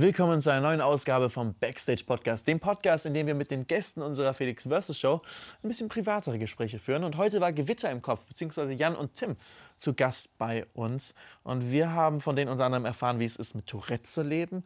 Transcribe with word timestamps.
Willkommen 0.00 0.40
zu 0.40 0.50
einer 0.50 0.62
neuen 0.62 0.80
Ausgabe 0.80 1.28
vom 1.28 1.52
Backstage 1.52 2.04
Podcast, 2.06 2.46
dem 2.46 2.58
Podcast, 2.58 3.04
in 3.04 3.12
dem 3.12 3.26
wir 3.26 3.34
mit 3.34 3.50
den 3.50 3.66
Gästen 3.66 4.00
unserer 4.00 4.32
Felix 4.32 4.62
Versus 4.62 4.98
Show 4.98 5.20
ein 5.62 5.68
bisschen 5.68 5.90
privatere 5.90 6.38
Gespräche 6.38 6.78
führen. 6.78 7.04
Und 7.04 7.18
heute 7.18 7.42
war 7.42 7.52
Gewitter 7.52 7.90
im 7.90 8.00
Kopf, 8.00 8.24
beziehungsweise 8.24 8.72
Jan 8.72 8.96
und 8.96 9.12
Tim 9.12 9.36
zu 9.76 9.92
Gast 9.92 10.30
bei 10.38 10.64
uns. 10.72 11.12
Und 11.42 11.70
wir 11.70 11.92
haben 11.92 12.22
von 12.22 12.34
denen 12.34 12.50
unter 12.50 12.64
anderem 12.64 12.86
erfahren, 12.86 13.18
wie 13.18 13.26
es 13.26 13.36
ist, 13.36 13.54
mit 13.54 13.66
Tourette 13.66 14.04
zu 14.04 14.22
leben, 14.22 14.64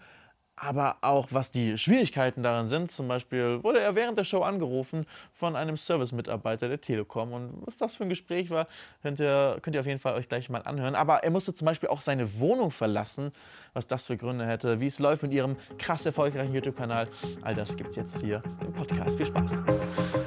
aber 0.57 0.97
auch 1.01 1.29
was 1.31 1.51
die 1.51 1.77
Schwierigkeiten 1.79 2.43
daran 2.43 2.69
sind. 2.69 2.91
Zum 2.91 3.09
Beispiel 3.09 3.63
wurde 3.65 3.81
er 3.81 3.95
während 3.97 4.17
der 4.19 4.25
Show 4.25 4.43
angerufen 4.43 5.05
von 5.33 5.57
einem 5.57 5.77
Service-Mitarbeiter 5.77 6.69
der 6.69 6.81
Telekom. 6.81 7.33
Und 7.33 7.53
was 7.67 7.77
das 7.77 7.97
für 7.97 8.05
ein 8.05 8.09
Gespräch 8.09 8.51
war, 8.51 8.69
könnt 9.03 9.19
ihr, 9.19 9.59
könnt 9.63 9.75
ihr 9.75 9.81
auf 9.81 9.87
jeden 9.87 9.99
Fall 9.99 10.15
euch 10.15 10.29
gleich 10.29 10.49
mal 10.51 10.61
anhören. 10.63 10.95
Aber 10.95 11.25
er 11.25 11.31
musste 11.31 11.55
zum 11.55 11.67
Beispiel 11.67 11.89
auch 11.89 12.01
seine 12.01 12.39
Wohnung 12.39 12.71
verlassen, 12.71 13.33
was 13.73 13.87
das 13.89 14.07
für 14.07 14.17
Gründe 14.17 14.47
hätte, 14.47 14.79
wie 14.81 14.87
es 14.87 14.99
läuft 15.01 15.23
mit 15.23 15.33
ihrem 15.33 15.57
krass 15.79 16.07
erfolgreichen 16.07 16.55
YouTube-Kanal. 16.55 17.09
All 17.43 17.55
das 17.55 17.77
gibt 17.77 17.91
es 17.91 17.97
jetzt 17.97 18.21
hier 18.21 18.43
im 18.61 18.73
Podcast. 18.73 19.17
Viel 19.17 19.27
Spaß. 19.27 19.53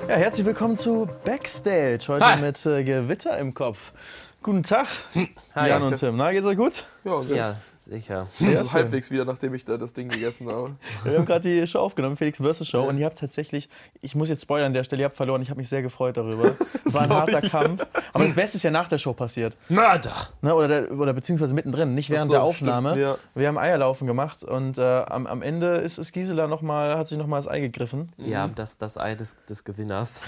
Ja, 0.09 0.15
herzlich 0.15 0.45
willkommen 0.45 0.77
zu 0.77 1.07
Backstage. 1.23 1.99
Heute 2.07 2.25
Hi. 2.25 2.41
mit 2.41 2.65
äh, 2.65 2.83
Gewitter 2.83 3.37
im 3.37 3.53
Kopf. 3.53 3.93
Guten 4.43 4.63
Tag, 4.63 4.87
Hi. 5.55 5.69
Jan 5.69 5.81
und 5.83 5.97
Tim. 5.97 6.15
Na, 6.15 6.31
geht's 6.31 6.45
euch 6.45 6.55
gut? 6.55 6.85
Ja, 7.03 7.11
und 7.13 7.29
Ja, 7.29 7.57
sicher. 7.87 8.13
ja, 8.15 8.25
Sehr 8.31 8.55
so 8.55 8.63
schön. 8.63 8.73
halbwegs 8.73 9.11
wieder, 9.11 9.25
nachdem 9.25 9.53
ich 9.53 9.65
da 9.65 9.77
das 9.77 9.93
Ding 9.93 10.09
gegessen 10.09 10.49
habe. 10.49 10.75
Wir 11.03 11.17
haben 11.17 11.25
gerade 11.25 11.49
die 11.49 11.67
Show 11.67 11.79
aufgenommen, 11.79 12.17
Felix 12.17 12.39
vs. 12.39 12.67
Show, 12.67 12.83
und 12.83 12.97
ihr 12.97 13.05
habt 13.05 13.19
tatsächlich, 13.19 13.69
ich 14.01 14.15
muss 14.15 14.29
jetzt 14.29 14.43
spoilern 14.43 14.67
an 14.67 14.73
der 14.73 14.83
Stelle, 14.83 15.01
ihr 15.01 15.05
habt 15.05 15.17
verloren, 15.17 15.41
ich 15.41 15.49
habe 15.49 15.59
mich 15.59 15.69
sehr 15.69 15.81
gefreut 15.81 16.17
darüber. 16.17 16.55
Es 16.85 16.93
war 16.93 17.03
ein 17.03 17.09
harter 17.09 17.41
Kampf. 17.41 17.85
Aber 18.13 18.25
das 18.25 18.33
Beste 18.33 18.57
ist 18.57 18.63
ja 18.63 18.71
nach 18.71 18.87
der 18.87 18.97
Show 18.97 19.13
passiert. 19.13 19.57
Mörder! 19.69 20.29
Ne? 20.41 20.53
Oder, 20.53 20.67
der, 20.67 20.91
oder 20.91 21.13
beziehungsweise 21.13 21.53
mittendrin, 21.53 21.95
nicht 21.95 22.09
während 22.09 22.27
so, 22.27 22.33
der 22.33 22.43
Aufnahme. 22.43 22.91
stimmt, 22.91 23.05
ja. 23.05 23.17
Wir 23.35 23.47
haben 23.47 23.57
Eierlaufen 23.57 24.07
gemacht 24.07 24.43
und 24.43 24.77
äh, 24.77 24.81
am, 24.81 25.27
am 25.27 25.41
Ende 25.41 25.77
ist, 25.77 25.97
ist 25.97 26.13
Gisela 26.13 26.47
noch 26.47 26.61
mal, 26.61 26.97
hat 26.97 27.07
sich 27.07 27.17
nochmal 27.17 27.39
das 27.39 27.47
Ei 27.47 27.59
gegriffen. 27.59 28.11
Ja, 28.17 28.47
das, 28.47 28.77
das 28.77 28.97
Ei 28.97 29.15
des, 29.15 29.35
des 29.49 29.63
Gewinners. 29.63 30.23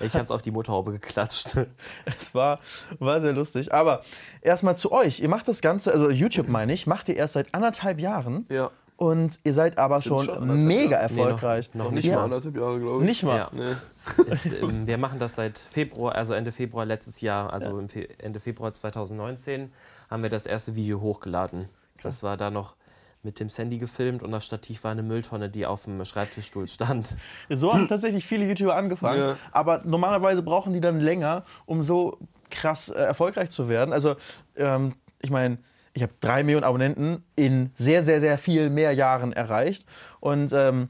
ich 0.00 0.14
hab's 0.14 0.30
auf 0.30 0.42
die 0.42 0.50
Motorhaube 0.50 0.92
geklatscht. 0.92 1.56
Es 2.04 2.34
war, 2.34 2.58
war 2.98 3.20
sehr 3.20 3.32
lustig. 3.32 3.72
Aber 3.72 4.02
erstmal 4.40 4.76
zu 4.76 4.92
euch. 4.92 5.20
Ihr 5.20 5.28
macht 5.28 5.48
das 5.48 5.60
Ganze, 5.60 5.92
also 5.92 6.10
YouTube 6.18 6.48
meine 6.48 6.72
ich, 6.72 6.86
macht 6.86 7.08
ihr 7.08 7.16
erst 7.16 7.34
seit 7.34 7.54
anderthalb 7.54 7.98
Jahren. 8.00 8.44
Ja, 8.50 8.70
Und 8.96 9.38
ihr 9.44 9.54
seid 9.54 9.78
aber 9.78 10.00
schon, 10.00 10.24
schon, 10.24 10.66
mega 10.66 10.90
Jahre. 10.92 11.02
erfolgreich. 11.02 11.70
Nee, 11.72 11.78
noch- 11.78 11.84
noch 11.84 11.90
noch 11.90 11.94
nicht 11.94 12.08
Ja. 12.08 12.16
mal 12.16 12.24
anderthalb 12.24 12.56
Jahre, 12.56 12.78
glaube 12.80 13.02
ich. 13.04 13.08
Nicht 13.08 13.22
mal. 13.22 13.36
Ja. 13.36 13.50
Nee. 13.52 13.74
Es, 14.30 14.46
ähm, 14.46 14.86
wir 14.86 14.98
machen 14.98 15.18
das 15.18 15.34
seit 15.34 15.58
Februar, 15.58 16.14
also 16.14 16.34
Ende 16.34 16.50
Februar 16.50 16.84
letztes 16.86 17.20
Jahr, 17.20 17.52
also 17.52 17.78
im 17.78 17.88
Fe 17.88 18.08
Ende 18.18 18.40
Februar 18.40 18.72
2019, 18.72 19.70
haben 20.10 20.22
wir 20.22 20.30
das 20.30 20.46
erste 20.46 20.74
Video 20.74 21.00
hochgeladen. 21.00 21.68
Das 22.02 22.22
war 22.22 22.36
da 22.36 22.50
noch 22.50 22.74
mit 23.22 23.38
dem 23.40 23.50
Sandy 23.50 23.78
gefilmt 23.78 24.22
und 24.22 24.30
das 24.30 24.44
Stativ 24.46 24.84
war 24.84 24.92
eine 24.92 25.02
Mülltonne, 25.02 25.48
die 25.50 25.66
auf 25.66 25.84
dem 25.84 26.02
Schreibtischstuhl 26.04 26.66
stand. 26.68 27.16
So 27.50 27.74
haben 27.74 27.86
tatsächlich 27.88 28.24
viele 28.26 28.46
YouTuber 28.46 28.74
angefangen. 28.76 29.18
Ja. 29.20 29.36
Aber 29.52 29.82
normalerweise 29.84 30.40
brauchen 30.42 30.72
die 30.72 30.80
dann 30.80 31.00
länger, 31.00 31.44
um 31.66 31.82
so 31.82 32.18
krass 32.50 32.88
äh, 32.88 32.94
erfolgreich 32.94 33.50
zu 33.50 33.68
werden. 33.68 33.92
Also, 33.92 34.16
ähm, 34.56 34.94
ich 35.20 35.30
meine, 35.30 35.58
ich 35.98 36.02
habe 36.02 36.12
drei 36.20 36.44
Millionen 36.44 36.64
Abonnenten 36.64 37.24
in 37.34 37.72
sehr, 37.76 38.04
sehr, 38.04 38.20
sehr 38.20 38.38
viel 38.38 38.70
mehr 38.70 38.92
Jahren 38.92 39.32
erreicht. 39.32 39.84
Und 40.20 40.52
ähm, 40.52 40.88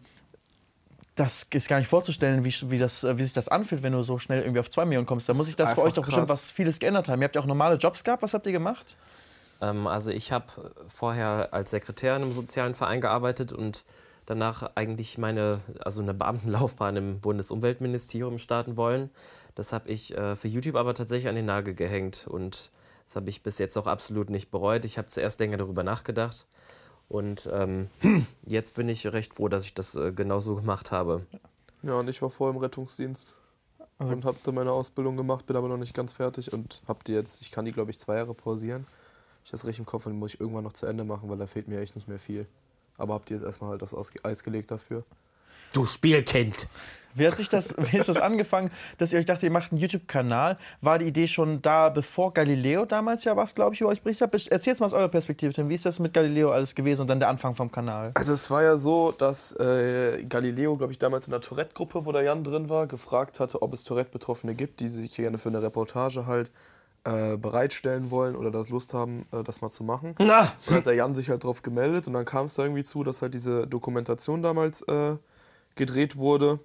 das 1.16 1.46
ist 1.50 1.66
gar 1.66 1.78
nicht 1.78 1.88
vorzustellen, 1.88 2.44
wie, 2.44 2.54
wie, 2.70 2.78
das, 2.78 3.04
wie 3.04 3.24
sich 3.24 3.32
das 3.32 3.48
anfühlt, 3.48 3.82
wenn 3.82 3.94
du 3.94 4.02
so 4.02 4.18
schnell 4.18 4.42
irgendwie 4.42 4.60
auf 4.60 4.68
zwei 4.68 4.84
Millionen 4.84 5.06
kommst. 5.06 5.26
Da 5.28 5.32
muss 5.34 5.46
sich 5.46 5.56
das 5.56 5.72
für 5.72 5.82
euch 5.82 5.94
doch 5.94 6.04
bestimmt 6.04 6.28
krass. 6.28 6.36
was 6.36 6.50
vieles 6.50 6.78
geändert 6.78 7.08
haben. 7.08 7.22
Ihr 7.22 7.24
habt 7.24 7.34
ja 7.34 7.40
auch 7.40 7.46
normale 7.46 7.76
Jobs 7.76 8.04
gehabt. 8.04 8.22
Was 8.22 8.34
habt 8.34 8.44
ihr 8.46 8.52
gemacht? 8.52 8.96
Ähm, 9.62 9.86
also 9.86 10.10
ich 10.10 10.30
habe 10.30 10.44
vorher 10.88 11.48
als 11.52 11.70
Sekretär 11.70 12.14
in 12.16 12.22
einem 12.22 12.32
sozialen 12.32 12.74
Verein 12.74 13.00
gearbeitet 13.00 13.52
und 13.54 13.84
danach 14.26 14.72
eigentlich 14.74 15.16
meine, 15.16 15.60
also 15.80 16.02
eine 16.02 16.12
Beamtenlaufbahn 16.12 16.96
im 16.96 17.20
Bundesumweltministerium 17.20 18.36
starten 18.36 18.76
wollen. 18.76 19.08
Das 19.54 19.72
habe 19.72 19.88
ich 19.88 20.14
äh, 20.16 20.36
für 20.36 20.48
YouTube 20.48 20.76
aber 20.76 20.92
tatsächlich 20.92 21.28
an 21.28 21.34
den 21.34 21.46
Nagel 21.46 21.74
gehängt 21.74 22.26
und 22.28 22.70
das 23.08 23.16
habe 23.16 23.30
ich 23.30 23.42
bis 23.42 23.56
jetzt 23.58 23.76
auch 23.78 23.86
absolut 23.86 24.28
nicht 24.28 24.50
bereut. 24.50 24.84
Ich 24.84 24.98
habe 24.98 25.08
zuerst 25.08 25.40
länger 25.40 25.56
darüber 25.56 25.82
nachgedacht 25.82 26.46
und 27.08 27.48
ähm, 27.50 27.88
jetzt 28.44 28.74
bin 28.74 28.88
ich 28.88 29.06
recht 29.06 29.34
froh, 29.34 29.48
dass 29.48 29.64
ich 29.64 29.72
das 29.72 29.94
äh, 29.94 30.12
genauso 30.12 30.56
gemacht 30.56 30.90
habe. 30.92 31.24
Ja, 31.82 31.94
und 31.94 32.08
ich 32.08 32.20
war 32.20 32.28
vorher 32.28 32.54
im 32.54 32.60
Rettungsdienst 32.60 33.34
Also- 33.98 34.12
und 34.12 34.24
habe 34.26 34.36
da 34.42 34.52
meine 34.52 34.72
Ausbildung 34.72 35.16
gemacht, 35.16 35.46
bin 35.46 35.56
aber 35.56 35.68
noch 35.68 35.78
nicht 35.78 35.94
ganz 35.94 36.12
fertig 36.12 36.52
und 36.52 36.82
hab 36.86 37.02
die 37.04 37.12
jetzt, 37.12 37.40
ich 37.40 37.50
kann 37.50 37.64
die 37.64 37.72
glaube 37.72 37.90
ich 37.90 37.98
zwei 37.98 38.16
Jahre 38.16 38.34
pausieren. 38.34 38.86
Ich 39.44 39.50
das 39.52 39.64
richtig 39.64 39.78
im 39.78 39.86
Kopf 39.86 40.04
und 40.04 40.18
muss 40.18 40.34
ich 40.34 40.40
irgendwann 40.40 40.64
noch 40.64 40.74
zu 40.74 40.84
Ende 40.84 41.04
machen, 41.04 41.30
weil 41.30 41.38
da 41.38 41.46
fehlt 41.46 41.66
mir 41.68 41.80
echt 41.80 41.96
nicht 41.96 42.08
mehr 42.08 42.18
viel. 42.18 42.46
Aber 42.98 43.14
habt 43.14 43.30
ihr 43.30 43.38
jetzt 43.38 43.46
erstmal 43.46 43.70
halt 43.70 43.80
das 43.80 43.94
Aus- 43.94 44.12
Eis 44.22 44.44
gelegt 44.44 44.70
dafür? 44.70 45.04
Du 45.72 45.86
Spielkind! 45.86 46.68
Wie 47.18 47.26
hat 47.26 47.36
sich 47.36 47.48
das, 47.48 47.74
wie 47.90 47.96
ist 47.96 48.08
das 48.08 48.18
angefangen, 48.18 48.70
dass 48.98 49.12
ihr 49.12 49.18
euch 49.18 49.26
dachte, 49.26 49.46
ihr 49.46 49.52
macht 49.52 49.72
einen 49.72 49.80
YouTube-Kanal? 49.80 50.58
War 50.80 50.98
die 50.98 51.06
Idee 51.06 51.26
schon 51.26 51.62
da, 51.62 51.88
bevor 51.88 52.32
Galileo 52.32 52.84
damals 52.84 53.24
ja 53.24 53.36
was, 53.36 53.54
glaube 53.54 53.74
ich, 53.74 53.80
über 53.80 53.90
euch 53.90 54.02
berichtet 54.02 54.32
hat? 54.32 54.46
Erzählt 54.48 54.80
mal 54.80 54.86
aus 54.86 54.92
eurer 54.92 55.08
Perspektive, 55.08 55.52
Tim. 55.52 55.68
Wie 55.68 55.74
ist 55.74 55.86
das 55.86 55.98
mit 55.98 56.14
Galileo 56.14 56.52
alles 56.52 56.74
gewesen 56.74 57.02
und 57.02 57.08
dann 57.08 57.18
der 57.18 57.28
Anfang 57.28 57.54
vom 57.54 57.70
Kanal? 57.70 58.12
Also 58.14 58.32
es 58.32 58.50
war 58.50 58.62
ja 58.62 58.76
so, 58.76 59.12
dass 59.12 59.52
äh, 59.52 60.24
Galileo, 60.28 60.76
glaube 60.76 60.92
ich, 60.92 60.98
damals 60.98 61.26
in 61.26 61.32
der 61.32 61.40
Tourette-Gruppe, 61.40 62.04
wo 62.04 62.12
der 62.12 62.22
Jan 62.22 62.44
drin 62.44 62.68
war, 62.68 62.86
gefragt 62.86 63.40
hatte, 63.40 63.62
ob 63.62 63.72
es 63.72 63.84
Tourette-Betroffene 63.84 64.54
gibt, 64.54 64.80
die 64.80 64.88
sich 64.88 65.14
gerne 65.14 65.38
für 65.38 65.48
eine 65.48 65.62
Reportage 65.62 66.26
halt 66.26 66.50
äh, 67.04 67.36
bereitstellen 67.36 68.10
wollen 68.10 68.36
oder 68.36 68.50
das 68.50 68.70
Lust 68.70 68.92
haben, 68.92 69.26
äh, 69.32 69.42
das 69.42 69.60
mal 69.60 69.68
zu 69.68 69.84
machen. 69.84 70.14
Na! 70.18 70.40
Und 70.40 70.48
dann 70.66 70.74
hat 70.76 70.86
der 70.86 70.94
Jan 70.94 71.14
sich 71.14 71.30
halt 71.30 71.44
drauf 71.44 71.62
gemeldet 71.62 72.06
und 72.06 72.12
dann 72.12 72.24
kam 72.24 72.46
es 72.46 72.54
da 72.54 72.64
irgendwie 72.64 72.82
zu, 72.82 73.04
dass 73.04 73.22
halt 73.22 73.34
diese 73.34 73.66
Dokumentation 73.66 74.42
damals 74.42 74.82
äh, 74.82 75.16
gedreht 75.74 76.16
wurde, 76.16 76.58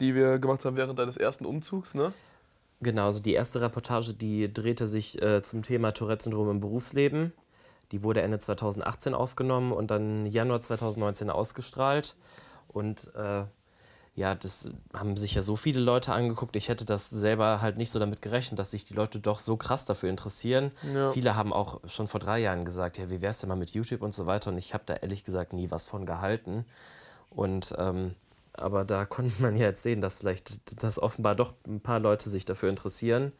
die 0.00 0.14
wir 0.14 0.38
gemacht 0.38 0.64
haben 0.64 0.76
während 0.76 0.98
deines 0.98 1.16
ersten 1.16 1.44
Umzugs, 1.44 1.94
ne? 1.94 2.12
Genau, 2.82 3.06
also 3.06 3.20
die 3.20 3.34
erste 3.34 3.60
Reportage, 3.60 4.14
die 4.14 4.52
drehte 4.52 4.86
sich 4.86 5.20
äh, 5.22 5.42
zum 5.42 5.62
Thema 5.62 5.92
Tourette-Syndrom 5.92 6.50
im 6.50 6.60
Berufsleben. 6.60 7.32
Die 7.92 8.02
wurde 8.02 8.22
Ende 8.22 8.38
2018 8.38 9.14
aufgenommen 9.14 9.72
und 9.72 9.90
dann 9.90 10.24
Januar 10.26 10.60
2019 10.60 11.28
ausgestrahlt. 11.28 12.16
Und 12.68 13.14
äh, 13.14 13.44
ja, 14.14 14.34
das 14.34 14.70
haben 14.94 15.16
sich 15.16 15.34
ja 15.34 15.42
so 15.42 15.56
viele 15.56 15.80
Leute 15.80 16.12
angeguckt. 16.12 16.56
Ich 16.56 16.68
hätte 16.68 16.84
das 16.84 17.10
selber 17.10 17.60
halt 17.60 17.76
nicht 17.76 17.90
so 17.90 17.98
damit 17.98 18.22
gerechnet, 18.22 18.58
dass 18.58 18.70
sich 18.70 18.84
die 18.84 18.94
Leute 18.94 19.20
doch 19.20 19.38
so 19.38 19.56
krass 19.56 19.84
dafür 19.84 20.08
interessieren. 20.08 20.72
Ja. 20.94 21.12
Viele 21.12 21.36
haben 21.36 21.52
auch 21.52 21.80
schon 21.86 22.06
vor 22.06 22.20
drei 22.20 22.38
Jahren 22.38 22.64
gesagt, 22.64 22.98
ja, 22.98 23.10
wie 23.10 23.22
wär's 23.22 23.40
denn 23.40 23.48
mal 23.48 23.56
mit 23.56 23.70
YouTube 23.70 24.02
und 24.02 24.14
so 24.14 24.26
weiter. 24.26 24.50
Und 24.50 24.58
ich 24.58 24.72
habe 24.72 24.84
da 24.86 24.94
ehrlich 24.94 25.24
gesagt 25.24 25.52
nie 25.52 25.70
was 25.70 25.86
von 25.86 26.06
gehalten. 26.06 26.64
Und 27.30 27.74
ähm, 27.78 28.14
aber 28.60 28.84
da 28.84 29.04
konnte 29.04 29.42
man 29.42 29.56
ja 29.56 29.66
jetzt 29.66 29.82
sehen, 29.82 30.00
dass 30.00 30.18
vielleicht, 30.18 30.82
dass 30.82 30.98
offenbar 30.98 31.34
doch 31.34 31.54
ein 31.66 31.80
paar 31.80 32.00
Leute 32.00 32.28
sich 32.28 32.44
dafür 32.44 32.68
interessieren. 32.68 33.32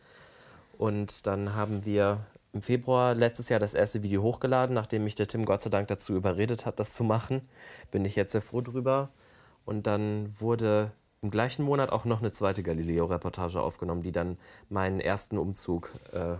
Und 0.78 1.26
dann 1.26 1.54
haben 1.54 1.84
wir 1.84 2.26
im 2.53 2.62
Februar 2.62 3.14
letztes 3.14 3.48
Jahr 3.48 3.60
das 3.60 3.75
erste 3.75 4.03
Video 4.03 4.22
hochgeladen, 4.22 4.75
nachdem 4.75 5.04
mich 5.04 5.14
der 5.14 5.28
Tim 5.28 5.44
Gott 5.44 5.62
sei 5.62 5.70
Dank 5.70 5.88
dazu 5.88 6.14
überredet 6.14 6.66
hat, 6.66 6.81
das 6.81 6.94
zu 6.94 7.04
machen. 7.04 7.48
Bin 7.91 8.04
ich 8.04 8.16
jetzt 8.16 8.32
sehr 8.32 8.42
froh 8.42 8.60
drüber. 8.60 9.10
Und 9.64 9.86
dann 9.86 10.32
wurde 10.41 10.92
im 11.22 11.31
gleichen 11.31 11.64
Monat 11.64 11.91
auch 11.91 12.04
noch 12.04 12.20
eine 12.20 12.32
zweite 12.32 12.62
Galileo-Reportage 12.62 13.60
aufgenommen, 13.60 14.02
die 14.02 14.12
dann 14.12 14.38
meinen 14.69 15.00
ersten 15.00 15.38
Umzug 15.38 15.91
äh, 16.12 16.37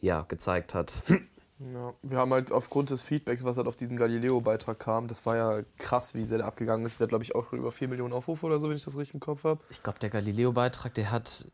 ja, 0.00 0.22
gezeigt 0.22 0.74
hat. 0.74 1.02
Ja. 1.58 1.94
Wir 2.02 2.18
haben 2.18 2.32
halt 2.32 2.50
aufgrund 2.50 2.90
des 2.90 3.02
Feedbacks, 3.02 3.44
was 3.44 3.56
halt 3.56 3.68
auf 3.68 3.76
diesen 3.76 3.96
Galileo-Beitrag 3.96 4.78
kam, 4.78 5.06
das 5.06 5.24
war 5.24 5.36
ja 5.36 5.62
krass, 5.78 6.14
wie 6.14 6.24
sehr 6.24 6.38
der 6.38 6.46
abgegangen 6.46 6.84
ist. 6.84 6.98
Der 6.98 7.04
hat, 7.04 7.10
glaube 7.10 7.24
ich, 7.24 7.34
auch 7.34 7.46
schon 7.46 7.58
über 7.60 7.70
4 7.70 7.88
Millionen 7.88 8.12
Aufrufe 8.12 8.46
oder 8.46 8.58
so, 8.58 8.68
wenn 8.68 8.76
ich 8.76 8.84
das 8.84 8.96
richtig 8.96 9.14
im 9.14 9.20
Kopf 9.20 9.44
habe. 9.44 9.60
Ich 9.70 9.82
glaube, 9.82 9.98
der 10.00 10.10
Galileo-Beitrag, 10.10 10.94
der 10.94 11.10
hat. 11.10 11.46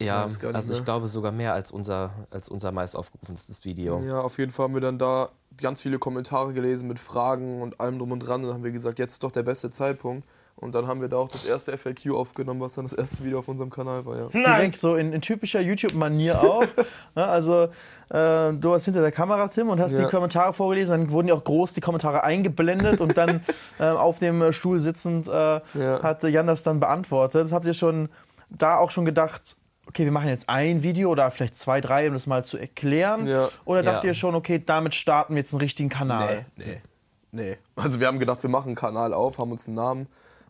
Ja, 0.00 0.22
also 0.22 0.36
ich 0.36 0.78
mehr. 0.78 0.84
glaube 0.84 1.08
sogar 1.08 1.32
mehr 1.32 1.54
als 1.54 1.72
unser, 1.72 2.12
als 2.30 2.48
unser 2.48 2.70
meist 2.70 2.94
aufgerufenes 2.94 3.64
Video. 3.64 4.00
Ja, 4.02 4.20
auf 4.20 4.38
jeden 4.38 4.52
Fall 4.52 4.64
haben 4.64 4.74
wir 4.74 4.80
dann 4.80 4.98
da 4.98 5.30
ganz 5.60 5.82
viele 5.82 5.98
Kommentare 5.98 6.52
gelesen 6.52 6.86
mit 6.86 7.00
Fragen 7.00 7.62
und 7.62 7.80
allem 7.80 7.98
drum 7.98 8.12
und 8.12 8.20
dran. 8.20 8.42
Und 8.42 8.48
dann 8.48 8.54
haben 8.54 8.64
wir 8.64 8.70
gesagt, 8.70 9.00
jetzt 9.00 9.14
ist 9.14 9.22
doch 9.24 9.32
der 9.32 9.42
beste 9.42 9.72
Zeitpunkt. 9.72 10.28
Und 10.60 10.74
dann 10.74 10.88
haben 10.88 11.00
wir 11.00 11.08
da 11.08 11.18
auch 11.18 11.28
das 11.28 11.44
erste 11.44 11.76
FAQ 11.78 12.10
aufgenommen, 12.14 12.60
was 12.60 12.74
dann 12.74 12.84
das 12.84 12.92
erste 12.92 13.22
Video 13.22 13.38
auf 13.38 13.46
unserem 13.46 13.70
Kanal 13.70 14.04
war, 14.04 14.16
ja. 14.18 14.26
Direkt 14.28 14.80
so 14.80 14.96
in, 14.96 15.12
in 15.12 15.20
typischer 15.22 15.60
YouTube-Manier 15.60 16.40
auch. 16.42 16.64
Ne, 17.14 17.24
also, 17.26 17.64
äh, 18.10 18.52
du 18.52 18.62
warst 18.70 18.84
hinter 18.84 19.00
der 19.00 19.12
Kamera, 19.12 19.46
Tim, 19.48 19.68
und 19.70 19.80
hast 19.80 19.92
Ja. 19.92 20.04
die 20.04 20.10
Kommentare 20.10 20.52
vorgelesen. 20.52 20.98
Dann 21.00 21.10
wurden 21.12 21.28
ja 21.28 21.34
auch 21.34 21.44
groß 21.44 21.74
die 21.74 21.80
Kommentare 21.80 22.22
eingeblendet 22.24 23.00
und 23.00 23.16
dann 23.16 23.44
äh, 23.78 23.84
auf 23.84 24.18
dem 24.18 24.52
Stuhl 24.52 24.80
sitzend 24.80 25.28
äh, 25.28 25.30
Ja. 25.30 26.02
hat 26.02 26.22
Jan 26.24 26.46
das 26.48 26.62
dann 26.64 26.80
beantwortet. 26.80 27.52
Habt 27.52 27.64
ihr 27.64 27.74
schon 27.74 28.08
da 28.50 28.78
auch 28.78 28.90
schon 28.90 29.04
gedacht, 29.04 29.56
okay, 29.86 30.04
wir 30.04 30.12
machen 30.12 30.28
jetzt 30.28 30.48
ein 30.48 30.82
Video 30.82 31.10
oder 31.10 31.30
vielleicht 31.30 31.56
zwei, 31.56 31.80
drei, 31.80 32.08
um 32.08 32.14
das 32.14 32.26
mal 32.26 32.44
zu 32.44 32.58
erklären? 32.58 33.26
Ja. 33.26 33.48
Oder 33.64 33.82
dacht 33.84 34.02
Ja. 34.04 34.08
ihr 34.10 34.14
schon, 34.14 34.34
okay, 34.34 34.62
damit 34.64 34.94
starten 34.94 35.34
wir 35.34 35.40
jetzt 35.40 35.52
einen 35.52 35.60
richtigen 35.60 35.88
Kanal? 35.88 36.46
nee. 36.56 36.82
Nee. 37.30 37.58
Also 37.76 38.00
wir 38.00 38.06
haben 38.06 38.18
gedacht, 38.18 38.42
wir 38.42 38.50
machen 38.50 38.68
einen 38.68 38.74
Kanal 38.76 39.12
auf, 39.14 39.38
haben 39.38 39.52
uns 39.52 39.66
einen 39.66 39.76
Namen, 39.76 40.06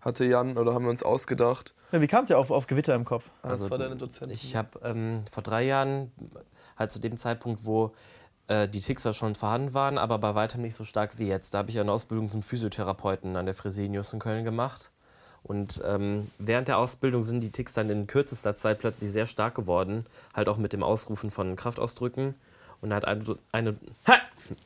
hatte 0.09 0.25
Jan, 0.25 0.57
oder 0.57 0.75
haben 0.75 0.85
wir 0.85 0.91
uns 0.91 1.03
ausgedacht. 1.03 1.75
Ja, 1.93 2.01
wie 2.01 2.07
kamt 2.07 2.31
ihr 2.31 2.39
auf, 2.39 2.51
auf 2.51 2.67
Gewitter 2.67 2.95
im 2.95 3.05
Kopf? 3.05 3.31
das 3.43 3.71
war 3.71 3.79
deine 3.79 3.97
Dozentin. 3.97 4.35
Ich 4.35 4.57
habe 4.57 4.81
ähm, 4.83 5.25
vor 5.33 5.43
drei 5.43 5.65
Jahren, 5.65 6.13
halt 6.77 6.91
zu 6.91 6.99
dem 6.99 7.17
Zeitpunkt, 7.17 7.65
wo 7.65 7.93
äh, 8.49 8.69
die 8.69 8.81
Ticks 8.81 9.03
zwar 9.03 9.13
schon 9.13 9.35
vorhanden 9.35 9.75
waren, 9.75 9.99
aber 9.99 10.19
bei 10.19 10.35
weitem 10.35 10.63
nicht 10.63 10.77
so 10.77 10.85
stark 10.85 11.19
wie 11.19 11.29
jetzt. 11.29 11.55
Da 11.55 11.59
habe 11.59 11.71
ich 11.71 11.79
eine 11.79 11.93
Ausbildung 11.93 12.29
zum 12.29 12.43
Physiotherapeuten 12.43 13.37
an 13.37 13.47
der 13.47 13.55
Fresenius 13.55 14.13
in 14.13 14.19
Köln 14.19 14.45
gemacht. 14.45 14.91
Und 15.43 15.81
ähm, 15.85 16.31
während 16.39 16.69
der 16.69 16.79
Ausbildung 16.79 17.23
sind 17.23 17.41
die 17.41 17.53
Ticks 17.53 17.75
dann 17.75 17.89
in 17.91 18.07
kürzester 18.07 18.55
Zeit 18.55 18.79
plötzlich 18.79 19.11
sehr 19.11 19.27
stark 19.27 19.55
geworden, 19.55 20.05
halt 20.35 20.49
auch 20.49 20.57
mit 20.57 20.73
dem 20.73 20.83
Ausrufen 20.83 21.31
von 21.31 21.57
Kraftausdrücken. 21.57 22.35
Und 22.81 22.91
da 22.91 22.97
hat 22.97 23.05
eine, 23.07 23.25
eine, 23.53 23.77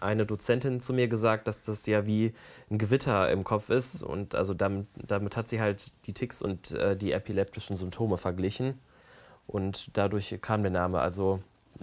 eine 0.00 0.26
Dozentin 0.26 0.80
zu 0.80 0.92
mir 0.92 1.08
gesagt, 1.08 1.48
dass 1.48 1.64
das 1.64 1.86
ja 1.86 2.06
wie 2.06 2.34
ein 2.70 2.78
Gewitter 2.78 3.30
im 3.30 3.44
Kopf 3.44 3.70
ist. 3.70 4.02
Und 4.02 4.34
also 4.34 4.54
damit, 4.54 4.86
damit 4.96 5.36
hat 5.36 5.48
sie 5.48 5.60
halt 5.60 5.92
die 6.06 6.12
Ticks 6.12 6.42
und 6.42 6.72
äh, 6.72 6.96
die 6.96 7.12
epileptischen 7.12 7.76
Symptome 7.76 8.18
verglichen. 8.18 8.78
Und 9.46 9.88
dadurch 9.94 10.38
kam 10.40 10.62
der 10.62 10.72
Name. 10.72 11.00
Also 11.00 11.40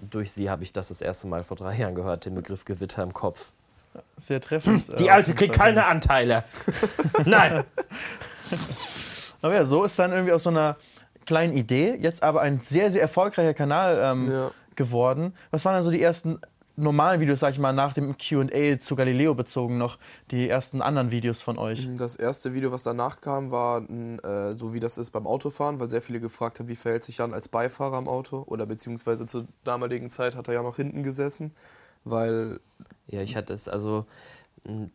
durch 0.10 0.31
sie 0.31 0.50
habe 0.50 0.64
ich 0.64 0.74
das 0.74 0.90
das 0.90 1.02
erste 1.02 1.28
Mal 1.28 1.44
vor 1.44 1.58
drei 1.58 1.76
Jahren 1.76 1.96
gehört, 1.96 2.26
den 2.26 2.36
Begriff 2.36 2.66
Gewitter 2.66 3.04
im 3.04 3.14
Kopf. 3.14 3.52
Sehr 4.18 4.40
treffend. 4.40 5.00
Die 5.00 5.08
äh, 5.08 5.12
Alte 5.12 5.34
kriegt 5.34 5.56
keine 5.56 5.86
Anteile. 5.86 6.44
Nein. 7.26 7.64
Aber 9.42 9.56
ja, 9.56 9.66
so 9.66 9.84
ist 9.84 9.98
dann 9.98 10.12
irgendwie 10.12 10.34
aus 10.34 10.44
so 10.44 10.50
einer 10.50 10.78
kleinen 11.26 11.56
Idee 11.56 11.96
jetzt 12.00 12.24
aber 12.24 12.42
ein 12.42 12.60
sehr, 12.62 12.92
sehr 12.92 13.02
erfolgreicher 13.04 13.54
Kanal 13.54 14.00
ähm, 14.04 14.28
Ja. 14.30 14.52
Geworden. 14.80 15.36
Was 15.52 15.66
waren 15.66 15.76
dann 15.76 15.84
so 15.84 15.92
die 15.92 16.02
ersten 16.02 16.40
normalen 16.78 17.20
Videos, 17.20 17.42
sag 17.42 17.52
ich 17.52 17.60
mal, 17.60 17.74
nach 17.74 17.94
dem 17.94 18.18
QA 18.18 18.80
zu 18.80 18.96
Galileo 18.96 19.36
bezogen 19.36 19.78
noch? 19.78 20.00
Die 20.31 20.48
ersten 20.48 20.81
anderen 20.81 21.12
Videos 21.12 21.42
von 21.42 21.58
euch? 21.58 21.90
Das 21.98 22.16
erste 22.16 22.54
Video, 22.54 22.72
was 22.72 22.84
danach 22.84 23.20
kam, 23.20 23.52
war 23.52 23.81
äh, 23.90 24.58
so 24.58 24.74
wie 24.74 24.80
das 24.80 24.98
ist 24.98 25.12
beim 25.12 25.28
Autofahren, 25.28 25.81
weil 25.81 25.90
sehr 25.90 26.02
viele 26.02 26.22
gefragt 26.22 26.60
haben, 26.60 26.70
wie 26.70 26.78
verhält 26.78 27.04
sich 27.04 27.18
Jan 27.18 27.34
als 27.34 27.50
Beifahrer 27.50 27.98
am 27.98 28.08
Auto 28.08 28.44
oder 28.48 28.66
beziehungsweise 28.66 29.26
zur 29.26 29.46
damaligen 29.66 30.10
Zeit 30.10 30.36
hat 30.36 30.48
er 30.48 30.54
ja 30.54 30.64
noch 30.64 30.78
hinten 30.78 31.04
gesessen, 31.04 31.54
weil 32.06 32.62
Ja, 33.08 33.22
ich 33.22 33.36
hatte 33.36 33.54
es, 33.54 33.68
also 33.68 34.06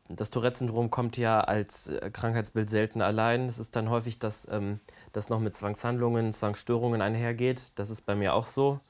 das 0.08 0.30
Tourette-Syndrom 0.30 0.90
kommt 0.90 1.16
ja 1.16 1.40
als 1.40 1.88
äh, 1.88 2.10
Krankheitsbild 2.10 2.68
selten 2.70 3.02
allein. 3.02 3.46
Es 3.48 3.58
ist 3.58 3.76
dann 3.76 3.90
häufig, 3.90 4.18
dass 4.18 4.46
ähm, 4.50 4.80
das 5.12 5.28
noch 5.28 5.40
mit 5.40 5.54
Zwangshandlungen, 5.54 6.32
Zwangsstörungen 6.32 7.00
einhergeht. 7.00 7.72
Das 7.76 7.90
ist 7.90 8.06
bei 8.06 8.14
mir 8.14 8.34
auch 8.34 8.46
so. 8.46 8.80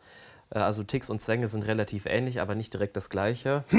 Äh, 0.55 0.61
also 0.61 0.83
Ticks 0.83 1.11
und 1.11 1.21
Zwänge 1.21 1.49
sind 1.49 1.67
relativ 1.67 2.07
ähnlich, 2.07 2.41
aber 2.41 2.55
nicht 2.55 2.73
direkt 2.73 2.97
das 2.97 3.11
Gleiche. 3.11 3.65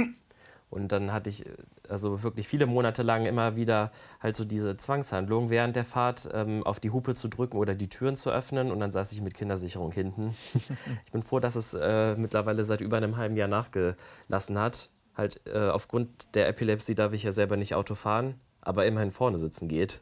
Und 0.71 0.91
dann 0.91 1.13
hatte 1.13 1.29
ich 1.29 1.45
äh, 1.45 1.49
also 1.87 2.23
wirklich 2.23 2.47
viele 2.47 2.65
Monate 2.65 3.03
lang 3.03 3.25
immer 3.25 3.55
wieder 3.55 3.91
halt 4.19 4.35
so 4.35 4.45
diese 4.45 4.75
Zwangshandlung 4.77 5.49
während 5.49 5.75
der 5.75 5.85
Fahrt 5.85 6.27
ähm, 6.33 6.63
auf 6.63 6.79
die 6.79 6.89
Hupe 6.89 7.13
zu 7.13 7.27
drücken 7.29 7.57
oder 7.57 7.75
die 7.75 7.87
Türen 7.87 8.15
zu 8.15 8.31
öffnen 8.31 8.71
und 8.71 8.79
dann 8.79 8.91
saß 8.91 9.11
ich 9.11 9.21
mit 9.21 9.35
Kindersicherung 9.35 9.91
hinten. 9.91 10.35
ich 11.05 11.11
bin 11.11 11.21
froh, 11.21 11.39
dass 11.39 11.55
es 11.55 11.73
äh, 11.73 12.15
mittlerweile 12.15 12.63
seit 12.65 12.81
über 12.81 12.97
einem 12.97 13.17
halben 13.17 13.37
Jahr 13.37 13.47
nachgelassen 13.47 14.59
hat. 14.59 14.89
Halt 15.15 15.39
äh, 15.45 15.69
aufgrund 15.69 16.35
der 16.35 16.49
Epilepsie 16.49 16.95
darf 16.95 17.13
ich 17.13 17.23
ja 17.23 17.31
selber 17.31 17.55
nicht 17.55 17.75
Auto 17.75 17.95
fahren, 17.95 18.35
aber 18.61 18.85
immerhin 18.85 19.11
vorne 19.11 19.37
sitzen 19.37 19.67
geht. 19.67 20.01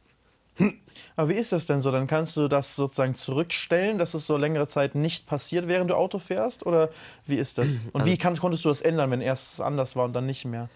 Aber 1.15 1.29
wie 1.29 1.33
ist 1.33 1.51
das 1.51 1.65
denn 1.65 1.81
so? 1.81 1.91
Dann 1.91 2.07
kannst 2.07 2.37
du 2.37 2.47
das 2.47 2.75
sozusagen 2.75 3.15
zurückstellen, 3.15 3.97
dass 3.97 4.13
es 4.13 4.25
so 4.25 4.37
längere 4.37 4.67
Zeit 4.67 4.95
nicht 4.95 5.25
passiert, 5.25 5.67
während 5.67 5.89
du 5.89 5.95
Auto 5.95 6.19
fährst? 6.19 6.65
Oder 6.65 6.89
wie 7.25 7.37
ist 7.37 7.57
das? 7.57 7.67
Und 7.93 8.05
wie 8.05 8.17
kann, 8.17 8.37
konntest 8.37 8.65
du 8.65 8.69
das 8.69 8.81
ändern, 8.81 9.11
wenn 9.11 9.21
erst 9.21 9.61
anders 9.61 9.95
war 9.95 10.05
und 10.05 10.13
dann 10.13 10.25
nicht 10.25 10.45
mehr? 10.45 10.69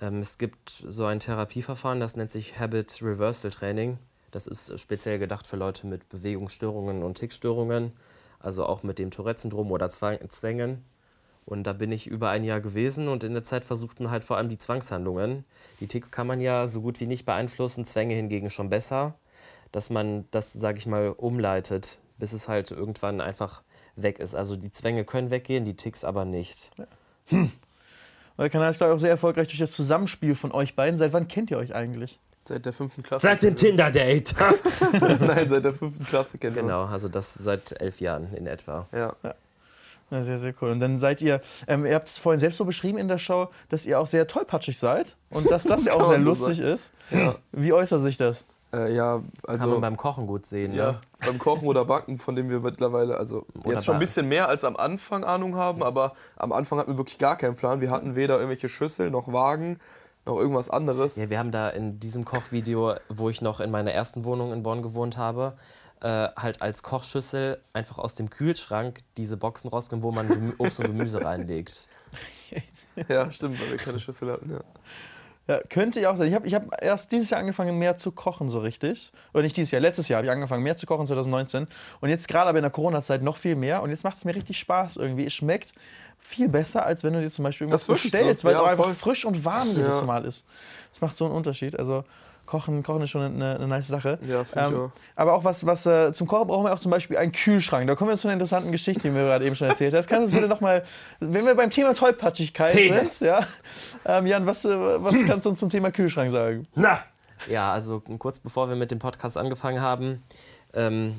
Ähm, 0.00 0.20
es 0.20 0.38
gibt 0.38 0.84
so 0.86 1.04
ein 1.04 1.20
Therapieverfahren, 1.20 2.00
das 2.00 2.16
nennt 2.16 2.30
sich 2.30 2.58
Habit 2.58 3.00
Reversal 3.02 3.50
Training. 3.50 3.98
Das 4.30 4.46
ist 4.46 4.78
speziell 4.80 5.18
gedacht 5.18 5.46
für 5.46 5.56
Leute 5.56 5.86
mit 5.86 6.08
Bewegungsstörungen 6.08 7.04
und 7.04 7.18
Tickstörungen, 7.18 7.92
also 8.40 8.66
auch 8.66 8.82
mit 8.82 8.98
dem 8.98 9.12
Tourette-Syndrom 9.12 9.70
oder 9.70 9.88
Zwängen. 9.88 10.84
Und 11.46 11.64
da 11.64 11.72
bin 11.72 11.92
ich 11.92 12.06
über 12.06 12.30
ein 12.30 12.42
Jahr 12.42 12.60
gewesen 12.60 13.08
und 13.08 13.22
in 13.22 13.34
der 13.34 13.44
Zeit 13.44 13.64
versuchten 13.64 14.10
halt 14.10 14.24
vor 14.24 14.36
allem 14.38 14.48
die 14.48 14.58
Zwangshandlungen. 14.58 15.44
Die 15.78 15.86
Ticks 15.86 16.10
kann 16.10 16.26
man 16.26 16.40
ja 16.40 16.66
so 16.66 16.80
gut 16.80 17.00
wie 17.00 17.06
nicht 17.06 17.26
beeinflussen, 17.26 17.84
Zwänge 17.84 18.14
hingegen 18.14 18.50
schon 18.50 18.70
besser, 18.70 19.14
dass 19.74 19.90
man 19.90 20.24
das, 20.30 20.52
sage 20.52 20.78
ich 20.78 20.86
mal, 20.86 21.08
umleitet, 21.08 21.98
bis 22.18 22.32
es 22.32 22.46
halt 22.48 22.70
irgendwann 22.70 23.20
einfach 23.20 23.62
weg 23.96 24.20
ist. 24.20 24.34
Also 24.34 24.54
die 24.54 24.70
Zwänge 24.70 25.04
können 25.04 25.30
weggehen, 25.30 25.64
die 25.64 25.74
Ticks 25.74 26.04
aber 26.04 26.24
nicht. 26.24 26.70
Weil 27.30 27.48
der 28.38 28.50
Kanal 28.50 28.70
ist, 28.70 28.78
glaube 28.78 28.92
ich, 28.92 28.96
auch 28.96 29.00
sehr 29.00 29.10
erfolgreich 29.10 29.48
durch 29.48 29.58
das 29.58 29.72
Zusammenspiel 29.72 30.34
von 30.36 30.52
euch 30.52 30.76
beiden. 30.76 30.96
Seit 30.96 31.12
wann 31.12 31.26
kennt 31.28 31.50
ihr 31.50 31.58
euch 31.58 31.74
eigentlich? 31.74 32.18
seit 32.46 32.66
der 32.66 32.74
fünften 32.74 33.02
Klasse. 33.02 33.26
Seit 33.26 33.42
dem 33.42 33.56
Tinder-Date. 33.56 34.34
Nein, 35.00 35.48
seit 35.48 35.64
der 35.64 35.72
fünften 35.72 36.04
Klasse 36.04 36.36
kennen 36.36 36.54
Genau, 36.54 36.82
wir 36.82 36.88
also 36.90 37.08
das 37.08 37.32
seit 37.32 37.80
elf 37.80 38.00
Jahren 38.00 38.34
in 38.34 38.46
etwa. 38.46 38.80
uns. 38.80 38.88
Ja. 38.92 39.16
Ja, 40.10 40.22
sehr, 40.22 40.38
sehr 40.38 40.54
cool. 40.60 40.70
Und 40.70 40.80
dann 40.80 40.98
seid 40.98 41.22
ihr, 41.22 41.40
ähm, 41.66 41.86
ihr 41.86 41.94
habt 41.94 42.08
es 42.08 42.18
vorhin 42.18 42.38
selbst 42.38 42.58
so 42.58 42.66
beschrieben 42.66 42.98
in 42.98 43.08
der 43.08 43.16
Show, 43.18 43.48
dass 43.70 43.86
ihr 43.86 43.98
auch 43.98 44.06
sehr 44.06 44.26
tollpatschig 44.26 44.78
seid 44.78 45.16
und 45.30 45.50
dass 45.50 45.64
das, 45.64 45.84
Das 45.84 45.94
ja 45.94 46.00
auch 46.00 46.08
sehr 46.10 46.22
so 46.22 46.28
lustig 46.28 46.58
ist. 46.60 46.90
Ja. 47.10 47.34
Wie 47.52 47.72
äußert 47.72 48.02
sich 48.02 48.18
das? 48.18 48.44
Äh, 48.74 48.94
ja, 48.94 49.16
Kann 49.16 49.24
man 49.46 49.60
also 49.60 49.80
beim 49.80 49.96
Kochen 49.96 50.26
gut 50.26 50.46
sehen. 50.46 50.74
ja, 50.74 50.92
Ne? 50.92 51.00
beim 51.20 51.38
Kochen 51.38 51.68
oder 51.68 51.84
Backen, 51.84 52.18
von 52.18 52.34
dem 52.34 52.48
wir 52.48 52.60
mittlerweile, 52.60 53.16
also 53.16 53.46
Oder 53.62 53.72
jetzt 53.72 53.84
schon 53.84 53.94
ein 53.94 54.00
bisschen 54.00 54.28
mehr 54.28 54.48
als 54.48 54.64
am 54.64 54.76
Anfang 54.76 55.24
Ahnung 55.24 55.56
haben, 55.56 55.82
aber 55.82 56.14
am 56.36 56.52
Anfang 56.52 56.78
hatten 56.78 56.92
wir 56.92 56.98
wirklich 56.98 57.18
gar 57.18 57.36
keinen 57.36 57.54
Plan. 57.54 57.80
Wir 57.80 57.90
hatten 57.90 58.14
weder 58.16 58.34
irgendwelche 58.36 58.68
Schüsseln 58.68 59.12
noch 59.12 59.32
Wagen 59.32 59.78
noch 60.26 60.38
irgendwas 60.38 60.70
anderes. 60.70 61.16
Ja, 61.16 61.28
wir 61.28 61.38
haben 61.38 61.50
da 61.50 61.68
in 61.68 62.00
diesem 62.00 62.24
Kochvideo, 62.24 62.94
wo 63.08 63.28
ich 63.28 63.42
noch 63.42 63.60
in 63.60 63.70
meiner 63.70 63.92
ersten 63.92 64.24
Wohnung 64.24 64.52
in 64.52 64.62
Bonn 64.62 64.82
gewohnt 64.82 65.16
habe, 65.18 65.54
äh, 66.00 66.28
halt 66.36 66.62
als 66.62 66.82
Kochschüssel 66.82 67.60
einfach 67.72 67.98
aus 67.98 68.14
dem 68.14 68.30
Kühlschrank 68.30 69.00
diese 69.16 69.36
Boxen 69.36 69.68
rausgenommen, 69.68 70.02
wo 70.02 70.12
man 70.12 70.54
Obst 70.58 70.80
und 70.80 70.86
Gemüse 70.86 71.22
reinlegt. 71.24 71.88
Ja, 73.08 73.30
stimmt, 73.30 73.60
weil 73.60 73.70
wir 73.72 73.76
keine 73.76 73.98
Schüssel 73.98 74.32
hatten. 74.32 74.50
Ja. 74.50 74.60
Ja, 75.46 75.60
könnte 75.68 76.00
ja 76.00 76.10
auch 76.10 76.16
sein. 76.16 76.28
Ich 76.28 76.34
habe 76.34 76.46
ich 76.46 76.54
hab 76.54 76.82
erst 76.82 77.12
dieses 77.12 77.28
Jahr 77.28 77.38
angefangen, 77.40 77.78
mehr 77.78 77.96
zu 77.98 78.12
kochen, 78.12 78.48
so 78.48 78.60
richtig. 78.60 79.12
Oder 79.34 79.42
nicht 79.42 79.56
dieses 79.56 79.70
Jahr, 79.72 79.80
letztes 79.82 80.08
Jahr 80.08 80.18
habe 80.18 80.26
ich 80.26 80.32
angefangen, 80.32 80.62
mehr 80.62 80.76
zu 80.76 80.86
kochen, 80.86 81.06
2019. 81.06 81.66
Und 82.00 82.08
jetzt 82.08 82.28
gerade 82.28 82.48
aber 82.48 82.58
in 82.58 82.62
der 82.62 82.70
Corona-Zeit 82.70 83.22
noch 83.22 83.36
viel 83.36 83.54
mehr. 83.54 83.82
Und 83.82 83.90
jetzt 83.90 84.04
macht 84.04 84.16
es 84.18 84.24
mir 84.24 84.34
richtig 84.34 84.58
Spaß 84.58 84.96
irgendwie. 84.96 85.26
Es 85.26 85.34
schmeckt 85.34 85.74
viel 86.18 86.48
besser, 86.48 86.86
als 86.86 87.04
wenn 87.04 87.12
du 87.12 87.20
dir 87.20 87.30
zum 87.30 87.42
Beispiel 87.42 87.66
Das 87.66 87.86
bestellst, 87.86 88.40
so. 88.40 88.48
weil 88.48 88.54
es 88.54 88.58
Ja, 88.58 88.64
auch 88.64 88.68
einfach 88.70 88.90
frisch 88.94 89.26
und 89.26 89.44
warm 89.44 89.68
jedes. 89.76 90.02
Mal 90.04 90.24
ist. 90.24 90.46
Das 90.92 91.02
macht 91.02 91.14
so 91.16 91.26
einen 91.26 91.34
Unterschied. 91.34 91.78
Also 91.78 92.04
Kochen, 92.46 92.82
Kochen 92.82 93.02
ist 93.02 93.10
schon 93.10 93.22
eine, 93.22 93.56
eine 93.56 93.66
nice 93.68 93.88
Sache. 93.88 94.18
Ja, 94.28 94.44
finde 94.44 94.66
ich 94.68 94.72
Ähm, 94.74 94.80
auch. 94.82 94.90
aber 95.16 95.32
auch 95.34 95.44
was, 95.44 95.64
was 95.66 95.86
äh, 95.86 96.12
zum 96.12 96.26
Kochen 96.26 96.46
brauchen 96.48 96.64
wir 96.64 96.72
auch 96.74 96.78
zum 96.80 96.90
Beispiel 96.90 97.16
einen 97.16 97.32
Kühlschrank. 97.32 97.86
Da 97.86 97.94
kommen 97.94 98.10
wir 98.10 98.16
zu 98.16 98.28
einer 98.28 98.34
interessanten 98.34 98.70
Geschichte, 98.72 99.02
die 99.08 99.10
mir 99.10 99.22
gerade 99.24 99.44
eben 99.44 99.56
schon 99.56 99.68
erzählt 99.68 99.94
hast. 99.94 100.06
Kannst 100.08 100.22
du 100.22 100.24
uns 100.26 100.34
bitte 100.34 100.48
nochmal, 100.48 100.84
wenn 101.20 101.46
wir 101.46 101.54
beim 101.54 101.70
Thema 101.70 101.94
Tollpatschigkeit 101.94 102.72
Penis. 102.74 103.18
sind, 103.20 103.28
ja, 103.28 103.46
ähm, 104.04 104.26
Jan, 104.26 104.46
was, 104.46 104.64
äh, 104.64 104.68
was 105.02 105.14
kannst 105.26 105.46
du 105.46 105.50
uns 105.50 105.58
zum 105.58 105.70
Thema 105.70 105.90
Kühlschrank 105.90 106.30
sagen? 106.30 106.66
Na! 106.74 107.00
Ja, 107.48 107.72
also 107.72 108.00
kurz 108.18 108.38
bevor 108.40 108.68
wir 108.68 108.76
mit 108.76 108.90
dem 108.90 108.98
Podcast 108.98 109.36
angefangen 109.36 109.80
haben, 109.80 110.22
ähm, 110.72 111.18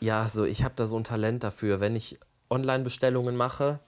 ja, 0.00 0.28
so 0.28 0.44
ich 0.44 0.62
habe 0.62 0.74
da 0.76 0.86
so 0.86 0.96
ein 0.98 1.04
Talent 1.04 1.42
dafür, 1.42 1.80
wenn 1.80 1.96
ich 1.96 2.18
Online-Bestellungen 2.50 3.34
mache, 3.36 3.80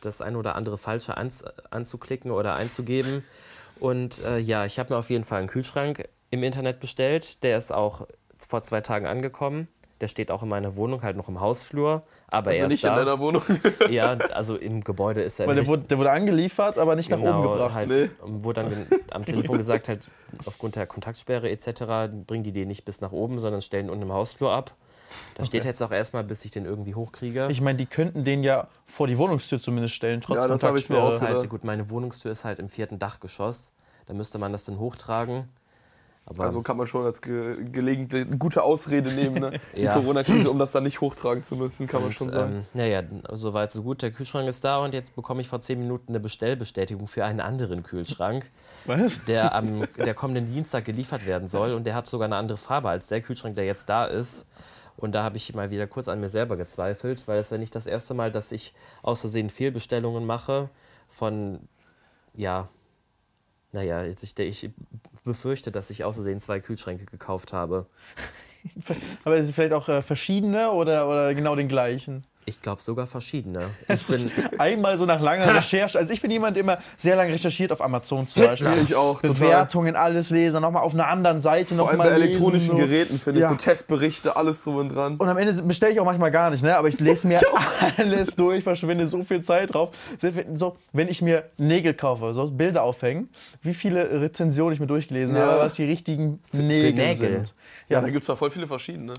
das 0.00 0.20
ein 0.20 0.36
oder 0.36 0.54
andere 0.56 0.76
Falsche 0.76 1.16
ans 1.16 1.44
anzuklicken 1.70 2.30
oder 2.30 2.54
einzugeben. 2.56 3.24
Und 3.80 4.22
äh, 4.24 4.38
ja, 4.38 4.64
ich 4.64 4.78
habe 4.78 4.92
mir 4.94 4.98
auf 4.98 5.10
jeden 5.10 5.24
Fall 5.24 5.40
einen 5.40 5.48
Kühlschrank 5.48 6.08
im 6.30 6.42
Internet 6.42 6.80
bestellt. 6.80 7.42
Der 7.42 7.58
ist 7.58 7.72
auch 7.72 8.06
vor 8.48 8.62
zwei 8.62 8.80
Tagen 8.80 9.06
angekommen. 9.06 9.68
Der 10.02 10.08
steht 10.08 10.30
auch 10.30 10.42
in 10.42 10.50
meiner 10.50 10.76
Wohnung, 10.76 11.02
halt 11.02 11.16
noch 11.16 11.28
im 11.28 11.40
Hausflur. 11.40 12.02
Aber 12.28 12.50
Also 12.50 12.62
er 12.62 12.68
nicht 12.68 12.84
ist 12.84 12.84
in 12.84 12.90
da. 12.90 12.96
deiner 12.96 13.18
Wohnung. 13.18 13.42
Ja, 13.90 14.12
also 14.12 14.56
im 14.56 14.84
Gebäude 14.84 15.22
ist 15.22 15.40
er 15.40 15.46
Weil 15.46 15.54
der 15.54 15.62
nicht. 15.62 15.68
wurde, 15.70 15.84
der 15.84 15.98
wurde 15.98 16.10
angeliefert, 16.10 16.76
aber 16.76 16.96
nicht 16.96 17.10
nach 17.10 17.18
oben 17.18 17.40
gebracht. 17.42 17.74
Halt, 17.74 17.88
Nee. 17.88 18.10
Wurde 18.20 18.62
dann 18.62 18.86
am 19.10 19.22
Telefon 19.22 19.56
gesagt, 19.56 19.88
halt, 19.88 20.06
aufgrund 20.44 20.76
der 20.76 20.86
Kontaktsperre 20.86 21.48
etc. 21.50 22.12
bringen 22.26 22.42
die 22.44 22.52
den 22.52 22.68
nicht 22.68 22.84
bis 22.84 23.00
nach 23.00 23.12
oben, 23.12 23.38
sondern 23.38 23.62
stellen 23.62 23.88
unten 23.88 24.02
im 24.02 24.12
Hausflur 24.12 24.52
ab. 24.52 24.72
Da 25.34 25.44
steht 25.44 25.64
jetzt 25.64 25.82
auch 25.82 25.90
erstmal, 25.92 26.24
bis 26.24 26.44
ich 26.44 26.50
den 26.50 26.64
irgendwie 26.64 26.94
hochkriege. 26.94 27.48
Ich 27.50 27.60
meine, 27.60 27.78
die 27.78 27.86
könnten 27.86 28.24
den 28.24 28.42
ja 28.42 28.68
vor 28.86 29.06
die 29.06 29.18
Wohnungstür 29.18 29.60
zumindest 29.60 29.94
stellen, 29.94 30.20
trotz 30.20 30.36
Ja, 30.36 30.48
das 30.48 30.62
habe 30.62 30.78
ich 30.78 30.88
mir 30.88 30.96
ist 31.08 31.20
halt, 31.20 31.48
gut, 31.48 31.64
meine 31.64 31.90
Wohnungstür 31.90 32.30
ist 32.32 32.44
halt 32.44 32.58
im 32.58 32.68
vierten 32.68 32.98
Dachgeschoss. 32.98 33.72
Da 34.06 34.14
müsste 34.14 34.38
man 34.38 34.52
das 34.52 34.64
dann 34.64 34.78
hochtragen. 34.78 35.48
Aber 36.28 36.42
Also 36.42 36.60
kann 36.60 36.76
man 36.76 36.88
schon 36.88 37.04
als 37.04 37.22
ge 37.22 37.56
gelegentlich 37.70 38.26
eine 38.26 38.36
gute 38.36 38.62
Ausrede 38.64 39.12
nehmen, 39.12 39.38
ne? 39.38 39.60
Die 39.76 39.82
Ja. 39.82 39.94
Corona-Krise, 39.94 40.50
um 40.50 40.58
das 40.60 40.72
dann 40.72 40.82
nicht 40.82 41.00
hochtragen 41.00 41.44
zu 41.44 41.54
müssen, 41.54 41.86
kann 41.86 42.02
man 42.02 42.10
schon 42.10 42.30
sagen. 42.30 42.56
Ähm, 42.56 42.62
naja, 42.74 43.02
soweit 43.32 43.70
so 43.70 43.82
gut. 43.84 44.02
Der 44.02 44.10
Kühlschrank 44.10 44.48
ist 44.48 44.64
da 44.64 44.78
und 44.78 44.92
jetzt 44.92 45.14
bekomme 45.14 45.40
ich 45.40 45.48
vor 45.48 45.60
zehn 45.60 45.78
Minuten 45.78 46.08
eine 46.08 46.18
Bestellbestätigung 46.18 47.06
für 47.06 47.24
einen 47.24 47.40
anderen 47.40 47.84
Kühlschrank, 47.84 48.50
Was? 48.86 49.24
der 49.26 49.54
am 49.54 49.86
der 49.96 50.14
kommenden 50.14 50.46
Dienstag 50.46 50.84
geliefert 50.84 51.26
werden 51.26 51.46
soll. 51.46 51.74
Und 51.74 51.84
der 51.84 51.94
hat 51.94 52.08
sogar 52.08 52.26
eine 52.26 52.36
andere 52.36 52.58
Farbe 52.58 52.88
als 52.88 53.06
der 53.06 53.20
Kühlschrank, 53.20 53.54
der 53.54 53.64
jetzt 53.66 53.88
da 53.88 54.06
ist. 54.06 54.46
Und 54.96 55.12
da 55.12 55.22
habe 55.22 55.36
ich 55.36 55.54
mal 55.54 55.70
wieder 55.70 55.86
kurz 55.86 56.08
an 56.08 56.20
mir 56.20 56.28
selber 56.28 56.56
gezweifelt, 56.56 57.28
weil 57.28 57.38
es 57.38 57.50
ja 57.50 57.58
nicht 57.58 57.74
das 57.74 57.86
erste 57.86 58.14
Mal, 58.14 58.32
dass 58.32 58.52
ich 58.52 58.72
aus 59.02 59.20
Versehen 59.20 59.50
Fehlbestellungen 59.50 60.24
mache 60.24 60.70
von, 61.08 61.60
ja, 62.34 62.68
naja, 63.72 64.04
ich, 64.04 64.38
ich 64.38 64.70
befürchte, 65.24 65.70
dass 65.70 65.90
ich 65.90 66.04
aus 66.04 66.14
Versehen 66.14 66.40
zwei 66.40 66.60
Kühlschränke 66.60 67.04
gekauft 67.04 67.52
habe. 67.52 67.86
Aber 69.24 69.36
es 69.36 69.50
vielleicht 69.50 69.72
auch 69.72 69.88
äh, 69.88 70.02
verschiedene 70.02 70.70
oder, 70.70 71.08
oder 71.08 71.34
genau 71.34 71.54
den 71.56 71.68
gleichen? 71.68 72.24
Ich 72.48 72.62
glaube 72.62 72.80
sogar 72.80 73.08
verschiedene. 73.08 73.70
Ich 73.88 74.06
bin, 74.06 74.30
Einmal 74.56 74.96
so 74.98 75.04
nach 75.04 75.20
langer 75.20 75.52
Recherche. 75.56 75.98
Also 75.98 76.12
ich 76.12 76.20
bin 76.22 76.30
jemand, 76.30 76.56
der 76.56 76.62
immer 76.62 76.78
sehr 76.96 77.16
lange 77.16 77.32
recherchiert 77.32 77.72
auf 77.72 77.82
Amazon 77.82 78.26
zum 78.28 78.44
Beispiel. 78.44 78.70
Ich 78.84 78.94
auch, 78.94 79.20
total. 79.20 79.34
Bewertungen, 79.34 79.96
alles 79.96 80.30
lesen, 80.30 80.62
nochmal 80.62 80.82
auf 80.84 80.94
einer 80.94 81.08
anderen 81.08 81.40
Seite 81.40 81.74
Vor 81.74 81.88
allem 81.88 81.98
bei 81.98 82.06
elektronischen 82.06 82.76
lesen, 82.76 82.80
so. 82.80 82.86
Geräten 82.86 83.18
finde 83.18 83.40
ich 83.40 83.44
Ja. 83.44 83.48
so 83.50 83.56
Testberichte, 83.56 84.36
alles 84.36 84.62
drum 84.62 84.76
und 84.76 84.90
dran. 84.90 85.16
Und 85.16 85.28
am 85.28 85.36
Ende 85.38 85.60
bestelle 85.62 85.92
ich 85.92 85.98
auch 85.98 86.04
manchmal 86.04 86.30
gar 86.30 86.50
nicht, 86.50 86.62
ne? 86.62 86.76
aber 86.76 86.86
ich 86.86 87.00
lese 87.00 87.26
mir 87.26 87.40
alles 87.96 88.36
durch, 88.36 88.62
verschwinde 88.62 89.08
so 89.08 89.22
viel 89.24 89.40
Zeit 89.42 89.74
drauf. 89.74 89.90
So, 90.54 90.76
wenn 90.92 91.08
ich 91.08 91.22
mir 91.22 91.50
Nägel 91.58 91.94
kaufe, 91.94 92.32
so 92.32 92.48
Bilder 92.48 92.84
aufhängen, 92.84 93.28
wie 93.62 93.74
viele 93.74 94.20
Rezensionen 94.20 94.72
ich 94.72 94.78
mir 94.78 94.86
durchgelesen 94.86 95.34
Ja. 95.34 95.42
habe, 95.46 95.60
was 95.62 95.74
die 95.74 95.84
richtigen 95.84 96.40
Nägel, 96.52 96.92
Nägel? 96.92 97.16
sind. 97.16 97.54
Ja, 97.88 97.96
Ja, 97.96 98.00
da 98.02 98.08
gibt 98.10 98.22
es 98.22 98.28
ja 98.28 98.36
voll 98.36 98.50
viele 98.50 98.68
verschiedene. 98.68 99.14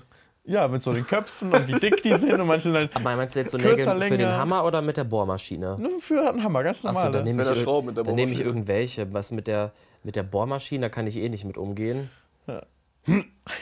Ja, 0.48 0.66
mit 0.66 0.82
so 0.82 0.92
den 0.92 1.06
Köpfen 1.06 1.52
und 1.52 1.68
wie 1.68 1.72
dick 1.72 2.02
die 2.02 2.14
sind 2.14 2.32
und 2.40 2.46
manche 2.46 2.64
sind 2.64 2.74
halt 2.74 2.96
aber 2.96 3.14
meinst 3.16 3.36
du 3.36 3.40
jetzt 3.40 3.52
so 3.52 3.58
Nägel 3.58 3.84
für 3.84 4.16
den. 4.16 4.26
Hammer 4.28 4.64
oder 4.64 4.80
mit 4.80 4.96
der 4.96 5.04
Bohrmaschine? 5.04 5.76
nur 5.78 6.00
für 6.00 6.28
einen 6.28 6.42
Hammer, 6.42 6.62
ganz 6.62 6.78
Achso, 6.84 6.88
normal. 6.94 7.10
dann 7.12 7.24
nehme 7.24 7.52
ich, 7.52 7.58
Schrauben 7.60 7.88
mit 7.88 7.96
der 7.98 8.04
dann 8.04 8.14
nehme 8.14 8.32
ich 8.32 8.40
irgendwelche. 8.40 9.12
Was 9.12 9.30
mit 9.30 9.46
der, 9.46 9.72
mit 10.02 10.16
der 10.16 10.22
Bohrmaschine, 10.22 10.86
da 10.86 10.88
kann 10.88 11.06
ich 11.06 11.16
eh 11.16 11.28
nicht 11.28 11.44
mit 11.44 11.58
umgehen. 11.58 12.10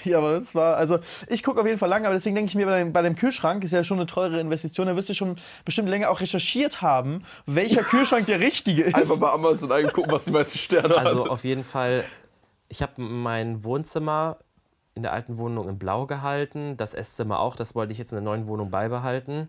Ja, 0.05 0.19
aber 0.19 0.35
das 0.35 0.55
war, 0.55 0.77
also 0.77 0.99
ich 1.29 1.43
gucke 1.43 1.61
auf 1.61 1.67
jeden 1.67 1.79
Fall 1.79 1.89
lange, 1.89 2.07
aber 2.07 2.15
deswegen 2.15 2.35
denke 2.37 2.49
ich 2.51 2.55
mir, 2.55 2.67
bei 2.67 2.79
dem, 2.79 2.93
bei 2.93 3.03
dem 3.03 3.17
Kühlschrank 3.17 3.65
ist 3.65 3.73
ja 3.73 3.83
schon 3.85 3.99
eine 3.99 4.07
teure 4.07 4.39
Investition. 4.41 4.87
Da 4.87 4.97
wirst 4.97 5.09
du 5.09 5.15
schon 5.15 5.37
bestimmt 5.65 5.89
länger 5.89 6.11
auch 6.11 6.21
recherchiert 6.21 6.83
haben, 6.83 7.23
welcher 7.47 7.83
Kühlschrank 7.83 8.27
der 8.27 8.41
richtige 8.41 8.85
ist. 8.85 8.95
Einfach 8.95 9.19
bei 9.19 9.31
Amazon 9.31 9.73
eingucken, 9.73 10.11
was 10.13 10.25
die 10.25 10.31
meisten 10.31 10.59
Sterne 10.59 10.97
Also 10.97 11.25
hat. 11.25 11.31
auf 11.31 11.45
jeden 11.45 11.63
Fall, 11.65 12.05
ich 12.69 12.83
habe 12.83 13.01
mein 13.03 13.65
Wohnzimmer 13.65 14.39
in 14.97 15.03
der 15.03 15.13
alten 15.13 15.37
Wohnung 15.39 15.69
in 15.69 15.79
Blau 15.79 16.07
gehalten, 16.07 16.77
das 16.77 16.95
Esszimmer 16.95 17.39
auch, 17.39 17.55
das 17.55 17.75
wollte 17.75 17.93
ich 17.93 17.99
jetzt 17.99 18.13
in 18.13 18.17
der 18.17 18.25
neuen 18.25 18.47
Wohnung 18.47 18.71
beibehalten. 18.71 19.49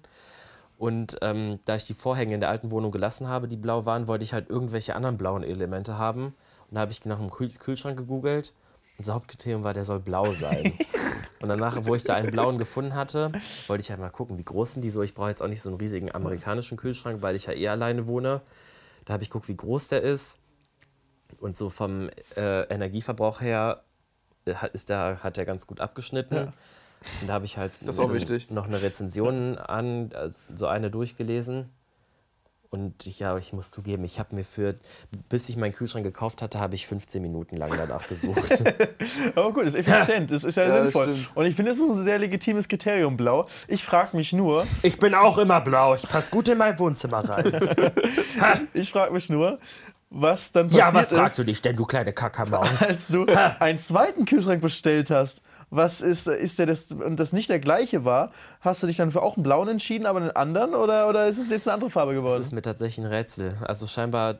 Und 0.77 1.17
ähm, 1.21 1.59
da 1.65 1.75
ich 1.75 1.85
die 1.85 1.95
Vorhänge 1.95 2.35
in 2.35 2.39
der 2.39 2.49
alten 2.49 2.69
Wohnung 2.69 2.91
gelassen 2.91 3.27
habe, 3.27 3.47
die 3.47 3.55
blau 3.55 3.85
waren, 3.85 4.07
wollte 4.07 4.23
ich 4.23 4.33
halt 4.33 4.49
irgendwelche 4.49 4.95
anderen 4.95 5.17
blauen 5.17 5.41
Elemente 5.41 5.97
haben. 5.97 6.35
Und 6.69 6.75
da 6.75 6.81
habe 6.81 6.91
ich 6.91 7.03
nach 7.05 7.19
einem 7.19 7.31
Kühl 7.31 7.49
Kühlschrank 7.49 7.97
gegoogelt. 7.97 8.53
Unser 8.99 9.15
Hauptkriterium 9.15 9.63
war, 9.63 9.73
der 9.73 9.85
soll 9.85 9.99
blau 9.99 10.33
sein. 10.33 10.73
Und 11.39 11.49
danach, 11.49 11.77
wo 11.85 11.95
ich 11.95 12.03
da 12.03 12.15
einen 12.15 12.31
blauen 12.31 12.57
gefunden 12.57 12.95
hatte, 12.95 13.31
wollte 13.67 13.81
ich 13.81 13.89
halt 13.89 13.99
mal 13.99 14.09
gucken, 14.09 14.37
wie 14.37 14.43
groß 14.43 14.73
sind 14.73 14.81
die 14.83 14.89
so. 14.89 15.01
Ich 15.01 15.13
brauche 15.13 15.29
jetzt 15.29 15.41
auch 15.41 15.47
nicht 15.47 15.61
so 15.61 15.69
einen 15.69 15.77
riesigen 15.77 16.13
amerikanischen 16.13 16.77
Kühlschrank, 16.77 17.21
weil 17.21 17.35
ich 17.35 17.45
ja 17.45 17.53
eh 17.53 17.69
alleine 17.69 18.07
wohne. 18.07 18.41
Da 19.05 19.13
habe 19.13 19.23
ich 19.23 19.29
geguckt, 19.29 19.47
wie 19.47 19.55
groß 19.55 19.87
der 19.87 20.01
ist. 20.01 20.39
Und 21.39 21.55
so 21.55 21.69
vom 21.69 22.09
äh, 22.35 22.63
Energieverbrauch 22.63 23.41
her 23.41 23.83
ist 24.73 24.89
der, 24.89 25.23
hat 25.23 25.37
der 25.37 25.45
ganz 25.45 25.67
gut 25.67 25.79
abgeschnitten. 25.81 26.35
Ja. 26.35 26.53
Und 27.21 27.27
da 27.27 27.33
habe 27.33 27.45
ich 27.45 27.57
halt 27.57 27.71
Das 27.81 27.97
ist 27.97 27.99
auch 27.99 28.07
noch- 28.07 28.15
wichtig. 28.15 28.49
noch 28.49 28.65
eine 28.65 28.81
Rezension 28.81 29.57
an, 29.57 30.11
also 30.15 30.39
so 30.55 30.67
eine 30.67 30.89
durchgelesen. 30.89 31.69
Und 32.69 33.05
ich, 33.05 33.19
ja, 33.19 33.37
ich 33.37 33.53
muss 33.53 33.71
zugeben, 33.71 34.03
ich 34.03 34.19
habe 34.19 34.35
mir 34.35 34.43
für, 34.43 34.75
bis 35.29 35.47
ich 35.47 35.55
meinen 35.55 35.71
Kühlschrank 35.71 36.03
gekauft 36.03 36.41
hatte, 36.41 36.59
habe 36.59 36.75
ich 36.75 36.85
15 36.85 37.21
Minuten 37.21 37.55
lang 37.55 37.71
danach 37.77 38.05
gesucht. 38.07 38.61
Aber 39.35 39.53
gut, 39.53 39.63
ist 39.63 39.75
effizient, 39.75 40.29
das 40.31 40.43
ist 40.43 40.57
ja, 40.57 40.63
Ja, 40.65 40.81
sinnvoll. 40.81 41.15
Und 41.33 41.45
ich 41.45 41.55
finde, 41.55 41.71
das 41.71 41.79
ist 41.79 41.85
ein 41.89 42.03
sehr 42.03 42.19
legitimes 42.19 42.67
Kriterium, 42.67 43.15
blau. 43.15 43.47
Ich 43.69 43.85
frage 43.85 44.17
mich 44.17 44.33
nur, 44.33 44.65
ich 44.83 44.99
bin 44.99 45.13
auch 45.15 45.37
immer 45.37 45.61
blau, 45.61 45.95
ich 45.95 46.09
passe 46.09 46.29
gut 46.29 46.49
in 46.49 46.57
mein 46.57 46.77
Wohnzimmer 46.77 47.19
rein. 47.29 47.93
ich 48.73 48.91
frage 48.91 49.13
mich 49.13 49.29
nur, 49.29 49.57
was 50.09 50.51
dann 50.51 50.67
passiert 50.67 50.85
ja, 50.85 50.93
was 50.93 51.11
ist, 51.11 51.17
fragst 51.17 51.37
du 51.37 51.43
dich 51.43 51.61
denn, 51.61 51.75
du 51.75 51.85
kleine 51.85 52.13
Kackermaus? 52.13 52.69
als 52.79 53.07
du 53.09 53.25
einen 53.59 53.79
zweiten 53.79 54.25
Kühlschrank 54.25 54.61
bestellt 54.61 55.09
hast. 55.09 55.41
Was 55.69 55.99
ist, 55.99 56.27
ist 56.27 56.59
der 56.59 56.65
das, 56.65 56.91
und 56.93 57.17
das 57.17 57.33
nicht 57.33 57.49
der 57.49 57.59
gleiche 57.59 58.05
war, 58.05 58.31
hast 58.61 58.83
du 58.83 58.87
dich 58.87 58.95
dann 58.95 59.11
für 59.11 59.21
auch 59.21 59.35
einen 59.35 59.43
blauen 59.43 59.67
entschieden, 59.67 60.05
aber 60.05 60.21
einen 60.21 60.31
anderen? 60.31 60.75
Oder, 60.75 61.09
oder 61.09 61.27
ist 61.27 61.37
es 61.37 61.49
jetzt 61.49 61.67
eine 61.67 61.73
andere 61.73 61.89
Farbe 61.89 62.13
Das 62.13 62.21
geworden? 62.21 62.39
ist 62.39 62.53
mir 62.53 62.61
tatsächlich 62.61 63.05
ein 63.05 63.11
Rätsel. 63.11 63.57
Also 63.65 63.85
scheinbar, 63.85 64.39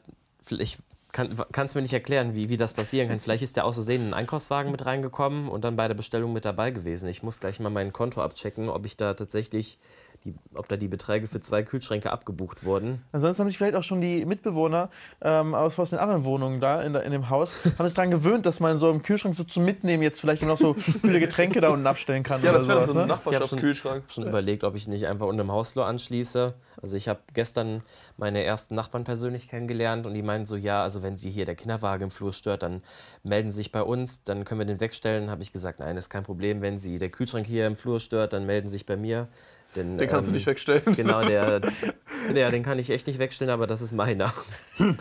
ich 0.49 0.77
kann 1.11 1.65
es 1.65 1.75
mir 1.75 1.81
nicht 1.81 1.93
erklären, 1.93 2.33
wie, 2.35 2.49
wie 2.49 2.57
das 2.57 2.73
passieren 2.73 3.09
kann. 3.09 3.19
Vielleicht 3.19 3.43
ist 3.43 3.55
der 3.57 3.65
aus 3.65 3.75
Versehen 3.75 4.01
in 4.01 4.05
einen 4.07 4.13
Einkaufswagen 4.13 4.71
mit 4.71 4.85
reingekommen 4.85 5.49
und 5.49 5.63
dann 5.63 5.75
bei 5.75 5.87
der 5.87 5.95
Bestellung 5.95 6.31
mit 6.31 6.45
dabei 6.45 6.71
gewesen. 6.71 7.09
Ich 7.09 7.23
muss 7.23 7.39
gleich 7.39 7.59
mal 7.59 7.69
mein 7.69 7.91
Konto 7.91 8.21
abchecken, 8.21 8.69
ob 8.69 8.85
ich 8.85 8.97
da 8.97 9.13
tatsächlich, 9.13 9.79
die, 10.25 10.35
ob 10.53 10.67
da 10.67 10.77
die 10.77 10.87
Beträge 10.87 11.27
für 11.27 11.39
zwei 11.39 11.63
Kühlschränke 11.63 12.11
abgebucht 12.11 12.63
wurden. 12.63 13.01
Ansonsten 13.11 13.41
haben 13.41 13.47
sich 13.47 13.57
vielleicht 13.57 13.75
auch 13.75 13.83
schon 13.83 14.01
die 14.01 14.25
Mitbewohner 14.25 14.89
ähm, 15.21 15.55
aus, 15.55 15.77
aus 15.79 15.91
den 15.91 15.99
anderen 15.99 16.23
Wohnungen 16.23 16.59
da 16.59 16.81
in, 16.81 16.95
in 16.95 17.11
dem 17.11 17.29
Haus, 17.29 17.53
haben 17.77 17.87
sich 17.87 17.95
daran 17.95 18.11
gewöhnt, 18.11 18.45
dass 18.45 18.59
man 18.59 18.77
so 18.77 18.89
im 18.89 19.03
Kühlschrank 19.03 19.35
so 19.35 19.43
zum 19.43 19.65
Mitnehmen 19.65 20.03
jetzt 20.03 20.19
vielleicht 20.19 20.43
noch 20.43 20.57
so 20.57 20.75
kühle 21.01 21.19
Getränke 21.19 21.61
da 21.61 21.69
unten 21.69 21.87
abstellen 21.87 22.23
kann. 22.23 22.41
Ja, 22.41 22.49
oder 22.49 22.59
das 22.59 22.67
wäre 22.67 22.85
so 22.85 22.91
ein 22.91 22.97
ne? 22.97 23.07
Nachbarschaftskühlschrank. 23.07 24.03
Schon 24.07 24.27
überlegt, 24.27 24.63
ob 24.63 24.75
ich 24.75 24.87
nicht 24.87 25.07
einfach 25.07 25.27
unter 25.27 25.43
dem 25.43 25.51
Hausflur 25.51 25.85
anschließe. 25.85 26.53
Also 26.81 26.97
ich 26.97 27.07
habe 27.07 27.19
gestern 27.33 27.81
meine 28.17 28.43
ersten 28.43 28.75
Nachbarn 28.75 29.03
persönlich 29.03 29.49
kennengelernt 29.49 30.05
und 30.05 30.13
die 30.13 30.21
meinten 30.21 30.45
so, 30.45 30.55
ja, 30.55 30.83
also 30.83 31.03
wenn 31.03 31.15
sie 31.15 31.29
hier 31.29 31.45
der 31.45 31.55
Kinderwagen 31.55 32.03
im 32.03 32.11
Flur 32.11 32.33
stört, 32.33 32.63
dann 32.63 32.83
melden 33.23 33.49
sie 33.49 33.55
sich 33.55 33.71
bei 33.71 33.81
uns, 33.81 34.23
dann 34.23 34.45
können 34.45 34.59
wir 34.59 34.65
den 34.65 34.79
wegstellen. 34.79 35.29
Habe 35.31 35.41
ich 35.41 35.51
gesagt, 35.51 35.79
nein, 35.79 35.95
das 35.95 36.05
ist 36.05 36.09
kein 36.09 36.23
Problem. 36.23 36.61
Wenn 36.61 36.77
sie 36.77 36.99
der 36.99 37.09
Kühlschrank 37.09 37.45
hier 37.45 37.65
im 37.67 37.75
Flur 37.75 37.99
stört, 37.99 38.33
dann 38.33 38.45
melden 38.45 38.67
sie 38.67 38.73
sich 38.73 38.85
bei 38.85 38.97
mir. 38.97 39.27
Denn, 39.75 39.97
Den 39.97 40.09
kannst 40.09 40.27
du 40.27 40.31
ähm, 40.31 40.35
nicht 40.35 40.47
wegstellen. 40.47 40.95
Genau, 40.95 41.23
der, 41.23 41.59
der, 42.33 42.51
den 42.51 42.63
kann 42.63 42.79
ich 42.79 42.89
echt 42.89 43.07
nicht 43.07 43.19
wegstellen, 43.19 43.51
aber 43.51 43.67
das 43.67 43.81
ist 43.81 43.91
meiner. 43.91 44.33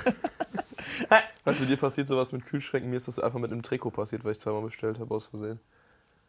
Weißt 1.45 1.61
du, 1.61 1.67
dir 1.67 1.77
passiert 1.77 2.09
sowas 2.09 2.33
mit 2.33 2.45
Kühlschränken, 2.45 2.91
mir 2.91 2.97
ist 2.97 3.09
das 3.09 3.19
einfach 3.19 3.39
mit 3.39 3.53
einem 3.53 3.63
Trikot 3.63 3.91
passiert, 3.91 4.25
weil 4.25 4.33
ich 4.33 4.41
zweimal 4.41 4.63
bestellt 4.63 4.99
habe 4.99 5.15
aus 5.15 5.27
Versehen. 5.27 5.61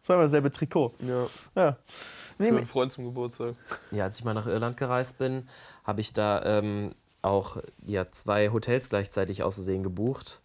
Zweimal 0.02 0.26
dasselbe 0.26 0.52
Trikot. 0.52 0.94
Ja, 1.00 1.28
Ja. 1.56 1.78
Nee, 2.38 2.50
für 2.50 2.58
einen 2.58 2.66
Freund 2.66 2.92
zum 2.92 3.06
Geburtstag. 3.06 3.56
Ja, 3.92 4.04
als 4.04 4.20
ich 4.20 4.24
mal 4.24 4.34
nach 4.34 4.46
Irland 4.46 4.78
gereist 4.78 5.18
bin, 5.18 5.50
habe 5.84 6.02
ich 6.02 6.14
da 6.14 6.60
ähm, 6.60 6.94
auch 7.24 7.58
ja, 7.86 8.06
zwei 8.06 8.50
Hotels 8.52 8.90
gleichzeitig 8.90 9.44
aus 9.44 9.56
Versehen 9.56 9.84
gebucht. 9.84 10.42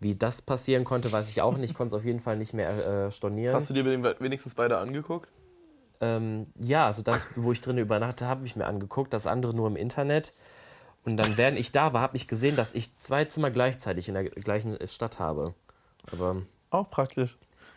Wie 0.00 0.14
das 0.14 0.42
passieren 0.42 0.84
konnte, 0.84 1.10
weiß 1.10 1.30
ich 1.30 1.42
auch 1.42 1.56
nicht. 1.56 1.72
Ich 1.72 1.76
konnte 1.76 1.94
es 1.94 2.00
auf 2.00 2.04
jeden 2.04 2.20
Fall 2.20 2.36
nicht 2.36 2.54
mehr 2.54 3.06
äh, 3.06 3.10
stornieren. 3.10 3.54
Hast 3.54 3.70
du 3.70 3.74
dir 3.74 3.84
wenigstens 4.20 4.54
beide 4.54 4.78
angeguckt? 4.78 5.28
Ähm, 6.00 6.46
ja, 6.58 6.86
also 6.86 7.02
das, 7.02 7.28
wo 7.36 7.52
ich 7.52 7.60
drin 7.60 7.78
übernachte, 7.78 8.26
habe 8.26 8.46
ich 8.46 8.56
mir 8.56 8.66
angeguckt, 8.66 9.12
das 9.12 9.26
andere 9.26 9.54
nur 9.54 9.68
im 9.68 9.76
Internet. 9.76 10.32
Und 11.04 11.16
dann, 11.16 11.36
während 11.36 11.58
ich 11.58 11.70
da 11.72 11.92
war, 11.92 12.00
habe 12.00 12.16
ich 12.16 12.28
gesehen, 12.28 12.56
dass 12.56 12.74
ich 12.74 12.96
zwei 12.98 13.24
Zimmer 13.26 13.50
gleichzeitig 13.50 14.08
in 14.08 14.14
der 14.14 14.24
gleichen 14.24 14.76
Stadt 14.86 15.18
habe. 15.18 15.54
Aber 16.12 16.36
Auch 16.70 16.90
praktisch. 16.90 17.36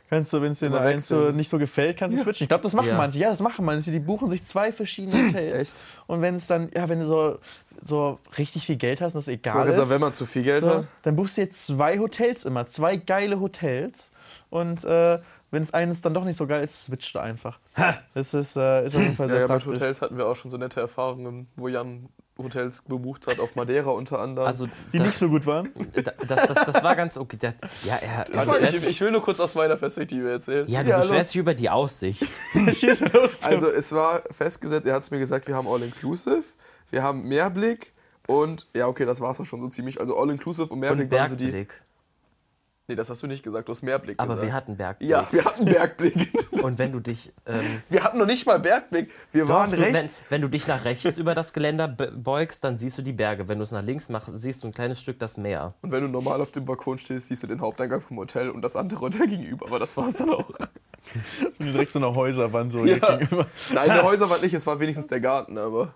Kannst 0.10 0.32
du, 0.32 0.42
wenn 0.42 0.54
es 0.54 0.60
dir 0.60 0.68
eins 0.74 1.08
so 1.08 1.18
wechseln. 1.20 1.36
nicht 1.36 1.50
so 1.50 1.58
gefällt, 1.60 1.98
kannst 1.98 2.18
du 2.18 2.22
switchen. 2.24 2.46
Ich 2.46 2.48
glaube, 2.48 2.64
das 2.64 2.72
machen 2.72 2.88
Ja. 2.88 2.96
manche. 2.96 3.20
Ja, 3.20 3.30
das 3.30 3.42
machen 3.42 3.66
manche. 3.66 3.92
Die 3.92 4.00
buchen 4.00 4.30
sich 4.30 4.46
zwei 4.46 4.72
verschiedene 4.72 5.28
Hotels. 5.28 5.56
Echt? 5.56 5.84
Und 6.08 6.22
wenn 6.22 6.36
es 6.36 6.48
dann, 6.48 6.72
ja, 6.74 6.88
wenn 6.88 7.02
du 7.02 7.06
so, 7.06 7.40
so 7.82 8.18
richtig 8.38 8.66
viel 8.66 8.78
Geld 8.78 9.02
hast 9.02 9.16
und 9.16 9.20
das 9.20 9.28
Ich 9.28 9.40
egal 9.40 9.56
wollte 9.58 9.72
ist, 9.72 9.78
sagen, 9.78 9.90
wenn 9.90 10.00
man 10.00 10.14
zu 10.14 10.26
viel 10.26 10.44
Geld 10.44 10.64
so, 10.64 10.76
hat. 10.76 10.88
dann 11.04 11.18
buchst 11.18 11.36
du 11.36 11.42
jetzt 11.42 11.66
zwei 11.66 12.00
Hotels 12.00 12.46
immer. 12.46 12.66
Zwei 12.68 12.96
geile 12.96 13.42
Hotels. 13.42 14.10
Und 14.50 14.86
äh, 14.86 15.20
wenn 15.52 15.64
es 15.64 15.74
eines 15.74 16.02
dann 16.02 16.14
doch 16.14 16.24
nicht 16.26 16.38
so 16.38 16.46
geil 16.48 16.64
ist, 16.64 16.84
switcht 16.84 17.14
du 17.16 17.20
einfach. 17.20 17.60
Das 18.14 18.34
ist, 18.34 18.56
äh, 18.58 18.86
ist 18.86 18.96
auf 18.96 19.02
jeden 19.02 19.16
Fall 19.16 19.28
Ja, 19.28 19.34
sehr 19.36 19.42
ja, 19.42 19.48
mit 19.48 19.58
praktisch. 19.64 19.68
Hotels 19.80 20.02
hatten 20.02 20.18
wir 20.18 20.28
auch 20.28 20.36
schon 20.36 20.52
so 20.52 20.58
nette 20.58 20.80
Erfahrungen, 20.82 21.48
wo 21.56 21.68
Jan 21.68 22.10
Hotels 22.38 22.84
gebucht 22.84 23.26
hat, 23.28 23.40
auf 23.40 23.56
Madeira 23.56 23.90
unter 23.92 24.20
anderem. 24.20 24.48
also 24.48 24.68
Die 24.94 24.98
das, 24.98 25.08
nicht 25.08 25.18
so 25.18 25.30
gut 25.30 25.46
waren. 25.48 25.70
das, 26.28 26.48
das, 26.48 26.66
das 26.66 26.84
war 26.84 26.96
ganz 26.96 27.18
okay. 27.18 27.38
Das, 27.40 27.54
ja, 27.84 27.96
er, 27.96 28.26
das 28.26 28.46
er 28.46 28.74
ich, 28.76 28.88
ich 28.88 29.02
will 29.02 29.12
nur 29.12 29.22
kurz 29.24 29.40
aus 29.40 29.56
meiner 29.56 29.76
Perspektive 29.76 30.30
erzählen. 30.30 30.68
ja, 30.68 30.84
du 30.84 30.90
Ja, 30.90 31.00
beschwerst 31.00 31.34
dich 31.34 31.40
über 31.40 31.54
die 31.56 31.70
Aussicht. 31.70 32.26
Also 33.44 33.68
es 33.72 33.92
war 33.92 34.22
festgesetzt, 34.32 34.86
er 34.88 34.96
hat 34.96 35.04
es 35.04 35.12
mir 35.12 35.20
gesagt, 35.20 35.48
wir 35.48 35.56
haben 35.56 35.68
All-Inclusive, 35.68 36.44
wir 36.92 37.02
haben 37.04 37.24
Mehrblick 37.24 37.94
und 38.28 38.68
ja, 38.76 38.88
okay, 38.88 39.06
das 39.06 39.22
war 39.22 39.32
es 39.32 39.40
auch 39.40 39.46
schon 39.46 39.62
so 39.62 39.68
ziemlich. 39.70 40.00
Also 40.00 40.18
All-Inclusive 40.20 40.72
und 40.72 40.80
Mehrblick 40.80 41.12
Und 41.12 41.18
waren 41.18 41.28
so 41.28 41.36
die. 41.36 41.46
Bergblick. 41.46 41.82
Nee, 42.90 42.96
das 42.96 43.10
hast 43.10 43.22
du 43.22 43.28
nicht 43.28 43.44
gesagt, 43.44 43.68
du 43.68 43.74
hast 43.74 43.82
Mehrblick 43.82 44.18
Aber 44.18 44.36
gesagt. 44.36 44.48
wir 44.48 44.54
hatten 44.54 44.78
Bergblick. 44.78 45.10
Ja, 45.10 45.28
wir 45.30 45.44
hatten 45.44 45.66
Bergblick. 45.66 46.30
Und 46.64 46.80
wenn 46.80 46.94
du 46.94 47.02
dich, 47.02 47.34
ähm, 47.46 47.82
Wir 47.90 48.02
hatten 48.02 48.18
noch 48.18 48.26
nicht 48.26 48.46
mal 48.46 48.60
Bergblick. 48.62 49.12
Wir 49.34 49.50
waren 49.50 49.72
du, 49.72 49.78
rechts. 49.78 49.94
wenn's- 49.94 50.22
wenn 50.30 50.42
du 50.42 50.48
dich 50.48 50.68
nach 50.68 50.86
rechts 50.86 51.18
über 51.18 51.36
das 51.36 51.52
Geländer 51.52 51.90
be- 51.90 52.14
beugst, 52.16 52.64
dann 52.64 52.78
siehst 52.78 52.98
du 52.98 53.02
die 53.02 53.12
Berge. 53.12 53.50
Wenn 53.50 53.58
du 53.58 53.64
es 53.64 53.72
nach 53.72 53.84
links 53.84 54.08
machst, 54.08 54.30
siehst 54.38 54.64
du 54.64 54.68
ein 54.68 54.74
kleines 54.74 55.02
Stück 55.02 55.20
das 55.20 55.36
Meer. 55.38 55.74
Und 55.82 55.92
wenn 55.92 56.02
du 56.02 56.08
normal 56.08 56.40
auf 56.40 56.52
dem 56.52 56.64
Balkon 56.64 56.98
stehst, 56.98 57.28
siehst 57.28 57.44
du 57.44 57.48
den 57.48 57.60
Haupteingang 57.60 58.00
vom 58.00 58.16
Hotel 58.20 58.50
und 58.52 58.62
das 58.62 58.78
andere 58.78 59.02
Hotel 59.02 59.28
gegenüber. 59.28 59.66
Aber 59.68 59.80
das 59.80 59.98
war 59.98 60.08
es 60.08 60.14
dann 60.16 60.30
auch. 60.30 60.48
Und 60.48 61.60
direkt 61.60 61.92
so 61.92 62.00
eine 62.00 62.16
Häuserwand 62.16 62.72
so 62.72 62.86
hier 62.86 63.00
Ja. 63.00 63.18
gegenüber. 63.18 63.48
Nein, 63.74 63.90
der 63.90 64.04
Häuserwand 64.04 64.44
nicht, 64.44 64.54
es 64.54 64.66
war 64.66 64.80
wenigstens 64.80 65.08
der 65.08 65.20
Garten, 65.20 65.58
aber. 65.58 65.94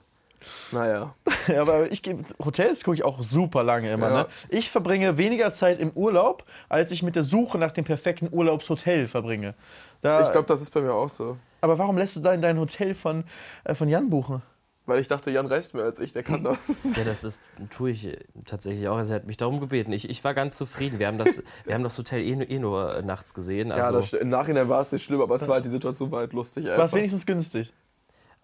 Naja. 0.71 1.13
Ja, 1.47 1.61
aber 1.61 1.91
ich 1.91 2.01
Hotels 2.43 2.83
gucke 2.83 2.95
ich 2.95 3.03
auch 3.05 3.21
super 3.21 3.63
lange 3.63 3.91
immer. 3.91 4.07
Ja. 4.09 4.13
Ne? 4.23 4.27
Ich 4.49 4.69
verbringe 4.69 5.17
weniger 5.17 5.53
Zeit 5.53 5.79
im 5.79 5.91
Urlaub, 5.91 6.43
als 6.69 6.91
ich 6.91 7.03
mit 7.03 7.15
der 7.15 7.23
Suche 7.23 7.57
nach 7.57 7.71
dem 7.71 7.85
perfekten 7.85 8.29
Urlaubshotel 8.31 9.07
verbringe. 9.07 9.55
Da, 10.01 10.21
Ich 10.21 10.31
glaube, 10.31 10.47
das 10.47 10.61
ist 10.61 10.73
bei 10.73 10.81
mir 10.81 10.93
auch 10.93 11.09
so. 11.09 11.37
aber 11.61 11.77
warum 11.77 11.97
lässt 11.97 12.15
du 12.15 12.19
dann 12.21 12.41
dein 12.41 12.57
Hotel 12.59 12.93
von, 12.93 13.23
äh, 13.63 13.75
von 13.75 13.87
Jan 13.87 14.09
buchen? 14.09 14.41
Weil 14.87 14.99
ich 14.99 15.07
dachte, 15.07 15.29
Jan 15.29 15.45
reist 15.45 15.75
mehr 15.75 15.83
als 15.83 15.99
ich, 15.99 16.11
der 16.11 16.23
kann 16.23 16.43
das. 16.43 16.57
Ja, 16.97 17.03
das 17.03 17.23
ist, 17.23 17.43
tue 17.69 17.91
ich 17.91 18.17
tatsächlich 18.45 18.87
auch. 18.87 18.97
Also 18.97 19.13
er 19.13 19.17
hat 19.19 19.27
mich 19.27 19.37
darum 19.37 19.59
gebeten. 19.59 19.93
Ich, 19.93 20.09
ich 20.09 20.23
war 20.23 20.33
ganz 20.33 20.57
zufrieden. 20.57 20.97
Wir 20.97 21.05
haben 21.05 21.19
das, 21.19 21.43
wir 21.65 21.75
haben 21.75 21.83
das 21.83 21.95
Hotel 21.99 22.21
eh, 22.23 22.35
nur- 22.35 22.49
eh 22.49 22.57
nur 22.59 23.01
nachts 23.03 23.35
gesehen. 23.35 23.69
ja, 23.69 23.75
Also, 23.75 23.93
das, 23.97 24.11
st- 24.13 24.17
im 24.17 24.29
Nachhinein 24.29 24.67
war 24.69 24.81
es 24.81 24.91
nicht 24.91 25.03
schlimm, 25.03 25.21
aber 25.21 25.35
es 25.35 25.47
war 25.47 25.53
halt, 25.55 25.65
die 25.65 25.69
Situation 25.69 26.09
war 26.09 26.21
halt 26.21 26.33
lustig 26.33 26.65
War 26.65 26.79
es 26.85 26.93
wenigstens 26.93 27.27
günstig? 27.27 27.71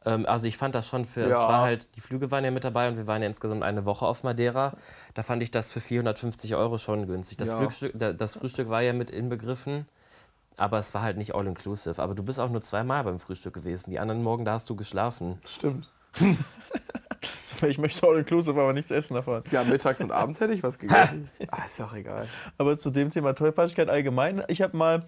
Ähm, 0.07 0.25
also 0.25 0.47
ich 0.47 0.57
fand 0.57 0.73
das 0.75 0.87
schon 0.87 1.03
für, 1.05 1.21
es 1.25 1.31
Ja. 1.35 1.47
war 1.49 1.61
halt, 1.61 1.95
die 1.95 2.01
Flüge 2.01 2.31
waren 2.31 2.43
ja 2.45 2.51
mit 2.51 2.63
dabei 2.63 2.87
und 2.87 2.97
wir 2.97 3.07
waren 3.07 3.21
ja 3.21 3.27
insgesamt 3.27 3.63
eine 3.63 3.85
Woche 3.85 4.05
auf 4.05 4.23
Madeira. 4.23 4.73
Da 5.15 5.23
fand 5.23 5.43
ich 5.43 5.51
das 5.51 5.71
für 5.71 5.79
450 5.81 6.55
Euro 6.55 6.77
schon 6.77 7.07
günstig. 7.07 7.37
Das, 7.37 7.49
Ja. 7.49 7.57
Frühstück, 7.59 7.91
da- 7.95 8.13
das 8.13 8.35
Frühstück 8.35 8.69
war 8.69 8.81
ja 8.81 8.93
mit 8.93 9.09
inbegriffen, 9.09 9.85
aber 10.55 10.79
es 10.79 10.93
war 10.93 11.01
halt 11.01 11.17
nicht 11.17 11.35
all 11.35 11.45
inclusive. 11.47 12.01
Aber 12.01 12.15
du 12.15 12.23
bist 12.23 12.39
auch 12.39 12.49
nur 12.49 12.61
zweimal 12.61 13.03
beim 13.03 13.19
Frühstück 13.19 13.53
gewesen. 13.55 13.89
Die 13.91 13.99
anderen 13.99 14.23
Morgen, 14.23 14.45
da 14.45 14.53
hast 14.53 14.69
du 14.69 14.75
geschlafen. 14.75 15.37
Stimmt. 15.45 15.89
Ich 17.67 17.79
möchte 17.79 18.05
all 18.07 18.19
inclusive, 18.19 18.51
aber 18.61 18.71
nichts 18.73 18.91
essen 18.91 19.15
davon. 19.15 19.41
Ja, 19.51 19.63
mittags 19.63 19.99
und 20.01 20.11
abends 20.11 20.39
hätte 20.39 20.53
ich 20.53 20.61
was 20.61 20.77
gegessen. 20.77 21.29
ah, 21.51 21.63
ist 21.65 21.81
auch 21.81 21.93
egal. 21.93 22.27
Aber 22.59 22.77
zu 22.77 22.91
dem 22.91 23.09
Thema 23.09 23.33
Tollpatschigkeit 23.33 23.89
allgemein. 23.89 24.43
Ich 24.47 24.61
habe 24.61 24.77
mal 24.77 25.07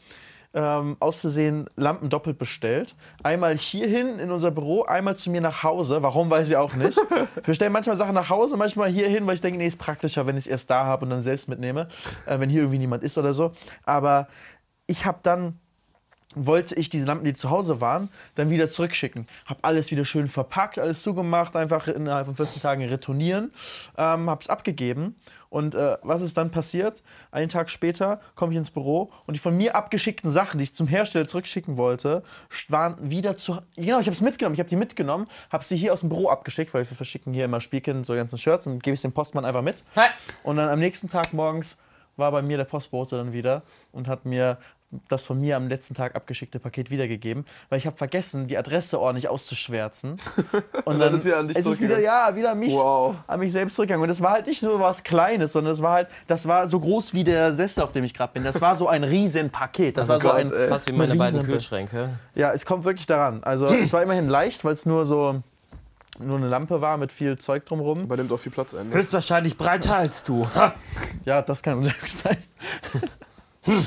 ähm, 0.54 0.98
aus 1.00 1.22
Versehen 1.22 1.70
Lampen 1.76 2.10
doppelt 2.10 2.38
bestellt. 2.38 2.96
Einmal 3.24 3.58
hierhin 3.58 4.20
in 4.20 4.32
unser 4.32 4.52
Büro, 4.52 4.84
einmal 4.84 5.16
zu 5.16 5.30
mir 5.30 5.42
nach 5.42 5.64
Hause. 5.64 6.02
Warum, 6.02 6.30
weiß 6.30 6.50
ich 6.50 6.56
auch 6.56 6.76
nicht. 6.76 6.98
Wir 7.10 7.44
bestellen 7.44 7.72
manchmal 7.72 7.98
Sachen 7.98 8.16
nach 8.16 8.30
Hause, 8.30 8.58
manchmal 8.58 8.90
hierhin, 8.90 9.28
weil 9.28 9.36
ich 9.36 9.42
denke, 9.42 9.60
nee, 9.60 9.68
ist 9.68 9.80
praktischer, 9.80 10.26
wenn 10.26 10.38
ich 10.38 10.46
es 10.46 10.52
erst 10.52 10.70
da 10.70 10.86
habe 10.86 11.06
und 11.06 11.12
dann 11.12 11.24
selbst 11.24 11.48
mitnehme, 11.48 11.88
äh, 12.26 12.40
wenn 12.40 12.50
hier 12.50 12.62
irgendwie 12.62 12.80
niemand 12.80 13.04
ist 13.04 13.18
oder 13.18 13.34
so. 13.34 13.54
Aber 13.86 14.28
ich 14.88 15.06
habe 15.06 15.20
dann 15.24 15.60
wollte 16.36 16.76
ich 16.76 16.90
diese 16.90 17.06
Lampen, 17.06 17.26
die 17.26 17.34
zu 17.34 17.50
Hause 17.50 17.82
waren, 17.82 18.10
dann 18.36 18.50
wieder 18.50 18.70
zurückschicken. 18.70 19.28
Habe 19.46 19.64
alles 19.64 19.90
wieder 19.90 20.06
schön 20.06 20.28
verpackt, 20.28 20.78
alles 20.78 21.02
zugemacht, 21.02 21.56
einfach 21.56 21.88
innerhalb 21.88 22.28
von 22.28 22.36
14 22.36 22.62
Tagen 22.62 22.84
retournieren, 22.84 23.52
ähm, 23.98 24.30
habe 24.30 24.42
es 24.42 24.48
abgegeben. 24.48 25.16
Und 25.50 25.74
äh, 25.74 25.98
was 26.04 26.22
ist 26.22 26.38
dann 26.38 26.52
passiert? 26.52 27.02
Einen 27.32 27.50
Tag 27.50 27.70
später 27.70 28.20
komme 28.36 28.54
ich 28.54 28.58
ins 28.58 28.70
Büro 28.70 29.12
und 29.26 29.34
die 29.34 29.40
von 29.40 29.58
mir 29.58 29.76
abgeschickten 29.76 30.30
Sachen, 30.30 30.60
die 30.60 30.66
ich 30.66 30.76
zum 30.76 30.88
Hersteller 30.88 31.28
zurückschicken 31.28 31.78
wollte, 31.78 32.24
waren 32.68 33.10
wieder 33.10 33.38
zu. 33.38 33.60
Genau, 33.76 34.00
ich 34.00 34.06
habe 34.06 34.12
es 34.12 34.22
mitgenommen. 34.22 34.54
Ich 34.54 34.60
habe 34.60 34.70
die 34.70 34.76
mitgenommen, 34.76 35.28
habe 35.50 35.64
sie 35.64 35.76
hier 35.76 35.92
aus 35.94 36.02
dem 36.02 36.10
Büro 36.10 36.30
abgeschickt, 36.30 36.74
weil 36.74 36.88
wir 36.88 36.96
verschicken 36.96 37.34
hier 37.34 37.46
immer 37.46 37.62
Spielkind 37.62 38.06
so 38.06 38.14
ganzen 38.14 38.38
Shirts 38.38 38.68
und 38.68 38.84
gebe 38.84 38.94
ich 38.94 39.02
dem 39.02 39.12
Postmann 39.12 39.46
einfach 39.46 39.64
mit. 39.64 39.84
Und 40.44 40.58
dann 40.58 40.70
am 40.70 40.80
nächsten 40.80 41.10
Tag 41.10 41.34
morgens 41.34 41.78
war 42.16 42.32
bei 42.32 42.42
mir 42.42 42.58
der 42.58 42.66
Postbote 42.66 43.18
dann 43.18 43.34
wieder 43.34 43.64
und 43.92 44.08
hat 44.08 44.26
mir 44.26 44.58
das 45.08 45.24
von 45.24 45.40
mir 45.40 45.56
am 45.56 45.68
letzten 45.68 45.94
Tag 45.94 46.16
abgeschickte 46.16 46.60
Paket 46.60 46.90
wiedergegeben, 46.90 47.46
weil 47.70 47.78
ich 47.78 47.86
habe 47.86 47.96
vergessen, 47.96 48.48
die 48.48 48.58
Adresse 48.58 49.00
ordentlich 49.00 49.28
auszuschwärzen. 49.30 50.16
Und 50.86 50.98
dann 50.98 51.14
ist 51.14 51.26
wieder 51.26 51.38
an 51.38 51.48
dich 51.48 51.58
es 51.58 51.66
ist 51.68 51.80
wieder, 51.80 51.96
zurückgegangen. 51.96 52.04
ja, 52.30 52.36
wieder 52.36 52.52
an 52.54 52.60
mich, 52.60 52.74
Wow. 52.74 53.16
an 53.28 53.40
mich 53.40 53.52
selbst 53.52 53.76
zurückgegangen. 53.76 54.02
Und 54.02 54.10
das 54.10 54.22
war 54.22 54.32
halt 54.32 54.48
nicht 54.48 54.64
nur 54.64 54.80
was 54.80 55.04
Kleines, 55.04 55.54
sondern 55.54 55.74
das 55.74 55.82
war 55.84 55.94
halt, 55.94 56.08
das 56.26 56.48
war 56.48 56.68
so 56.68 56.80
groß 56.80 57.14
wie 57.14 57.24
der 57.24 57.54
Sessel, 57.54 57.84
auf 57.84 57.92
dem 57.92 58.04
ich 58.04 58.16
gerade 58.16 58.34
bin. 58.34 58.44
Das 58.44 58.62
war 58.62 58.76
so 58.76 58.88
ein 58.88 59.04
Riesenpaket. 59.04 59.96
Das 59.96 60.10
Also 60.10 60.28
war 60.28 60.36
so 60.40 60.44
Gott, 60.44 60.54
ein, 60.54 60.60
ey. 60.64 60.68
Fast 60.70 60.88
wie 60.88 60.94
eine 60.94 60.98
meine 61.06 61.16
beiden. 61.16 61.44
Kühlschränke. 61.44 62.10
ja, 62.34 62.52
es 62.52 62.66
kommt 62.66 62.84
wirklich 62.84 63.06
daran. 63.06 63.44
Also 63.44 63.68
es 63.68 63.94
war 63.94 64.02
immerhin 64.02 64.28
leicht, 64.28 64.66
weil 64.66 64.74
es 64.74 64.86
nur 64.88 65.06
so 65.06 65.44
nur 66.20 66.38
eine 66.38 66.48
Lampe 66.48 66.82
war 66.82 66.98
mit 66.98 67.12
viel 67.14 67.38
Zeug 67.38 67.66
drumherum. 67.66 68.00
Aber 68.00 68.18
nimmt 68.18 68.32
auch 68.32 68.40
viel 68.40 68.52
Platz 68.52 68.74
ein. 68.74 68.90
Ne? 68.90 68.96
Höchstwahrscheinlich 68.96 69.56
breiter 69.56 69.96
als 69.98 70.24
du. 70.26 70.50
Ja, 71.24 71.42
das 71.44 71.62
kann 71.64 71.82
gut 71.82 71.94
sein. 72.08 72.38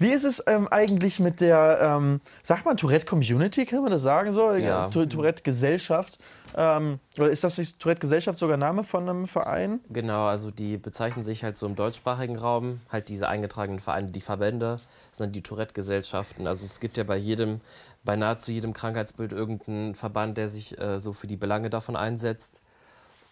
Wie 0.00 0.10
ist 0.10 0.24
es 0.24 0.42
ähm, 0.46 0.66
eigentlich 0.68 1.20
mit 1.20 1.40
der, 1.40 1.78
ähm, 1.80 2.20
sagt 2.42 2.64
man 2.64 2.76
Tourette-Community, 2.76 3.66
kann 3.66 3.82
man 3.82 3.92
das 3.92 4.00
sagen 4.02 4.32
so? 4.32 4.50
Ja. 4.52 4.88
Tou- 4.88 5.04
Tourette-Gesellschaft. 5.04 6.18
Ähm, 6.56 6.98
oder 7.18 7.28
ist 7.30 7.44
das 7.44 7.58
nicht 7.58 7.78
Tourette-Gesellschaft 7.78 8.38
sogar 8.38 8.56
Name 8.56 8.82
von 8.82 9.08
einem 9.08 9.26
Verein? 9.28 9.80
Genau, 9.90 10.24
also 10.24 10.50
die 10.50 10.78
bezeichnen 10.78 11.22
sich 11.22 11.44
halt 11.44 11.56
so 11.56 11.66
im 11.66 11.76
deutschsprachigen 11.76 12.36
Raum, 12.36 12.80
halt 12.90 13.08
diese 13.08 13.28
eingetragenen 13.28 13.78
Vereine, 13.78 14.08
die 14.08 14.20
Verbände, 14.22 14.78
sind 15.12 15.36
die 15.36 15.42
Tourette-Gesellschaften. 15.42 16.46
Also 16.46 16.64
es 16.64 16.80
gibt 16.80 16.96
ja 16.96 17.04
bei 17.04 17.16
jedem, 17.16 17.60
bei 18.02 18.16
nahezu 18.16 18.50
jedem 18.50 18.72
Krankheitsbild 18.72 19.32
irgendeinen 19.32 19.94
Verband, 19.94 20.38
der 20.38 20.48
sich 20.48 20.76
äh, 20.80 20.98
so 20.98 21.12
für 21.12 21.26
die 21.26 21.36
Belange 21.36 21.68
davon 21.70 21.94
einsetzt. 21.94 22.62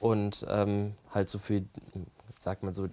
Und 0.00 0.46
ähm, 0.48 0.94
halt 1.12 1.28
so 1.28 1.38
für, 1.38 1.62
sagt 2.48 2.62
man 2.62 2.72
so, 2.72 2.88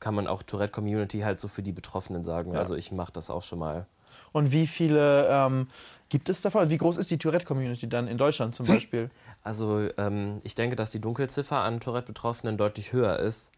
kann 0.00 0.14
man 0.14 0.26
auch 0.26 0.42
Tourette-Community 0.42 1.20
halt 1.20 1.38
so 1.38 1.46
für 1.46 1.62
die 1.62 1.72
Betroffenen 1.72 2.22
sagen. 2.22 2.56
Also 2.56 2.74
ich 2.74 2.90
mache 2.90 3.12
das 3.12 3.28
auch 3.28 3.42
schon 3.42 3.58
mal. 3.58 3.86
Und 4.32 4.50
wie 4.50 4.66
viele 4.66 5.28
ähm, 5.28 5.68
gibt 6.08 6.30
es 6.30 6.40
davon? 6.40 6.70
Wie 6.70 6.78
groß 6.78 6.96
ist 6.96 7.10
die 7.10 7.18
Tourette-Community 7.18 7.86
dann 7.86 8.08
in 8.08 8.16
Deutschland 8.16 8.54
zum 8.54 8.64
Beispiel? 8.74 9.10
Also 9.42 9.90
ähm, 9.98 10.38
ich 10.42 10.54
denke, 10.54 10.74
dass 10.74 10.90
die 10.90 11.02
Dunkelziffer 11.02 11.58
an 11.58 11.80
Tourette-Betroffenen 11.80 12.56
deutlich 12.56 12.94
höher 12.94 13.18
ist, 13.18 13.52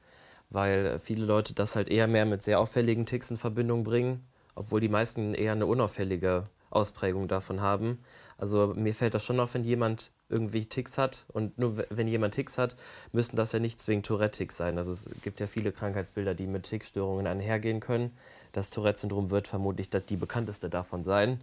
weil 0.51 0.99
viele 0.99 1.25
Leute 1.25 1.55
das 1.55 1.77
halt 1.77 1.89
eher 1.89 2.09
mehr 2.09 2.27
mit 2.27 2.43
sehr 2.43 2.59
auffälligen 2.59 3.07
Ticks 3.07 3.31
in 3.31 3.37
Verbindung 3.37 3.85
bringen, 3.85 4.27
obwohl 4.57 4.81
die 4.81 4.89
meisten 4.89 5.33
eher 5.33 5.53
eine 5.53 5.67
unauffällige 5.67 6.49
Ausprägung 6.71 7.29
davon 7.29 7.61
haben. 7.61 8.01
Also 8.37 8.75
mir 8.75 8.97
fällt 8.97 9.15
das 9.15 9.25
schon 9.25 9.39
auf, 9.39 9.55
wenn 9.55 9.63
jemand 9.63 10.11
irgendwie 10.29 10.67
Ticks 10.67 10.99
hat 10.99 11.27
und 11.33 11.59
nur 11.59 11.85
wenn 11.91 12.09
jemand 12.09 12.35
Ticks 12.35 12.59
hat, 12.59 12.77
müssen 13.13 13.37
das 13.37 13.53
ja 13.53 13.59
nicht 13.59 13.81
zwingend 13.81 14.07
Tourette-Ticks 14.07 14.57
sein. 14.57 14.77
Also 14.79 14.93
es 14.93 15.09
gibt 15.23 15.41
ja 15.41 15.47
viele 15.47 15.73
Krankheitsbilder, 15.73 16.35
die 16.35 16.47
mit 16.47 16.65
Tickstörungen 16.65 17.27
einhergehen 17.27 17.81
können. 17.81 18.17
Das 18.53 18.71
Tourette-Syndrom 18.71 19.31
wird 19.31 19.49
vermutlich 19.49 19.89
die 19.91 20.17
bekannteste 20.17 20.69
davon 20.69 21.05
sein. 21.05 21.41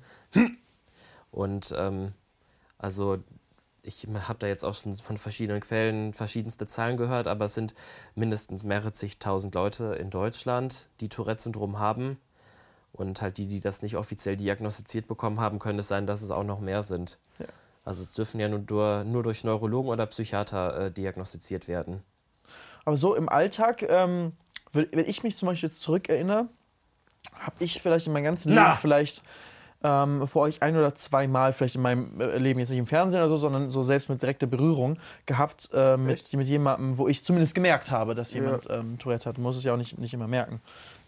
Und 1.31 1.73
ähm, 1.77 2.11
also 2.77 3.19
ich 3.83 4.07
habe 4.07 4.39
da 4.39 4.47
jetzt 4.47 4.63
auch 4.63 4.73
schon 4.73 4.95
von 4.95 5.17
verschiedenen 5.17 5.61
Quellen 5.61 6.13
verschiedenste 6.13 6.65
Zahlen 6.67 6.97
gehört, 6.97 7.27
aber 7.27 7.45
es 7.45 7.53
sind 7.53 7.73
mindestens 8.15 8.63
mehrere 8.63 8.91
zigtausend 8.91 9.55
Leute 9.55 9.95
in 9.95 10.09
Deutschland, 10.09 10.87
die 10.99 11.09
Tourette-Syndrom 11.09 11.79
haben. 11.79 12.17
Und 12.91 13.23
halt 13.23 13.37
die, 13.37 13.47
die 13.47 13.59
das 13.59 13.81
nicht 13.81 13.97
offiziell 13.97 14.37
diagnostiziert 14.37 15.07
bekommen 15.07 15.39
haben, 15.39 15.57
können 15.57 15.79
es 15.79 15.87
sein, 15.87 16.05
dass 16.05 16.21
es 16.21 16.29
auch 16.29 16.43
noch 16.43 16.59
mehr 16.59 16.83
sind. 16.83 17.17
Ja. 17.39 17.47
Also 17.85 18.01
es 18.01 18.13
dürfen 18.13 18.39
ja 18.39 18.47
nur, 18.47 18.59
durch, 18.59 19.05
nur 19.05 19.23
durch 19.23 19.43
Neurologen 19.43 19.89
oder 19.89 20.05
Psychiater 20.05 20.85
äh, 20.85 20.91
diagnostiziert 20.91 21.67
werden. 21.67 22.01
Aber 22.85 22.97
so 22.97 23.15
im 23.15 23.29
Alltag, 23.29 23.83
ähm, 23.83 24.33
wenn 24.71 24.87
wenn 24.91 25.07
ich 25.07 25.23
mich 25.23 25.37
zum 25.37 25.47
Beispiel 25.47 25.69
jetzt 25.69 25.81
zurückerinnere, 25.81 26.47
habe 27.39 27.55
ich 27.59 27.81
vielleicht 27.81 28.07
in 28.07 28.13
meinem 28.13 28.25
ganzen 28.25 28.49
Leben 28.49 28.61
Na! 28.63 28.75
vielleicht 28.75 29.21
ähm, 29.83 30.27
vor 30.27 30.43
euch 30.43 30.61
ein 30.61 30.77
oder 30.77 30.95
zwei 30.95 31.27
Mal, 31.27 31.51
vielleicht 31.51 31.75
in 31.75 31.81
meinem 31.81 32.19
äh, 32.19 32.37
Leben 32.37 32.59
jetzt 32.59 32.69
nicht 32.69 32.79
im 32.79 32.87
Fernsehen 32.87 33.19
oder 33.19 33.29
so, 33.29 33.37
sondern 33.37 33.69
so 33.69 33.83
selbst 33.83 34.09
mit 34.09 34.21
direkter 34.21 34.47
Berührung 34.47 34.97
gehabt 35.25 35.69
äh, 35.73 35.97
mit, 35.97 36.31
mit 36.33 36.47
jemandem, 36.47 36.97
wo 36.97 37.09
ich 37.09 37.23
zumindest 37.23 37.53
gemerkt 37.53 37.91
habe, 37.91 38.15
dass 38.15 38.33
jemand 38.33 38.67
ähm, 38.69 38.97
Tourette 38.97 39.27
hat. 39.27 39.37
Muss 39.37 39.57
es 39.57 39.63
ja 39.65 39.73
auch 39.73 39.77
nicht, 39.77 39.97
nicht 39.97 40.13
immer 40.13 40.27
merken. 40.27 40.61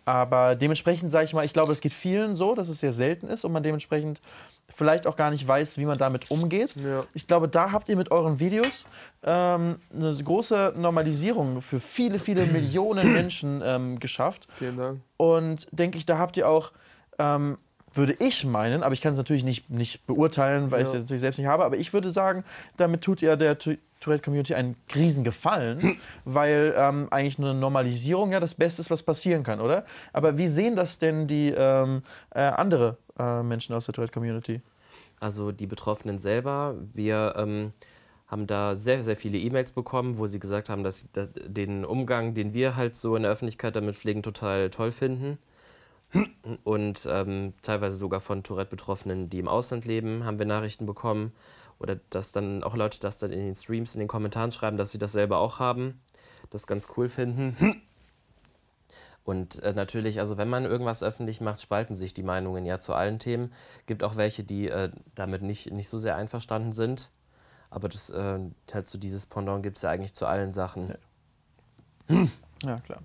Aber 0.04 0.56
dementsprechend 0.56 1.12
sage 1.12 1.26
ich 1.26 1.34
mal, 1.34 1.46
ich 1.46 1.54
glaube, 1.54 1.72
es 1.72 1.82
geht 1.82 1.94
vielen 1.94 2.36
so, 2.36 2.54
dass 2.54 2.70
es 2.70 2.80
sehr 2.80 2.94
selten 2.94 3.28
ist 3.28 3.44
und 3.46 3.54
man 3.54 3.64
dementsprechend 3.64 4.22
vielleicht 4.70 5.08
auch 5.08 5.16
gar 5.16 5.32
nicht 5.32 5.48
weiß, 5.48 5.78
wie 5.78 5.86
man 5.86 5.98
damit 5.98 6.32
umgeht. 6.32 6.76
Ja. 6.76 7.04
Ich 7.14 7.28
glaube, 7.28 7.48
da 7.48 7.72
habt 7.72 7.88
ihr 7.90 7.96
mit 7.96 8.12
euren 8.12 8.40
Videos 8.40 8.88
ähm, 9.24 9.78
eine 9.94 10.16
große 10.16 10.74
Normalisierung 10.76 11.62
für 11.62 11.80
viele, 11.80 12.20
viele 12.20 12.46
Millionen 12.52 13.14
Menschen 13.14 13.62
ähm, 13.64 14.00
geschafft. 14.00 14.48
Vielen 14.52 14.78
Dank. 14.78 15.02
Und 15.18 15.68
denke 15.72 15.98
ich, 15.98 16.06
da 16.06 16.18
habt 16.18 16.36
ihr 16.38 16.50
auch, 16.50 16.72
ähm, 17.20 17.58
würde 17.94 18.14
ich 18.20 18.44
meinen, 18.44 18.84
aber 18.84 18.94
ich 18.94 19.00
kann 19.00 19.14
es 19.14 19.18
natürlich 19.18 19.46
nicht, 19.46 19.70
nicht 19.70 20.06
beurteilen, 20.06 20.70
weil 20.72 20.82
ich 20.82 20.88
es 20.88 20.94
Ja. 20.94 20.98
ja 21.00 21.04
natürlich 21.04 21.22
selbst 21.22 21.38
nicht 21.38 21.48
habe, 21.48 21.64
aber 21.64 21.78
ich 21.78 21.94
würde 21.94 22.12
sagen, 22.12 22.44
damit 22.76 23.02
tut 23.02 23.22
ihr 23.22 23.38
der 23.38 23.58
Tourette-Community 23.58 24.54
einen 24.54 24.76
Riesengefallen, 24.94 25.98
weil 26.26 26.74
ähm, 26.78 27.08
eigentlich 27.12 27.40
eine 27.40 27.54
Normalisierung 27.54 28.34
ja 28.34 28.42
das 28.42 28.54
Beste 28.54 28.82
ist, 28.82 28.90
was 28.92 29.04
passieren 29.04 29.44
kann, 29.44 29.62
oder? 29.62 29.86
Aber 30.12 30.38
wie 30.38 30.50
sehen 30.50 30.76
das 30.76 30.98
denn 30.98 31.28
die 31.28 31.54
ähm, 31.56 32.04
äh, 32.32 32.42
andere 32.42 32.98
äh, 33.20 33.44
Menschen 33.44 33.76
aus 33.76 33.86
der 33.86 33.94
Tourette-Community? 33.94 34.62
Also 35.20 35.52
die 35.52 35.68
Betroffenen 35.68 36.20
selber, 36.20 36.76
wir 36.94 37.34
ähm, 37.38 37.74
haben 38.28 38.48
da 38.48 38.76
sehr, 38.76 39.04
sehr 39.04 39.16
viele 39.16 39.38
E-Mails 39.38 39.72
bekommen, 39.72 40.18
wo 40.18 40.28
sie 40.28 40.40
gesagt 40.40 40.70
haben, 40.70 40.84
dass 40.84 41.00
sie 41.00 41.08
das, 41.14 41.30
den 41.34 41.86
Umgang, 41.86 42.34
den 42.34 42.54
wir 42.54 42.76
halt 42.76 42.96
so 42.96 43.16
in 43.16 43.24
der 43.24 43.32
Öffentlichkeit 43.32 43.76
damit 43.76 43.96
pflegen, 43.96 44.24
total 44.24 44.70
toll 44.70 44.92
finden. 44.92 45.38
Und 46.64 47.08
ähm, 47.10 47.54
teilweise 47.62 47.98
sogar 47.98 48.22
von 48.22 48.44
Tourette-Betroffenen, 48.44 49.30
die 49.30 49.40
im 49.40 49.48
Ausland 49.48 49.86
leben, 49.86 50.24
haben 50.24 50.40
wir 50.40 50.46
Nachrichten 50.46 50.86
bekommen. 50.86 51.34
Oder 51.78 52.00
dass 52.10 52.32
dann 52.32 52.64
auch 52.64 52.76
Leute 52.76 53.00
das 53.00 53.18
dann 53.18 53.32
in 53.32 53.40
den 53.40 53.56
Streams, 53.56 53.96
in 53.96 54.00
den 54.00 54.08
Kommentaren 54.08 54.52
schreiben, 54.52 54.78
dass 54.78 54.92
sie 54.92 54.98
das 54.98 55.12
selber 55.12 55.40
auch 55.40 55.60
haben, 55.60 56.00
das 56.50 56.68
ganz 56.68 56.88
cool 56.96 57.10
finden. 57.10 57.82
Und 59.26 59.62
äh, 59.64 59.74
natürlich, 59.74 60.20
also 60.20 60.38
wenn 60.38 60.50
man 60.50 60.66
irgendwas 60.66 61.04
öffentlich 61.04 61.42
macht, 61.42 61.60
spalten 61.60 61.96
sich 61.96 62.14
die 62.14 62.24
Meinungen 62.24 62.66
ja 62.66 62.80
zu 62.80 62.94
allen 62.94 63.20
Themen. 63.20 63.52
Gibt 63.88 64.04
auch 64.04 64.16
welche, 64.16 64.44
die 64.44 64.70
äh, 64.70 64.92
damit 65.16 65.42
nicht, 65.42 65.72
nicht 65.72 65.90
so 65.90 65.98
sehr 65.98 66.16
einverstanden 66.16 66.72
sind. 66.72 67.10
Aber 67.72 67.90
das 67.90 68.12
äh, 68.12 68.40
halt 68.72 68.88
so 68.88 68.98
dieses 68.98 69.26
Pendant 69.26 69.64
gibt 69.64 69.78
es 69.78 69.82
ja 69.82 69.90
eigentlich 69.90 70.14
zu 70.14 70.28
allen 70.28 70.52
Sachen. 70.52 70.94
Ja, 72.64 72.80
klar. 72.80 73.00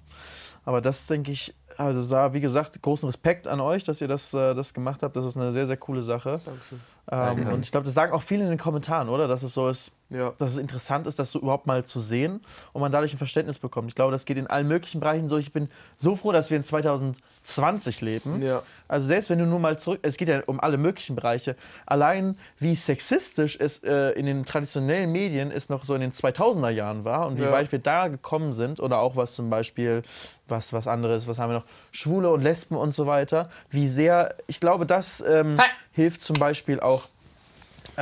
Aber 0.65 0.81
das 0.81 1.07
denke 1.07 1.33
ich, 1.33 1.55
also 1.77 2.09
da, 2.11 2.35
wie 2.35 2.41
gesagt, 2.41 2.81
großen 2.83 3.07
Respekt 3.09 3.49
an 3.49 3.61
euch, 3.61 3.85
dass 3.85 4.01
ihr 4.01 4.09
das, 4.09 4.35
äh, 4.35 4.55
das 4.55 4.75
gemacht 4.75 5.03
habt. 5.03 5.17
Das 5.17 5.25
ist 5.25 5.37
eine 5.37 5.53
sehr, 5.53 5.67
sehr 5.67 5.79
coole 5.79 6.03
Sache. 6.03 6.39
Dankeschön. 6.45 6.81
Ähm, 7.11 7.49
und 7.49 7.63
ich 7.65 7.71
glaube, 7.71 7.87
das 7.87 7.95
sagen 7.95 8.13
auch 8.13 8.23
viele 8.23 8.45
in 8.45 8.51
den 8.51 8.59
Kommentaren, 8.59 9.09
oder? 9.09 9.27
Dass 9.27 9.43
es 9.43 9.55
so 9.55 9.69
ist, 9.69 9.91
Ja. 10.13 10.33
dass 10.39 10.53
es 10.53 10.57
interessant 10.57 11.07
ist, 11.07 11.19
das 11.19 11.31
so 11.33 11.39
überhaupt 11.41 11.67
mal 11.67 11.85
zu 11.85 12.01
sehen 12.01 12.41
und 12.73 12.81
man 12.81 12.91
dadurch 12.91 13.13
ein 13.15 13.19
Verständnis 13.19 13.59
bekommt. 13.61 13.89
Ich 13.91 13.95
glaube, 13.95 14.11
das 14.13 14.25
geht 14.25 14.37
in 14.39 14.49
allen 14.49 14.67
möglichen 14.67 15.01
Bereichen 15.01 15.29
so. 15.29 15.39
Ich 15.39 15.53
bin 15.53 15.69
so 15.99 16.17
froh, 16.17 16.33
dass 16.33 16.51
wir 16.51 16.57
in 16.57 16.65
2020 16.65 18.01
leben. 18.01 18.43
Ja. 18.43 18.63
Also 18.89 19.07
selbst 19.07 19.31
wenn 19.31 19.39
du 19.39 19.47
nur 19.47 19.61
mal 19.61 19.79
zurück, 19.79 20.01
es 20.03 20.17
geht 20.17 20.29
ja 20.29 20.43
um 20.47 20.59
alle 20.61 20.77
möglichen 20.79 21.15
Bereiche. 21.15 21.55
Allein 21.87 22.37
wie 22.59 22.75
sexistisch 22.75 23.57
es 23.61 23.79
äh, 23.85 24.11
in 24.19 24.27
den 24.27 24.45
traditionellen 24.45 25.13
Medien 25.13 25.51
es 25.53 25.69
noch 25.69 25.85
so 25.85 25.95
in 25.95 26.01
den 26.01 26.13
2000er 26.13 26.71
Jahren 26.71 27.05
war 27.05 27.27
und 27.29 27.39
wie 27.39 27.43
Ja. 27.45 27.53
weit 27.53 27.71
wir 27.71 27.79
da 27.79 28.09
gekommen 28.09 28.53
sind 28.53 28.81
oder 28.81 28.99
auch 28.99 29.15
was 29.17 29.35
zum 29.35 29.49
Beispiel 29.51 30.03
was 30.49 30.73
was 30.73 30.89
anderes, 30.89 31.29
was 31.29 31.39
haben 31.39 31.51
wir 31.51 31.59
noch, 31.61 31.67
Schwule 31.93 32.31
und 32.31 32.43
Lesben 32.43 32.77
und 32.77 32.93
so 32.95 33.07
weiter. 33.07 33.49
Wie 33.71 33.87
sehr, 33.87 34.35
ich 34.49 34.59
glaube, 34.59 34.87
das 34.87 35.23
ähm, 35.27 35.57
hilft 35.93 36.23
zum 36.23 36.35
Beispiel 36.35 36.81
auch 36.81 37.05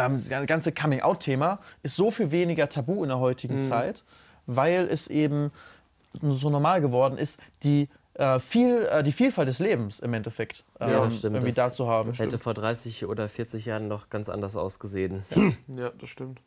ähm, 0.07 0.17
das 0.29 0.47
ganze 0.47 0.73
Coming-out-Thema 0.73 1.59
ist 1.83 1.97
so 1.97 2.11
viel 2.11 2.31
weniger 2.31 2.69
tabu 2.69 3.03
in 3.03 3.09
der 3.09 3.19
heutigen 3.19 3.57
Mhm. 3.57 3.61
Zeit, 3.63 4.05
weil 4.47 4.87
es 4.91 5.09
eben 5.09 5.51
so 6.23 6.51
normal 6.51 6.81
geworden 6.81 7.19
ist, 7.19 7.39
die, 7.63 7.89
äh, 8.15 8.39
viel, 8.41 8.87
äh, 8.91 9.03
die 9.03 9.13
Vielfalt 9.13 9.47
des 9.49 9.59
Lebens 9.59 9.99
im 10.01 10.13
Endeffekt 10.15 10.65
ähm, 10.81 10.91
Ja, 10.91 11.11
stimmt. 11.11 11.35
irgendwie 11.37 11.53
Das 11.55 11.69
da 11.71 11.73
zu 11.73 11.87
haben. 11.87 12.13
Hätte 12.13 12.39
vor 12.39 12.55
30 12.55 13.07
oder 13.07 13.29
40 13.29 13.65
Jahren 13.67 13.89
noch 13.89 14.09
ganz 14.11 14.29
anders 14.29 14.57
ausgesehen. 14.57 15.25
Ja, 15.69 15.91
das 15.99 16.09
stimmt. 16.09 16.41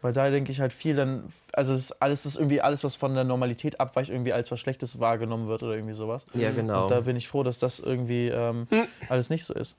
Weil 0.00 0.12
da 0.12 0.30
denke 0.30 0.52
ich 0.52 0.60
halt 0.60 0.72
viel 0.72 0.94
dann, 0.94 1.32
also 1.52 1.74
ist 1.74 1.90
alles 2.00 2.24
ist 2.24 2.36
irgendwie 2.36 2.60
alles, 2.60 2.84
was 2.84 2.94
von 2.94 3.14
der 3.16 3.24
Normalität 3.24 3.80
abweicht, 3.80 4.10
irgendwie 4.10 4.32
als 4.32 4.48
was 4.52 4.60
Schlechtes 4.60 5.00
wahrgenommen 5.00 5.48
wird 5.48 5.64
oder 5.64 5.74
irgendwie 5.74 5.94
sowas. 5.94 6.24
Ja, 6.34 6.52
genau. 6.52 6.84
Und 6.84 6.90
da 6.92 7.00
bin 7.00 7.16
ich 7.16 7.26
froh, 7.26 7.42
dass 7.42 7.58
das 7.58 7.80
irgendwie 7.80 8.28
ähm, 8.28 8.68
alles 9.08 9.28
nicht 9.28 9.44
so 9.44 9.54
ist. 9.54 9.76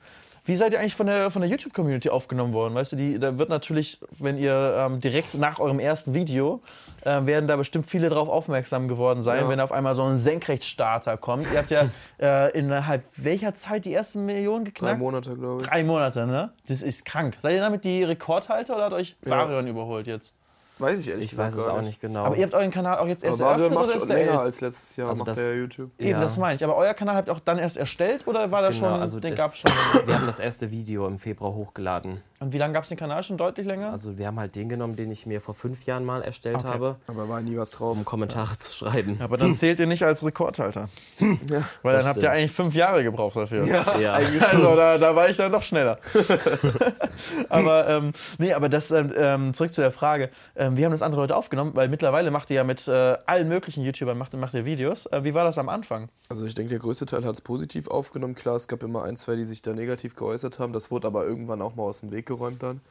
Wie 0.49 0.55
seid 0.55 0.73
ihr 0.73 0.79
eigentlich 0.79 0.95
von 0.95 1.05
der, 1.05 1.29
von 1.29 1.43
der 1.43 1.51
YouTube-Community 1.51 2.09
aufgenommen 2.09 2.53
worden? 2.53 2.73
Weißt 2.73 2.93
du, 2.93 2.95
die, 2.95 3.19
da 3.19 3.37
wird 3.37 3.49
natürlich, 3.49 3.99
wenn 4.17 4.35
ihr 4.35 4.75
ähm, 4.79 4.99
direkt 4.99 5.35
nach 5.35 5.59
eurem 5.59 5.79
ersten 5.79 6.15
Video, 6.15 6.61
äh, 7.05 7.23
werden 7.27 7.47
da 7.47 7.55
bestimmt 7.55 7.87
viele 7.87 8.09
drauf 8.09 8.27
aufmerksam 8.29 8.87
geworden 8.87 9.21
sein, 9.21 9.43
Ja. 9.43 9.49
wenn 9.49 9.59
auf 9.59 9.71
einmal 9.71 9.93
so 9.93 10.01
ein 10.05 10.17
Senkrechtstarter 10.17 11.17
kommt. 11.17 11.45
Ihr 11.53 11.59
habt 11.59 11.69
ja 11.69 11.85
äh, 12.19 12.51
innerhalb 12.57 13.03
welcher 13.15 13.53
Zeit 13.53 13.85
die 13.85 13.93
ersten 13.93 14.25
Millionen 14.25 14.65
Drei 14.65 14.71
geknackt? 14.71 14.99
Monate, 14.99 15.35
glaube 15.35 15.61
ich. 15.61 15.67
Drei 15.69 15.83
Monate, 15.83 16.25
ne? 16.25 16.51
Das 16.67 16.81
ist 16.81 17.05
krank. 17.05 17.35
Seid 17.37 17.53
ihr 17.53 17.61
damit 17.61 17.85
die 17.85 18.03
Rekordhalter 18.03 18.73
oder 18.75 18.85
hat 18.85 18.93
euch 18.93 19.15
Ja. 19.23 19.31
Varion 19.37 19.67
überholt 19.67 20.07
jetzt? 20.07 20.33
Weiß 20.79 21.01
ich 21.01 21.09
ehrlich 21.09 21.31
Ich 21.33 21.37
weiß 21.37 21.55
es 21.55 21.67
auch 21.67 21.81
nicht 21.81 21.99
genau. 21.99 22.23
Aber 22.23 22.35
ihr 22.37 22.43
habt 22.43 22.53
euren 22.53 22.71
Kanal 22.71 22.97
auch 22.99 23.07
jetzt 23.07 23.23
erst 23.23 23.41
Aber 23.41 23.51
eröffnet 23.51 23.73
macht 23.73 23.83
oder 23.83 23.91
schon 23.93 24.01
ist 24.01 24.09
der 24.09 24.17
länger 24.17 24.39
als 24.39 24.61
letztes 24.61 24.95
Jahr, 24.95 25.09
Also 25.09 25.19
macht 25.19 25.27
das- 25.29 25.37
der 25.37 25.47
ja 25.49 25.53
YouTube. 25.55 25.91
Eben, 25.99 26.09
Ja. 26.11 26.21
das 26.21 26.37
meine 26.37 26.55
ich. 26.55 26.63
Aber 26.63 26.75
euer 26.77 26.93
Kanal 26.93 27.15
habt 27.17 27.27
ihr 27.27 27.33
auch 27.33 27.39
dann 27.39 27.57
erst 27.59 27.77
erstellt 27.77 28.25
oder 28.27 28.49
war 28.51 28.61
da 28.61 28.69
Genau, 28.69 28.79
schon, 28.91 29.01
also 29.01 29.19
den 29.19 29.33
es- 29.33 29.37
gab 29.39 29.55
schon? 29.57 29.69
wir 30.05 30.15
haben 30.15 30.25
das 30.25 30.39
erste 30.39 30.71
Video 30.71 31.05
im 31.07 31.19
Februar 31.19 31.53
hochgeladen. 31.53 32.21
Und 32.41 32.53
wie 32.53 32.57
lange 32.57 32.73
gab 32.73 32.83
es 32.83 32.89
den 32.89 32.97
Kanal 32.97 33.21
schon? 33.23 33.35
Deutlich 33.35 33.67
länger? 33.67 33.91
Also 33.91 34.17
wir 34.17 34.25
haben 34.27 34.39
halt 34.39 34.55
den 34.55 34.69
genommen, 34.69 34.95
den 34.95 35.11
ich 35.11 35.25
mir 35.25 35.41
vor 35.41 35.53
fünf 35.53 35.83
Jahren 35.83 36.05
mal 36.05 36.21
erstellt 36.21 36.55
Okay. 36.59 36.67
habe, 36.69 36.95
Aber 37.07 37.27
war 37.27 37.41
nie 37.41 37.57
was 37.57 37.71
drauf. 37.71 37.97
um 37.97 38.05
Kommentare 38.05 38.55
zu 38.57 38.71
schreiben. 38.71 39.17
aber 39.21 39.35
dann 39.35 39.53
zählt 39.55 39.81
ihr 39.81 39.87
nicht 39.87 40.03
als 40.05 40.23
Rekordhalter. 40.23 40.87
Ja. 41.19 41.27
Weil 41.27 41.37
dann 41.51 41.63
Das 41.99 42.05
habt 42.05 42.17
ihr 42.17 42.21
stimmt. 42.21 42.33
eigentlich 42.35 42.51
fünf 42.53 42.75
Jahre 42.75 43.03
gebraucht 43.03 43.35
dafür. 43.35 43.65
Ja. 43.65 43.83
Also 44.51 44.75
da, 44.77 44.97
da 44.97 45.13
war 45.15 45.27
ich 45.29 45.35
dann 45.35 45.51
noch 45.51 45.63
schneller. 45.63 45.99
aber 47.49 47.87
ähm, 47.89 48.11
nee, 48.37 48.53
aber 48.53 48.69
das 48.69 48.91
ähm, 48.91 49.11
ähm, 49.15 49.53
zurück 49.53 49.73
zu 49.73 49.81
der 49.81 49.91
Frage. 49.91 50.29
Ähm, 50.55 50.68
wir 50.77 50.85
haben 50.85 50.91
das 50.91 51.01
andere 51.01 51.21
Leute 51.21 51.35
aufgenommen, 51.35 51.71
weil 51.75 51.87
mittlerweile 51.89 52.31
macht 52.31 52.49
ihr 52.49 52.57
ja 52.57 52.63
mit 52.63 52.87
äh, 52.87 53.17
allen 53.25 53.47
möglichen 53.47 53.83
YouTubern 53.83 54.17
macht, 54.17 54.33
macht 54.33 54.53
ihr 54.53 54.65
Videos. 54.65 55.05
Äh, 55.07 55.23
wie 55.23 55.33
war 55.33 55.43
das 55.43 55.57
am 55.57 55.69
Anfang? 55.69 56.09
Also 56.29 56.45
ich 56.45 56.53
denke, 56.53 56.69
der 56.69 56.79
größte 56.79 57.05
Teil 57.05 57.23
hat 57.23 57.35
es 57.35 57.41
positiv 57.41 57.87
aufgenommen. 57.87 58.35
Klar, 58.35 58.55
es 58.55 58.67
gab 58.67 58.83
immer 58.83 59.03
ein, 59.03 59.15
zwei, 59.15 59.35
die 59.35 59.45
sich 59.45 59.61
da 59.61 59.73
negativ 59.73 60.15
geäußert 60.15 60.59
haben. 60.59 60.73
Das 60.73 60.91
wurde 60.91 61.07
aber 61.07 61.25
irgendwann 61.25 61.61
auch 61.61 61.75
mal 61.75 61.83
aus 61.83 62.01
dem 62.01 62.11
Weg 62.11 62.25
geräumt 62.25 62.63
dann. 62.63 62.81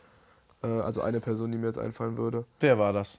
Äh, 0.63 0.67
also 0.67 1.01
eine 1.01 1.21
Person, 1.21 1.53
die 1.53 1.59
mir 1.59 1.67
jetzt 1.67 1.79
einfallen 1.79 2.17
würde. 2.17 2.45
Wer 2.61 2.79
war 2.79 2.93
das? 2.93 3.19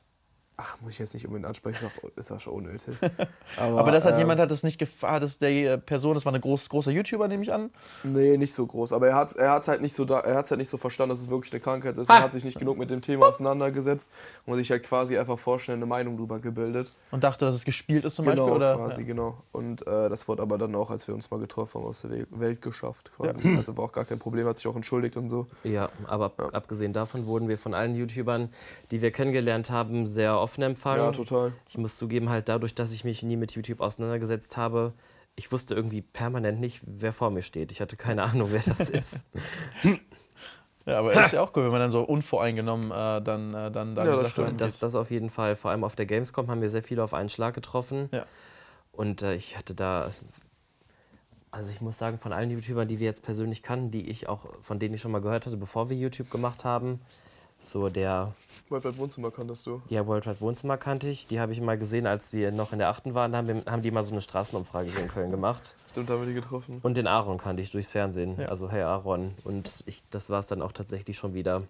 Ach, 0.61 0.77
muss 0.81 0.91
ich 0.93 0.99
jetzt 0.99 1.13
nicht 1.13 1.25
unbedingt 1.25 1.47
ansprechen, 1.47 1.75
ist 1.75 1.91
auch, 2.03 2.17
ist 2.17 2.31
auch 2.33 2.39
schon 2.41 2.53
unnötig. 2.53 2.93
Aber, 3.57 3.79
Aber 3.79 3.91
das 3.91 4.03
hat 4.03 4.13
ähm, 4.15 4.19
jemand 4.19 4.41
hat 4.41 4.51
es 4.51 4.63
nicht 4.63 4.77
gefallen, 4.77 5.21
das 5.21 5.37
der 5.37 5.49
äh, 5.73 5.77
Person, 5.77 6.15
das 6.15 6.25
war 6.25 6.31
eine 6.33 6.41
groß, 6.41 6.67
großer 6.67 6.91
YouTuber, 6.91 7.29
nehme 7.29 7.43
ich 7.43 7.53
an. 7.53 7.69
Nee, 8.03 8.35
nicht 8.35 8.53
so 8.53 8.65
groß. 8.65 8.91
Aber 8.91 9.07
er 9.07 9.15
hat 9.15 9.29
es 9.29 9.35
er 9.35 9.51
hat's 9.51 9.69
halt, 9.69 9.81
nicht 9.81 9.93
so 9.95 10.03
da- 10.03 10.19
er 10.19 10.35
hat's 10.35 10.51
halt 10.51 10.57
nicht 10.59 10.67
so 10.69 10.75
verstanden, 10.75 11.11
dass 11.11 11.19
es 11.21 11.29
wirklich 11.29 11.53
eine 11.53 11.61
Krankheit 11.61 11.97
ist. 11.97 12.09
Er 12.09 12.21
hat 12.21 12.33
sich 12.33 12.43
nicht 12.43 12.59
genug 12.59 12.77
mit 12.77 12.89
dem 12.89 13.01
Thema 13.01 13.27
auseinandergesetzt 13.27 14.09
und 14.45 14.55
sich 14.55 14.69
halt 14.69 14.83
quasi 14.83 15.17
einfach 15.17 15.39
vorstellen, 15.39 15.79
eine 15.79 15.85
Meinung 15.85 16.17
drüber 16.17 16.39
gebildet. 16.39 16.91
Und 17.11 17.23
dachte, 17.23 17.45
dass 17.45 17.55
es 17.55 17.63
gespielt 17.63 18.03
ist 18.03 18.15
zum 18.15 18.25
Genau, 18.25 18.47
Beispiel. 18.47 18.55
Oder? 18.57 18.75
quasi, 18.75 19.01
Ja. 19.01 19.07
genau. 19.07 19.37
Und 19.53 19.87
äh, 19.87 20.09
das 20.09 20.27
wurde 20.27 20.41
aber 20.41 20.57
dann 20.57 20.75
auch, 20.75 20.89
als 20.91 21.07
wir 21.07 21.15
uns 21.15 21.31
mal 21.31 21.39
getroffen 21.39 21.79
haben, 21.81 21.87
aus 21.87 22.01
der 22.01 22.11
Wel- 22.11 22.27
Welt 22.31 22.61
geschafft 22.61 23.11
quasi. 23.15 23.39
Also 23.59 23.77
war 23.77 23.85
auch 23.85 23.91
gar 23.93 24.05
kein 24.05 24.19
Problem, 24.19 24.45
hat 24.47 24.57
sich 24.57 24.67
auch 24.67 24.75
entschuldigt 24.75 25.15
und 25.17 25.29
so. 25.29 25.47
Ja, 25.63 25.89
aber 26.07 26.25
ab- 26.25 26.49
abgesehen 26.53 26.91
davon 26.93 27.25
wurden 27.25 27.47
wir 27.47 27.57
von 27.57 27.73
allen 27.73 27.95
YouTubern, 27.95 28.49
die 28.91 29.01
wir 29.01 29.11
kennengelernt 29.11 29.69
haben, 29.69 30.05
sehr 30.07 30.35
offen 30.49 30.63
empfangen. 30.63 31.03
Ja, 31.03 31.11
total. 31.11 31.53
Ich 31.69 31.77
muss 31.77 31.97
zugeben, 31.97 32.29
halt 32.29 32.49
dadurch, 32.49 32.73
dass 32.73 32.91
ich 32.91 33.03
mich 33.03 33.21
nie 33.23 33.37
mit 33.37 33.51
YouTube 33.51 33.81
auseinandergesetzt 33.81 34.57
habe, 34.57 34.93
ich 35.35 35.51
wusste 35.51 35.75
irgendwie 35.75 36.01
permanent 36.01 36.59
nicht, 36.59 36.81
wer 36.85 37.13
vor 37.13 37.29
mir 37.29 37.41
steht. 37.41 37.71
Ich 37.71 37.79
hatte 37.79 37.95
keine 37.95 38.23
Ahnung, 38.23 38.49
wer 38.51 38.61
das 38.65 38.89
ist. 38.89 39.25
Ja, 40.85 40.99
aber 40.99 41.13
ist 41.13 41.33
ja 41.33 41.41
auch 41.41 41.55
cool, 41.55 41.65
wenn 41.65 41.71
man 41.71 41.79
dann 41.79 41.91
so 41.91 42.01
unvoreingenommen 42.01 42.91
äh, 42.91 43.21
dann, 43.21 43.53
äh, 43.53 43.71
dann 43.71 43.95
da 43.95 44.05
Ja, 44.05 44.15
das 44.15 44.31
stimmt. 44.31 44.59
Das, 44.59 44.79
das 44.79 44.95
auf 44.95 45.11
jeden 45.11 45.29
Fall. 45.29 45.55
Vor 45.55 45.71
allem 45.71 45.83
auf 45.83 45.95
der 45.95 46.07
Gamescom 46.07 46.49
haben 46.49 46.61
wir 46.61 46.69
sehr 46.69 46.83
viele 46.83 47.03
auf 47.03 47.13
einen 47.13 47.29
Schlag 47.29 47.53
getroffen. 47.53 48.09
Ja. 48.11 48.25
Und 48.91 49.21
äh, 49.21 49.35
ich 49.35 49.55
hatte 49.55 49.75
da, 49.75 50.11
also 51.51 51.69
ich 51.69 51.79
muss 51.79 51.97
sagen, 51.97 52.17
von 52.17 52.33
allen 52.33 52.49
YouTubern, 52.51 52.87
die 52.87 52.99
wir 52.99 53.05
jetzt 53.05 53.23
persönlich 53.23 53.61
kannten, 53.63 53.91
die 53.91 54.09
ich 54.09 54.27
auch, 54.27 54.45
von 54.61 54.79
denen 54.79 54.95
ich 54.95 55.01
schon 55.01 55.11
mal 55.11 55.21
gehört 55.21 55.45
hatte, 55.45 55.57
bevor 55.57 55.89
wir 55.89 55.95
YouTube 55.95 56.31
gemacht 56.31 56.65
haben, 56.65 56.99
so 57.59 57.89
der 57.89 58.33
World 58.69 58.85
Wide 58.85 58.97
Wohnzimmer 58.97 59.31
kanntest 59.31 59.65
du. 59.65 59.81
ja, 59.89 60.05
World 60.05 60.25
Wide 60.25 60.41
Wohnzimmer 60.41 60.77
kannte 60.77 61.09
ich. 61.09 61.27
Die 61.27 61.39
habe 61.39 61.51
ich 61.51 61.61
mal 61.61 61.77
gesehen, 61.77 62.05
als 62.05 62.33
wir 62.33 62.51
noch 62.51 62.71
in 62.71 62.79
der 62.79 62.89
achten 62.89 63.13
waren. 63.15 63.31
Da 63.31 63.39
haben, 63.39 63.47
wir, 63.47 63.63
haben 63.65 63.81
die 63.81 63.91
mal 63.91 64.03
so 64.03 64.11
eine 64.11 64.21
Straßenumfrage 64.21 64.91
hier 64.91 65.01
in 65.01 65.07
Köln 65.07 65.31
gemacht. 65.31 65.75
Stimmt, 65.89 66.09
da 66.09 66.13
haben 66.13 66.21
wir 66.21 66.27
die 66.27 66.33
getroffen. 66.33 66.79
Und 66.83 66.95
den 66.95 67.07
Aaron 67.07 67.37
kannte 67.37 67.61
ich 67.61 67.71
durchs 67.71 67.91
Fernsehen. 67.91 68.39
Ja. 68.39 68.47
Also, 68.47 68.69
hey 68.69 68.83
Aaron. 68.83 69.33
Und 69.43 69.83
ich, 69.87 70.03
das 70.09 70.29
war 70.29 70.39
es 70.39 70.47
dann 70.47 70.61
auch 70.61 70.71
tatsächlich 70.71 71.17
schon 71.17 71.33
wieder. 71.33 71.63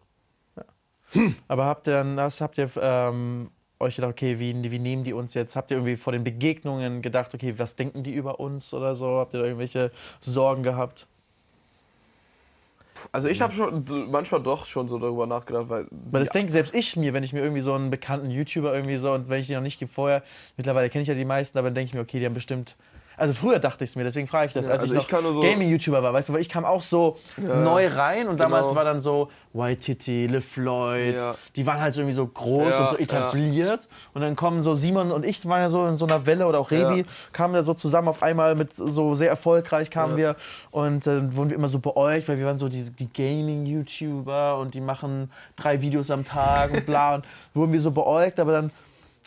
Aber 1.47 1.65
habt 1.65 1.87
ihr 1.87 1.93
dann, 1.93 2.17
das 2.17 2.41
habt 2.41 2.57
ihr 2.57 2.69
ähm, 2.79 3.49
euch 3.79 3.95
gedacht, 3.95 4.11
okay, 4.11 4.39
wie, 4.39 4.71
wie 4.71 4.79
nehmen 4.79 5.03
die 5.03 5.13
uns 5.13 5.33
jetzt? 5.33 5.55
Habt 5.55 5.71
ihr 5.71 5.77
irgendwie 5.77 5.95
vor 5.95 6.13
den 6.13 6.23
Begegnungen 6.23 7.01
gedacht, 7.01 7.33
okay, 7.33 7.55
was 7.57 7.75
denken 7.75 8.03
die 8.03 8.13
über 8.13 8.39
uns 8.39 8.73
oder 8.73 8.95
so? 8.95 9.17
Habt 9.17 9.33
ihr 9.33 9.39
da 9.39 9.45
irgendwelche 9.45 9.91
Sorgen 10.21 10.63
gehabt? 10.63 11.07
Also 13.11 13.27
ich 13.27 13.41
habe 13.41 13.53
schon 13.53 13.85
manchmal 14.09 14.41
doch 14.41 14.65
schon 14.65 14.87
so 14.87 14.97
darüber 14.97 15.27
nachgedacht, 15.27 15.69
weil. 15.69 15.87
Weil 15.91 16.23
das 16.23 16.29
denke 16.29 16.51
selbst 16.51 16.73
ich 16.73 16.95
mir, 16.95 17.13
wenn 17.13 17.23
ich 17.23 17.33
mir 17.33 17.41
irgendwie 17.41 17.61
so 17.61 17.73
einen 17.73 17.89
bekannten 17.89 18.29
YouTuber 18.29 18.73
irgendwie 18.73 18.97
so 18.97 19.11
und 19.11 19.29
wenn 19.29 19.39
ich 19.39 19.47
den 19.47 19.55
noch 19.55 19.63
nicht 19.63 19.83
vorher, 19.91 20.23
mittlerweile 20.57 20.89
kenne 20.89 21.03
ich 21.03 21.07
ja 21.07 21.15
die 21.15 21.25
meisten, 21.25 21.57
aber 21.57 21.67
dann 21.67 21.75
denke 21.75 21.89
ich 21.89 21.93
mir, 21.93 22.01
okay, 22.01 22.19
die 22.19 22.25
haben 22.25 22.33
bestimmt. 22.33 22.75
Also 23.19 23.33
früher 23.33 23.59
dachte 23.59 23.83
ich 23.83 23.89
es 23.91 23.95
mir, 23.95 24.03
deswegen 24.05 24.27
frage 24.27 24.47
ich 24.47 24.53
das, 24.53 24.65
Ja, 24.65 24.71
als 24.71 24.83
also 24.83 24.95
ich 24.95 24.99
ich 25.01 25.05
noch 25.05 25.11
kann 25.11 25.23
nur 25.23 25.33
so- 25.33 25.41
Gaming-YouTuber 25.41 26.01
war, 26.01 26.13
weißt 26.13 26.29
du, 26.29 26.33
weil 26.33 26.41
ich 26.41 26.49
kam 26.49 26.63
auch 26.65 26.81
so 26.81 27.17
neu 27.37 27.87
rein 27.87 28.27
und 28.27 28.39
damals 28.39 28.67
genau. 28.67 28.75
war 28.75 28.85
dann 28.85 28.99
so 28.99 29.29
White 29.53 29.81
Titty, 29.81 30.27
LeFloid, 30.27 31.15
Ja. 31.15 31.35
die 31.55 31.65
waren 31.67 31.81
halt 31.81 31.93
so 31.93 32.01
irgendwie 32.01 32.15
so 32.15 32.25
groß 32.27 32.75
Ja, 32.77 32.81
und 32.83 32.89
so 32.91 32.97
etabliert 32.97 33.89
und 34.13 34.21
dann 34.21 34.35
kommen 34.35 34.63
so 34.63 34.73
Simon 34.73 35.11
und 35.11 35.25
ich 35.25 35.45
waren 35.47 35.61
ja 35.61 35.69
so 35.69 35.85
in 35.87 35.97
so 35.97 36.05
einer 36.05 36.25
Welle 36.25 36.47
oder 36.47 36.59
auch 36.59 36.71
Revi 36.71 36.99
Ja. 36.99 37.05
kamen 37.33 37.53
da 37.53 37.61
so 37.63 37.73
zusammen 37.73 38.07
auf 38.07 38.23
einmal 38.23 38.55
mit 38.55 38.73
so 38.75 39.15
sehr 39.15 39.29
erfolgreich 39.29 39.89
kamen 39.91 40.13
Ja. 40.13 40.17
wir 40.17 40.35
und 40.71 41.05
dann 41.05 41.35
wurden 41.35 41.49
wir 41.49 41.57
immer 41.57 41.67
so 41.67 41.79
beäugt, 41.79 42.27
weil 42.29 42.37
wir 42.37 42.45
waren 42.45 42.57
so 42.57 42.69
die, 42.69 42.89
die 42.91 43.09
Gaming-YouTuber 43.11 44.57
und 44.59 44.73
die 44.73 44.81
machen 44.81 45.31
drei 45.55 45.81
Videos 45.81 46.09
am 46.11 46.25
Tag 46.25 46.71
und 46.73 46.85
bla 46.85 47.15
und 47.15 47.25
wurden 47.53 47.73
wir 47.73 47.81
so 47.81 47.91
beäugt, 47.91 48.39
aber 48.39 48.53
dann 48.53 48.71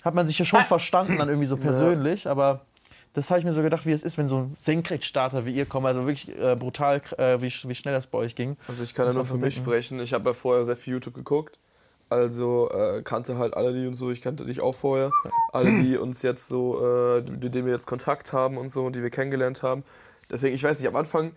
hat 0.04 0.14
man 0.14 0.26
sich 0.26 0.38
ja 0.38 0.44
schon 0.44 0.64
verstanden 0.64 1.18
dann 1.18 1.28
irgendwie 1.28 1.46
so 1.46 1.56
persönlich, 1.56 2.26
aber 2.28 2.60
das 3.14 3.30
habe 3.30 3.40
ich 3.40 3.44
mir 3.44 3.52
so 3.52 3.62
gedacht, 3.62 3.84
wie 3.84 3.92
es 3.92 4.02
ist, 4.02 4.16
wenn 4.16 4.28
so 4.28 4.38
ein 4.38 4.56
Senkrechtstarter 4.60 5.44
wie 5.44 5.52
ihr 5.52 5.66
kommt, 5.66 5.86
also 5.86 6.06
wirklich 6.06 6.28
äh, 6.38 6.56
brutal, 6.56 7.02
äh, 7.18 7.40
wie, 7.42 7.52
wie 7.68 7.74
schnell 7.74 7.94
das 7.94 8.06
bei 8.06 8.18
euch 8.18 8.34
ging. 8.34 8.56
Also 8.68 8.82
ich 8.82 8.94
kann 8.94 9.06
ja 9.06 9.12
nur 9.12 9.24
für 9.24 9.36
mich 9.36 9.54
denken. 9.54 9.70
sprechen. 9.70 10.00
Ich 10.00 10.14
habe 10.14 10.30
ja 10.30 10.34
vorher 10.34 10.64
sehr 10.64 10.76
viel 10.76 10.94
YouTube 10.94 11.14
geguckt. 11.14 11.58
Also 12.08 12.70
äh, 12.70 13.02
kannte 13.02 13.38
halt 13.38 13.54
alle 13.54 13.72
die 13.72 13.86
und 13.86 13.94
so. 13.94 14.10
Ich 14.10 14.22
kannte 14.22 14.44
dich 14.44 14.60
auch 14.60 14.74
vorher. 14.74 15.10
Alle, 15.52 15.74
die 15.74 15.96
uns 15.98 16.22
jetzt 16.22 16.48
so, 16.48 16.80
äh, 16.82 17.22
mit 17.22 17.54
denen 17.54 17.66
wir 17.66 17.72
jetzt 17.72 17.86
Kontakt 17.86 18.32
haben 18.32 18.56
und 18.56 18.70
so, 18.70 18.88
die 18.90 19.02
wir 19.02 19.10
kennengelernt 19.10 19.62
haben. 19.62 19.84
Deswegen, 20.30 20.54
ich 20.54 20.62
weiß 20.62 20.78
nicht, 20.80 20.88
am 20.88 20.96
Anfang, 20.96 21.32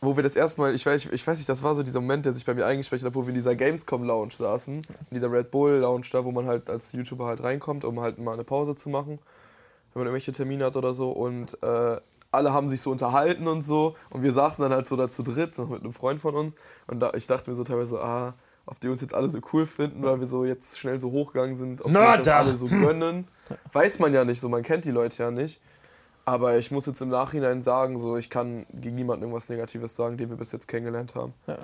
wo 0.00 0.16
wir 0.16 0.22
das 0.22 0.36
erstmal, 0.36 0.74
ich 0.74 0.84
weiß, 0.84 1.06
ich 1.12 1.26
weiß 1.26 1.38
nicht, 1.38 1.48
das 1.48 1.62
war 1.62 1.74
so 1.74 1.82
dieser 1.82 2.00
Moment, 2.00 2.24
der 2.24 2.32
sich 2.32 2.44
bei 2.44 2.54
mir 2.54 2.66
eingespeichert 2.66 3.06
hat, 3.06 3.14
wo 3.14 3.22
wir 3.22 3.28
in 3.28 3.34
dieser 3.34 3.54
Gamescom 3.54 4.04
Lounge 4.04 4.32
saßen. 4.32 4.76
In 4.76 4.84
dieser 5.10 5.30
Red 5.30 5.50
Bull 5.50 5.72
Lounge 5.78 6.06
da, 6.10 6.24
wo 6.24 6.32
man 6.32 6.46
halt 6.46 6.70
als 6.70 6.92
YouTuber 6.92 7.26
halt 7.26 7.42
reinkommt, 7.42 7.84
um 7.84 8.00
halt 8.00 8.18
mal 8.18 8.32
eine 8.32 8.44
Pause 8.44 8.74
zu 8.74 8.88
machen 8.88 9.18
wenn 9.92 10.00
man 10.00 10.06
irgendwelche 10.06 10.32
Termine 10.32 10.64
hat 10.66 10.76
oder 10.76 10.94
so. 10.94 11.10
Und 11.10 11.62
äh, 11.62 12.00
alle 12.30 12.52
haben 12.52 12.68
sich 12.68 12.80
so 12.80 12.90
unterhalten 12.90 13.46
und 13.46 13.62
so. 13.62 13.94
Und 14.10 14.22
wir 14.22 14.32
saßen 14.32 14.62
dann 14.62 14.72
halt 14.72 14.86
so 14.86 14.96
da 14.96 15.08
zu 15.08 15.22
dritt, 15.22 15.58
noch 15.58 15.68
mit 15.68 15.82
einem 15.82 15.92
Freund 15.92 16.20
von 16.20 16.34
uns. 16.34 16.54
Und 16.86 17.00
da, 17.00 17.12
ich 17.14 17.26
dachte 17.26 17.50
mir 17.50 17.54
so 17.54 17.64
teilweise, 17.64 18.00
ah, 18.02 18.34
ob 18.66 18.80
die 18.80 18.88
uns 18.88 19.00
jetzt 19.00 19.14
alle 19.14 19.28
so 19.28 19.38
cool 19.52 19.66
finden, 19.66 20.02
weil 20.02 20.18
wir 20.20 20.26
so 20.26 20.44
jetzt 20.44 20.78
schnell 20.78 21.00
so 21.00 21.10
hochgegangen 21.10 21.56
sind, 21.56 21.84
ob 21.84 21.90
die 21.90 21.96
uns 21.96 22.22
das 22.22 22.28
alle 22.28 22.56
so 22.56 22.66
gönnen. 22.66 23.28
Weiß 23.72 23.98
man 23.98 24.14
ja 24.14 24.24
nicht 24.24 24.40
so, 24.40 24.48
man 24.48 24.62
kennt 24.62 24.84
die 24.84 24.90
Leute 24.90 25.22
ja 25.22 25.30
nicht. 25.30 25.60
Aber 26.24 26.56
ich 26.58 26.70
muss 26.70 26.86
jetzt 26.86 27.00
im 27.02 27.08
Nachhinein 27.08 27.62
sagen, 27.62 27.98
so 27.98 28.16
ich 28.16 28.30
kann 28.30 28.64
gegen 28.72 28.94
niemanden 28.96 29.22
irgendwas 29.24 29.48
Negatives 29.48 29.96
sagen, 29.96 30.16
den 30.16 30.30
wir 30.30 30.36
bis 30.36 30.52
jetzt 30.52 30.68
kennengelernt 30.68 31.14
haben. 31.14 31.34
Ja. 31.46 31.58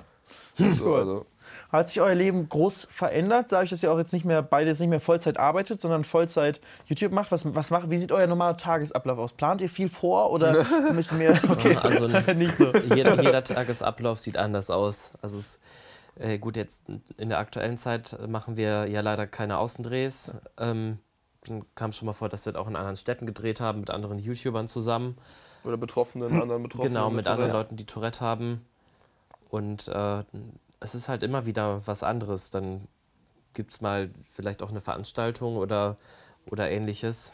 So, 0.55 0.85
Cool. 0.85 0.99
also, 0.99 1.25
Hat 1.71 1.87
sich 1.87 1.99
euer 2.01 2.13
Leben 2.13 2.47
groß 2.49 2.87
verändert, 2.91 3.47
dadurch, 3.51 3.71
dass 3.71 3.81
ihr 3.81 3.91
auch 3.91 3.97
jetzt 3.97 4.13
nicht 4.13 4.25
mehr 4.25 4.43
beide 4.43 4.69
jetzt 4.69 4.79
nicht 4.79 4.89
mehr 4.89 4.99
Vollzeit 4.99 5.37
arbeitet, 5.39 5.81
sondern 5.81 6.03
Vollzeit 6.03 6.61
YouTube 6.85 7.11
macht? 7.13 7.31
Was, 7.31 7.51
was 7.55 7.71
macht, 7.71 7.89
wie 7.89 7.97
sieht 7.97 8.11
euer 8.11 8.27
normaler 8.27 8.57
Tagesablauf 8.57 9.17
aus? 9.17 9.33
Plant 9.33 9.61
ihr 9.61 9.69
viel 9.69 9.89
vor 9.89 10.31
oder 10.31 10.65
müsst 10.93 11.17
ihr 11.19 11.39
okay, 11.49 11.75
Also 11.77 12.07
nicht 12.35 12.53
so? 12.55 12.71
jeder, 12.75 13.19
jeder 13.21 13.43
Tagesablauf 13.43 14.19
sieht 14.19 14.37
anders 14.37 14.69
aus. 14.69 15.11
Also 15.23 15.37
es, 15.37 15.59
äh, 16.19 16.37
gut, 16.37 16.57
jetzt 16.57 16.83
in 17.17 17.29
der 17.29 17.39
aktuellen 17.39 17.77
Zeit 17.77 18.17
machen 18.27 18.55
wir 18.55 18.85
ja 18.87 19.01
leider 19.01 19.25
keine 19.25 19.57
Außendrehs. 19.57 20.33
Ähm, 20.59 20.99
dann 21.49 21.65
kam 21.75 21.91
schon 21.91 22.05
mal 22.05 22.13
vor, 22.13 22.29
dass 22.29 22.45
wir 22.45 22.59
auch 22.59 22.67
in 22.67 22.75
anderen 22.75 22.95
Städten 22.95 23.25
gedreht 23.25 23.59
haben, 23.59 23.79
mit 23.79 23.89
anderen 23.89 24.19
YouTubern 24.19 24.67
zusammen. 24.67 25.17
oder 25.63 25.77
Betroffenen, 25.77 26.41
anderen 26.41 26.63
Betroffenen. 26.63 26.93
genau, 26.93 27.09
mit 27.09 27.27
anderen 27.27 27.49
Tourette. 27.49 27.67
Leuten, 27.69 27.75
die 27.75 27.85
Tourette 27.85 28.21
haben. 28.21 28.65
Und 29.49 29.87
äh, 29.87 30.23
es 30.79 30.95
ist 30.95 31.09
halt 31.09 31.23
immer 31.23 31.45
wieder 31.45 31.85
was 31.85 32.03
anderes. 32.03 32.51
Dann 32.51 32.87
gibt 33.53 33.71
es 33.71 33.81
mal 33.81 34.11
vielleicht 34.31 34.61
auch 34.63 34.69
eine 34.69 34.81
Veranstaltung 34.81 35.57
oder, 35.57 35.97
oder 36.49 36.69
ähnliches. 36.69 37.31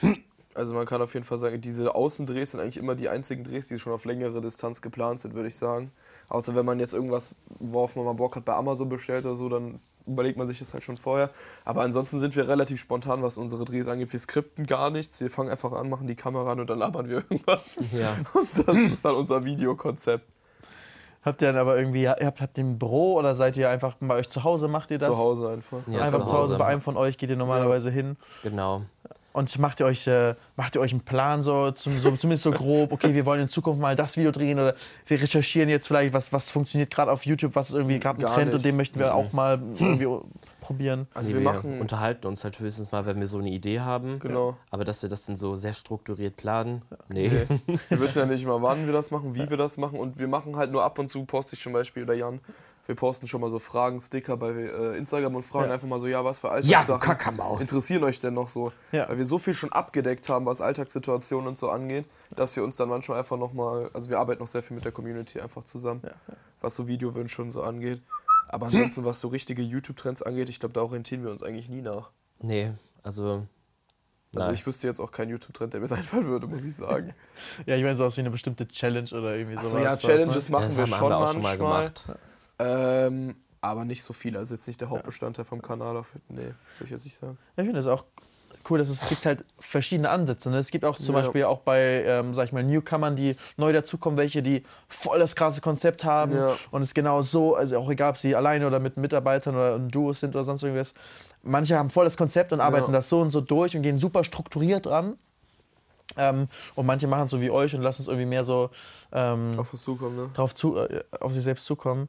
Also 0.58 0.74
man 0.74 0.86
kann 0.86 1.02
auf 1.02 1.14
jeden 1.14 1.26
Fall 1.26 1.38
sagen, 1.38 1.60
diese 1.60 1.96
Außendrehs 1.96 2.52
sind 2.52 2.62
eigentlich 2.62 2.78
immer 2.78 2.96
die 2.96 3.10
einzigen 3.10 3.44
Drehs, 3.44 3.68
die 3.68 3.78
schon 3.78 3.92
auf 3.92 4.06
längere 4.06 4.40
Distanz 4.40 4.82
geplant 4.82 5.20
sind, 5.20 5.34
würde 5.34 5.50
ich 5.50 5.58
sagen. 5.58 5.92
Außer 6.30 6.56
wenn 6.56 6.66
man 6.66 6.80
jetzt 6.80 6.94
irgendwas, 6.94 7.36
worauf 7.60 7.96
man 7.96 8.06
mal 8.06 8.14
Bock 8.14 8.36
hat, 8.36 8.46
bei 8.46 8.54
Amazon 8.54 8.90
bestellt 8.90 9.26
oder 9.26 9.36
so, 9.36 9.50
dann 9.50 9.80
überlegt 10.08 10.38
man 10.38 10.48
sich 10.48 10.60
das 10.60 10.74
halt 10.74 10.84
schon 10.84 10.98
vorher. 10.98 11.30
Aber 11.64 11.82
ansonsten 11.82 12.20
sind 12.20 12.36
wir 12.36 12.48
relativ 12.48 12.80
spontan, 12.80 13.24
was 13.24 13.38
unsere 13.38 13.66
Drehs 13.66 13.88
angeht. 13.88 14.12
Wir 14.12 14.20
skripten 14.20 14.66
gar 14.66 14.90
nichts. 14.90 15.20
Wir 15.20 15.30
fangen 15.30 15.50
einfach 15.50 15.72
an, 15.72 15.90
machen 15.90 16.08
die 16.08 16.16
Kamera 16.16 16.52
an 16.52 16.60
und 16.60 16.70
dann 16.70 16.80
labern 16.80 17.10
wir 17.10 17.18
irgendwas. 17.30 17.80
Ja. 17.92 18.16
Und 18.34 18.68
das 18.68 18.76
ist 18.76 19.06
dann 19.06 19.16
unser 19.16 19.44
Videokonzept. 19.44 20.26
Habt 21.24 21.42
ihr 21.42 21.48
dann 21.48 21.58
aber 21.58 21.76
irgendwie, 21.76 22.04
ihr 22.04 22.12
habt, 22.12 22.40
habt 22.40 22.58
ihr 22.60 22.64
ein 22.64 22.78
Büro 22.78 23.16
oder 23.16 23.34
seid 23.34 23.58
ihr 23.58 23.68
einfach 23.68 23.96
bei 24.00 24.14
euch 24.14 24.30
zu 24.30 24.44
Hause, 24.44 24.68
macht 24.68 24.92
ihr 24.92 25.00
das? 25.00 25.08
Zu 25.08 25.18
Hause 25.18 25.50
einfach. 25.50 25.80
Ja, 25.88 26.02
einfach 26.04 26.20
zu 26.20 26.26
zu 26.28 26.34
Hause 26.34 26.38
Hause. 26.54 26.58
bei 26.60 26.66
einem 26.68 26.82
von 26.82 26.98
euch 26.98 27.18
geht 27.18 27.32
ihr 27.32 27.36
normalerweise 27.36 27.90
hin. 27.90 28.16
Genau. 28.44 28.82
Und 29.36 29.60
macht 29.60 29.82
ihr 29.82 29.86
euch, 29.86 30.08
äh, 30.08 30.34
macht 30.56 30.76
ihr 30.76 30.82
euch 30.82 30.94
einen 30.94 31.02
Plan, 31.02 31.44
so, 31.44 31.70
zum, 31.72 31.92
so 31.92 32.10
zumindest 32.16 32.44
so 32.44 32.52
grob, 32.52 32.94
okay, 32.94 33.14
wir 33.14 33.26
wollen 33.26 33.42
in 33.42 33.50
Zukunft 33.50 33.82
mal 33.82 33.94
das 33.94 34.16
Video 34.16 34.32
drehen 34.32 34.58
oder 34.58 34.76
wir 35.08 35.22
recherchieren 35.22 35.68
jetzt 35.68 35.88
vielleicht, 35.88 36.14
was, 36.14 36.32
was 36.32 36.52
funktioniert 36.52 36.90
gerade 36.90 37.12
auf 37.12 37.26
YouTube, 37.26 37.54
was 37.54 37.68
ist 37.70 37.76
irgendwie 37.76 38.00
gerade 38.00 38.26
ein 38.26 38.34
Trend 38.34 38.46
nicht. 38.46 38.56
und 38.56 38.64
den 38.64 38.78
möchten 38.78 38.98
wir 38.98 39.14
auch 39.14 39.34
mal 39.34 39.62
irgendwie 39.78 40.08
probieren. 40.62 41.08
Also 41.14 41.32
Nee, 41.32 41.36
wir 41.36 41.42
machen, 41.44 41.82
unterhalten 41.82 42.28
uns 42.28 42.46
halt 42.46 42.60
höchstens 42.62 42.94
mal, 42.94 43.06
wenn 43.06 43.20
wir 43.20 43.28
so 43.28 43.40
eine 43.40 43.50
Idee 43.50 43.82
haben. 43.82 44.20
Genau. 44.20 44.56
Aber 44.72 44.86
dass 44.86 45.02
wir 45.02 45.10
das 45.10 45.26
dann 45.26 45.36
so 45.36 45.58
sehr 45.58 45.74
strukturiert 45.74 46.38
planen, 46.38 46.82
nee. 47.10 47.30
Nee. 47.68 47.78
Wir 47.90 48.00
wissen 48.00 48.20
ja 48.20 48.26
nicht 48.26 48.46
mal, 48.48 48.62
wann 48.62 48.86
wir 48.86 48.94
das 48.94 49.12
machen, 49.12 49.36
wie 49.36 49.50
wir 49.50 49.58
das 49.58 49.78
machen. 49.78 50.00
Und 50.00 50.18
wir 50.18 50.30
machen 50.30 50.56
halt 50.56 50.72
nur 50.72 50.84
ab 50.84 50.98
und 50.98 51.10
zu, 51.10 51.26
poste 51.26 51.56
ich 51.56 51.62
zum 51.62 51.74
Beispiel 51.74 52.04
oder 52.04 52.14
Jan, 52.14 52.40
wir 52.88 52.96
posten 52.96 53.28
schon 53.28 53.42
mal 53.42 53.50
so 53.50 53.60
Fragen, 53.60 54.00
Sticker 54.00 54.38
bei 54.38 54.52
äh, 54.52 54.98
Instagram 54.98 55.36
und 55.36 55.42
fragen 55.44 55.68
Ja. 55.68 55.74
einfach 55.74 55.88
mal 55.88 56.00
so, 56.00 56.08
ja, 56.08 56.24
was 56.24 56.40
für 56.40 56.48
Ja, 56.48 56.54
Alltagssachen 56.54 57.00
Kackermaus. 57.00 57.62
interessieren 57.62 58.04
euch 58.04 58.20
denn 58.20 58.34
noch 58.34 58.48
so? 58.48 58.72
Ja. 58.92 59.10
Weil 59.10 59.18
wir 59.18 59.26
so 59.26 59.38
viel 59.40 59.54
schon 59.54 59.72
abgedeckt 59.72 60.30
haben, 60.30 60.46
was 60.46 60.62
Alltagssituationen 60.62 61.48
und 61.48 61.58
so 61.58 61.70
angeht, 61.70 62.06
dass 62.36 62.56
wir 62.56 62.64
uns 62.64 62.76
dann 62.76 62.90
manchmal 62.90 63.20
einfach 63.20 63.38
nochmal, 63.38 63.90
also 63.94 64.10
wir 64.10 64.20
arbeiten 64.20 64.42
noch 64.42 64.48
sehr 64.48 64.62
viel 64.62 64.76
mit 64.76 64.86
der 64.86 64.92
Community 64.92 65.40
einfach 65.42 65.64
zusammen, 65.64 66.02
was 66.62 66.76
so 66.76 66.88
Videowünsche 66.88 67.42
und 67.42 67.52
so 67.52 67.64
angeht. 67.64 68.02
Aber 68.48 68.68
ansonsten, 68.68 69.04
was 69.06 69.20
so 69.20 69.28
richtige 69.30 69.64
YouTube-Trends 69.64 70.22
angeht, 70.22 70.50
ich 70.50 70.60
glaube, 70.60 70.74
da 70.74 70.82
orientieren 70.82 71.24
wir 71.24 71.32
uns 71.32 71.42
eigentlich 71.42 71.68
nie 71.70 71.82
nach. 71.82 72.12
Nee, 72.40 72.72
also. 73.02 73.48
Also 74.34 74.48
nein. 74.48 74.54
ich 74.54 74.68
wüsste 74.68 74.86
jetzt 74.86 75.00
auch 75.00 75.12
keinen 75.12 75.30
YouTube-Trend, 75.30 75.74
der 75.74 75.80
mir 75.82 75.92
einfallen 75.92 76.28
würde, 76.28 76.46
muss 76.46 76.64
ich 76.66 76.76
sagen. 76.76 77.14
Ja, 77.66 77.76
ich 77.76 77.84
meine, 77.84 77.96
sowas 77.96 78.16
wie 78.18 78.22
eine 78.22 78.30
bestimmte 78.32 78.68
Challenge 78.68 79.10
oder 79.12 79.36
irgendwie 79.36 79.56
sowas. 79.56 79.74
Achso, 79.74 79.80
ja, 79.80 79.92
was, 79.94 80.02
Challenges 80.02 80.50
ne? 80.50 80.52
machen 80.54 80.66
das 80.68 80.78
wir 80.78 80.88
schon 80.88 81.12
auch 81.14 81.32
schon 81.32 81.42
manchmal. 81.42 81.58
mal 81.58 81.88
gemacht. 81.88 82.06
Ähm, 82.60 83.36
aber 83.62 83.84
nicht 83.86 84.04
so 84.04 84.14
viel. 84.14 84.38
Also 84.38 84.54
jetzt 84.56 84.68
nicht 84.68 84.80
der 84.82 84.90
Hauptbestandteil 84.90 85.46
vom 85.46 85.62
Kanal. 85.62 85.98
Auf, 85.98 86.14
nee, 86.30 86.42
würde 86.42 86.54
ich 86.84 86.90
jetzt 86.92 87.06
nicht 87.06 87.20
sagen. 87.20 87.38
Ja, 87.58 87.64
ich 87.64 87.68
finde 87.68 87.80
das 87.82 87.88
auch 87.88 88.06
cool, 88.70 88.80
dass 88.80 88.90
es, 88.90 89.04
es 89.04 89.10
gibt 89.10 89.26
halt 89.26 89.44
verschiedene 89.60 90.10
Ansätze. 90.10 90.50
Ne? 90.50 90.58
Es 90.58 90.72
gibt 90.72 90.86
auch 90.86 90.96
zum 90.98 91.14
Ja. 91.16 91.22
Beispiel 91.22 91.44
auch 91.44 91.60
bei, 91.60 92.04
ähm, 92.06 92.34
sag 92.34 92.46
ich 92.46 92.52
mal, 92.54 92.64
Newcomern, 92.64 93.16
die 93.16 93.36
neu 93.58 93.72
dazukommen, 93.74 94.18
welche, 94.18 94.42
die 94.42 94.64
voll 94.88 95.20
das 95.20 95.36
krasse 95.36 95.62
Konzept 95.62 96.04
haben 96.04 96.36
Ja. 96.36 96.56
und 96.72 96.82
es 96.82 96.94
genau 96.94 97.22
so, 97.22 97.56
also 97.56 97.78
auch 97.78 97.90
egal, 97.90 98.12
ob 98.12 98.18
sie 98.18 98.36
alleine 98.36 98.66
oder 98.66 98.80
mit 98.80 98.98
Mitarbeitern 98.98 99.56
oder 99.56 99.76
in 99.76 99.90
Duos 99.90 100.20
sind 100.20 100.36
oder 100.36 100.46
sonst 100.46 100.64
irgendwas. 100.64 100.94
Manche 101.44 101.78
haben 101.78 101.90
voll 101.92 102.06
das 102.06 102.18
Konzept 102.18 102.54
und 102.54 102.62
arbeiten 102.62 102.88
Ja. 102.88 102.94
das 102.98 103.10
so 103.10 103.22
und 103.22 103.30
so 103.30 103.42
durch 103.42 103.76
und 103.76 103.84
gehen 103.84 104.00
super 104.00 104.24
strukturiert 104.24 104.88
dran. 104.88 105.18
Ähm, 106.18 106.48
und 106.76 106.86
manche 106.86 107.08
machen 107.08 107.26
es 107.26 107.32
so 107.32 107.42
wie 107.42 107.50
euch 107.52 107.76
und 107.76 107.82
lassen 107.82 108.04
es 108.04 108.08
irgendwie 108.08 108.28
mehr 108.28 108.44
so 108.44 108.70
ähm, 109.12 109.52
Auf 109.58 109.74
uns 109.74 109.84
zukommen, 109.84 110.16
ne? 110.16 110.30
drauf 110.34 110.54
zu, 110.56 110.78
äh, 110.78 111.04
auf 111.20 111.34
sich 111.34 111.44
selbst 111.44 111.66
zukommen. 111.66 112.08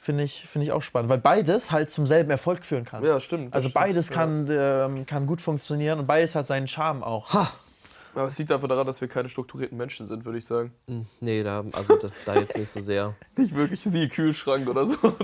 Finde 0.00 0.22
ich, 0.22 0.46
finde 0.48 0.64
ich 0.66 0.72
auch 0.72 0.80
spannend, 0.82 1.10
weil 1.10 1.18
beides 1.18 1.72
halt 1.72 1.90
zum 1.90 2.06
selben 2.06 2.30
Erfolg 2.30 2.64
führen 2.64 2.84
kann. 2.84 3.04
Ja, 3.04 3.18
stimmt. 3.18 3.54
Also 3.54 3.68
stimmt. 3.68 3.84
beides 3.84 4.08
Ja. 4.10 4.14
kann, 4.14 4.46
ähm, 4.48 5.06
kann 5.06 5.26
gut 5.26 5.40
funktionieren 5.40 5.98
und 5.98 6.06
beides 6.06 6.34
hat 6.36 6.46
seinen 6.46 6.68
Charme 6.68 7.02
auch. 7.02 7.28
Aber 8.14 8.26
es 8.26 8.38
liegt 8.38 8.50
einfach 8.52 8.68
daran, 8.68 8.86
dass 8.86 9.00
wir 9.00 9.08
keine 9.08 9.28
strukturierten 9.28 9.76
Menschen 9.76 10.06
sind, 10.06 10.24
würde 10.24 10.38
ich 10.38 10.44
sagen. 10.46 10.72
Hm, 10.86 11.06
Nee, 11.20 11.42
da, 11.42 11.64
also 11.72 11.96
da, 11.96 12.08
da 12.24 12.34
jetzt 12.36 12.56
nicht 12.56 12.70
so 12.70 12.80
sehr. 12.80 13.14
Nicht 13.36 13.54
wirklich 13.54 13.80
sie 13.80 14.08
Kühlschrank 14.08 14.68
oder 14.68 14.86
so. 14.86 14.96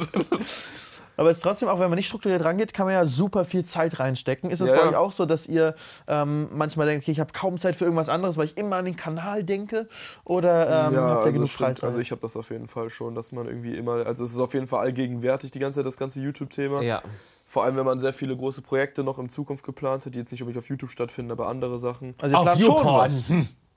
Aber 1.17 1.31
es 1.31 1.39
ist 1.39 1.43
trotzdem, 1.43 1.69
auch 1.69 1.79
wenn 1.79 1.91
man 1.91 1.97
nicht 1.97 2.09
strukturiert 2.09 2.45
rangeht, 2.45 2.75
kann 2.75 2.87
man 2.87 2.95
ja 2.95 3.07
super 3.07 3.45
viel 3.45 3.65
Zeit 3.65 3.99
reinstecken. 3.99 4.51
Ist 4.51 4.61
es 4.61 4.71
Ja, 4.71 4.77
bei 4.77 4.83
ja. 4.83 4.89
euch 4.91 4.97
auch 4.97 5.13
so, 5.13 5.27
dass 5.27 5.47
ihr 5.47 5.75
ähm, 6.09 6.49
manchmal 6.53 6.87
denkt, 6.87 7.05
okay, 7.05 7.13
ich 7.13 7.21
habe 7.21 7.33
kaum 7.33 7.59
Zeit 7.59 7.77
für 7.77 7.85
irgendwas 7.85 8.09
anderes, 8.09 8.37
weil 8.37 8.47
ich 8.47 8.57
immer 8.57 8.77
an 8.77 8.85
den 8.85 8.97
Kanal 8.97 9.45
denke? 9.45 9.89
Oder 10.25 10.89
ähm, 10.89 10.95
ja, 10.95 11.01
habt 11.03 11.21
ihr 11.21 11.27
also, 11.27 11.33
genug 11.33 11.49
stimmt. 11.49 11.69
Freizeit? 11.69 11.85
also 11.85 11.99
ich 11.99 12.11
habe 12.11 12.21
das 12.21 12.37
auf 12.37 12.51
jeden 12.51 12.69
Fall 12.69 12.91
schon, 12.91 13.15
dass 13.15 13.33
man 13.33 13.47
irgendwie 13.47 13.77
immer, 13.77 14.07
also 14.07 14.25
es 14.25 14.33
ist 14.33 14.41
auf 14.41 14.55
jeden 14.55 14.67
Fall 14.67 14.81
allgegenwärtig, 14.81 15.51
die 15.51 15.59
ganze 15.59 15.81
Zeit 15.81 15.87
das 15.87 15.97
ganze 15.97 16.21
YouTube-Thema. 16.21 16.83
Ja. 16.83 17.03
Vor 17.47 17.65
allem, 17.65 17.77
wenn 17.77 17.85
man 17.85 18.01
sehr 18.01 18.13
viele 18.13 18.37
große 18.37 18.63
Projekte 18.63 19.05
noch 19.05 19.19
in 19.19 19.29
Zukunft 19.29 19.65
geplant 19.65 20.07
hat, 20.07 20.15
die 20.15 20.19
jetzt 20.19 20.33
nicht 20.33 20.43
unbedingt 20.43 20.65
auf 20.65 20.69
YouTube 20.69 20.91
stattfinden, 20.91 21.31
aber 21.31 21.49
andere 21.49 21.79
Sachen. 21.79 22.15
also 22.19 22.37
schon 22.59 22.85
was. 22.85 23.25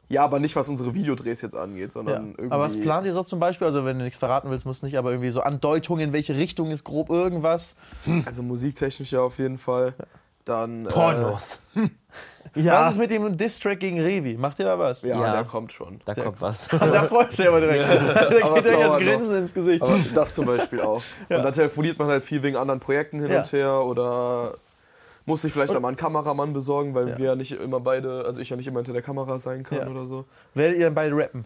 Ja, 0.10 0.24
aber 0.24 0.40
nicht, 0.40 0.56
was 0.56 0.70
unsere 0.70 0.94
Videodrehs 0.96 1.42
jetzt 1.42 1.56
angeht, 1.56 1.84
Ja. 1.86 1.90
sondern 1.92 2.30
irgendwie... 2.38 2.52
Aber 2.52 2.64
was 2.64 2.80
plant 2.80 3.06
ihr 3.08 3.14
so 3.14 3.24
zum 3.24 3.40
Beispiel? 3.40 3.68
Also 3.68 3.84
wenn 3.86 3.98
du 4.00 4.06
nichts 4.06 4.18
verraten 4.20 4.50
willst, 4.50 4.66
musst 4.66 4.82
nicht, 4.84 4.98
aber 4.98 5.12
irgendwie 5.12 5.32
so 5.32 5.42
Andeutungen, 5.42 6.02
in 6.08 6.14
welche 6.14 6.36
Richtung 6.36 6.72
ist 6.72 6.84
grob 6.86 7.10
irgendwas? 7.10 7.76
Also 8.26 8.42
musiktechnisch 8.44 9.12
ja 9.12 9.20
auf 9.22 9.38
jeden 9.40 9.58
Fall. 9.58 9.94
Dann... 10.46 10.86
Pornos. 10.86 11.60
Ja. 12.56 12.86
Was 12.86 12.94
ist 12.94 12.98
mit 13.00 13.12
dem 13.12 13.38
Distrack 13.38 13.80
gegen 13.80 14.00
Revi? 14.00 14.36
Macht 14.38 14.58
ihr 14.58 14.66
da 14.66 14.80
was? 14.80 15.04
Äh, 15.04 15.10
ja, 15.10 15.22
Ja. 15.22 15.32
der 15.34 15.44
kommt 15.44 15.72
schon. 15.72 16.00
Da 16.06 16.16
kommt 16.16 16.40
was. 16.42 16.68
da 16.72 17.04
freust 17.04 17.34
du 17.38 17.44
dich 17.44 17.48
aber 17.50 17.60
direkt. 17.60 17.86
da 17.90 18.22
Aber 18.22 18.30
geht 18.30 18.32
es 18.32 18.40
direkt 18.40 18.56
das 18.56 18.64
dauert 18.66 18.88
noch. 18.90 19.00
Grinsen 19.00 19.38
ins 19.38 19.54
Gesicht. 19.54 19.82
Aber 19.84 20.00
das 20.16 20.34
zum 20.34 20.46
Beispiel 20.46 20.82
auch. 20.82 21.04
Und 21.30 21.44
dann 21.44 21.54
telefoniert 21.54 22.00
man 22.00 22.08
halt 22.08 22.24
viel 22.24 22.42
wegen 22.42 22.56
anderen 22.56 22.80
Projekten 22.80 23.20
hin 23.20 23.30
Ja. 23.32 23.40
und 23.40 23.52
her 23.54 23.82
oder 23.84 24.56
muss 25.28 25.44
sich 25.44 25.54
vielleicht 25.54 25.76
auch 25.76 25.80
mal 25.80 25.90
einen 25.90 25.98
Kameramann 25.98 26.54
besorgen, 26.54 26.96
weil 26.96 27.10
Ja. 27.10 27.18
wir 27.20 27.26
ja 27.28 27.36
nicht 27.36 27.52
immer 27.52 27.80
beide, 27.80 28.26
also 28.26 28.40
ich 28.42 28.50
ja 28.50 28.56
nicht 28.56 28.68
immer 28.68 28.80
hinter 28.80 28.94
der 28.94 29.02
Kamera 29.04 29.38
sein 29.38 29.62
kann 29.62 29.78
Ja. 29.80 29.88
oder 29.88 30.06
so. 30.06 30.26
Werdet 30.56 30.80
ihr 30.80 30.86
dann 30.86 30.96
beide 30.96 31.16
rappen? 31.16 31.46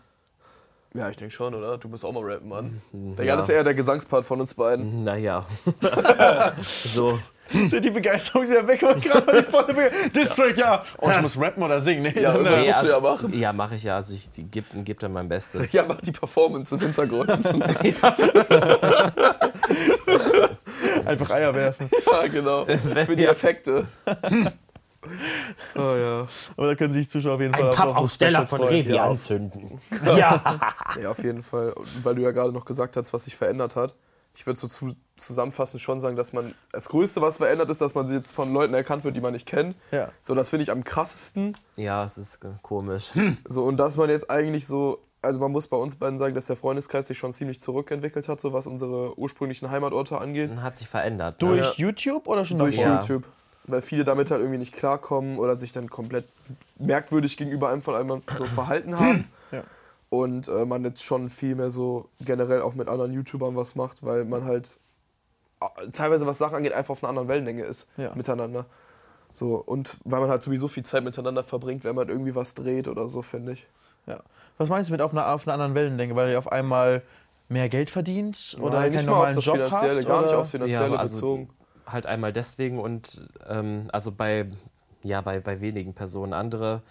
Ja, 0.94 1.10
ich 1.10 1.16
denke 1.16 1.34
schon, 1.34 1.56
oder? 1.56 1.78
Du 1.78 1.88
musst 1.88 2.04
auch 2.06 2.12
mal 2.12 2.24
rappen, 2.24 2.50
Mann. 2.50 2.82
Der 2.92 3.26
ja. 3.26 3.34
Jan 3.36 3.40
ist 3.44 3.50
eher 3.50 3.64
der 3.64 3.74
Gesangspart 3.74 4.26
von 4.26 4.40
uns 4.42 4.54
beiden. 4.54 5.04
Naja. 5.06 5.46
so. 6.86 7.18
Die 7.54 7.90
Begeisterung 7.90 8.44
ist 8.44 8.50
wieder 8.52 8.66
weg, 8.66 8.82
weil 8.82 8.98
ich 8.98 9.04
gerade 9.04 9.44
volle 9.44 9.68
Begeisterung. 9.74 10.12
Distrack, 10.16 10.58
ja. 10.58 10.84
Oh, 11.00 11.10
ich 11.10 11.22
muss 11.22 11.38
rappen 11.40 11.62
oder 11.64 11.82
singen. 11.82 12.04
Nee, 12.04 12.14
Ja, 12.22 12.32
dann, 12.34 12.46
irgendwas 12.46 12.62
äh, 12.64 12.68
musst 12.68 12.84
du 12.84 12.88
ja 12.88 12.94
also, 12.96 13.02
machen. 13.02 13.34
ja, 13.40 13.52
mache 13.54 13.76
ich 13.76 13.84
ja. 13.84 13.96
Also 13.96 14.14
ich 14.14 14.30
gebe 14.52 14.84
geb 14.84 15.00
dann 15.00 15.12
mein 15.14 15.28
Bestes. 15.28 15.72
Ja, 15.74 15.84
mach 15.88 16.00
die 16.02 16.12
Performance 16.12 16.76
im 16.76 16.82
Hintergrund. 16.82 17.30
einfach 21.06 21.30
Eier 21.32 21.54
werfen. 21.54 21.90
ja, 22.12 22.28
genau. 22.28 22.66
Für 22.66 23.16
die 23.16 23.26
Effekte. 23.26 23.88
oh 25.76 25.80
ja. 25.96 26.28
Aber 26.58 26.68
da 26.68 26.76
können 26.76 26.94
sich 26.94 27.10
Zuschauer 27.10 27.36
auf 27.36 27.42
jeden 27.42 27.54
Fall 27.54 27.64
Ein 27.64 27.70
auf- 27.70 27.74
auf 27.74 27.80
so 27.80 27.88
Pappaufsteller 27.94 28.48
von. 28.48 28.62
Revi 28.64 28.94
Ja. 28.96 29.06
anzünden. 29.10 29.80
Ja. 30.06 30.60
Ja, 31.02 31.12
auf 31.12 31.24
jeden 31.24 31.42
Fall. 31.44 31.72
Und 31.74 32.06
Weil 32.06 32.16
du 32.16 32.22
ja 32.22 32.32
gerade 32.32 32.52
noch 32.54 32.66
gesagt 32.66 32.96
hast, 32.98 33.14
was 33.14 33.24
sich 33.24 33.36
verändert 33.36 33.76
hat. 33.76 33.96
Ich 34.34 34.46
würde 34.46 34.58
so 34.58 34.68
zu, 34.68 34.94
zusammenfassend 35.18 35.82
schon 35.82 36.00
sagen, 36.00 36.16
dass 36.16 36.32
man 36.32 36.56
das 36.72 36.88
Größte, 36.88 37.22
was 37.22 37.36
verändert 37.38 37.70
ist, 37.70 37.82
dass 37.82 37.96
man 37.96 38.08
jetzt 38.14 38.32
von 38.32 38.54
Leuten 38.54 38.74
erkannt 38.74 39.04
wird, 39.04 39.16
die 39.18 39.22
man 39.22 39.34
nicht 39.34 39.46
kennt. 39.46 39.76
Ja. 39.92 40.10
So, 40.22 40.34
das 40.36 40.50
finde 40.50 40.64
ich 40.64 40.72
am 40.72 40.86
krassesten. 40.86 41.58
Ja, 41.76 42.06
es 42.06 42.18
ist 42.18 42.40
komisch. 42.62 43.12
So, 43.46 43.64
und 43.66 43.76
dass 43.76 43.98
man 43.98 44.10
jetzt 44.10 44.32
eigentlich 44.32 44.66
so, 44.66 45.00
also 45.22 45.40
man 45.40 45.52
muss 45.52 45.68
bei 45.68 45.78
uns 45.78 45.96
beiden 45.96 46.18
sagen, 46.18 46.34
dass 46.34 46.48
der 46.48 46.56
Freundeskreis 46.56 47.08
sich 47.08 47.18
schon 47.18 47.32
ziemlich 47.34 47.62
zurückentwickelt 47.62 48.28
hat, 48.28 48.42
so 48.42 48.54
was 48.54 48.66
unsere 48.68 49.18
ursprünglichen 49.20 49.70
Heimatorte 49.70 50.18
angeht. 50.20 50.52
Hat 50.62 50.76
sich 50.76 50.88
verändert. 50.88 51.42
Durch 51.42 51.62
Ne? 51.62 51.74
YouTube 51.78 52.28
oder 52.28 52.44
schon 52.46 52.58
Durch 52.58 52.78
davor? 52.78 52.92
Ja. 52.94 53.00
YouTube. 53.00 53.24
Weil 53.68 53.82
viele 53.84 54.04
damit 54.04 54.32
halt 54.32 54.42
irgendwie 54.42 54.58
nicht 54.58 54.74
klarkommen 54.74 55.38
oder 55.38 55.58
sich 55.60 55.72
dann 55.72 55.90
komplett 55.90 56.26
merkwürdig 56.80 57.38
gegenüber 57.38 57.70
einem 57.70 57.82
von 57.84 57.94
einem 57.96 58.24
so 58.38 58.46
verhalten 58.56 59.00
haben. 59.00 59.28
Ja. 59.52 59.64
Und 60.10 60.48
äh, 60.48 60.66
man 60.66 60.84
jetzt 60.84 61.04
schon 61.04 61.30
viel 61.30 61.56
mehr 61.56 61.70
so 61.72 62.10
generell 62.20 62.62
auch 62.62 62.74
mit 62.74 62.88
anderen 62.90 63.14
YouTubern 63.14 63.56
was 63.56 63.76
macht, 63.76 64.04
weil 64.04 64.26
man 64.26 64.44
halt 64.44 64.80
äh, 65.62 65.90
teilweise, 65.92 66.26
was 66.26 66.40
Sachen 66.40 66.56
angeht, 66.56 66.74
einfach 66.74 66.92
auf 66.94 67.04
einer 67.04 67.10
anderen 67.10 67.28
Wellenlänge 67.28 67.64
ist 67.64 67.88
Ja. 67.98 68.14
miteinander. 68.16 68.66
So, 69.32 69.56
und 69.56 69.98
weil 70.04 70.20
man 70.20 70.30
halt 70.30 70.42
sowieso 70.44 70.68
viel 70.68 70.84
Zeit 70.84 71.04
miteinander 71.04 71.44
verbringt, 71.44 71.84
wenn 71.86 71.96
man 71.96 72.10
irgendwie 72.10 72.36
was 72.36 72.56
dreht 72.56 72.88
oder 72.88 73.08
so, 73.08 73.22
finde 73.22 73.54
ich. 73.54 73.68
Ja. 74.08 74.20
Was 74.62 74.70
meinst 74.70 74.90
du 74.90 74.94
mit 74.94 75.02
auf 75.02 75.12
einer, 75.12 75.28
auf 75.34 75.48
einer 75.48 75.54
anderen 75.54 75.76
Wellenlänge? 75.76 76.16
Weil 76.16 76.32
ihr 76.32 76.38
auf 76.40 76.52
einmal 76.52 77.02
mehr 77.50 77.68
Geld 77.70 77.90
verdient 77.90 78.56
oder 78.62 78.80
Nein, 78.80 78.92
nicht 78.92 79.06
keinen 79.06 79.12
mal 79.12 79.28
auf 79.28 79.34
das 79.34 79.44
Job 79.46 79.56
Finanzielle, 79.56 79.96
habt, 80.00 80.08
gar 80.08 80.22
nicht 80.22 80.34
aufs 80.34 80.52
Finanzielle 80.52 80.86
aber 80.86 81.00
also 81.00 81.16
bezogen. 81.18 81.50
Halt 81.86 82.06
einmal 82.06 82.32
deswegen 82.32 82.80
und 82.80 83.22
ähm, 83.48 83.90
also 83.92 84.12
bei, 84.12 84.48
ja, 85.04 85.20
bei, 85.22 85.40
bei 85.40 85.60
wenigen 85.60 85.94
Personen. 85.94 86.32
Andere, 86.34 86.82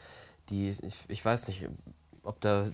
die, 0.50 0.76
ich, 0.82 1.04
ich 1.08 1.24
weiß 1.24 1.48
nicht, 1.48 1.66
ob 2.24 2.40
da 2.40 2.66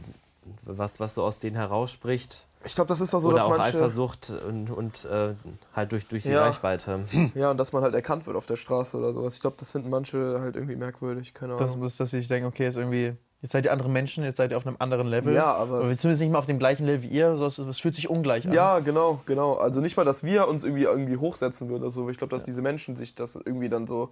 was, 0.64 0.98
was 0.98 1.14
so 1.14 1.22
aus 1.22 1.38
denen 1.38 1.56
herausspricht. 1.56 2.46
Ich 2.64 2.74
glaube, 2.74 2.88
das 2.88 3.00
ist 3.00 3.14
doch 3.14 3.20
so, 3.20 3.28
oder 3.28 3.36
dass 3.36 3.44
auch 3.46 3.50
manche. 3.50 3.76
Eifersucht 3.78 4.30
und, 4.48 4.70
und 4.70 5.04
äh, 5.04 5.34
halt 5.74 5.92
durch, 5.92 6.06
durch 6.08 6.24
die 6.24 6.30
Ja. 6.30 6.42
Reichweite. 6.44 7.00
Ja, 7.34 7.52
und 7.52 7.58
dass 7.58 7.72
man 7.72 7.82
halt 7.84 7.94
erkannt 7.94 8.26
wird 8.26 8.36
auf 8.36 8.46
der 8.46 8.56
Straße 8.56 8.96
oder 8.96 9.12
sowas. 9.12 9.34
Ich 9.34 9.40
glaube, 9.40 9.56
das 9.58 9.70
finden 9.72 9.90
manche 9.90 10.40
halt 10.40 10.56
irgendwie 10.56 10.74
merkwürdig, 10.74 11.34
keine 11.34 11.56
Das 11.56 11.72
Ahnung. 11.74 11.86
ist, 11.86 12.00
dass 12.00 12.10
sie 12.10 12.18
sich 12.18 12.28
denken, 12.28 12.48
okay, 12.48 12.64
jetzt 12.64 12.76
irgendwie, 12.76 13.14
jetzt 13.42 13.52
seid 13.52 13.64
ihr 13.64 13.72
andere 13.72 13.88
Menschen, 13.88 14.24
jetzt 14.24 14.36
seid 14.38 14.50
ihr 14.50 14.56
auf 14.56 14.66
einem 14.66 14.76
anderen 14.78 15.06
Level. 15.06 15.34
Ja, 15.34 15.54
aber 15.54 15.80
es- 15.80 15.98
zumindest 15.98 16.20
nicht 16.22 16.30
mal 16.32 16.38
auf 16.38 16.46
dem 16.46 16.58
gleichen 16.58 16.84
Level 16.86 17.02
wie 17.02 17.08
ihr, 17.08 17.36
so, 17.36 17.46
es, 17.46 17.78
fühlt 17.78 17.94
sich 17.94 18.08
ungleich 18.10 18.46
an. 18.46 18.52
Ja, 18.52 18.78
genau, 18.80 19.20
genau. 19.26 19.54
Also 19.54 19.80
nicht 19.80 19.96
mal, 19.96 20.04
dass 20.04 20.24
wir 20.24 20.48
uns 20.48 20.64
irgendwie 20.64 20.84
irgendwie 20.84 21.16
hochsetzen 21.16 21.68
würden 21.68 21.82
oder 21.82 21.90
so. 21.90 22.02
aber 22.02 22.10
Ich 22.10 22.18
glaube, 22.18 22.34
dass 22.34 22.44
diese 22.44 22.62
Menschen 22.62 22.96
sich 22.96 23.14
das 23.14 23.36
irgendwie 23.36 23.68
dann 23.68 23.86
so. 23.86 24.10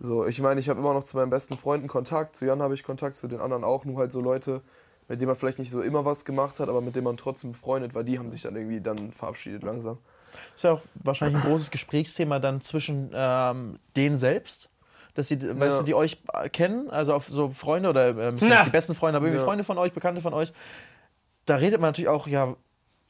So, 0.00 0.26
ich 0.26 0.40
meine, 0.40 0.60
ich 0.60 0.68
habe 0.68 0.78
immer 0.78 0.94
noch 0.94 1.04
zu 1.04 1.16
meinen 1.16 1.30
besten 1.30 1.56
Freunden 1.56 1.88
Kontakt, 1.88 2.36
zu 2.36 2.44
Jan 2.44 2.62
habe 2.62 2.74
ich 2.74 2.84
Kontakt, 2.84 3.16
zu 3.16 3.26
den 3.28 3.40
anderen 3.40 3.64
auch, 3.64 3.84
nur 3.84 3.98
halt 3.98 4.12
so 4.12 4.20
Leute, 4.20 4.60
mit 5.08 5.20
denen 5.20 5.28
man 5.28 5.36
vielleicht 5.36 5.58
nicht 5.58 5.70
so 5.70 5.80
immer 5.80 6.04
was 6.04 6.24
gemacht 6.24 6.60
hat, 6.60 6.68
aber 6.68 6.80
mit 6.80 6.94
denen 6.94 7.04
man 7.04 7.16
trotzdem 7.16 7.52
befreundet 7.52 7.94
war, 7.94 8.04
die 8.04 8.18
haben 8.18 8.28
sich 8.28 8.42
dann 8.42 8.54
irgendwie 8.56 8.80
dann 8.80 9.12
verabschiedet 9.12 9.62
langsam. 9.62 9.98
Ist 10.54 10.64
ja 10.64 10.72
auch 10.72 10.82
wahrscheinlich 10.94 11.42
ein 11.42 11.48
großes 11.50 11.70
Gesprächsthema 11.70 12.38
dann 12.38 12.60
zwischen 12.60 13.10
ähm, 13.14 13.78
denen 13.96 14.18
selbst. 14.18 14.68
Dass 15.14 15.28
sie, 15.28 15.40
weißt 15.40 15.72
Ja. 15.72 15.78
du, 15.80 15.84
die 15.84 15.94
euch 15.94 16.22
kennen, 16.52 16.90
also 16.90 17.12
auf 17.14 17.26
so 17.28 17.50
Freunde 17.50 17.88
oder 17.88 18.08
ähm, 18.16 18.36
die 18.66 18.70
besten 18.70 18.94
Freunde, 18.94 19.16
aber 19.16 19.26
irgendwie 19.26 19.40
Ja. 19.40 19.44
Freunde 19.44 19.64
von 19.64 19.78
euch, 19.78 19.92
Bekannte 19.92 20.20
von 20.20 20.32
euch, 20.34 20.52
da 21.46 21.56
redet 21.56 21.80
man 21.80 21.88
natürlich 21.88 22.08
auch 22.08 22.26
ja 22.28 22.54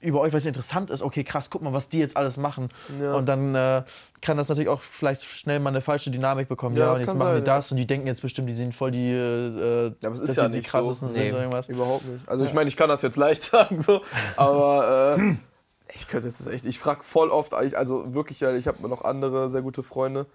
über 0.01 0.21
euch, 0.21 0.33
weil 0.33 0.39
es 0.39 0.47
interessant 0.47 0.91
ist. 0.91 1.03
Okay, 1.03 1.25
krass, 1.25 1.51
guck 1.51 1.61
mal, 1.61 1.73
was 1.73 1.89
die 1.89 1.99
jetzt 1.99 2.17
alles 2.17 2.37
machen. 2.37 2.69
Ja. 3.01 3.15
Und 3.15 3.27
dann 3.27 3.53
äh, 3.57 3.83
kann 4.21 4.37
das 4.37 4.49
natürlich 4.49 4.69
auch 4.69 4.81
vielleicht 4.81 5.25
schnell 5.25 5.59
mal 5.59 5.71
eine 5.71 5.81
falsche 5.81 6.13
Dynamik 6.13 6.47
bekommen. 6.49 6.77
Ja, 6.77 6.83
Ja, 6.83 6.87
das 6.91 6.95
und 6.95 7.01
jetzt 7.01 7.09
kann 7.09 7.19
machen 7.19 7.29
sein, 7.31 7.37
die 7.39 7.45
das 7.45 7.71
und 7.73 7.77
die 7.79 7.87
denken 7.89 8.07
jetzt 8.07 8.23
bestimmt, 8.23 8.49
die 8.49 8.53
sind 8.55 8.73
voll 8.73 8.93
die, 8.93 9.11
äh, 9.11 9.87
Ja, 9.89 9.93
aber 10.05 10.13
es 10.15 10.21
ist 10.21 10.37
ja 10.37 10.47
die 10.49 10.59
nicht 10.59 10.71
so. 10.71 10.79
krassesten 10.79 11.09
sind 11.09 11.21
Nee. 11.21 11.31
oder 11.33 11.41
irgendwas. 11.41 11.69
Überhaupt 11.69 12.05
nicht. 12.07 12.29
Also 12.29 12.45
ich 12.45 12.55
meine, 12.55 12.69
ich 12.69 12.77
kann 12.77 12.89
das 12.89 13.03
jetzt 13.03 13.17
leicht 13.17 13.43
sagen, 13.51 13.83
so, 13.83 14.01
aber 14.37 15.17
äh, 15.19 15.35
ich 15.97 16.07
könnte 16.07 16.29
das 16.29 16.47
echt. 16.47 16.65
Ich 16.65 16.79
frage 16.79 17.03
voll 17.03 17.31
oft, 17.31 17.53
eigentlich- 17.55 17.77
also 17.77 18.15
wirklich, 18.15 18.39
ja, 18.39 18.53
ich 18.53 18.69
habe 18.69 18.89
noch 18.89 19.03
andere 19.03 19.51
sehr 19.51 19.63
gute 19.63 19.83
Freunde, 19.83 20.27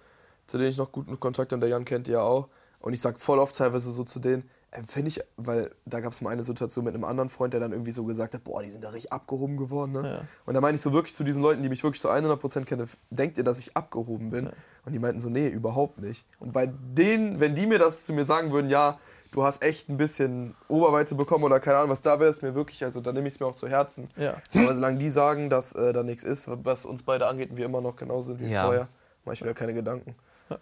zu 0.46 0.58
denen 0.58 0.70
ich 0.70 0.78
noch 0.78 0.92
guten 0.92 1.18
Kontakt 1.20 1.50
habe. 1.52 1.56
und 1.56 1.60
Der 1.60 1.70
Jan 1.70 1.84
kennt 1.84 2.06
die 2.06 2.12
ja 2.12 2.22
auch. 2.22 2.48
Und 2.80 2.92
ich 2.92 3.00
sag 3.00 3.18
voll 3.18 3.38
oft 3.38 3.56
teilweise 3.56 3.90
so 3.90 4.04
zu 4.04 4.18
denen, 4.18 4.48
äh, 4.70 4.82
wenn 4.94 5.06
ich, 5.06 5.20
weil 5.36 5.70
da 5.86 6.00
gab 6.00 6.12
es 6.12 6.20
mal 6.20 6.30
eine 6.30 6.42
Situation 6.44 6.84
mit 6.84 6.94
einem 6.94 7.04
anderen 7.04 7.28
Freund, 7.30 7.52
der 7.54 7.60
dann 7.60 7.72
irgendwie 7.72 7.92
so 7.92 8.04
gesagt 8.04 8.34
hat, 8.34 8.44
boah, 8.44 8.62
die 8.62 8.68
sind 8.70 8.84
da 8.84 8.90
richtig 8.90 9.12
abgehoben 9.12 9.56
geworden. 9.56 9.92
Ne? 9.92 10.02
Ja. 10.06 10.20
Und 10.44 10.54
da 10.54 10.60
meine 10.60 10.74
ich 10.74 10.80
so 10.82 10.92
wirklich 10.92 11.14
zu 11.14 11.24
diesen 11.24 11.42
Leuten, 11.42 11.62
die 11.62 11.68
mich 11.70 11.82
wirklich 11.82 12.00
zu 12.02 12.10
100% 12.10 12.64
kennen, 12.64 12.88
denkt 13.10 13.38
ihr, 13.38 13.44
dass 13.44 13.58
ich 13.58 13.74
abgehoben 13.76 14.30
bin? 14.30 14.50
Und 14.84 14.92
die 14.92 14.98
meinten 14.98 15.20
so, 15.20 15.30
nee, 15.30 15.46
überhaupt 15.48 15.98
nicht. 15.98 16.26
Und 16.40 16.52
bei 16.52 16.66
denen, 16.66 17.40
wenn 17.40 17.54
die 17.54 17.66
mir 17.66 17.78
das 17.78 18.04
zu 18.04 18.12
mir 18.12 18.24
sagen 18.24 18.52
würden, 18.52 18.68
ja, 18.68 18.98
du 19.32 19.42
hast 19.44 19.62
echt 19.62 19.88
ein 19.88 19.96
bisschen 19.96 20.54
Oberweite 20.68 21.14
bekommen 21.14 21.42
oder 21.44 21.58
keine 21.60 21.78
Ahnung, 21.78 21.90
was 21.90 22.02
da 22.02 22.20
wäre, 22.20 22.28
ist 22.30 22.42
mir 22.42 22.54
wirklich, 22.54 22.84
also 22.84 23.00
dann 23.00 23.14
nehme 23.14 23.26
ich 23.28 23.34
es 23.34 23.40
mir 23.40 23.46
auch 23.46 23.54
zu 23.54 23.66
Herzen. 23.66 24.10
Ja. 24.16 24.34
Aber 24.54 24.74
solange 24.74 24.98
die 24.98 25.08
sagen, 25.08 25.48
dass 25.48 25.72
äh, 25.72 25.92
da 25.94 26.02
nichts 26.02 26.22
ist, 26.22 26.48
was 26.64 26.84
uns 26.84 27.02
beide 27.02 27.26
angeht 27.28 27.50
und 27.50 27.56
wir 27.56 27.64
immer 27.64 27.80
noch 27.80 27.96
genauso 27.96 28.34
sind 28.34 28.40
wie 28.42 28.52
Ja. 28.52 28.64
vorher, 28.64 28.88
mache 29.24 29.32
ich 29.34 29.40
mir 29.40 29.48
da 29.48 29.54
keine 29.54 29.72
Gedanken. 29.74 30.14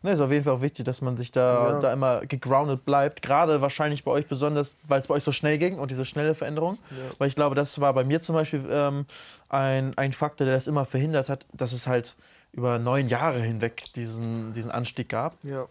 Ne, 0.00 0.12
ist 0.12 0.20
auf 0.20 0.30
jeden 0.30 0.44
Fall 0.44 0.52
auch 0.54 0.60
wichtig, 0.60 0.84
dass 0.84 1.00
man 1.00 1.16
sich 1.16 1.32
da, 1.32 1.72
Ja. 1.72 1.80
da 1.80 1.92
immer 1.92 2.24
gegroundet 2.24 2.84
bleibt. 2.84 3.20
Gerade 3.20 3.60
wahrscheinlich 3.60 4.04
bei 4.04 4.12
euch 4.12 4.28
besonders, 4.28 4.76
weil 4.86 5.00
es 5.00 5.08
bei 5.08 5.14
euch 5.14 5.24
so 5.24 5.32
schnell 5.32 5.58
ging 5.58 5.80
und 5.80 5.90
diese 5.90 6.04
schnelle 6.04 6.36
Veränderung. 6.36 6.78
Weil 7.18 7.26
ich 7.26 7.34
glaube, 7.34 7.56
das 7.56 7.80
war 7.80 7.92
bei 7.94 8.04
mir 8.04 8.20
zum 8.22 8.36
Beispiel 8.36 8.64
ähm, 8.70 9.06
ein, 9.48 9.98
ein 9.98 10.12
Faktor, 10.12 10.44
der 10.44 10.54
das 10.54 10.68
immer 10.68 10.84
verhindert 10.84 11.28
hat, 11.28 11.46
dass 11.52 11.72
es 11.72 11.88
halt 11.88 12.14
über 12.52 12.78
neun 12.78 13.08
Jahre 13.08 13.40
hinweg 13.40 13.92
diesen, 13.96 14.52
diesen 14.52 14.70
Anstieg 14.70 15.08
gab. 15.08 15.34
Ja. 15.42 15.64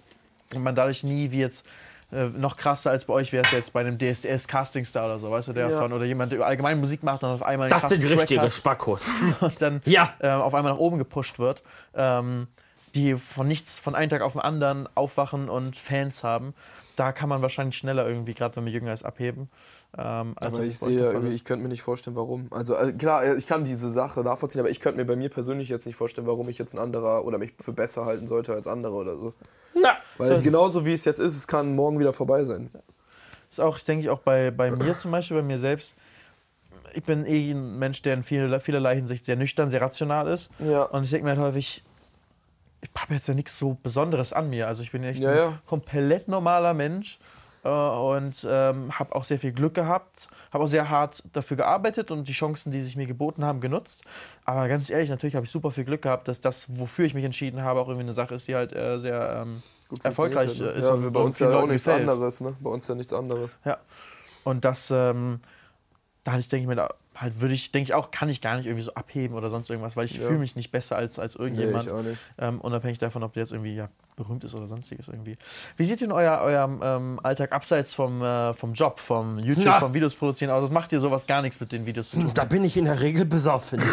Und 0.53 0.61
man 0.61 0.75
dadurch 0.75 1.05
nie 1.05 1.31
wie 1.31 1.39
jetzt. 1.39 1.65
äh, 2.11 2.25
Noch 2.25 2.57
krasser 2.57 2.91
als 2.91 3.05
bei 3.05 3.13
euch 3.13 3.31
wäre 3.31 3.45
es 3.45 3.51
jetzt 3.51 3.71
bei 3.71 3.79
einem 3.79 3.97
DSDS 3.97 4.49
Castingstar 4.49 5.05
oder 5.05 5.19
so, 5.19 5.31
weißt 5.31 5.47
du, 5.47 5.53
der 5.53 5.69
Ja. 5.69 5.79
von 5.79 5.93
oder 5.93 6.03
jemand, 6.03 6.33
der 6.33 6.41
allgemein 6.45 6.81
Musik 6.81 7.01
macht 7.01 7.23
und 7.23 7.29
auf 7.29 7.43
einmal 7.43 7.71
einen 7.71 7.79
Das 7.81 7.87
sind 7.87 8.01
Track 8.05 8.19
richtige 8.19 8.49
Spackos. 8.49 9.07
und 9.39 9.61
dann 9.61 9.81
Ja. 9.85 10.13
äh, 10.19 10.29
auf 10.31 10.53
einmal 10.53 10.73
nach 10.73 10.79
oben 10.79 10.97
gepusht 10.97 11.39
wird, 11.39 11.63
ähm, 11.95 12.47
die 12.97 13.15
von 13.15 13.47
nichts, 13.47 13.77
von 13.77 13.95
einem 13.95 14.09
Tag 14.09 14.21
auf 14.21 14.33
den 14.33 14.41
anderen 14.41 14.89
aufwachen 14.95 15.49
und 15.49 15.77
Fans 15.77 16.23
haben, 16.23 16.53
da 16.95 17.11
kann 17.11 17.29
man 17.29 17.41
wahrscheinlich 17.41 17.77
schneller 17.77 18.07
irgendwie, 18.07 18.33
gerade 18.33 18.55
wenn 18.55 18.63
man 18.63 18.73
jünger 18.73 18.91
ist, 18.91 19.03
abheben. 19.03 19.49
Ähm, 19.97 20.33
Aber 20.35 20.63
ich 20.63 20.79
sehe 20.79 20.99
irgendwie, 20.99 21.35
ich 21.35 21.45
könnte 21.45 21.63
mir 21.63 21.69
nicht 21.69 21.83
vorstellen, 21.83 22.15
warum. 22.15 22.47
Also 22.49 22.75
äh, 22.75 22.91
klar, 22.91 23.23
äh, 23.23 23.35
ich 23.35 23.45
kann 23.45 23.63
diese 23.63 23.89
Sache 23.89 24.21
nachvollziehen, 24.21 24.59
aber 24.59 24.69
ich 24.69 24.79
könnte 24.79 24.97
mir 24.97 25.05
bei 25.05 25.15
mir 25.15 25.29
persönlich 25.29 25.69
jetzt 25.69 25.85
nicht 25.85 25.95
vorstellen, 25.95 26.27
warum 26.27 26.49
ich 26.49 26.57
jetzt 26.57 26.73
ein 26.73 26.79
anderer 26.79 27.23
oder 27.23 27.37
mich 27.37 27.53
für 27.59 27.71
besser 27.71 28.05
halten 28.05 28.25
sollte 28.25 28.53
als 28.53 28.67
andere 28.67 28.93
oder 28.93 29.15
so. 29.17 29.33
Na. 29.75 29.95
Weil 30.17 30.41
genauso 30.41 30.85
wie 30.85 30.93
es 30.93 31.05
jetzt 31.05 31.19
ist, 31.19 31.37
es 31.37 31.47
kann 31.47 31.75
morgen 31.75 31.99
wieder 31.99 32.13
vorbei 32.13 32.43
sein. 32.43 32.71
ist 33.49 33.61
auch, 33.61 33.79
denke 33.79 34.03
ich, 34.03 34.09
auch 34.09 34.19
bei, 34.19 34.49
bei 34.51 34.71
mir 34.71 34.97
zum 34.97 35.11
Beispiel, 35.11 35.37
bei 35.37 35.43
mir 35.43 35.59
selbst. 35.59 35.95
Ich 36.93 37.03
bin 37.03 37.25
eh 37.27 37.51
ein 37.51 37.77
Mensch, 37.77 38.01
der 38.01 38.15
in 38.15 38.23
vielerlei, 38.23 38.59
vielerlei 38.59 38.95
Hinsicht 38.95 39.23
sehr 39.23 39.35
nüchtern, 39.35 39.69
sehr 39.69 39.81
rational 39.81 40.27
ist. 40.27 40.49
Ja. 40.59 40.83
Und 40.83 41.03
ich 41.03 41.11
denke 41.11 41.25
mir 41.25 41.31
halt 41.31 41.39
häufig, 41.39 41.83
ich 42.81 42.89
habe 42.97 43.13
jetzt 43.15 43.27
ja 43.27 43.33
nichts 43.33 43.57
so 43.57 43.77
Besonderes 43.81 44.33
an 44.33 44.49
mir. 44.49 44.67
Also 44.67 44.83
ich 44.83 44.91
bin 44.91 45.03
echt 45.03 45.19
Ja, 45.19 45.31
ein 45.31 45.37
ja. 45.37 45.59
komplett 45.65 46.27
normaler 46.27 46.73
Mensch 46.73 47.19
äh, 47.63 47.69
und 47.69 48.45
ähm, 48.49 48.97
habe 48.97 49.15
auch 49.15 49.23
sehr 49.23 49.39
viel 49.39 49.51
Glück 49.51 49.73
gehabt, 49.73 50.27
habe 50.53 50.63
auch 50.63 50.67
sehr 50.67 50.89
hart 50.89 51.23
dafür 51.33 51.57
gearbeitet 51.57 52.11
und 52.11 52.27
die 52.27 52.33
Chancen, 52.33 52.71
die 52.71 52.81
sich 52.81 52.95
mir 52.95 53.07
geboten 53.07 53.43
haben, 53.43 53.59
genutzt. 53.61 54.03
Aber 54.45 54.67
ganz 54.67 54.89
ehrlich, 54.89 55.09
natürlich 55.09 55.35
habe 55.35 55.45
ich 55.45 55.51
super 55.51 55.71
viel 55.71 55.85
Glück 55.85 56.03
gehabt, 56.03 56.27
dass 56.27 56.39
das, 56.39 56.65
wofür 56.69 57.05
ich 57.05 57.13
mich 57.13 57.25
entschieden 57.25 57.61
habe, 57.63 57.79
auch 57.79 57.87
irgendwie 57.87 58.05
eine 58.05 58.13
Sache 58.13 58.35
ist, 58.35 58.47
die 58.47 58.55
halt 58.55 58.73
äh, 58.73 58.99
sehr 58.99 59.41
ähm, 59.43 59.61
Gut 59.89 60.05
erfolgreich 60.05 60.45
funktioniert 60.47 60.75
hat, 60.75 60.79
ist 60.79 60.85
ne? 60.85 60.93
und 60.93 61.03
ja, 61.03 61.09
bei 61.09 61.19
und 61.19 61.25
uns 61.25 61.39
ja 61.39 61.47
vielen 61.47 61.59
auch 61.63 61.67
nichts 61.67 61.83
gefällt. 61.83 62.09
anderes, 62.09 62.41
ne? 62.41 62.55
Bei 62.59 62.69
uns 62.69 62.87
ja 62.87 62.95
nichts 62.95 63.13
anderes. 63.13 63.57
Ja. 63.65 63.77
Und 64.43 64.63
das, 64.65 64.91
ähm, 64.91 65.39
da 66.23 66.31
hatte 66.33 66.41
ich, 66.41 66.49
denke 66.49 66.61
ich 66.63 66.67
mir, 66.67 66.75
da 66.75 66.89
halt 67.19 67.41
würde 67.41 67.53
ich, 67.53 67.71
denke 67.71 67.89
ich 67.89 67.93
auch, 67.93 68.11
kann 68.11 68.29
ich 68.29 68.41
gar 68.41 68.57
nicht 68.57 68.65
irgendwie 68.65 68.83
so 68.83 68.93
abheben 68.93 69.35
oder 69.35 69.49
sonst 69.49 69.69
irgendwas, 69.69 69.95
weil 69.97 70.05
ich 70.05 70.17
Ja. 70.17 70.27
fühle 70.27 70.39
mich 70.39 70.55
nicht 70.55 70.71
besser 70.71 70.95
als, 70.95 71.19
als 71.19 71.35
Nee, 71.37 71.43
irgendjemand. 71.45 71.85
ich 71.85 71.91
auch 71.91 72.01
nicht. 72.03 72.23
ähm, 72.37 72.61
unabhängig 72.61 72.97
davon, 72.99 73.23
ob 73.23 73.33
der 73.33 73.43
jetzt 73.43 73.51
irgendwie 73.51 73.75
ja, 73.75 73.89
berühmt 74.15 74.43
ist 74.43 74.53
oder 74.55 74.67
sonstiges 74.67 75.07
irgendwie. 75.07 75.37
Wie 75.77 75.83
sieht 75.85 76.01
denn 76.01 76.11
euer, 76.11 76.41
euer 76.43 76.79
ähm, 76.81 77.19
Alltag 77.23 77.51
abseits 77.51 77.93
vom, 77.93 78.21
äh, 78.21 78.53
vom 78.53 78.73
Job, 78.73 78.99
vom 78.99 79.39
YouTube, 79.39 79.65
Na. 79.65 79.79
vom 79.79 79.93
Videos 79.93 80.15
produzieren 80.15 80.51
aus? 80.51 80.69
Macht 80.69 80.91
ihr 80.91 80.99
sowas 80.99 81.27
gar 81.27 81.41
nichts 81.41 81.59
mit 81.59 81.71
den 81.71 81.85
Videos 81.85 82.11
zu 82.11 82.17
tun? 82.17 82.31
Da 82.33 82.45
bin 82.45 82.63
ich 82.63 82.77
in 82.77 82.85
der 82.85 82.99
Regel 83.01 83.25
besoffen. 83.25 83.81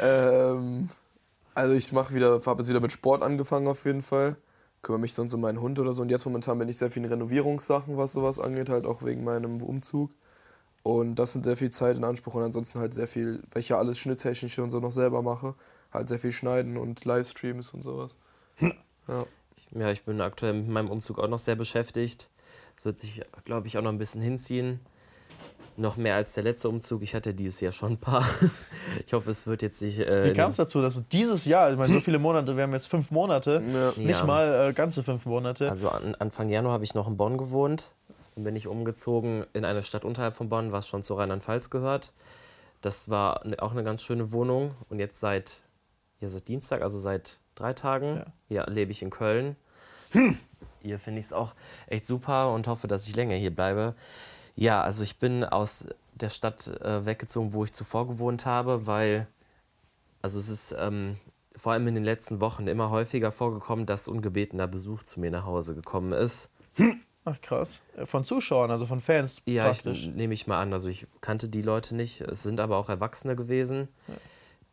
Ähm, 0.00 0.88
also 1.54 1.74
ich 1.74 1.92
mache 1.92 2.14
wieder, 2.14 2.40
habe 2.46 2.60
jetzt 2.62 2.68
wieder 2.68 2.80
mit 2.80 2.92
Sport 2.92 3.22
angefangen 3.22 3.68
auf 3.68 3.84
jeden 3.84 4.02
Fall. 4.02 4.36
Kümmere 4.82 5.00
mich 5.00 5.14
sonst 5.14 5.32
um 5.34 5.40
meinen 5.40 5.60
Hund 5.60 5.78
oder 5.78 5.92
so. 5.94 6.02
Und 6.02 6.10
jetzt 6.10 6.24
momentan 6.24 6.58
bin 6.58 6.68
ich 6.68 6.76
sehr 6.78 6.90
viel 6.90 7.04
in 7.04 7.08
Renovierungssachen, 7.10 7.96
was 7.96 8.12
sowas 8.12 8.38
angeht, 8.38 8.68
halt 8.68 8.86
auch 8.86 9.02
wegen 9.04 9.24
meinem 9.24 9.62
Umzug. 9.62 10.10
Und 10.84 11.14
das 11.16 11.34
nimmt 11.34 11.46
sehr 11.46 11.56
viel 11.56 11.70
Zeit 11.70 11.96
in 11.96 12.04
Anspruch 12.04 12.34
und 12.34 12.42
ansonsten 12.42 12.78
halt 12.78 12.92
sehr 12.94 13.08
viel, 13.08 13.42
weil 13.50 13.60
ich 13.60 13.70
ja 13.70 13.78
alles 13.78 13.98
schnitttechnische 13.98 14.62
und 14.62 14.68
so 14.70 14.80
noch 14.80 14.92
selber 14.92 15.22
mache, 15.22 15.54
halt 15.92 16.08
sehr 16.10 16.18
viel 16.18 16.30
schneiden 16.30 16.76
und 16.76 17.04
Livestreams 17.04 17.70
und 17.74 17.82
sowas. 17.82 18.16
Ja. 19.08 19.24
Ja, 19.78 19.90
ich 19.90 20.04
bin 20.04 20.20
aktuell 20.22 20.54
mit 20.54 20.68
meinem 20.68 20.88
Umzug 20.90 21.18
auch 21.18 21.28
noch 21.28 21.38
sehr 21.38 21.56
beschäftigt. 21.56 22.30
Es 22.76 22.84
wird 22.86 22.98
sich, 22.98 23.20
glaube 23.44 23.66
ich, 23.66 23.76
auch 23.76 23.82
noch 23.82 23.90
ein 23.90 23.98
bisschen 23.98 24.22
hinziehen. 24.22 24.80
Noch 25.76 25.96
mehr 25.96 26.14
als 26.14 26.32
der 26.34 26.44
letzte 26.44 26.68
Umzug. 26.68 27.02
Ich 27.02 27.14
hatte 27.14 27.34
dieses 27.34 27.60
Jahr 27.60 27.72
schon 27.72 27.92
ein 27.92 27.98
paar. 27.98 28.24
Ich 29.06 29.12
hoffe, 29.12 29.30
es 29.30 29.46
wird 29.46 29.60
jetzt 29.62 29.82
nicht. 29.82 29.98
Äh, 30.00 30.30
Wie 30.30 30.32
kam 30.34 30.50
es 30.50 30.56
dazu, 30.56 30.80
dass 30.80 30.94
du 30.94 31.00
dieses 31.00 31.44
Jahr, 31.46 31.70
ich 31.72 31.76
meine, 31.76 31.92
so 31.92 32.00
viele 32.08 32.18
Monate, 32.18 32.56
wir 32.56 32.62
haben 32.62 32.72
jetzt 32.72 32.86
fünf 32.88 33.10
Monate, 33.10 33.62
Ja. 33.72 33.88
nicht 34.02 34.18
Ja. 34.20 34.24
mal 34.24 34.68
äh, 34.70 34.72
ganze 34.72 35.02
fünf 35.02 35.26
Monate. 35.26 35.68
Also 35.68 35.88
an, 35.88 36.14
Anfang 36.14 36.48
Januar 36.48 36.72
habe 36.74 36.84
ich 36.84 36.94
noch 36.94 37.08
in 37.08 37.16
Bonn 37.16 37.36
gewohnt. 37.36 37.92
Dann 38.34 38.44
bin 38.44 38.56
ich 38.56 38.66
umgezogen 38.66 39.46
in 39.52 39.64
eine 39.64 39.82
Stadt 39.82 40.04
unterhalb 40.04 40.34
von 40.34 40.48
Bonn, 40.48 40.72
was 40.72 40.88
schon 40.88 41.02
zu 41.02 41.14
Rheinland-Pfalz 41.14 41.70
gehört. 41.70 42.12
Das 42.80 43.08
war 43.08 43.46
ne- 43.46 43.60
auch 43.60 43.72
eine 43.72 43.84
ganz 43.84 44.02
schöne 44.02 44.32
Wohnung. 44.32 44.74
Und 44.88 44.98
jetzt 44.98 45.20
seit, 45.20 45.60
ja, 46.20 46.28
seit 46.28 46.48
Dienstag, 46.48 46.82
also 46.82 46.98
seit 46.98 47.38
drei 47.54 47.72
Tagen, 47.72 48.24
ja. 48.48 48.68
lebe 48.68 48.92
ich 48.92 49.02
in 49.02 49.10
Köln. 49.10 49.56
Hier 50.80 50.98
finde 50.98 51.18
ich 51.18 51.26
es 51.26 51.32
auch 51.32 51.54
echt 51.86 52.04
super 52.04 52.52
und 52.52 52.66
hoffe, 52.66 52.88
dass 52.88 53.08
ich 53.08 53.16
länger 53.16 53.36
hier 53.36 53.54
bleibe. 53.54 53.94
Ja, 54.54 54.82
also 54.82 55.02
ich 55.02 55.18
bin 55.18 55.44
aus 55.44 55.86
der 56.14 56.28
Stadt 56.28 56.68
äh, 56.68 57.06
weggezogen, 57.06 57.52
wo 57.52 57.64
ich 57.64 57.72
zuvor 57.72 58.06
gewohnt 58.06 58.46
habe, 58.46 58.86
weil 58.86 59.26
also 60.22 60.38
es 60.38 60.48
ist 60.48 60.74
ähm, 60.78 61.16
vor 61.56 61.72
allem 61.72 61.86
in 61.86 61.94
den 61.94 62.04
letzten 62.04 62.40
Wochen 62.40 62.66
immer 62.66 62.90
häufiger 62.90 63.30
vorgekommen, 63.32 63.86
dass 63.86 64.08
ungebetener 64.08 64.66
Besuch 64.66 65.02
zu 65.02 65.20
mir 65.20 65.30
nach 65.30 65.44
Hause 65.44 65.74
gekommen 65.74 66.12
ist. 66.12 66.50
Ach 67.24 67.40
krass. 67.40 67.80
Äh, 67.96 68.06
Von 68.06 68.24
Zuschauern, 68.24 68.70
also 68.70 68.86
von 68.86 69.00
Fans 69.00 69.40
Ja, 69.46 69.70
ich 69.70 69.82
praktisch. 69.82 70.06
nehme 70.06 70.34
ich 70.34 70.46
mal 70.46 70.60
an. 70.60 70.72
Also 70.72 70.88
ich 70.88 71.06
kannte 71.20 71.48
die 71.48 71.62
Leute 71.62 71.94
nicht. 71.94 72.20
Es 72.20 72.42
sind 72.42 72.60
aber 72.60 72.76
auch 72.76 72.88
Erwachsene 72.88 73.34
gewesen, 73.36 73.88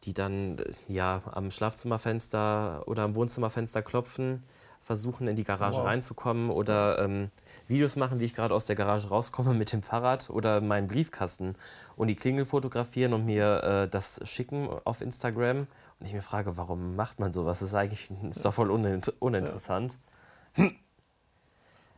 die 0.04 0.14
dann 0.14 0.58
äh, 0.60 0.64
ja 0.88 1.22
am 1.32 1.50
Schlafzimmerfenster 1.52 2.84
oder 2.88 3.04
am 3.04 3.16
Wohnzimmerfenster 3.16 3.82
klopfen. 3.82 4.44
versuchen, 4.84 5.28
in 5.28 5.36
die 5.36 5.44
Garage 5.44 5.78
Wow. 5.78 5.86
reinzukommen 5.86 6.50
oder 6.50 6.98
ähm, 6.98 7.30
Videos 7.68 7.96
machen, 7.98 8.20
wie 8.20 8.26
ich 8.26 8.34
gerade 8.34 8.52
aus 8.56 8.66
der 8.66 8.76
Garage 8.76 9.10
rauskomme 9.10 9.54
mit 9.54 9.72
dem 9.74 9.84
Fahrrad 9.84 10.32
oder 10.32 10.60
meinen 10.60 10.88
Briefkasten 10.88 11.56
und 11.96 12.08
die 12.08 12.16
Klingel 12.16 12.46
fotografieren 12.46 13.14
und 13.14 13.24
mir 13.28 13.62
äh, 13.64 13.88
das 13.88 14.20
schicken 14.28 14.68
auf 14.84 15.02
Instagram. 15.02 15.68
Und 16.00 16.06
ich 16.08 16.14
mir 16.14 16.24
frage, 16.24 16.58
warum 16.58 16.96
macht 16.96 17.20
man 17.20 17.32
sowas? 17.32 17.60
Das 17.60 17.70
ist 17.70 17.76
eigentlich 17.76 18.10
ist 18.32 18.44
doch 18.44 18.56
voll 18.56 18.72
uninter 18.72 19.14
uninteressant. 19.20 20.00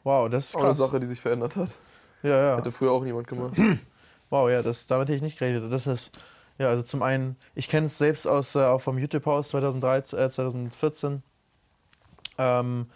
Wow, 0.04 0.30
das 0.30 0.46
ist 0.50 0.56
Auch 0.56 0.60
eine 0.60 0.68
krass. 0.70 0.78
Sache, 0.78 1.00
die 1.00 1.06
sich 1.06 1.22
verändert 1.22 1.56
hat. 1.56 1.78
Ja, 2.24 2.38
ja. 2.38 2.58
Hätte 2.58 2.72
früher 2.72 2.92
auch 2.92 3.04
niemand 3.04 3.28
gemacht. 3.28 3.54
Wow, 4.30 4.50
ja, 4.50 4.64
das, 4.64 4.88
damit 4.88 5.10
hätte 5.10 5.16
ich 5.18 5.22
nicht 5.22 5.38
gerechnet. 5.38 5.72
Das 5.72 5.86
ist, 5.86 6.18
ja, 6.58 6.68
also 6.68 6.82
zum 6.82 7.04
einen, 7.04 7.36
ich 7.54 7.70
kenne 7.70 7.86
es 7.86 8.00
selbst 8.00 8.26
aus, 8.26 8.56
äh, 8.56 8.64
auch 8.64 8.82
vom 8.82 8.98
YouTube-Haus 8.98 9.50
2013, 9.50 10.18
äh, 10.18 10.28
2014. 10.28 11.22
Ähm, 12.40 12.88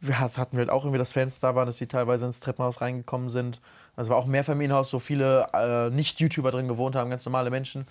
wir 0.00 0.18
hat, 0.18 0.36
hatten 0.36 0.56
wir 0.56 0.62
halt 0.62 0.70
auch 0.70 0.82
irgendwie, 0.84 0.98
dass 0.98 1.12
Fans 1.12 1.38
da 1.38 1.54
waren, 1.54 1.66
dass 1.66 1.76
die 1.76 1.86
teilweise 1.86 2.26
ins 2.26 2.40
Treppenhaus 2.40 2.80
reingekommen 2.80 3.28
sind. 3.28 3.60
Also 3.94 4.10
war 4.10 4.16
auch 4.16 4.26
Mehrfamilienhaus, 4.26 4.92
wo 4.92 4.98
viele 4.98 5.46
äh, 5.52 5.90
Nicht-YouTuber 5.90 6.50
drin 6.50 6.66
gewohnt 6.66 6.96
haben, 6.96 7.08
ganz 7.08 7.24
normale 7.24 7.50
Menschen. 7.50 7.86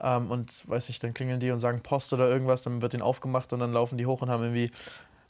Ähm, 0.00 0.28
und 0.30 0.68
weiß 0.68 0.88
ich, 0.88 0.98
dann 0.98 1.14
klingeln 1.14 1.38
die 1.38 1.52
und 1.52 1.60
sagen 1.60 1.82
Post 1.82 2.12
oder 2.12 2.28
irgendwas, 2.28 2.64
dann 2.64 2.82
wird 2.82 2.94
denen 2.94 3.02
aufgemacht 3.02 3.52
und 3.52 3.60
dann 3.60 3.72
laufen 3.72 3.96
die 3.96 4.06
hoch 4.06 4.22
und 4.22 4.30
haben 4.30 4.42
irgendwie 4.42 4.72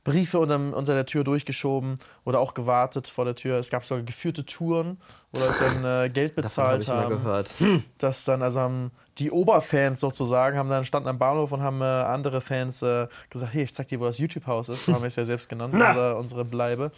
Briefe 0.05 0.39
unterm, 0.39 0.75
unter 0.75 0.95
der 0.95 1.07
Tür 1.07 1.25
durchgeschoben 1.25 1.99
oder 2.25 2.39
auch 2.39 2.55
gewartet 2.55 3.09
vor 3.09 3.25
der 3.25 3.35
Tür. 3.35 3.59
Es 3.59 3.71
gab 3.71 3.85
sogar 3.85 4.05
geführte 4.05 4.45
Touren, 4.45 4.99
wo 5.33 5.41
Leute 5.41 5.83
dann 5.83 6.05
äh, 6.05 6.11
Geld 6.11 6.37
Davon 6.37 6.65
habe 6.65 6.79
bezahlt 6.79 6.83
ich 6.83 6.89
mal 6.89 7.05
haben 7.05 7.09
gehört. 7.09 7.55
dass 7.99 8.25
dann, 8.25 8.43
also 8.43 8.61
haben 8.61 8.91
die 9.19 9.31
Oberfans 9.31 10.01
sozusagen, 10.01 10.59
haben 10.59 10.69
dann 10.69 10.85
standen 10.85 11.09
am 11.09 11.19
Bahnhof 11.19 11.53
und 11.53 11.63
haben 11.63 11.81
äh, 11.81 11.85
andere 11.85 12.41
Fans 12.41 12.83
äh, 12.83 13.07
gesagt, 13.31 13.55
hey, 13.55 13.65
ich 13.65 13.75
zeig 13.75 13.89
dir, 13.89 13.99
wo 13.99 14.05
das 14.05 14.19
YouTube-Haus 14.19 14.69
ist. 14.69 14.85
So 14.85 14.93
haben 14.93 15.03
wir 15.03 15.09
es 15.09 15.17
ja 15.17 15.25
selbst 15.25 15.49
genannt, 15.49 15.73
unsere, 15.75 16.17
unsere 16.17 16.45
Bleibe. 16.45 16.93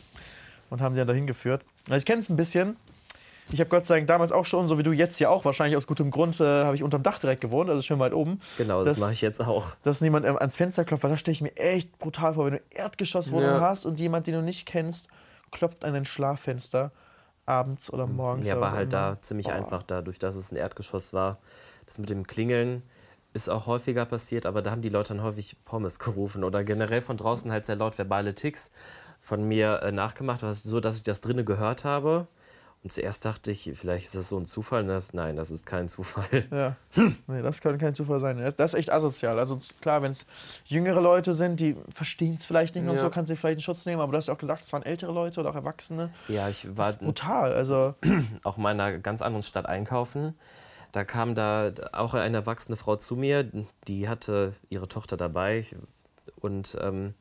Und 0.69 0.81
haben 0.81 0.95
die 0.95 0.99
dann 0.99 1.07
dahin 1.07 1.29
geführt. 1.29 1.65
Also 1.85 1.99
ich 1.99 2.07
kenne 2.07 2.21
es 2.21 2.29
ein 2.29 2.37
bisschen. 2.37 2.77
Ich 3.53 3.61
habe 3.61 3.71
Gott 3.71 3.85
sei 3.85 3.97
Dank 3.97 4.09
damals 4.09 4.33
auch 4.33 4.45
schon, 4.45 4.67
so 4.67 4.79
wie 4.79 4.83
du 4.83 4.93
jetzt 4.93 5.19
ja 5.21 5.29
auch, 5.29 5.45
wahrscheinlich 5.45 5.77
aus 5.77 5.87
gutem 5.87 6.11
Grund, 6.11 6.41
äh, 6.41 6.65
habe 6.65 6.75
ich 6.75 6.83
unterm 6.83 7.03
Dach 7.03 7.19
direkt 7.19 7.41
gewohnt, 7.41 7.71
also 7.71 7.81
schön 7.83 7.99
weit 7.99 8.13
oben. 8.13 8.41
Genau, 8.59 8.85
das, 8.85 8.99
mache 8.99 9.13
ich 9.13 9.21
jetzt 9.21 9.41
auch. 9.41 9.77
Dass 9.83 10.01
niemand 10.01 10.27
ähm, 10.27 10.37
ans 10.37 10.57
Fenster 10.57 10.85
klopft, 10.85 11.05
weil 11.05 11.11
das 11.13 11.21
stelle 11.21 11.33
ich 11.35 11.41
mir 11.43 11.57
echt 11.57 11.99
brutal 11.99 12.35
vor, 12.35 12.47
wenn 12.47 12.55
du 12.55 12.61
Erdgeschosswohnung 12.71 13.45
Ja. 13.45 13.61
hast 13.61 13.85
und 13.85 14.01
jemand, 14.01 14.27
den 14.27 14.35
du 14.35 14.43
nicht 14.43 14.67
kennst, 14.67 15.09
klopft 15.53 15.85
an 15.85 15.95
dein 15.95 16.05
Schlaffenster 16.05 16.91
abends 17.45 17.93
oder 17.93 18.07
morgens. 18.07 18.49
Ja, 18.49 18.55
oder 18.55 18.63
war 18.63 18.73
halt 18.73 18.93
immer. 18.93 19.13
da 19.13 19.23
ziemlich 19.23 19.47
Boah. 19.47 19.55
einfach, 19.55 19.83
dadurch, 19.85 20.19
dass 20.19 20.35
es 20.35 20.51
ein 20.51 20.57
Erdgeschoss 20.57 21.13
war. 21.13 21.39
Das 21.87 21.99
mit 21.99 22.11
dem 22.11 22.27
Klingeln 22.27 22.83
ist 23.33 23.49
auch 23.49 23.67
häufiger 23.67 24.07
passiert, 24.07 24.47
aber 24.47 24.63
da 24.63 24.71
haben 24.71 24.83
die 24.83 24.89
Leute 24.89 25.15
dann 25.15 25.23
häufig 25.23 25.57
Pommes 25.65 25.99
gerufen 26.01 26.43
oder 26.43 26.65
generell 26.65 27.01
von 27.03 27.17
draußen 27.17 27.53
halt 27.53 27.65
sehr 27.65 27.77
laut 27.77 27.97
verbale 27.99 28.35
Ticks 28.35 28.73
von 29.21 29.47
mir 29.47 29.83
äh, 29.83 29.93
nachgemacht, 29.93 30.43
was 30.43 30.63
so, 30.63 30.81
dass 30.81 30.97
ich 30.97 31.03
das 31.03 31.21
drinnen 31.21 31.45
gehört 31.45 31.85
habe. 31.85 32.27
Und 32.87 32.93
zuerst 32.93 33.25
dachte 33.25 33.51
ich, 33.51 33.73
vielleicht 33.75 34.05
ist 34.07 34.15
das 34.15 34.29
so 34.29 34.39
ein 34.39 34.47
Zufall. 34.47 34.83
Und 34.83 34.89
das, 34.91 35.13
nein, 35.13 35.35
das 35.35 35.51
ist 35.51 35.67
kein 35.67 35.89
Zufall. 35.89 36.45
Ja, 36.53 36.77
nee, 37.27 37.43
das 37.43 37.61
kann 37.61 37.79
kein 37.79 37.97
Zufall 37.97 38.21
sein. 38.21 38.39
Das- 38.39 38.55
Das 38.55 38.75
ist 38.75 38.79
echt 38.79 38.93
asozial. 38.93 39.41
Also 39.41 39.59
klar, 39.81 40.03
wenn 40.03 40.13
es 40.13 40.25
jüngere 40.67 41.01
Leute 41.01 41.35
sind, 41.35 41.59
die 41.59 41.75
verstehen 41.93 42.37
es 42.39 42.45
vielleicht 42.45 42.77
nicht 42.77 42.87
und 42.87 42.95
Ja. 42.95 43.01
so, 43.01 43.11
kannst 43.11 43.29
du 43.29 43.35
vielleicht 43.35 43.57
in 43.57 43.63
Schutz 43.63 43.85
nehmen. 43.87 44.01
Aber 44.01 44.13
du 44.13 44.19
hast 44.19 44.29
ja 44.29 44.35
auch 44.35 44.39
gesagt, 44.39 44.63
es 44.63 44.73
waren 44.73 44.85
ältere 44.85 45.11
Leute 45.11 45.41
oder 45.41 45.51
auch 45.51 45.57
Erwachsene. 45.57 46.11
Ja, 46.29 46.49
ich 46.49 46.63
Das 46.63 46.77
war 46.79 46.91
ist 46.91 47.01
brutal. 47.01 47.53
Also, 47.55 47.97
auch 48.45 48.57
in 48.57 48.65
einer 48.67 48.99
ganz 49.01 49.21
anderen 49.21 49.43
Stadt 49.43 49.67
einkaufen. 49.67 50.39
Da 50.93 51.03
kam 51.03 51.35
da 51.35 51.73
auch 51.91 52.15
eine 52.15 52.37
erwachsene 52.37 52.77
Frau 52.77 52.95
zu 52.95 53.17
mir, 53.17 53.51
die 53.89 54.09
hatte 54.09 54.55
ihre 54.69 54.87
Tochter 54.87 55.17
dabei 55.17 55.65
und 56.41 56.79
ähm, 56.81 57.15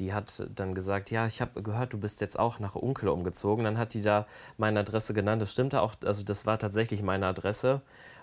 die 0.00 0.12
hat 0.14 0.48
dann 0.54 0.74
gesagt, 0.74 1.10
ja, 1.10 1.26
ich 1.26 1.40
habe 1.40 1.62
gehört, 1.62 1.92
du 1.92 1.98
bist 1.98 2.20
jetzt 2.20 2.38
auch 2.38 2.58
nach 2.58 2.74
Unkel 2.74 3.08
umgezogen. 3.10 3.64
Dann 3.64 3.78
hat 3.78 3.94
die 3.94 4.00
da 4.00 4.26
meine 4.56 4.80
Adresse 4.80 5.14
genannt. 5.14 5.42
Das 5.42 5.52
stimmte 5.52 5.82
auch, 5.82 5.94
also 6.04 6.24
das 6.24 6.46
war 6.46 6.58
tatsächlich 6.58 7.02
meine 7.02 7.26
Adresse. 7.26 7.82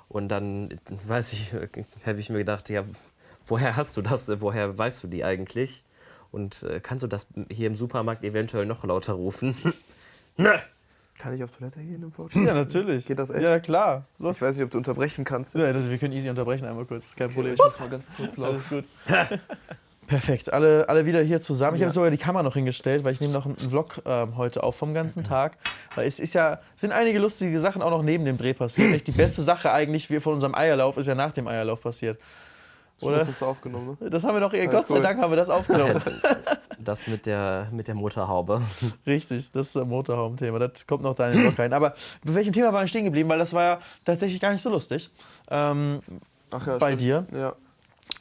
Und 0.09 0.29
dann, 0.29 0.79
weiß 1.05 1.33
ich, 1.33 1.53
habe 2.05 2.19
ich 2.19 2.29
mir 2.29 2.39
gedacht, 2.39 2.69
ja, 2.69 2.83
woher 3.45 3.75
hast 3.75 3.95
du 3.95 4.01
das? 4.01 4.29
Woher 4.41 4.77
weißt 4.77 5.03
du 5.03 5.07
die 5.07 5.23
eigentlich? 5.23 5.83
Und 6.31 6.63
äh, 6.63 6.79
kannst 6.81 7.03
du 7.03 7.07
das 7.07 7.27
hier 7.49 7.67
im 7.67 7.75
Supermarkt 7.75 8.23
eventuell 8.23 8.65
noch 8.65 8.83
lauter 8.83 9.13
rufen? 9.13 9.55
ne! 10.37 10.61
Kann 11.19 11.35
ich 11.35 11.43
auf 11.43 11.55
Toilette 11.55 11.79
gehen 11.79 12.03
im 12.03 12.11
Podcast? 12.11 12.45
ja, 12.45 12.53
natürlich. 12.53 13.07
Geht 13.07 13.17
das 13.17 13.31
echt? 13.31 13.41
Ja, 13.41 13.59
klar. 13.59 14.05
Los. 14.19 14.35
Ich 14.35 14.41
weiß 14.43 14.55
nicht, 14.55 14.65
ob 14.65 14.71
du 14.71 14.77
unterbrechen 14.77 15.25
kannst. 15.25 15.55
Ja, 15.55 15.73
wir 15.73 15.97
können 15.97 16.13
easy 16.13 16.29
unterbrechen 16.29 16.65
einmal 16.65 16.85
kurz. 16.85 17.15
Kein 17.15 17.31
Problem. 17.33 17.53
Ich 17.53 17.59
muss 17.59 17.79
mal 17.79 17.89
ganz 17.89 18.11
kurz 18.15 18.37
laufen. 18.37 18.53
Alles 18.53 18.69
gut. 18.69 18.85
Perfekt, 20.07 20.51
alle, 20.53 20.87
alle 20.89 21.05
wieder 21.05 21.21
hier 21.21 21.41
zusammen. 21.41 21.75
Ich 21.75 21.81
Ja. 21.81 21.87
habe 21.87 21.93
sogar 21.93 22.09
die 22.09 22.17
Kamera 22.17 22.41
noch 22.43 22.53
hingestellt, 22.53 23.03
weil 23.03 23.13
ich 23.13 23.19
nehme 23.21 23.33
noch 23.33 23.45
einen 23.45 23.57
Vlog 23.57 24.01
ähm, 24.05 24.37
heute 24.37 24.63
auf 24.63 24.75
vom 24.75 24.93
ganzen 24.93 25.23
Tag. 25.23 25.57
Weil 25.95 26.07
es 26.07 26.19
ist 26.19 26.33
ja, 26.33 26.59
sind 26.75 26.91
einige 26.93 27.19
lustige 27.19 27.59
Sachen 27.59 27.81
auch 27.81 27.91
noch 27.91 28.03
neben 28.03 28.23
dem 28.25 28.37
Dreh 28.37 28.53
passiert. 28.53 29.05
Die 29.05 29.11
beste 29.11 29.41
Sache 29.41 29.71
eigentlich 29.71 30.07
von 30.21 30.33
unserem 30.35 30.55
Eierlauf 30.55 30.97
ist 30.97 31.07
ja 31.07 31.15
nach 31.15 31.31
dem 31.33 31.47
Eierlauf 31.47 31.81
passiert. 31.81 32.19
Oder? 33.01 33.17
hast 33.17 33.27
du 33.27 33.31
das 33.31 33.43
aufgenommen, 33.43 33.95
ne? 33.99 34.09
Das 34.09 34.23
haben 34.23 34.33
wir 34.35 34.39
doch, 34.39 34.53
Ja, 34.53 34.65
Gott 34.65 34.87
sei 34.87 34.95
cool. 34.95 35.03
Dank 35.03 35.19
haben 35.21 35.31
wir 35.31 35.37
das 35.37 35.49
aufgenommen. 35.49 36.01
Das 36.79 37.07
mit 37.07 37.25
der, 37.25 37.67
mit 37.71 37.87
der 37.87 37.95
Motorhaube. 37.95 38.61
Richtig, 39.05 39.51
das 39.51 39.67
ist 39.67 39.75
das 39.75 39.83
Motorhauben-Thema. 39.85 40.59
Das 40.59 40.85
kommt 40.85 41.01
noch 41.01 41.15
da 41.15 41.25
in 41.27 41.33
den 41.33 41.41
Vlog 41.41 41.57
rein. 41.59 41.73
Aber 41.73 41.95
bei 42.23 42.35
welchem 42.35 42.53
Thema 42.53 42.71
waren 42.71 42.83
wir 42.83 42.87
stehen 42.87 43.03
geblieben? 43.03 43.27
Weil 43.29 43.39
das 43.39 43.51
war 43.51 43.63
ja 43.63 43.79
tatsächlich 44.05 44.39
gar 44.39 44.51
nicht 44.51 44.61
so 44.61 44.69
lustig. 44.69 45.09
Ähm, 45.49 46.01
Ach 46.51 46.65
ja, 46.67 46.77
Bei 46.77 46.87
stimmt. 46.89 47.01
dir? 47.01 47.25
Ja. 47.33 47.53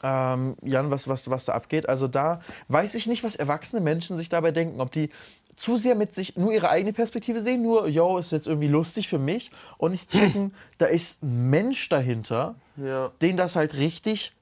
Ähm, 0.03 0.57
Jan, 0.62 0.91
was, 0.91 1.09
was, 1.09 1.30
was 1.30 1.45
da 1.47 1.53
abgeht. 1.55 1.89
Also 1.89 2.09
da 2.09 2.41
weiß 2.68 2.95
ich 2.95 3.07
nicht, 3.07 3.24
was 3.24 3.34
erwachsene 3.37 3.80
Menschen 3.80 4.16
sich 4.16 4.28
dabei 4.28 4.51
denken. 4.53 4.80
Ob 4.80 4.93
die 4.93 5.11
zu 5.57 5.76
sehr 5.76 5.95
mit 5.95 6.12
sich 6.12 6.37
nur 6.37 6.53
ihre 6.53 6.68
eigene 6.68 6.93
Perspektive 6.93 7.41
sehen, 7.41 7.62
nur, 7.62 7.89
yo, 7.89 8.18
ist 8.18 8.30
jetzt 8.32 8.47
irgendwie 8.47 8.68
lustig 8.68 9.09
für 9.09 9.18
mich. 9.18 9.51
Und 9.78 9.93
nicht 9.93 10.11
checken, 10.12 10.55
da 10.78 10.87
ist 10.87 11.22
ein 11.22 11.49
Mensch 11.51 11.89
dahinter, 11.89 12.57
Ja. 12.76 13.11
den 13.22 13.37
das 13.37 13.57
halt 13.57 13.74
richtig, 13.74 14.32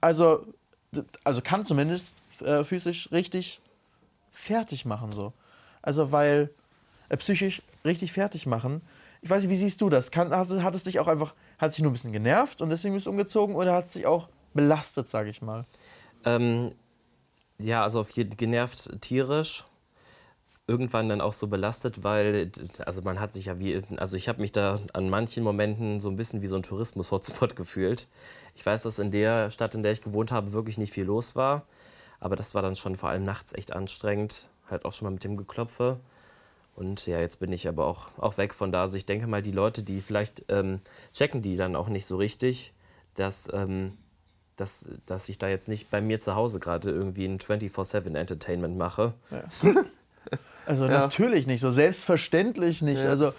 also, 0.00 0.46
also 1.22 1.42
kann 1.42 1.66
zumindest 1.66 2.16
äh, 2.40 2.64
physisch 2.64 3.10
richtig 3.12 3.60
fertig 4.32 4.84
machen. 4.84 5.12
So. 5.12 5.32
Also 5.82 6.12
weil 6.12 6.50
äh, 7.10 7.16
psychisch 7.18 7.62
richtig 7.84 8.12
fertig 8.12 8.46
machen. 8.46 8.80
Ich 9.20 9.30
weiß 9.30 9.42
nicht, 9.42 9.50
wie 9.50 9.56
siehst 9.56 9.80
du 9.80 9.90
das? 9.90 10.10
Kann, 10.10 10.30
hast, 10.34 10.50
hat 10.50 10.74
es 10.74 10.84
dich 10.84 10.98
auch 10.98 11.08
einfach, 11.08 11.34
hat 11.58 11.70
es 11.70 11.76
dich 11.76 11.82
nur 11.82 11.90
ein 11.90 11.94
bisschen 11.94 12.12
genervt 12.12 12.60
und 12.62 12.70
deswegen 12.70 12.94
bist 12.94 13.06
du 13.06 13.10
umgezogen 13.10 13.54
oder 13.54 13.72
hat 13.74 13.86
es 13.86 13.92
dich 13.92 14.06
auch 14.06 14.28
belastet, 14.54 15.08
sage 15.08 15.30
ich 15.30 15.42
mal? 15.42 15.62
Ähm, 16.24 16.72
ja, 17.58 17.82
also 17.82 18.00
auf 18.00 18.10
jeden 18.10 18.36
genervt 18.36 19.00
tierisch. 19.00 19.64
Irgendwann 20.66 21.10
dann 21.10 21.20
auch 21.20 21.34
so 21.34 21.46
belastet, 21.46 22.04
weil, 22.04 22.50
also 22.86 23.02
man 23.02 23.20
hat 23.20 23.34
sich 23.34 23.46
ja 23.46 23.58
wie, 23.58 23.82
also 23.98 24.16
ich 24.16 24.30
habe 24.30 24.40
mich 24.40 24.50
da 24.50 24.80
an 24.94 25.10
manchen 25.10 25.44
Momenten 25.44 26.00
so 26.00 26.08
ein 26.08 26.16
bisschen 26.16 26.40
wie 26.40 26.46
so 26.46 26.56
ein 26.56 26.62
Tourismus-Hotspot 26.62 27.54
gefühlt. 27.54 28.08
Ich 28.54 28.64
weiß, 28.64 28.84
dass 28.84 28.98
in 28.98 29.10
der 29.10 29.50
Stadt, 29.50 29.74
in 29.74 29.82
der 29.82 29.92
ich 29.92 30.00
gewohnt 30.00 30.32
habe, 30.32 30.52
wirklich 30.52 30.78
nicht 30.78 30.94
viel 30.94 31.04
los 31.04 31.36
war. 31.36 31.66
Aber 32.18 32.34
das 32.34 32.54
war 32.54 32.62
dann 32.62 32.76
schon 32.76 32.96
vor 32.96 33.10
allem 33.10 33.26
nachts 33.26 33.52
echt 33.52 33.74
anstrengend. 33.74 34.48
Halt 34.70 34.86
auch 34.86 34.94
schon 34.94 35.04
mal 35.04 35.10
mit 35.10 35.24
dem 35.24 35.36
Geklopfe. 35.36 36.00
Und 36.74 37.06
ja, 37.06 37.20
jetzt 37.20 37.40
bin 37.40 37.52
ich 37.52 37.68
aber 37.68 37.86
auch, 37.86 38.08
auch 38.16 38.38
weg 38.38 38.54
von 38.54 38.72
da. 38.72 38.82
Also 38.82 38.96
ich 38.96 39.04
denke 39.04 39.26
mal, 39.26 39.42
die 39.42 39.52
Leute, 39.52 39.82
die 39.82 40.00
vielleicht 40.00 40.46
ähm, 40.48 40.80
checken 41.12 41.42
die 41.42 41.56
dann 41.56 41.76
auch 41.76 41.88
nicht 41.88 42.06
so 42.06 42.16
richtig, 42.16 42.72
dass, 43.14 43.52
ähm, 43.52 43.98
dass, 44.56 44.88
dass 45.06 45.28
ich 45.28 45.38
da 45.38 45.48
jetzt 45.48 45.68
nicht 45.68 45.90
bei 45.90 46.00
mir 46.00 46.20
zu 46.20 46.34
Hause 46.34 46.60
gerade 46.60 46.90
irgendwie 46.90 47.26
ein 47.26 47.38
24-7 47.38 48.14
Entertainment 48.16 48.76
mache. 48.78 49.14
Also 50.66 50.86
Ja. 50.86 51.00
natürlich 51.00 51.46
nicht, 51.46 51.60
so 51.60 51.70
selbstverständlich 51.70 52.80
nicht. 52.80 53.02
Ja. 53.02 53.10
Also 53.10 53.34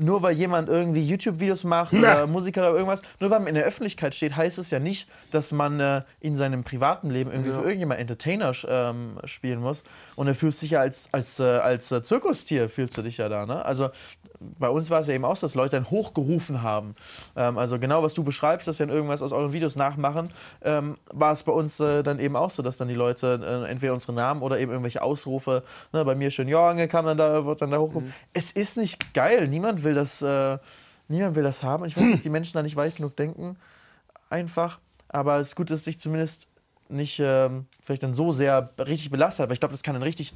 nur 0.00 0.22
weil 0.22 0.34
jemand 0.34 0.68
irgendwie 0.68 1.04
YouTube-Videos 1.06 1.62
macht 1.64 1.92
oder 1.92 2.26
Musiker 2.26 2.62
oder 2.62 2.72
irgendwas, 2.72 3.02
nur 3.20 3.30
weil 3.30 3.38
man 3.40 3.48
in 3.48 3.54
der 3.56 3.64
Öffentlichkeit 3.64 4.14
steht, 4.14 4.34
heißt 4.36 4.58
es 4.58 4.70
ja 4.70 4.78
nicht, 4.80 5.08
dass 5.32 5.50
man 5.52 5.78
äh, 5.80 6.02
in 6.20 6.36
seinem 6.36 6.64
privaten 6.64 7.10
Leben 7.10 7.30
irgendwie 7.30 7.50
Ja. 7.50 7.56
für 7.58 7.62
irgendjemand 7.64 8.00
Entertainer 8.00 8.52
ähm, 8.66 9.18
spielen 9.24 9.60
muss. 9.60 9.82
Und 10.16 10.26
er 10.28 10.34
fühlt 10.34 10.56
sich 10.56 10.70
ja 10.72 10.80
als, 10.80 11.08
als, 11.12 11.38
äh, 11.40 11.44
als 11.44 11.90
äh, 11.92 12.02
Zirkustier, 12.02 12.68
fühlst 12.68 12.96
du 12.96 13.02
dich 13.02 13.16
ja 13.18 13.28
da. 13.28 13.46
Ne? 13.46 13.64
Also 13.64 13.90
bei 14.40 14.68
uns 14.68 14.90
war 14.90 15.00
es 15.00 15.06
ja 15.06 15.14
eben 15.14 15.24
auch, 15.24 15.38
dass 15.38 15.54
Leute 15.54 15.76
dann 15.76 15.90
hochgerufen 15.90 16.62
haben. 16.62 16.94
Ähm, 17.36 17.58
also 17.58 17.78
genau, 17.78 18.02
was 18.02 18.14
du 18.14 18.24
beschreibst, 18.24 18.68
dass 18.68 18.76
sie 18.76 18.86
dann 18.86 18.94
irgendwas 18.94 19.22
aus 19.22 19.32
euren 19.32 19.52
Videos 19.52 19.76
nachmachen, 19.76 20.30
ähm, 20.62 20.96
war 21.12 21.32
es 21.32 21.42
bei 21.42 21.52
uns 21.52 21.80
äh, 21.80 22.02
dann 22.02 22.18
eben 22.18 22.36
auch 22.36 22.50
so, 22.50 22.62
dass 22.62 22.76
dann 22.76 22.88
die 22.88 22.94
Leute 22.94 23.40
äh, 23.42 23.70
entweder 23.70 23.94
unsere 23.94 24.12
Namen 24.12 24.42
oder 24.42 24.58
eben 24.58 24.70
irgendwelche 24.70 25.02
Ausrufe, 25.02 25.62
ne, 25.92 26.04
bei 26.04 26.14
mir 26.14 26.30
schön 26.30 26.48
Jorge 26.48 26.88
kam 26.88 27.06
dann 27.06 27.18
da, 27.18 27.44
wird 27.44 27.62
dann 27.62 27.70
da 27.70 27.78
hochgerufen. 27.78 28.14
Es 28.32 28.50
ist 28.50 28.76
nicht 28.76 29.14
geil, 29.14 29.48
niemand 29.48 29.84
will 29.84 29.94
das, 29.94 30.22
äh, 30.22 30.58
niemand 31.08 31.36
will 31.36 31.42
das 31.44 31.62
haben. 31.62 31.84
Ich 31.84 31.96
weiß 31.96 32.04
nicht, 32.04 32.16
ob 32.16 32.22
die 32.22 32.30
Menschen 32.30 32.54
da 32.54 32.62
nicht 32.62 32.76
weit 32.76 32.96
genug 32.96 33.16
denken, 33.16 33.56
einfach. 34.30 34.78
Aber 35.08 35.38
es 35.38 35.48
ist 35.48 35.56
gut, 35.56 35.70
dass 35.70 35.84
sich 35.84 35.98
zumindest 35.98 36.47
nicht 36.90 37.18
ähm, 37.20 37.66
vielleicht 37.82 38.02
dann 38.02 38.14
so 38.14 38.32
sehr 38.32 38.70
richtig 38.78 39.10
belastet, 39.10 39.44
aber 39.44 39.52
ich 39.52 39.60
glaube, 39.60 39.72
das 39.72 39.82
kann 39.82 39.94
dann 39.94 40.02
richtig 40.02 40.32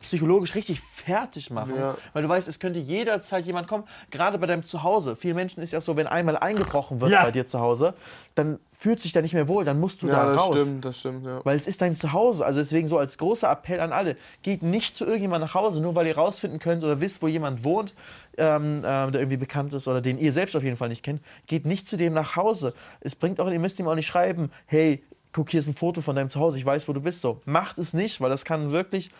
psychologisch 0.00 0.54
richtig 0.54 0.80
fertig 0.80 1.50
machen, 1.50 1.74
Ja. 1.76 1.96
weil 2.12 2.22
du 2.22 2.28
weißt, 2.28 2.46
es 2.48 2.58
könnte 2.60 2.78
jederzeit 2.78 3.46
jemand 3.46 3.68
kommen, 3.68 3.84
gerade 4.10 4.38
bei 4.38 4.46
deinem 4.46 4.64
Zuhause. 4.64 5.16
Vielen 5.16 5.36
Menschen 5.36 5.62
ist 5.62 5.72
ja 5.72 5.80
so, 5.80 5.96
wenn 5.96 6.06
einmal 6.06 6.36
eingebrochen 6.36 7.00
wird 7.00 7.10
Ja. 7.10 7.22
bei 7.24 7.30
dir 7.30 7.46
zu 7.46 7.60
Hause, 7.60 7.94
dann 8.34 8.58
fühlt 8.72 9.00
sich 9.00 9.12
da 9.12 9.22
nicht 9.22 9.34
mehr 9.34 9.48
wohl, 9.48 9.64
dann 9.64 9.80
musst 9.80 10.02
du 10.02 10.06
Ja, 10.06 10.24
da 10.26 10.32
das 10.32 10.40
raus. 10.40 10.56
stimmt, 10.60 10.84
das 10.84 10.98
stimmt, 11.00 11.24
ja. 11.26 11.40
Weil 11.44 11.56
es 11.56 11.66
ist 11.66 11.80
dein 11.80 11.94
Zuhause. 11.94 12.44
Also 12.44 12.60
deswegen 12.60 12.88
so 12.88 12.98
als 12.98 13.16
großer 13.18 13.50
Appell 13.50 13.80
an 13.80 13.92
alle, 13.92 14.16
geht 14.42 14.62
nicht 14.62 14.96
zu 14.96 15.04
irgendjemandem 15.04 15.46
nach 15.48 15.54
Hause, 15.54 15.80
nur 15.80 15.94
weil 15.94 16.06
ihr 16.06 16.16
rausfinden 16.16 16.58
könnt 16.58 16.84
oder 16.84 17.00
wisst, 17.00 17.22
wo 17.22 17.28
jemand 17.28 17.64
wohnt, 17.64 17.94
ähm, 18.36 18.82
ähm, 18.84 19.12
der 19.12 19.20
irgendwie 19.20 19.36
bekannt 19.36 19.72
ist 19.72 19.86
oder 19.88 20.00
den 20.00 20.18
ihr 20.18 20.32
selbst 20.32 20.56
auf 20.56 20.62
jeden 20.64 20.76
Fall 20.76 20.88
nicht 20.88 21.02
kennt. 21.02 21.22
Geht 21.46 21.66
nicht 21.66 21.88
zu 21.88 21.96
dem 21.96 22.12
nach 22.12 22.36
Hause. 22.36 22.74
Es 23.00 23.14
bringt 23.14 23.40
auch, 23.40 23.48
ihr 23.50 23.58
müsst 23.60 23.78
ihm 23.78 23.86
auch 23.88 23.94
nicht 23.94 24.06
schreiben, 24.08 24.50
hey, 24.66 25.02
guck, 25.34 25.50
hier 25.50 25.60
ist 25.60 25.66
ein 25.66 25.74
Foto 25.74 26.00
von 26.00 26.16
deinem 26.16 26.30
Zuhause, 26.30 26.56
ich 26.58 26.64
weiß, 26.64 26.88
wo 26.88 26.94
du 26.94 27.00
bist. 27.02 27.20
So, 27.20 27.42
macht 27.44 27.78
es 27.78 27.92
nicht, 27.92 28.20
weil 28.22 28.30
das 28.30 28.46
kann 28.46 28.70
wirklich. 28.70 29.10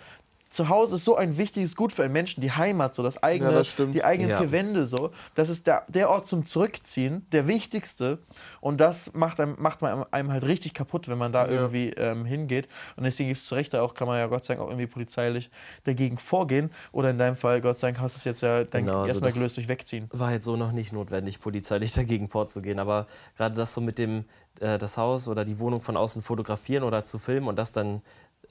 Zu 0.54 0.68
Hause 0.68 0.94
ist 0.94 1.04
so 1.04 1.16
ein 1.16 1.36
wichtiges 1.36 1.74
Gut 1.74 1.92
für 1.92 2.04
einen 2.04 2.12
Menschen, 2.12 2.40
die 2.40 2.52
Heimat, 2.52 2.94
so 2.94 3.02
das 3.02 3.20
eigene, 3.24 3.50
Ja, 3.50 3.56
das 3.56 3.74
die 3.74 4.04
eigenen 4.04 4.30
Ja. 4.30 4.38
vier 4.38 4.52
Wände, 4.52 4.86
so. 4.86 5.10
Das 5.34 5.48
ist 5.48 5.66
der, 5.66 5.82
der 5.88 6.08
Ort 6.10 6.28
zum 6.28 6.46
Zurückziehen, 6.46 7.26
der 7.32 7.48
wichtigste. 7.48 8.20
Und 8.60 8.78
das 8.80 9.12
macht 9.14 9.40
einem, 9.40 9.56
macht 9.58 9.82
man 9.82 10.04
einem 10.12 10.30
halt 10.30 10.44
richtig 10.44 10.72
kaputt, 10.72 11.08
wenn 11.08 11.18
man 11.18 11.32
da 11.32 11.46
Ja. 11.46 11.50
irgendwie 11.50 11.88
ähm, 11.96 12.24
hingeht. 12.24 12.68
Und 12.94 13.02
deswegen 13.02 13.30
gibt 13.30 13.40
es 13.40 13.46
zu 13.46 13.56
Recht 13.56 13.74
da 13.74 13.82
auch, 13.82 13.94
kann 13.94 14.06
man 14.06 14.18
ja 14.20 14.28
Gott 14.28 14.44
sei 14.44 14.54
Dank 14.54 14.64
auch 14.64 14.70
irgendwie 14.70 14.86
polizeilich 14.86 15.50
dagegen 15.82 16.18
vorgehen. 16.18 16.70
Oder 16.92 17.10
in 17.10 17.18
deinem 17.18 17.34
Fall, 17.34 17.60
Gott 17.60 17.80
sei 17.80 17.88
Dank, 17.88 17.98
hast 17.98 18.14
du 18.14 18.18
es 18.18 18.24
jetzt 18.24 18.40
ja 18.42 18.62
dann 18.62 18.84
Genau, 18.84 18.98
also 18.98 19.08
erstmal 19.08 19.30
das- 19.30 19.34
gelöst 19.34 19.56
durch 19.56 19.66
Wegziehen. 19.66 20.08
war 20.12 20.30
jetzt 20.30 20.44
so 20.44 20.54
noch 20.54 20.70
nicht 20.70 20.92
notwendig, 20.92 21.40
polizeilich 21.40 21.92
dagegen 21.94 22.28
vorzugehen. 22.28 22.78
Aber 22.78 23.08
gerade 23.36 23.56
das 23.56 23.74
so 23.74 23.80
mit 23.80 23.98
dem 23.98 24.24
äh, 24.60 24.78
das 24.78 24.96
Haus 24.96 25.26
oder 25.26 25.44
die 25.44 25.58
Wohnung 25.58 25.80
von 25.80 25.96
außen 25.96 26.22
fotografieren 26.22 26.84
oder 26.84 27.02
zu 27.04 27.18
filmen 27.18 27.48
und 27.48 27.56
das 27.58 27.72
dann 27.72 28.02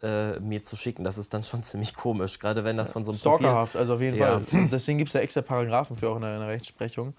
äh, 0.04 0.40
mir 0.40 0.62
zu 0.64 0.76
schicken, 0.76 1.04
das 1.04 1.18
ist 1.18 1.34
dann 1.34 1.44
schon 1.44 1.64
ziemlich 1.64 1.96
komisch. 1.96 2.38
Gerade 2.40 2.64
wenn 2.64 2.78
das 2.78 2.92
von 2.92 3.04
so 3.04 3.12
einem 3.12 3.20
Profil. 3.20 3.38
Stalkerhaft, 3.46 3.76
also 3.76 3.96
auf 3.96 4.02
jeden 4.02 4.18
Ja. 4.18 4.40
Fall. 4.40 4.68
Deswegen 4.72 4.98
gibt 4.98 5.10
es 5.10 5.14
ja 5.14 5.22
extra 5.22 5.42
Paragraphen 5.42 5.96
für 5.98 6.10
auch 6.10 6.16
in 6.18 6.22
der, 6.22 6.34
in 6.36 6.40
der 6.42 6.50
Rechtsprechung. 6.50 7.14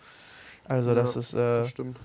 Also 0.67 0.95
das 0.95 1.15
Ja, 1.15 1.21
ist, 1.21 1.35
äh, 1.35 1.53
Das 1.55 1.69
stimmt. 1.71 1.99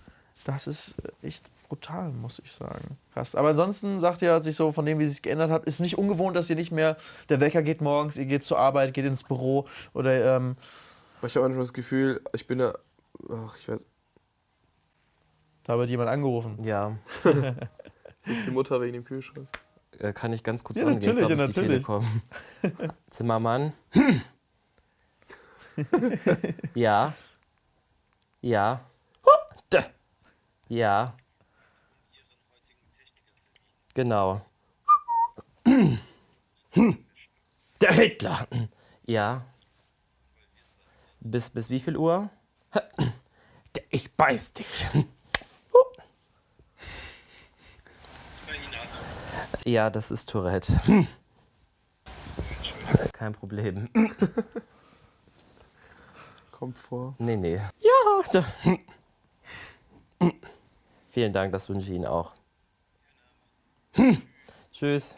das 0.46 0.68
ist 0.68 0.96
echt 1.22 1.46
brutal, 1.68 2.10
muss 2.10 2.40
ich 2.44 2.52
sagen. 2.52 2.98
Krass. 3.14 3.36
Aber 3.36 3.50
ansonsten 3.50 4.00
sagt 4.00 4.22
ihr, 4.24 4.34
hat 4.34 4.44
sich 4.44 4.56
so 4.56 4.72
von 4.72 4.86
dem, 4.86 4.98
wie 5.00 5.04
es 5.04 5.12
sich 5.12 5.22
geändert 5.22 5.52
hat, 5.52 5.66
ist 5.66 5.80
nicht 5.80 5.98
ungewohnt, 5.98 6.36
dass 6.36 6.50
ihr 6.50 6.56
nicht 6.56 6.72
mehr, 6.72 6.98
der 7.30 7.40
Wecker 7.40 7.62
geht 7.62 7.80
morgens, 7.82 8.18
ihr 8.18 8.26
geht 8.26 8.44
zur 8.44 8.58
Arbeit, 8.58 8.94
geht 8.94 9.06
ins 9.06 9.24
Büro 9.24 9.68
oder 9.94 10.36
ähm, 10.38 10.56
ich 11.22 11.36
habe 11.36 11.44
manchmal 11.46 11.64
das 11.64 11.74
Gefühl, 11.74 12.22
ich 12.34 12.48
bin 12.48 12.60
da. 12.60 12.74
Ach, 13.30 13.56
ich 13.58 13.68
weiß. 13.68 13.86
da 15.66 15.78
wird 15.78 15.90
jemand 15.90 16.10
angerufen. 16.10 16.64
Ja, 16.64 16.96
Das 17.24 17.34
ist 18.26 18.48
die 18.48 18.52
Mutter 18.52 18.80
wegen 18.82 18.94
dem 18.94 19.04
Kühlschrank. 19.04 19.48
Äh, 20.00 20.14
kann 20.14 20.32
ich 20.34 20.44
ganz 20.44 20.64
kurz 20.64 20.78
Ja, 20.78 20.88
angehen. 20.88 21.02
Ich 21.02 21.08
natürlich, 21.08 21.28
glaube, 21.28 21.36
ja, 21.36 21.44
es 21.44 21.50
ist 21.50 21.58
die 21.58 21.62
natürlich. 21.62 21.86
Telekom. 22.72 22.96
Zimmermann. 23.10 23.74
ja. 26.76 27.14
Ja. 28.42 28.82
Ja. 30.70 31.14
Genau. 33.96 34.46
Der 37.82 37.92
Hitler. 37.92 38.48
Ja. 39.06 39.46
Bis, 41.20 41.50
bis 41.50 41.70
wie 41.70 41.80
viel 41.80 41.98
Uhr? 41.98 42.30
Ich 43.90 44.14
beiß 44.14 44.54
dich. 44.54 44.88
Ja, 49.70 49.92
das 49.92 50.10
ist 50.10 50.32
Tourette. 50.32 50.82
Kein 53.14 53.34
Problem. 53.34 53.88
Kommt 56.52 56.80
vor. 56.80 57.14
Nee, 57.20 57.36
nee. 57.38 57.62
Ja. 57.80 58.22
Da. 58.32 58.44
Vielen 61.10 61.34
Dank, 61.34 61.52
das 61.52 61.70
wünsche 61.70 61.86
ich 61.86 61.94
Ihnen 61.94 62.08
auch. 62.08 62.34
Tschüss. 64.72 65.18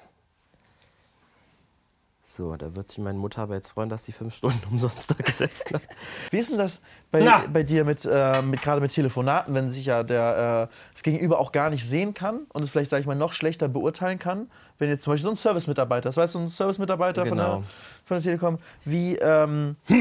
So, 2.41 2.55
da 2.55 2.75
wird 2.75 2.87
sich 2.87 2.97
meine 2.97 3.19
Mutter 3.19 3.43
aber 3.43 3.53
jetzt 3.53 3.69
freuen, 3.69 3.89
dass 3.89 4.03
sie 4.03 4.11
fünf 4.11 4.33
Stunden 4.33 4.59
umsonst 4.71 5.11
da 5.11 5.13
gesessen 5.13 5.75
hat. 5.75 5.83
Wie 6.31 6.37
ist 6.39 6.49
denn 6.49 6.57
das 6.57 6.81
bei, 7.11 7.21
Na. 7.21 7.43
bei 7.53 7.61
dir 7.61 7.85
mit, 7.85 8.03
äh, 8.11 8.41
mit 8.41 8.63
gerade 8.63 8.81
mit 8.81 8.91
Telefonaten, 8.91 9.53
wenn 9.53 9.69
sich 9.69 9.85
ja 9.85 10.01
der 10.01 10.69
äh, 10.71 10.75
das 10.93 11.03
Gegenüber 11.03 11.37
auch 11.37 11.51
gar 11.51 11.69
nicht 11.69 11.87
sehen 11.87 12.15
kann 12.15 12.47
und 12.51 12.63
es 12.63 12.71
vielleicht, 12.71 12.89
sage 12.89 13.01
ich 13.01 13.05
mal, 13.05 13.13
noch 13.13 13.33
schlechter 13.33 13.67
beurteilen 13.67 14.17
kann, 14.17 14.49
wenn 14.79 14.89
jetzt 14.89 15.03
zum 15.03 15.13
Beispiel 15.13 15.25
so 15.25 15.29
ein 15.29 15.37
Service-Mitarbeiter, 15.37 16.09
das 16.09 16.17
weißt 16.17 16.33
du, 16.33 16.39
ein 16.39 16.49
Service-Mitarbeiter 16.49 17.27
von, 17.27 17.37
Genau. 17.37 17.57
der, 17.57 17.63
von 18.05 18.15
der 18.15 18.23
Telekom, 18.23 18.57
wie, 18.85 19.17
ähm, 19.17 19.75
äh, 19.87 19.99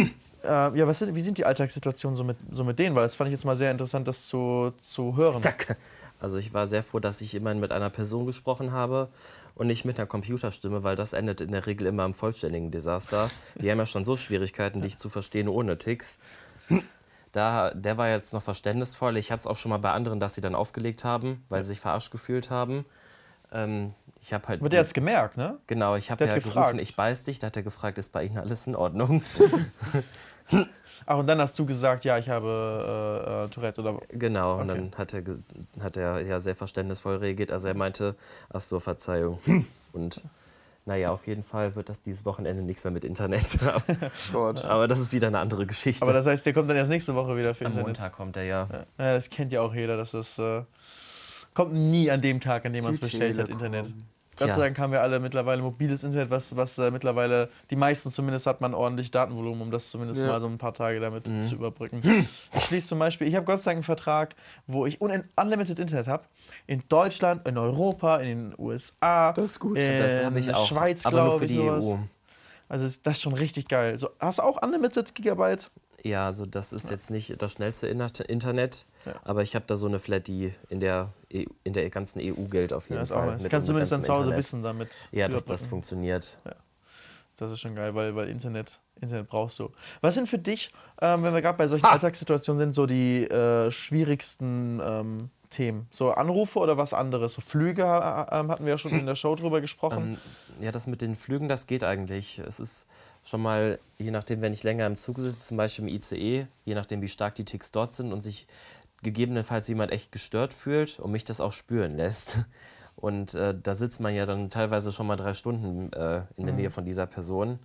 ja, 0.49 0.87
was 0.89 0.99
sind, 0.99 1.15
wie 1.15 1.21
sind 1.21 1.37
die 1.37 1.45
Alltagssituationen 1.45 2.17
so 2.17 2.25
mit, 2.25 2.39
so 2.51 2.65
mit 2.65 2.79
denen? 2.79 2.97
Weil 2.97 3.03
das 3.03 3.17
fand 3.17 3.29
ich 3.29 3.33
jetzt 3.33 3.45
mal 3.45 3.57
sehr 3.57 3.71
interessant, 3.71 4.09
das 4.09 4.27
zu, 4.27 4.73
zu 4.81 5.15
hören. 5.15 5.43
Zack. 5.43 5.77
Also 6.21 6.39
ich 6.39 6.53
war 6.53 6.67
sehr 6.67 6.83
froh, 6.83 7.01
dass 7.01 7.21
ich 7.21 7.35
immerhin 7.35 7.61
mit 7.61 7.73
einer 7.73 7.91
Person 7.91 8.27
gesprochen 8.27 8.73
habe 8.73 9.09
und 9.55 9.67
nicht 9.67 9.85
mit 9.85 9.99
einer 9.99 10.07
Computerstimme, 10.07 10.83
weil 10.85 10.97
das 10.97 11.13
endet 11.13 11.41
in 11.41 11.53
der 11.53 11.67
Regel 11.67 11.87
immer 11.87 12.05
im 12.05 12.15
vollständigen 12.15 12.71
Desaster. 12.71 13.31
Die 13.57 13.71
haben 13.71 13.79
ja 13.79 13.87
schon 13.87 14.05
so 14.05 14.17
Schwierigkeiten, 14.17 14.83
dich 14.83 14.99
zu 14.99 15.09
verstehen 15.09 15.49
ohne 15.49 15.79
Ticks. 15.79 16.19
Da, 17.33 17.73
der 17.75 17.97
war 17.97 18.09
jetzt 18.09 18.33
noch 18.33 18.43
verständnisvoll. 18.43 19.17
Ich 19.17 19.31
hatte 19.31 19.41
es 19.41 19.47
auch 19.47 19.57
schon 19.57 19.71
mal 19.71 19.79
bei 19.79 19.93
anderen, 19.93 20.19
dass 20.19 20.35
sie 20.35 20.41
dann 20.41 20.55
aufgelegt 20.55 21.05
haben, 21.05 21.45
weil 21.49 21.63
sie 21.63 21.69
sich 21.69 21.81
verarscht 21.81 22.11
gefühlt 22.11 22.51
haben. 22.51 22.85
Ähm, 23.53 23.95
ich 24.21 24.33
habe 24.33 24.49
halt 24.49 24.73
der 24.73 24.81
hat 24.81 24.87
es 24.87 24.93
gemerkt, 24.93 25.37
ne? 25.37 25.59
genau, 25.67 25.97
ich 25.97 26.11
habe 26.11 26.27
ja 26.27 26.39
gerufen, 26.39 26.79
ich 26.79 26.95
beiß 26.97 27.25
dich. 27.25 27.39
Da 27.39 27.47
hat 27.47 27.57
er 27.57 27.63
gefragt, 27.63 27.99
ist 27.99 28.13
bei 28.13 28.25
Ihnen 28.25 28.39
alles 28.39 28.67
in 28.67 28.77
Ordnung? 28.77 29.23
Ach, 31.07 31.17
und 31.19 31.27
dann 31.27 31.41
hast 31.41 31.59
du 31.59 31.67
gesagt, 31.67 32.05
ja, 32.05 32.19
ich 32.19 32.29
habe 32.29 33.25
äh, 33.27 33.45
äh, 33.45 33.49
Tourette 33.49 33.81
oder. 33.81 33.99
Genau, 34.11 34.61
und 34.61 34.71
Okay. 34.71 34.91
dann 34.91 34.99
hat 34.99 35.15
er, 35.15 35.23
hat 35.83 35.97
er 35.97 36.21
ja 36.21 36.41
sehr 36.41 36.55
verständnisvoll 36.55 37.17
reagiert. 37.17 37.51
Also 37.51 37.69
er 37.69 37.75
meinte, 37.75 38.15
ach 38.53 38.61
so, 38.61 38.79
Verzeihung. 38.81 39.39
Und 39.93 40.23
naja, 40.87 41.11
auf 41.11 41.27
jeden 41.27 41.43
Fall 41.43 41.75
wird 41.75 41.89
das 41.89 42.01
dieses 42.01 42.25
Wochenende 42.25 42.63
nichts 42.63 42.85
mehr 42.85 42.93
mit 42.93 43.05
Internet. 43.05 43.59
Gott. 44.33 44.65
Aber 44.65 44.87
das 44.87 45.01
ist 45.01 45.13
wieder 45.13 45.27
eine 45.27 45.39
andere 45.41 45.67
Geschichte. 45.67 46.03
Aber 46.03 46.13
das 46.13 46.27
heißt, 46.27 46.47
der 46.47 46.53
kommt 46.53 46.71
dann 46.71 46.77
erst 46.77 46.91
nächste 46.91 47.15
Woche 47.15 47.37
wieder 47.37 47.55
für 47.55 47.67
Am 47.67 47.73
Internet. 47.73 47.99
Montag 47.99 48.13
kommt 48.13 48.37
er 48.37 48.45
ja. 48.45 48.69
Ja, 48.99 49.15
das 49.15 49.29
kennt 49.31 49.53
ja 49.53 49.63
auch 49.63 49.75
jeder, 49.75 49.97
dass 49.97 50.13
das 50.13 50.39
äh, 50.39 50.63
kommt 51.55 51.73
nie 51.75 52.11
an 52.11 52.21
dem 52.23 52.41
Tag, 52.41 52.65
an 52.67 52.73
dem 52.73 52.85
man 52.85 52.95
es 52.95 53.01
bestellt 53.01 53.39
hat, 53.39 53.47
Telekom. 53.49 54.05
Gott 54.41 54.55
sei 54.57 54.61
Dank 54.65 54.79
haben 54.79 54.93
wir 54.93 55.01
alle 55.03 55.21
mittlerweile 55.21 55.63
mobiles 55.63 56.03
Internet, 56.05 56.31
was, 56.31 56.57
was 56.57 56.77
äh, 56.79 56.91
mittlerweile, 56.91 57.49
die 57.71 57.77
meisten 57.77 58.11
zumindest 58.11 58.47
hat 58.47 58.61
man 58.61 58.75
ordentlich 58.75 59.11
Datenvolumen, 59.11 59.63
um 59.63 59.71
das 59.71 59.91
zumindest 59.91 60.21
Ja. 60.21 60.27
mal 60.29 60.41
so 60.41 60.47
ein 60.49 60.59
paar 60.59 60.75
Tage 60.75 60.99
damit 61.01 61.25
zu 61.45 61.55
überbrücken. 61.55 62.01
Ich 62.55 62.65
schließe 62.65 62.89
zum 62.89 62.99
Beispiel, 62.99 63.29
ich 63.29 63.35
habe 63.37 63.47
Gott 63.47 63.63
sei 63.63 63.71
Dank 63.71 63.77
einen 63.79 63.85
Vertrag, 63.85 64.35
wo 64.67 64.87
ich 64.87 65.01
un 65.01 65.25
unlimited 65.37 65.79
Internet 65.79 66.09
habe. 66.09 66.25
In 66.67 66.83
Deutschland, 66.89 67.47
in 67.47 67.57
Europa, 67.59 68.17
in 68.19 68.29
den 68.51 68.55
USA. 68.59 69.33
Das 69.33 69.45
ist 69.45 69.61
gut. 69.61 69.77
Äh, 69.77 69.99
Das 69.99 70.25
habe 70.25 70.39
ich 70.39 70.47
in 70.47 70.53
der 70.53 70.61
auch. 70.61 70.67
Schweiz, 70.67 71.07
aber 71.07 71.17
nur 71.19 71.27
glaub 71.29 71.39
für 71.39 71.45
ich, 71.45 71.51
die 71.53 71.57
sowas. 71.59 71.85
EU. 71.85 71.97
Also 72.69 72.87
ist 72.87 73.07
das 73.07 73.21
schon 73.21 73.33
richtig 73.35 73.69
geil. 73.69 73.99
So, 73.99 74.11
hast 74.21 74.39
du 74.39 74.43
auch 74.43 74.63
unlimited 74.63 75.15
Gigabyte? 75.15 75.71
Ja, 76.03 76.27
also 76.27 76.47
das 76.47 76.73
ist 76.73 76.91
jetzt 76.91 77.11
nicht 77.11 77.41
das 77.43 77.53
schnellste 77.53 77.87
Inter- 77.87 78.29
Internet, 78.29 78.87
Ja. 79.05 79.15
aber 79.25 79.43
ich 79.43 79.55
habe 79.55 79.65
da 79.67 79.77
so 79.77 79.87
eine 79.87 79.99
Flat, 79.99 80.29
die 80.29 80.53
in 80.69 80.81
der, 80.81 81.11
EU, 81.35 81.45
in 81.65 81.73
der 81.75 81.89
ganzen 81.91 82.21
EU 82.21 82.45
gilt 82.51 82.73
auf 82.73 82.89
jeden 82.89 83.01
Ja, 83.01 83.07
Fall. 83.07 83.37
mit 83.39 83.51
Kannst 83.51 83.69
du 83.69 83.73
zumindest 83.73 83.93
dann 83.93 84.03
zu 84.03 84.13
Hause 84.13 84.31
Internet. 84.31 84.39
wissen 84.39 84.63
damit. 84.63 84.89
Ja, 85.13 85.29
dass 85.29 85.45
das 85.45 85.67
funktioniert. 85.67 86.39
Das 87.37 87.51
ist 87.53 87.61
schon 87.61 87.75
geil, 87.75 87.95
weil, 87.95 88.15
weil 88.17 88.29
Internet, 88.29 88.79
Internet 89.01 89.29
brauchst 89.29 89.59
du. 89.59 89.71
Was 90.03 90.15
sind 90.15 90.29
für 90.29 90.39
dich, 90.39 90.71
ähm, 91.01 91.23
wenn 91.23 91.33
wir 91.35 91.41
gerade 91.43 91.57
bei 91.57 91.69
solchen 91.69 91.87
Ha! 91.87 91.93
Alltagssituationen 91.93 92.59
sind, 92.59 92.75
so 92.75 92.87
die 92.87 93.25
äh, 93.25 93.71
schwierigsten 93.71 94.81
ähm, 94.85 95.31
Themen? 95.49 95.87
So 95.91 96.13
Anrufe 96.13 96.59
oder 96.59 96.77
was 96.77 96.93
anderes? 96.93 97.33
So 97.35 97.41
Flüge 97.41 97.83
äh, 97.83 97.87
ähm, 98.39 98.51
hatten 98.51 98.65
wir 98.65 98.71
ja 98.73 98.79
schon 98.79 98.93
in 98.93 99.07
der 99.07 99.15
Show 99.15 99.35
drüber 99.37 99.61
gesprochen. 99.63 100.19
Ähm, 100.59 100.65
ja, 100.65 100.71
das 100.71 100.87
mit 100.87 101.01
den 101.01 101.15
Flügen, 101.15 101.49
das 101.49 101.67
geht 101.67 101.83
eigentlich. 101.83 102.39
Es 102.41 102.61
ist 102.61 102.87
schon 103.31 103.43
mal, 103.43 103.79
je 103.99 104.11
nachdem, 104.11 104.41
wenn 104.43 104.53
ich 104.53 104.65
länger 104.65 104.87
im 104.87 104.97
Zug 104.97 105.19
sitze, 105.21 105.39
zum 105.39 105.57
Beispiel 105.57 105.89
im 105.89 105.95
ICE, 105.95 106.47
je 106.65 106.75
nachdem, 106.75 107.01
wie 107.01 107.09
stark 107.09 107.37
die 107.37 107.45
Ticks 107.45 107.71
dort 107.71 107.93
sind 107.93 108.13
und 108.13 108.21
sich 108.21 108.47
gegebenenfalls 109.03 109.69
jemand 109.69 109.93
echt 109.93 110.13
gestört 110.13 110.53
fühlt 110.53 110.99
und 110.99 111.13
mich 111.13 111.25
das 111.25 111.41
auch 111.41 111.53
spüren 111.53 111.97
lässt. 111.97 112.39
Und 112.97 113.33
äh, 113.33 113.55
da 113.59 113.75
sitzt 113.77 113.99
man 114.01 114.15
ja 114.15 114.27
dann 114.27 114.51
teilweise 114.51 114.93
schon 114.93 115.07
mal 115.07 115.17
drei 115.17 115.33
Stunden 115.33 115.91
äh, 115.95 116.25
in 116.37 116.45
der 116.45 116.55
Nähe 116.55 116.69
von 116.69 116.85
dieser 116.85 117.07
Person. 117.07 117.59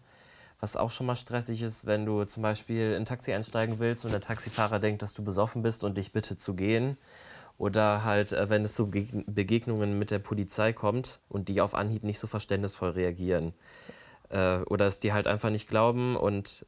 Was 0.61 0.77
auch 0.77 0.91
schon 0.91 1.07
mal 1.07 1.15
stressig 1.17 1.61
ist, 1.61 1.85
wenn 1.85 2.05
du 2.05 2.23
zum 2.23 2.41
Beispiel 2.41 2.91
in 2.91 3.01
ein 3.01 3.05
Taxi 3.05 3.33
einsteigen 3.33 3.79
willst 3.79 4.05
und 4.05 4.13
der 4.13 4.21
Taxifahrer 4.21 4.79
denkt, 4.79 5.01
dass 5.01 5.13
du 5.13 5.25
besoffen 5.25 5.61
bist 5.61 5.83
und 5.83 5.97
dich 5.97 6.13
bittet 6.13 6.39
zu 6.39 6.53
gehen. 6.53 6.95
Oder 7.57 8.05
halt, 8.05 8.31
äh, 8.31 8.49
wenn 8.49 8.63
es 8.63 8.75
zu 8.75 8.85
Geg- 8.85 9.25
Begegnungen 9.27 9.99
mit 9.99 10.09
der 10.09 10.19
Polizei 10.19 10.71
kommt 10.71 11.19
und 11.27 11.49
die 11.49 11.59
auf 11.59 11.75
Anhieb 11.75 12.03
nicht 12.05 12.19
so 12.19 12.27
verständnisvoll 12.27 12.91
reagieren. 12.91 13.53
Äh, 14.29 14.57
oder 14.69 14.85
es 14.85 14.99
dir 14.99 15.13
halt 15.13 15.27
einfach 15.27 15.49
nicht 15.49 15.67
glauben 15.67 16.15
und 16.15 16.65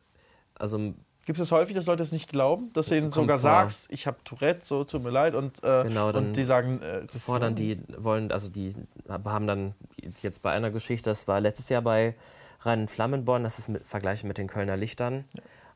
also 0.56 0.94
Gibt 1.26 1.40
es 1.40 1.52
häufig, 1.52 1.76
dass 1.76 1.88
Leute 1.88 2.04
es 2.04 2.14
nicht 2.14 2.30
glauben, 2.30 2.72
dass 2.72 2.88
du 2.88 2.96
ihnen 2.96 3.10
sogar 3.10 3.38
vor. 3.38 3.50
sagst, 3.50 3.88
ich 3.90 4.08
habe 4.08 4.16
Tourette, 4.24 4.66
so 4.66 4.86
tut 4.86 5.04
mir 5.04 5.10
leid 5.10 5.36
und, 5.36 5.62
äh, 5.62 5.84
Genau, 5.84 6.14
dann 6.14 6.28
und 6.28 6.38
die 6.38 6.46
sagen, 6.46 6.82
äh, 6.82 7.06
das 7.06 7.24
fordern 7.24 7.54
die, 7.54 7.82
wollen, 7.98 8.32
also 8.32 8.50
die 8.50 8.74
haben 9.10 9.46
dann 9.46 9.74
jetzt 10.22 10.42
bei 10.42 10.52
einer 10.52 10.72
Geschichte, 10.72 11.10
das 11.10 11.28
war 11.28 11.42
letztes 11.42 11.68
Jahr 11.68 11.82
bei 11.82 12.16
Rhein 12.62 12.88
Flammenborn, 12.88 13.44
das 13.44 13.60
ist 13.60 13.68
mit, 13.68 13.86
vergleichen 13.86 14.30
mit 14.30 14.38
den 14.38 14.48
Kölner 14.48 14.78
Lichtern. 14.78 15.26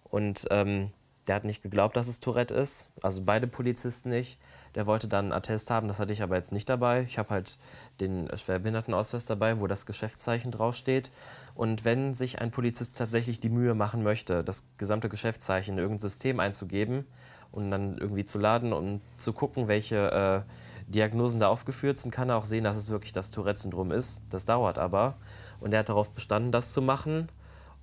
Und 0.06 0.48
ähm, 0.52 0.92
der 1.28 1.36
hat 1.36 1.44
nicht 1.44 1.62
geglaubt, 1.62 1.96
dass 1.96 2.08
es 2.08 2.20
Tourette 2.20 2.54
ist, 2.54 2.88
also 3.02 3.22
beide 3.24 3.48
Polizisten 3.48 4.10
nicht. 4.10 4.40
Der 4.76 4.88
wollte 4.88 5.08
dann 5.08 5.26
einen 5.26 5.34
Attest 5.34 5.70
haben, 5.70 5.88
das 5.88 6.00
hatte 6.00 6.14
ich 6.14 6.24
aber 6.24 6.36
jetzt 6.36 6.54
nicht 6.54 6.70
dabei. 6.70 7.02
Ich 7.04 7.18
habe 7.18 7.30
halt 7.30 7.58
den 8.00 8.30
Schwerbehindertenausweis 8.36 9.26
dabei, 9.26 9.60
wo 9.60 9.68
das 9.68 9.86
Geschäftszeichen 9.86 10.52
draufsteht. 10.52 11.12
Und 11.56 11.84
wenn 11.84 12.14
sich 12.14 12.40
ein 12.40 12.52
Polizist 12.52 12.98
tatsächlich 12.98 13.40
die 13.40 13.50
Mühe 13.50 13.76
machen 13.76 14.02
möchte, 14.02 14.44
das 14.44 14.64
gesamte 14.78 15.10
Geschäftszeichen 15.10 15.74
in 15.74 15.80
irgendein 15.80 16.00
System 16.00 16.40
einzugeben 16.40 17.06
und 17.52 17.70
dann 17.70 17.98
irgendwie 17.98 18.26
zu 18.26 18.40
laden 18.40 18.72
und 18.72 19.02
zu 19.18 19.34
gucken, 19.34 19.68
welche 19.68 20.46
äh, 20.48 20.92
Diagnosen 20.92 21.40
da 21.40 21.50
aufgeführt 21.50 21.98
sind, 21.98 22.12
kann 22.12 22.30
er 22.30 22.38
auch 22.38 22.46
sehen, 22.46 22.64
dass 22.64 22.78
es 22.78 22.90
wirklich 22.90 23.12
das 23.12 23.32
Tourette-Syndrom 23.32 23.92
ist. 23.92 24.22
Das 24.30 24.46
dauert 24.46 24.80
aber. 24.80 25.16
Und 25.60 25.74
er 25.74 25.80
hat 25.80 25.90
darauf 25.90 26.12
bestanden, 26.12 26.52
das 26.52 26.74
zu 26.74 26.82
machen. 26.82 27.30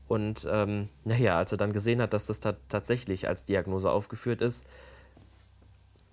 Und 0.08 0.48
ähm, 0.50 0.88
naja, 1.04 1.36
als 1.36 1.52
er 1.52 1.58
dann 1.58 1.72
gesehen 1.72 2.00
hat, 2.00 2.14
dass 2.14 2.26
das 2.26 2.40
ta 2.40 2.54
tatsächlich 2.68 3.28
als 3.28 3.44
Diagnose 3.44 3.90
aufgeführt 3.90 4.40
ist, 4.40 4.64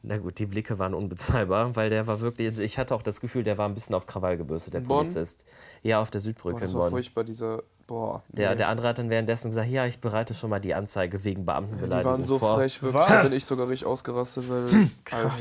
na 0.08 0.18
gut, 0.18 0.38
die 0.38 0.46
Blicke 0.46 0.78
waren 0.78 0.94
unbezahlbar, 0.94 1.76
weil 1.76 1.90
der 1.90 2.06
war 2.06 2.20
wirklich, 2.22 2.60
ich 2.60 2.78
hatte 2.78 2.94
auch 2.94 3.02
das 3.02 3.22
Gefühl, 3.22 3.44
der 3.44 3.58
war 3.58 3.68
ein 3.68 3.74
bisschen 3.74 3.96
auf 3.96 4.06
Krawall 4.06 4.38
gebürstet, 4.38 4.76
der 4.76 4.82
Bonn? 4.82 5.08
Polizist. 5.08 5.46
Ja, 5.82 6.00
auf 6.02 6.12
der 6.12 6.20
Boah, 6.20 6.24
Südbrücke 6.24 6.60
das 6.62 6.72
in 6.72 6.76
war 6.78 6.84
Bonn. 6.84 6.92
furchtbar, 6.92 7.24
dieser. 7.24 7.64
Boah. 7.88 8.24
Der, 8.30 8.52
nee. 8.52 8.58
der 8.58 8.68
andere 8.68 8.88
hat 8.90 8.98
dann 9.00 9.10
währenddessen 9.10 9.50
gesagt, 9.50 9.70
ja, 9.70 9.86
ich 9.86 10.00
bereite 10.00 10.34
schon 10.34 10.50
mal 10.50 10.60
die 10.60 10.74
Anzeige 10.74 11.24
wegen 11.24 11.42
die 11.42 11.46
Beamtenbeleidigung 11.46 12.12
waren 12.12 12.24
so 12.24 12.38
vor. 12.38 12.56
frech, 12.56 12.82
wirklich. 12.82 13.02
Was? 13.02 13.08
Da 13.08 13.24
bin 13.24 13.34
ich 13.34 13.46
sogar 13.46 13.68
richtig 13.70 13.88
ausgerastet, 13.88 14.50
weil. 14.50 14.90
Alter, 15.12 15.32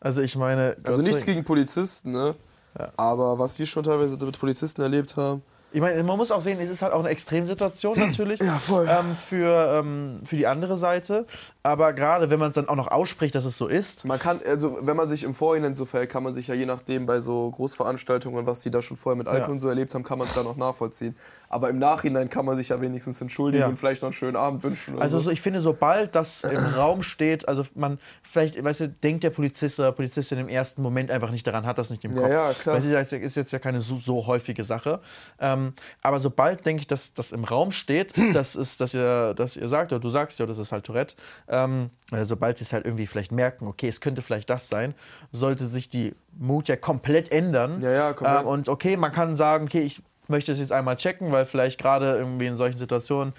Also 0.00 0.20
ich 0.22 0.36
meine, 0.36 0.76
Also 0.82 1.00
nichts 1.02 1.24
gegen 1.24 1.44
Polizisten, 1.44 2.10
ne? 2.10 2.34
Ja. 2.78 2.92
Aber 2.96 3.38
was 3.38 3.58
wir 3.58 3.66
schon 3.66 3.82
teilweise 3.84 4.22
mit 4.24 4.38
Polizisten 4.38 4.82
erlebt 4.82 5.16
haben. 5.16 5.42
Ich 5.72 5.80
meine, 5.80 6.02
man 6.02 6.16
muss 6.16 6.32
auch 6.32 6.40
sehen, 6.40 6.58
es 6.60 6.68
ist 6.68 6.82
halt 6.82 6.92
auch 6.92 6.98
eine 7.00 7.10
Extremsituation 7.10 7.98
natürlich 7.98 8.40
Ja, 8.40 8.54
voll. 8.54 8.88
ähm, 8.90 9.14
für, 9.14 9.76
ähm, 9.78 10.20
für 10.24 10.36
die 10.36 10.46
andere 10.46 10.76
Seite. 10.76 11.26
Aber 11.62 11.92
gerade 11.92 12.30
wenn 12.30 12.38
man 12.38 12.48
es 12.48 12.54
dann 12.54 12.68
auch 12.68 12.76
noch 12.76 12.88
ausspricht, 12.88 13.34
dass 13.34 13.44
es 13.44 13.58
so 13.58 13.66
ist, 13.66 14.06
Man 14.06 14.18
kann, 14.18 14.40
also 14.46 14.78
wenn 14.80 14.96
man 14.96 15.08
sich 15.10 15.24
im 15.24 15.34
Vorhinein 15.34 15.74
so 15.74 15.84
verhält, 15.84 16.10
kann 16.10 16.22
man 16.22 16.32
sich 16.32 16.46
ja 16.48 16.54
je 16.54 16.64
nachdem 16.64 17.04
bei 17.04 17.20
so 17.20 17.50
Großveranstaltungen, 17.50 18.46
was 18.46 18.60
die 18.60 18.70
da 18.70 18.80
schon 18.80 18.96
vorher 18.96 19.16
mit 19.18 19.26
Alkohol 19.28 19.48
Ja. 19.48 19.52
und 19.52 19.58
so 19.58 19.68
erlebt 19.68 19.94
haben, 19.94 20.02
kann 20.02 20.18
man 20.18 20.26
es 20.26 20.34
dann 20.34 20.46
auch 20.46 20.56
nachvollziehen. 20.56 21.14
Aber 21.50 21.68
im 21.68 21.78
Nachhinein 21.78 22.28
kann 22.30 22.46
man 22.46 22.56
sich 22.56 22.70
ja 22.70 22.80
wenigstens 22.80 23.20
entschuldigen 23.20 23.62
Ja. 23.62 23.68
und 23.68 23.76
vielleicht 23.76 24.00
noch 24.00 24.06
einen 24.08 24.12
schönen 24.14 24.36
Abend 24.36 24.62
wünschen. 24.62 24.98
Also 25.00 25.18
so. 25.18 25.24
so, 25.24 25.30
ich 25.30 25.42
finde, 25.42 25.60
sobald 25.60 26.14
das 26.14 26.42
im 26.44 26.56
Raum 26.76 27.02
steht, 27.02 27.46
also 27.46 27.66
man, 27.74 27.98
vielleicht, 28.22 28.62
weißt 28.62 28.80
du, 28.80 28.88
denkt 28.88 29.24
der 29.24 29.30
Polizist 29.30 29.78
oder 29.80 29.92
Polizistin 29.92 30.38
im 30.38 30.48
ersten 30.48 30.80
Moment 30.80 31.10
einfach 31.10 31.30
nicht 31.30 31.46
daran, 31.46 31.66
hat 31.66 31.76
das 31.76 31.90
nicht 31.90 32.02
im 32.04 32.12
Ja, 32.12 32.20
Kopf. 32.22 32.30
ja, 32.30 32.52
klar. 32.54 32.74
Weil 32.82 32.90
das 32.90 33.12
ist 33.12 33.34
jetzt 33.36 33.52
ja 33.52 33.58
keine 33.58 33.80
so, 33.80 33.96
so 33.96 34.26
häufige 34.26 34.64
Sache. 34.64 35.00
Ähm, 35.38 35.74
aber 36.00 36.20
sobald, 36.20 36.64
denke 36.64 36.80
ich, 36.80 36.86
dass 36.86 37.12
das 37.12 37.32
im 37.32 37.44
Raum 37.44 37.70
steht, 37.70 38.14
das 38.32 38.56
ist, 38.56 38.80
dass 38.80 38.94
ihr, 38.94 39.34
dass 39.34 39.56
ihr 39.56 39.68
sagt, 39.68 39.92
oder 39.92 40.00
du 40.00 40.08
sagst 40.08 40.38
ja, 40.38 40.46
das 40.46 40.56
ist 40.58 40.72
halt 40.72 40.84
Tourette, 40.86 41.16
ähm, 41.50 41.90
oder 42.12 42.24
sobald 42.26 42.58
sie 42.58 42.64
es 42.64 42.72
halt 42.72 42.84
irgendwie 42.84 43.06
vielleicht 43.06 43.32
merken, 43.32 43.66
okay, 43.66 43.88
es 43.88 44.00
könnte 44.00 44.22
vielleicht 44.22 44.48
das 44.48 44.68
sein, 44.68 44.94
sollte 45.32 45.66
sich 45.66 45.88
die 45.88 46.14
Mut 46.38 46.68
ja 46.68 46.76
komplett 46.76 47.30
ändern. 47.32 47.82
Ja, 47.82 47.90
ja, 47.90 48.12
komplett. 48.12 48.40
Ähm, 48.42 48.46
und 48.46 48.68
okay, 48.68 48.96
man 48.96 49.12
kann 49.12 49.36
sagen, 49.36 49.64
okay, 49.66 49.82
ich 49.82 50.00
möchte 50.28 50.52
es 50.52 50.58
jetzt 50.58 50.72
einmal 50.72 50.96
checken, 50.96 51.32
weil 51.32 51.44
vielleicht 51.44 51.80
gerade 51.80 52.16
irgendwie 52.16 52.46
in 52.46 52.54
solchen 52.56 52.78
Situationen 52.78 53.34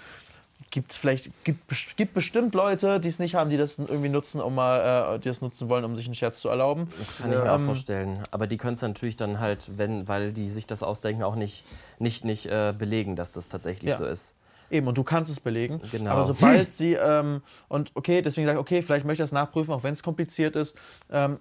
gibt 0.70 0.94
vielleicht 0.94 1.44
gibt, 1.44 1.96
gibt 1.96 2.14
bestimmt 2.14 2.54
Leute, 2.54 2.98
die 3.00 3.08
es 3.08 3.18
nicht 3.18 3.34
haben, 3.34 3.50
die 3.50 3.56
das 3.58 3.78
irgendwie 3.78 4.08
nutzen, 4.08 4.40
um 4.40 4.54
mal, 4.54 5.16
äh, 5.16 5.18
die 5.18 5.28
das 5.28 5.40
nutzen 5.42 5.68
wollen, 5.68 5.84
um 5.84 5.94
sich 5.96 6.06
einen 6.06 6.14
Scherz 6.14 6.38
zu 6.40 6.48
erlauben. 6.48 6.88
Das 6.98 7.16
kann 7.16 7.30
ich 7.32 7.38
mir 7.38 7.52
auch 7.52 7.58
Ähm, 7.58 7.64
vorstellen. 7.66 8.18
Aber 8.30 8.46
die 8.46 8.56
können 8.56 8.74
es 8.74 8.80
natürlich 8.82 9.16
dann 9.16 9.38
halt, 9.40 9.70
wenn, 9.76 10.08
weil 10.08 10.32
die 10.32 10.48
sich 10.48 10.66
das 10.66 10.82
ausdenken, 10.82 11.24
auch 11.24 11.34
nicht, 11.34 11.64
nicht, 11.98 12.24
nicht 12.24 12.46
äh, 12.46 12.72
belegen, 12.76 13.16
dass 13.16 13.32
das 13.32 13.48
tatsächlich 13.48 13.90
Ja. 13.90 13.96
so 13.98 14.06
ist. 14.06 14.34
Eben, 14.72 14.86
und 14.88 14.96
du 14.96 15.04
kannst 15.04 15.30
es 15.30 15.38
belegen. 15.38 15.82
Genau. 15.92 16.10
Aber 16.10 16.24
sobald 16.24 16.72
sie, 16.72 16.94
ähm, 16.94 17.42
und 17.68 17.90
okay, 17.94 18.22
deswegen 18.22 18.46
sage 18.46 18.58
ich, 18.58 18.60
okay, 18.60 18.80
vielleicht 18.80 19.04
möchte 19.04 19.22
ich 19.22 19.28
das 19.28 19.32
nachprüfen, 19.32 19.74
auch 19.74 19.82
wenn 19.82 19.92
es 19.92 20.02
kompliziert 20.02 20.56
ist. 20.56 20.78
Ähm, 21.10 21.38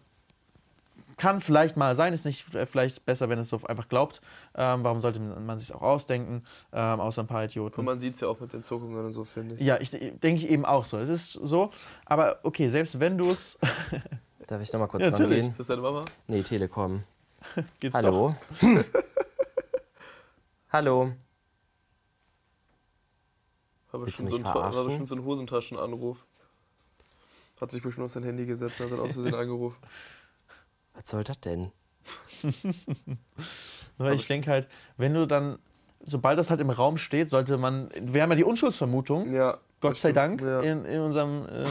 kann 1.16 1.40
vielleicht 1.40 1.78
mal 1.78 1.96
sein, 1.96 2.12
ist 2.12 2.26
nicht 2.26 2.54
äh, 2.54 2.66
vielleicht 2.66 3.06
besser, 3.06 3.30
wenn 3.30 3.40
es 3.40 3.48
so 3.48 3.62
einfach 3.68 3.88
glaubt. 3.88 4.22
Ähm, 4.54 4.84
warum 4.84 5.00
sollte 5.00 5.22
man 5.22 5.60
sich 5.60 5.74
auch 5.74 5.82
ausdenken, 5.82 6.44
ähm, 6.74 7.00
außer 7.00 7.24
ein 7.24 7.28
paar 7.28 7.46
Idioten? 7.46 7.80
Und 7.80 7.86
man 7.86 8.02
sieht 8.02 8.16
es 8.16 8.20
ja 8.20 8.28
auch 8.28 8.40
mit 8.42 8.52
den 8.52 8.64
Zuckungen 8.64 9.06
und 9.06 9.14
so, 9.14 9.24
finde 9.24 9.56
ich. 9.56 9.62
Ja, 9.62 9.80
ich 9.80 9.92
denke 9.92 10.34
ich 10.34 10.50
eben 10.50 10.66
auch 10.66 10.84
so. 10.84 10.98
Es 10.98 11.08
ist 11.08 11.32
so, 11.32 11.72
aber 12.06 12.40
okay, 12.44 12.68
selbst 12.68 13.00
wenn 13.00 13.18
du 13.18 13.30
es. 13.30 13.58
Darf 14.48 14.62
ich 14.62 14.74
nochmal 14.74 14.90
kurz 14.90 15.04
Ja, 15.04 15.12
natürlich. 15.12 15.32
rangehen? 15.38 15.52
Ist 15.52 15.60
das 15.60 15.68
deine 15.68 15.82
Mama? 15.82 16.02
Nee, 16.28 16.42
Telekom. 16.42 17.04
geht's 17.80 17.98
Doch. 17.98 18.04
Hallo. 18.04 18.36
Hallo. 20.74 21.12
War 23.92 24.00
bestimmt, 24.02 24.30
so 24.30 24.36
ein, 24.38 24.44
war 24.46 24.84
bestimmt 24.86 25.08
so 25.08 25.16
ein 25.16 25.24
Hosentaschenanruf. 25.26 26.26
Hat 27.60 27.72
sich 27.72 27.82
bestimmt 27.84 28.06
auf 28.06 28.12
sein 28.12 28.24
Handy 28.24 28.46
gesetzt 28.46 28.80
und 28.80 28.86
hat 28.88 28.94
dann 28.94 29.00
aus 29.02 29.14
Versehen 29.14 29.36
angerufen. 29.36 29.78
Was 30.94 31.08
soll 31.10 31.24
das 31.24 31.40
denn? 31.40 31.72
Weil 33.98 34.16
ich 34.16 34.28
denke 34.28 34.50
halt, 34.50 34.68
wenn 34.98 35.14
du 35.14 35.28
dann, 35.28 35.60
sobald 36.04 36.40
das 36.40 36.50
halt 36.50 36.60
im 36.60 36.70
Raum 36.70 36.98
steht, 36.98 37.30
sollte 37.30 37.58
man. 37.58 37.90
Wir 38.00 38.24
haben 38.24 38.32
ja 38.32 38.36
die 38.36 38.44
Unschuldsvermutung. 38.44 39.30
Ja. 39.32 39.58
Gott 39.80 39.98
sei 39.98 40.10
stimmt. 40.12 40.18
Dank, 40.18 40.42
Ja. 40.42 40.62
in, 40.62 40.86
in, 40.86 41.00
unserem, 41.02 41.46
äh, 41.48 41.66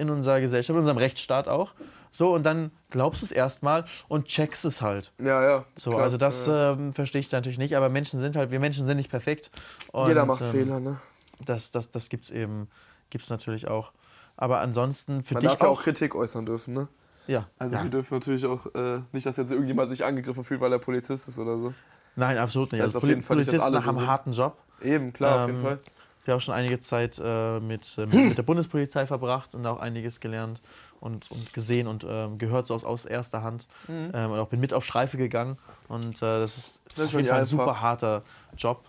in 0.00 0.08
unserer 0.10 0.40
Gesellschaft, 0.40 0.70
in 0.74 0.78
unserem 0.80 0.96
Rechtsstaat 0.96 1.48
auch. 1.48 1.72
So, 2.10 2.34
und 2.34 2.44
dann 2.44 2.72
glaubst 2.90 3.20
du 3.22 3.26
es 3.26 3.32
erstmal 3.32 3.84
und 4.08 4.26
checkst 4.26 4.64
es 4.64 4.80
halt. 4.82 5.12
ja, 5.18 5.42
ja. 5.42 5.64
So, 5.76 5.90
klar. 5.90 6.02
also 6.02 6.16
das 6.16 6.46
Ja. 6.46 6.72
ähm, 6.72 6.94
verstehe 6.94 7.20
ich 7.20 7.30
natürlich 7.30 7.58
nicht, 7.58 7.74
aber 7.76 7.88
Menschen 7.90 8.20
sind 8.20 8.36
halt, 8.36 8.50
wir 8.50 8.60
Menschen 8.60 8.84
sind 8.86 8.96
nicht 8.98 9.10
perfekt. 9.10 9.50
Und, 9.92 10.08
Jeder 10.08 10.24
macht 10.26 10.42
ähm, 10.42 10.50
Fehler, 10.50 10.80
ne? 10.80 11.00
Das, 11.44 11.70
das, 11.70 11.90
das 11.90 12.08
gibt 12.08 12.26
es 12.26 12.30
eben, 12.30 12.68
gibt 13.10 13.24
es 13.24 13.30
natürlich 13.30 13.68
auch. 13.68 13.92
Aber 14.36 14.60
ansonsten 14.60 15.22
für 15.22 15.34
Man 15.34 15.42
dich 15.42 15.50
darf 15.50 15.60
ja 15.60 15.68
auch. 15.68 15.78
auch 15.78 15.82
Kritik 15.82 16.14
äußern 16.14 16.46
dürfen, 16.46 16.74
ne? 16.74 16.88
ja. 17.26 17.46
Also 17.58 17.76
Ja. 17.76 17.82
wir 17.84 17.90
dürfen 17.90 18.14
natürlich 18.14 18.44
auch 18.46 18.66
äh, 18.74 19.00
nicht, 19.12 19.26
dass 19.26 19.36
jetzt 19.36 19.52
irgendjemand 19.52 19.90
sich 19.90 20.04
angegriffen 20.04 20.42
fühlt, 20.44 20.60
weil 20.60 20.72
er 20.72 20.78
Polizist 20.78 21.28
ist 21.28 21.38
oder 21.38 21.58
so. 21.58 21.74
Nein, 22.16 22.38
absolut 22.38 22.72
nicht. 22.72 22.80
Das 22.80 22.88
heißt 22.88 22.96
also 22.96 23.06
auf 23.06 23.08
jeden 23.08 23.22
Fall 23.22 23.36
nicht, 23.36 23.46
Polizisten 23.48 23.80
so 23.80 23.86
haben 23.86 23.98
einen 23.98 24.06
harten 24.06 24.32
Job. 24.32 24.56
Eben, 24.82 25.12
klar, 25.12 25.42
auf 25.42 25.46
jeden 25.46 25.58
Ähm, 25.58 25.64
Fall. 25.64 25.80
Ich 26.24 26.28
habe 26.28 26.36
auch 26.36 26.40
schon 26.40 26.54
einige 26.54 26.78
Zeit 26.78 27.20
äh, 27.22 27.58
mit, 27.58 27.96
äh, 27.98 28.06
mit 28.06 28.38
der 28.38 28.42
Bundespolizei 28.44 29.06
verbracht 29.06 29.54
und 29.56 29.66
auch 29.66 29.80
einiges 29.80 30.20
gelernt 30.20 30.62
und, 31.00 31.28
und 31.32 31.52
gesehen 31.52 31.88
und 31.88 32.06
ähm, 32.08 32.38
gehört 32.38 32.68
so 32.68 32.74
aus, 32.74 32.84
aus 32.84 33.04
erster 33.06 33.42
Hand. 33.42 33.66
Ähm, 33.88 34.30
und 34.30 34.38
auch 34.38 34.48
bin 34.48 34.60
mit 34.60 34.72
auf 34.72 34.84
Streife 34.84 35.16
gegangen. 35.16 35.58
Und 35.88 36.16
äh, 36.18 36.20
das 36.20 36.56
ist, 36.58 36.80
das 36.84 36.98
ist 36.98 37.04
auf 37.06 37.10
schon 37.10 37.18
jeden 37.20 37.22
nicht 37.24 37.30
Fall 37.30 37.40
ein 37.40 37.46
super 37.46 37.80
harter 37.80 38.22
Job 38.56 38.82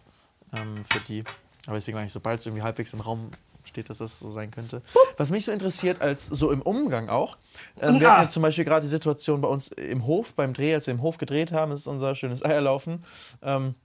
ähm, 0.53 0.83
für 0.83 0.99
die. 0.99 1.23
Aber 1.65 1.75
deswegen 1.75 1.95
meine 1.95 2.07
ich, 2.07 2.13
sobald 2.13 2.39
es 2.39 2.45
irgendwie 2.45 2.63
halbwegs 2.63 2.93
im 2.93 3.01
Raum 3.01 3.31
steht, 3.63 3.89
dass 3.89 3.99
das 3.99 4.19
so 4.19 4.31
sein 4.31 4.51
könnte. 4.51 4.81
Was 5.17 5.31
mich 5.31 5.45
so 5.45 5.51
interessiert, 5.51 6.01
als 6.01 6.25
so 6.25 6.51
im 6.51 6.61
Umgang 6.61 7.09
auch, 7.09 7.37
ähm, 7.79 7.99
wir 7.99 8.11
hatten 8.11 8.23
ja 8.23 8.29
zum 8.29 8.43
Beispiel 8.43 8.65
gerade 8.65 8.81
die 8.81 8.89
Situation 8.89 9.41
bei 9.41 9.47
uns 9.47 9.69
im 9.69 10.05
Hof, 10.05 10.33
beim 10.33 10.53
Dreh, 10.53 10.73
als 10.73 10.87
wir 10.87 10.93
im 10.93 11.01
Hof 11.01 11.17
gedreht 11.17 11.51
haben, 11.51 11.71
das 11.71 11.81
ist 11.81 11.87
unser 11.87 12.15
schönes 12.15 12.43
Eierlaufen. 12.45 13.03
Ähm, 13.41 13.75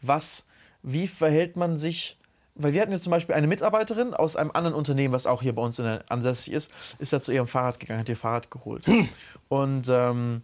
was, 0.00 0.44
wie 0.82 1.06
verhält 1.06 1.56
man 1.56 1.78
sich, 1.78 2.18
weil 2.54 2.72
wir 2.72 2.82
hatten 2.82 2.92
jetzt 2.92 3.04
zum 3.04 3.12
Beispiel 3.12 3.34
eine 3.34 3.46
Mitarbeiterin 3.46 4.14
aus 4.14 4.36
einem 4.36 4.50
anderen 4.50 4.74
Unternehmen, 4.74 5.14
was 5.14 5.26
auch 5.26 5.42
hier 5.42 5.54
bei 5.54 5.62
uns 5.62 5.76
der, 5.76 6.04
ansässig 6.08 6.52
ist, 6.52 6.70
ist 6.98 7.12
da 7.12 7.20
zu 7.20 7.32
ihrem 7.32 7.46
Fahrrad 7.46 7.80
gegangen, 7.80 8.00
hat 8.00 8.08
ihr 8.08 8.16
Fahrrad 8.16 8.50
geholt. 8.50 8.84
Und 9.48 9.88
ähm, 9.88 10.42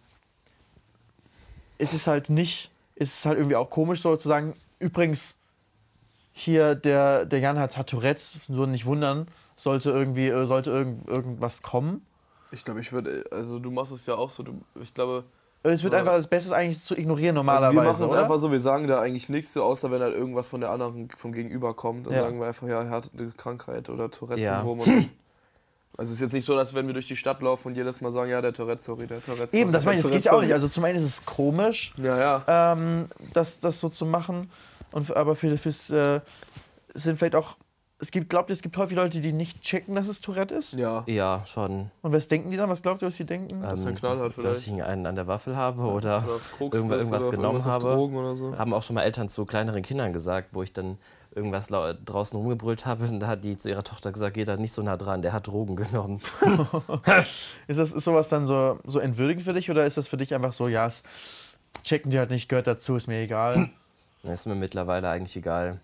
es 1.77 1.93
ist 1.93 2.07
halt 2.07 2.29
nicht, 2.29 2.71
es 2.95 3.19
ist 3.19 3.25
halt 3.25 3.37
irgendwie 3.37 3.55
auch 3.55 3.69
komisch 3.69 4.01
so 4.01 4.15
zu 4.15 4.27
sagen, 4.27 4.55
übrigens, 4.79 5.35
hier 6.39 6.75
der, 6.75 7.25
der 7.25 7.39
Jan 7.39 7.59
hat, 7.59 7.77
hat 7.77 7.87
Tourette, 7.89 8.21
so 8.47 8.65
nicht 8.65 8.85
wundern, 8.85 9.27
sollte 9.55 9.91
irgendwie, 9.91 10.27
äh, 10.27 10.45
sollte 10.45 10.71
irgend, 10.71 11.07
irgendwas 11.07 11.61
kommen. 11.61 12.05
Ich 12.51 12.63
glaube, 12.65 12.79
ich 12.79 12.91
würde, 12.91 13.23
also 13.31 13.59
du 13.59 13.69
machst 13.71 13.91
es 13.91 14.05
ja 14.05 14.15
auch 14.15 14.29
so, 14.29 14.43
du, 14.43 14.59
ich 14.81 14.93
glaube, 14.93 15.23
Es 15.61 15.83
wird 15.83 15.93
Ja. 15.93 15.99
einfach 15.99 16.13
das 16.13 16.27
Beste 16.27 16.47
ist 16.49 16.53
eigentlich 16.53 16.79
zu 16.79 16.95
ignorieren 16.97 17.35
normalerweise. 17.35 17.67
also 17.67 17.77
wir 17.81 17.83
machen 17.91 18.03
es 18.05 18.11
oder? 18.11 18.21
einfach 18.23 18.39
so, 18.39 18.51
wir 18.51 18.59
sagen 18.61 18.87
da 18.87 19.01
eigentlich 19.01 19.27
nichts 19.29 19.53
so, 19.53 19.61
außer 19.63 19.91
wenn 19.91 20.01
halt 20.01 20.15
irgendwas 20.15 20.47
von 20.47 20.61
der 20.61 20.71
anderen, 20.71 21.09
vom 21.15 21.31
Gegenüber 21.33 21.73
kommt, 21.73 22.07
dann 22.07 22.13
Ja. 22.13 22.23
sagen 22.23 22.39
wir 22.39 22.47
einfach, 22.47 22.67
ja, 22.67 22.81
er 22.81 22.89
hat 22.89 23.11
eine 23.17 23.31
Krankheit 23.35 23.89
oder 23.89 24.03
Ja. 24.03 24.07
Tourette-Syndrom. 24.09 24.79
und- 24.79 25.09
Also 25.97 26.11
es 26.11 26.15
ist 26.15 26.21
jetzt 26.21 26.33
nicht 26.33 26.45
so, 26.45 26.55
dass 26.55 26.73
wenn 26.73 26.87
wir 26.87 26.93
durch 26.93 27.09
die 27.09 27.17
Stadt 27.17 27.41
laufen 27.41 27.67
und 27.67 27.75
jedes 27.75 27.99
Mal 27.99 28.09
sagen, 28.13 28.29
ja, 28.31 28.41
der 28.41 28.53
Tourette, 28.53 28.81
sorry, 28.81 29.05
der 29.05 29.21
Tourette. 29.21 29.55
Eben, 29.57 29.69
sorry, 29.69 29.71
das 29.73 29.83
meine 29.85 29.97
ich, 29.97 30.01
das 30.01 30.09
Tourette, 30.09 30.17
geht 30.23 30.25
ja 30.25 30.31
auch 30.31 30.41
nicht. 30.41 30.53
Also 30.53 30.69
zum 30.69 30.83
einen 30.85 30.97
ist 30.97 31.03
es 31.03 31.25
komisch, 31.25 31.93
Ja, 31.97 32.17
ja. 32.47 32.71
ähm, 32.73 33.05
das, 33.33 33.59
das 33.59 33.81
so 33.81 33.89
zu 33.89 34.05
machen. 34.05 34.49
Und, 34.91 35.15
aber 35.15 35.35
für, 35.35 35.57
fürs, 35.57 35.89
äh, 35.89 36.21
sind 36.93 37.17
vielleicht 37.17 37.35
auch 37.35 37.57
es 38.01 38.11
gibt, 38.11 38.29
glaubt 38.29 38.49
ihr, 38.49 38.53
es 38.53 38.61
gibt 38.61 38.77
häufig 38.77 38.95
Leute, 38.95 39.19
die 39.19 39.33
nicht 39.33 39.61
checken, 39.61 39.93
dass 39.95 40.07
es 40.07 40.21
Tourette 40.21 40.55
ist? 40.55 40.71
Ja. 40.71 41.03
Ja, 41.05 41.43
schon. 41.45 41.91
Und 42.01 42.13
was 42.13 42.29
denken 42.29 42.49
die 42.49 42.55
dann? 42.55 42.69
Was 42.69 42.81
glaubt 42.81 43.01
ihr, 43.01 43.09
was 43.09 43.17
sie 43.17 43.25
denken? 43.25 43.61
Dass 43.61 43.81
er 43.81 43.87
einen 43.87 43.95
Ähm, 43.95 43.99
Knall 43.99 44.19
hat 44.19 44.25
Dass 44.27 44.35
vielleicht. 44.35 44.67
ich 44.67 44.83
einen 44.83 45.05
an 45.05 45.15
der 45.15 45.27
Waffel 45.27 45.57
habe 45.57 45.81
oder, 45.81 46.23
Oder 46.59 46.71
irgendwas, 46.77 46.99
irgendwas 46.99 47.27
oder 47.27 47.35
genommen 47.35 47.55
irgendwas 47.59 47.73
habe. 47.73 47.93
Drogen 47.93 48.15
oder 48.15 48.35
so. 48.37 48.57
Haben 48.57 48.73
auch 48.73 48.83
schon 48.83 48.93
mal 48.93 49.01
Eltern 49.01 49.27
zu 49.27 49.43
kleineren 49.43 49.81
Kindern 49.81 50.13
gesagt, 50.13 50.51
wo 50.53 50.63
ich 50.63 50.71
dann 50.71 50.95
irgendwas 51.35 51.67
draußen 51.67 52.39
rumgebrüllt 52.39 52.85
habe. 52.85 53.03
Und 53.03 53.19
da 53.19 53.27
hat 53.27 53.43
die 53.43 53.57
zu 53.57 53.67
ihrer 53.67 53.83
Tochter 53.83 54.13
gesagt, 54.13 54.33
geh 54.35 54.45
da 54.45 54.55
nicht 54.55 54.73
so 54.73 54.81
nah 54.81 54.95
dran, 54.95 55.21
der 55.21 55.33
hat 55.33 55.47
Drogen 55.47 55.75
genommen. 55.75 56.21
Ist, 57.67 57.79
das, 57.79 57.91
ist 57.91 58.05
sowas 58.05 58.29
dann 58.29 58.45
so, 58.45 58.79
so 58.85 58.99
entwürdigend 58.99 59.43
für 59.43 59.53
dich 59.53 59.69
oder 59.69 59.85
ist 59.85 59.97
das 59.97 60.07
für 60.07 60.17
dich 60.17 60.33
einfach 60.33 60.53
so, 60.53 60.69
ja, 60.69 60.87
es 60.87 61.03
checken 61.83 62.11
die 62.11 62.17
halt 62.17 62.31
nicht, 62.31 62.47
gehört 62.47 62.65
dazu, 62.65 62.95
ist 62.95 63.07
mir 63.07 63.21
egal. 63.21 63.69
Das 64.23 64.41
ist 64.41 64.45
mir 64.45 64.55
mittlerweile 64.55 65.09
eigentlich 65.09 65.35
egal. 65.37 65.79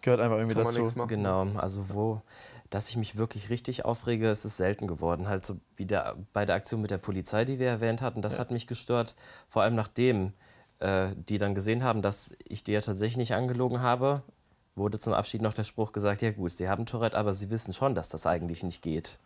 Gehört 0.00 0.20
einfach 0.20 0.36
irgendwie 0.36 0.54
Kann 0.54 0.64
man 0.64 0.74
dazu. 0.74 1.06
Genau, 1.06 1.46
also 1.58 1.88
wo, 1.88 2.20
dass 2.70 2.88
ich 2.90 2.96
mich 2.96 3.16
wirklich 3.16 3.48
richtig 3.48 3.84
aufrege, 3.84 4.28
ist 4.30 4.44
es 4.44 4.56
selten 4.56 4.86
geworden. 4.86 5.28
Halt 5.28 5.46
so 5.46 5.56
wie 5.76 5.86
der, 5.86 6.16
bei 6.32 6.44
der 6.44 6.56
Aktion 6.56 6.82
mit 6.82 6.90
der 6.90 6.98
Polizei, 6.98 7.44
die 7.46 7.58
wir 7.58 7.68
erwähnt 7.68 8.02
hatten, 8.02 8.20
das 8.20 8.38
hat 8.38 8.50
mich 8.50 8.66
gestört. 8.66 9.14
Vor 9.48 9.62
allem 9.62 9.74
nachdem 9.74 10.34
äh, 10.80 11.08
die 11.16 11.38
dann 11.38 11.54
gesehen 11.54 11.82
haben, 11.84 12.02
dass 12.02 12.34
ich 12.44 12.62
die 12.64 12.72
ja 12.72 12.80
tatsächlich 12.82 13.16
nicht 13.16 13.34
angelogen 13.34 13.80
habe, 13.80 14.22
wurde 14.76 14.98
zum 14.98 15.14
Abschied 15.14 15.40
noch 15.40 15.54
der 15.54 15.64
Spruch 15.64 15.92
gesagt, 15.92 16.20
ja 16.20 16.32
gut, 16.32 16.50
sie 16.52 16.68
haben 16.68 16.84
Tourette, 16.84 17.16
aber 17.16 17.32
sie 17.32 17.48
wissen 17.50 17.72
schon, 17.72 17.94
dass 17.94 18.08
das 18.10 18.26
eigentlich 18.26 18.62
nicht 18.62 18.82
geht. 18.82 19.18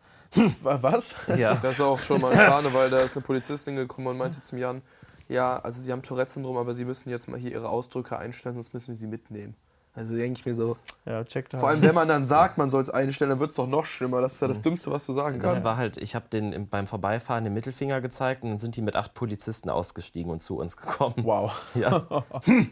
Wa- 0.63 0.79
Was? 0.83 1.15
Ja, 1.37 1.55
Das 1.55 1.73
ist 1.73 1.81
auch 1.81 1.99
schon 2.01 2.21
mal 2.21 2.33
ein 2.33 2.39
Karneval, 2.39 2.91
da 2.91 3.01
ist 3.01 3.17
eine 3.17 3.25
Polizistin 3.25 3.75
gekommen 3.77 4.09
und 4.09 4.19
meinte 4.19 4.41
zum 4.43 4.59
Jan, 4.59 4.83
ja, 5.29 5.59
also 5.59 5.81
sie 5.81 5.93
haben 5.93 6.03
Tourette-Syndrom, 6.03 6.57
aber 6.57 6.75
sie 6.75 6.85
müssen 6.85 7.11
jetzt 7.11 7.29
mal 7.29 7.39
hier 7.39 7.53
ihre 7.53 7.69
Ausdrücke 7.69 8.19
einstellen, 8.19 8.55
sonst 8.55 8.73
müssen 8.73 8.89
wir 8.89 8.97
sie 8.97 9.07
mitnehmen. 9.07 9.55
Also 9.95 10.15
denke 10.17 10.39
ich 10.39 10.47
mir 10.47 10.55
so, 10.55 10.77
Ja, 11.07 11.25
checkt 11.25 11.55
vor 11.55 11.69
allem 11.69 11.83
wenn 11.83 11.95
man 11.95 12.07
dann 12.07 12.25
sagt, 12.37 12.57
man 12.57 12.69
soll 12.71 12.83
es 12.83 12.91
einstellen, 12.91 13.31
dann 13.31 13.41
wird 13.41 13.51
es 13.51 13.57
doch 13.57 13.67
noch 13.67 13.85
schlimmer. 13.85 14.21
Das 14.21 14.35
ist 14.35 14.43
ja 14.43 14.47
das 14.47 14.63
Dümmste, 14.63 14.93
was 14.93 15.05
du 15.07 15.13
sagen 15.13 15.41
das 15.41 15.53
kannst. 15.55 15.65
war 15.65 15.77
halt, 15.77 15.97
ich 15.97 16.15
habe 16.15 16.27
den 16.29 16.53
im- 16.53 16.69
beim 16.69 16.87
Vorbeifahren 16.87 17.43
den 17.43 17.53
Mittelfinger 17.55 18.01
gezeigt 18.01 18.45
und 18.45 18.51
dann 18.51 18.59
sind 18.59 18.77
die 18.77 18.83
mit 18.83 18.95
acht 18.95 19.15
Polizisten 19.15 19.71
ausgestiegen 19.71 20.31
und 20.31 20.41
zu 20.41 20.57
uns 20.59 20.77
gekommen. 20.77 21.15
Wow. 21.23 21.53
Ja. 21.75 22.07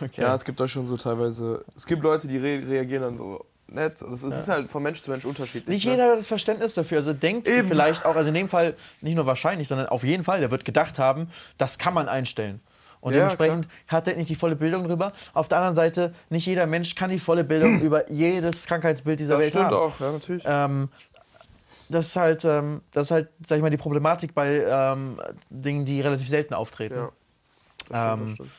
Okay. 0.00 0.20
Ja, 0.20 0.34
es 0.34 0.44
gibt 0.44 0.58
da 0.60 0.66
schon 0.68 0.86
so 0.86 0.96
teilweise, 0.96 1.64
es 1.76 1.86
gibt 1.86 2.02
Leute, 2.02 2.26
die 2.26 2.36
re 2.36 2.62
reagieren 2.68 3.02
dann 3.02 3.16
so 3.16 3.44
nett. 3.74 4.00
Das 4.02 4.22
ist 4.22 4.48
halt 4.48 4.70
von 4.70 4.82
Mensch 4.82 5.02
zu 5.02 5.10
Mensch 5.10 5.24
unterschiedlich. 5.24 5.68
Nicht 5.68 5.84
ne? 5.84 5.92
jeder 5.92 6.10
hat 6.10 6.18
das 6.18 6.26
Verständnis 6.26 6.74
dafür. 6.74 6.98
Also 6.98 7.12
denkt 7.12 7.48
Eben. 7.48 7.68
vielleicht 7.68 8.04
auch, 8.04 8.16
also 8.16 8.28
in 8.28 8.34
dem 8.34 8.48
Fall 8.48 8.74
nicht 9.00 9.14
nur 9.14 9.26
wahrscheinlich, 9.26 9.68
sondern 9.68 9.88
auf 9.88 10.04
jeden 10.04 10.24
Fall, 10.24 10.40
der 10.40 10.50
wird 10.50 10.64
gedacht 10.64 10.98
haben, 10.98 11.28
das 11.58 11.78
kann 11.78 11.94
man 11.94 12.08
einstellen. 12.08 12.60
Und 13.00 13.12
Ja, 13.14 13.18
dementsprechend 13.18 13.66
hat 13.88 14.06
er 14.06 14.14
nicht 14.16 14.30
die 14.30 14.36
volle 14.36 14.54
Bildung 14.54 14.86
drüber. 14.86 15.10
Auf 15.34 15.48
der 15.48 15.58
anderen 15.58 15.74
Seite, 15.74 16.14
nicht 16.30 16.46
jeder 16.46 16.66
Mensch 16.66 16.94
kann 16.94 17.10
die 17.10 17.18
volle 17.18 17.42
Bildung 17.42 17.80
über 17.82 18.10
jedes 18.10 18.66
Krankheitsbild 18.66 19.18
dieser 19.18 19.34
Das 19.36 19.40
Welt 19.40 19.50
stimmt 19.50 19.64
haben. 19.66 19.76
auch, 19.76 19.98
ja, 20.00 20.12
natürlich. 20.12 20.44
Ähm, 20.46 20.88
das 21.88 22.06
ist 22.06 22.16
halt, 22.16 22.44
ähm, 22.44 22.80
das 22.92 23.08
ist 23.08 23.10
halt, 23.10 23.28
sag 23.44 23.56
ich 23.56 23.62
mal, 23.62 23.70
die 23.70 23.76
Problematik 23.76 24.34
bei 24.34 24.64
ähm, 24.64 25.20
Dingen, 25.50 25.84
die 25.84 26.00
relativ 26.00 26.28
selten 26.28 26.54
auftreten. 26.54 26.94
ja. 26.94 27.08
Das 27.88 27.98
stimmt, 27.98 28.12
ähm, 28.12 28.20
das 28.26 28.32
stimmt. 28.34 28.50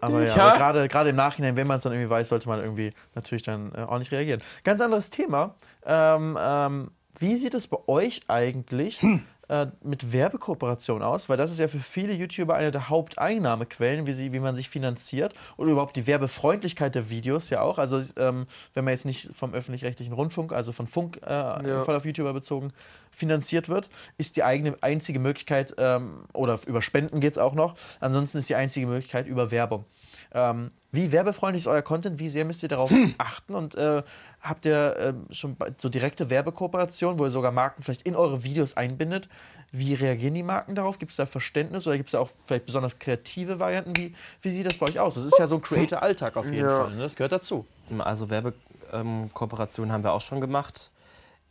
Aber 0.00 0.24
ja, 0.24 0.34
aber 0.34 0.56
gerade 0.56 0.88
gerade 0.88 1.10
im 1.10 1.16
Nachhinein, 1.16 1.56
wenn 1.56 1.66
man 1.66 1.78
es 1.78 1.82
dann 1.82 1.92
irgendwie 1.92 2.10
weiß, 2.10 2.28
sollte 2.28 2.48
man 2.48 2.60
irgendwie 2.60 2.92
natürlich 3.14 3.42
dann 3.42 3.72
äh, 3.74 3.82
auch 3.82 3.98
nicht 3.98 4.12
reagieren. 4.12 4.42
Ganz 4.64 4.80
anderes 4.80 5.10
Thema. 5.10 5.54
Ähm, 5.84 6.38
ähm, 6.40 6.90
wie 7.18 7.36
sieht 7.36 7.54
es 7.54 7.66
bei 7.66 7.78
euch 7.86 8.22
eigentlich 8.28 9.04
äh, 9.48 9.66
mit 9.82 10.12
Werbekooperation 10.12 11.02
aus? 11.02 11.28
Weil 11.28 11.36
das 11.36 11.50
ist 11.50 11.58
ja 11.58 11.68
für 11.68 11.78
viele 11.78 12.12
YouTuber 12.12 12.54
eine 12.54 12.70
der 12.70 12.88
Haupteinnahmequellen, 12.88 14.06
wie, 14.06 14.12
sie, 14.12 14.32
wie 14.32 14.40
man 14.40 14.56
sich 14.56 14.68
finanziert. 14.68 15.34
Oder 15.56 15.72
überhaupt 15.72 15.96
die 15.96 16.06
Werbefreundlichkeit 16.06 16.94
der 16.94 17.10
Videos 17.10 17.50
ja 17.50 17.60
auch. 17.60 17.78
Also 17.78 18.02
ähm, 18.16 18.46
wenn 18.74 18.84
man 18.84 18.92
jetzt 18.92 19.04
nicht 19.04 19.30
vom 19.34 19.54
öffentlich-rechtlichen 19.54 20.12
Rundfunk, 20.12 20.52
also 20.52 20.72
von 20.72 20.86
Funk 20.86 21.20
äh, 21.22 21.84
voll 21.84 21.96
auf 21.96 22.04
YouTuber 22.04 22.32
bezogen, 22.32 22.72
finanziert 23.10 23.68
wird, 23.68 23.90
ist 24.18 24.36
die 24.36 24.44
eigene 24.44 24.76
einzige 24.82 25.18
Möglichkeit, 25.18 25.74
ähm, 25.78 26.24
oder 26.32 26.58
über 26.66 26.82
Spenden 26.82 27.20
geht 27.20 27.32
es 27.32 27.38
auch 27.38 27.54
noch, 27.54 27.76
ansonsten 28.00 28.38
ist 28.38 28.48
die 28.48 28.54
einzige 28.54 28.86
Möglichkeit 28.86 29.26
über 29.26 29.50
Werbung. 29.50 29.84
Ähm, 30.32 30.68
wie 30.92 31.12
werbefreundlich 31.12 31.62
ist 31.62 31.66
euer 31.66 31.82
Content? 31.82 32.18
Wie 32.18 32.28
sehr 32.28 32.44
müsst 32.44 32.62
ihr 32.62 32.68
darauf 32.68 32.92
achten? 33.18 33.54
Und 33.54 33.74
äh, 33.74 34.02
habt 34.48 34.64
ihr 34.64 34.96
ähm, 34.98 35.26
schon 35.30 35.56
so 35.78 35.88
direkte 35.88 36.30
Werbekooperation, 36.30 37.18
wo 37.18 37.24
ihr 37.24 37.30
sogar 37.30 37.52
Marken 37.52 37.82
vielleicht 37.82 38.02
in 38.02 38.14
eure 38.16 38.42
Videos 38.44 38.76
einbindet? 38.76 39.28
Wie 39.72 39.94
reagieren 39.94 40.34
die 40.34 40.42
Marken 40.42 40.74
darauf? 40.74 40.98
Gibt 40.98 41.10
es 41.10 41.16
da 41.16 41.26
Verständnis 41.26 41.86
oder 41.86 41.96
gibt 41.96 42.08
es 42.08 42.12
da 42.12 42.20
auch 42.20 42.30
vielleicht 42.46 42.66
besonders 42.66 42.98
kreative 42.98 43.58
Varianten? 43.58 43.96
Wie, 43.96 44.14
wie 44.40 44.50
sieht 44.50 44.66
das 44.66 44.78
bei 44.78 44.86
euch 44.86 45.00
aus? 45.00 45.16
Das 45.16 45.24
ist 45.24 45.38
ja 45.38 45.46
so 45.46 45.56
ein 45.56 45.62
Creator-Alltag 45.62 46.36
auf 46.36 46.46
jeden 46.46 46.58
Ja. 46.58 46.84
Fall. 46.84 46.94
Ne? 46.94 47.02
Das 47.02 47.16
gehört 47.16 47.32
dazu. 47.32 47.66
Also 47.98 48.30
Werbekooperationen 48.30 49.92
haben 49.92 50.04
wir 50.04 50.12
auch 50.12 50.20
schon 50.20 50.40
gemacht. 50.40 50.90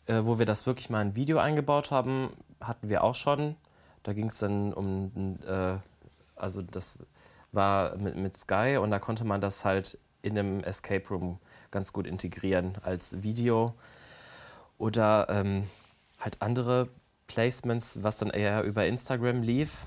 Äh, 0.07 0.23
wo 0.23 0.37
wir 0.37 0.45
das 0.45 0.67
wirklich 0.67 0.89
mal 0.91 1.01
in 1.01 1.09
ein 1.09 1.15
Video 1.15 1.39
eingebaut 1.39 1.89
haben, 1.89 2.29
hatten 2.61 2.89
wir 2.89 3.03
auch 3.03 3.15
schon. 3.15 3.55
Da 4.03 4.13
ging 4.13 4.27
es 4.27 4.37
dann 4.37 4.71
um, 4.71 5.39
äh, 5.47 5.77
also 6.35 6.61
das 6.61 6.95
war 7.51 7.97
mit, 7.97 8.15
mit 8.15 8.37
Sky 8.37 8.77
und 8.79 8.91
da 8.91 8.99
konnte 8.99 9.23
man 9.23 9.41
das 9.41 9.65
halt 9.65 9.97
in 10.25 10.37
einem 10.37 10.63
Escape 10.63 11.07
Room 11.09 11.39
ganz 11.71 11.93
gut 11.93 12.07
integrieren 12.07 12.77
als 12.83 13.21
Video. 13.23 13.73
Oder 14.77 15.27
ähm, 15.29 15.63
halt 16.19 16.41
andere 16.41 16.89
Placements, 17.27 18.03
was 18.03 18.17
dann 18.17 18.29
eher 18.29 18.63
über 18.63 18.85
Instagram 18.85 19.41
lief. 19.41 19.85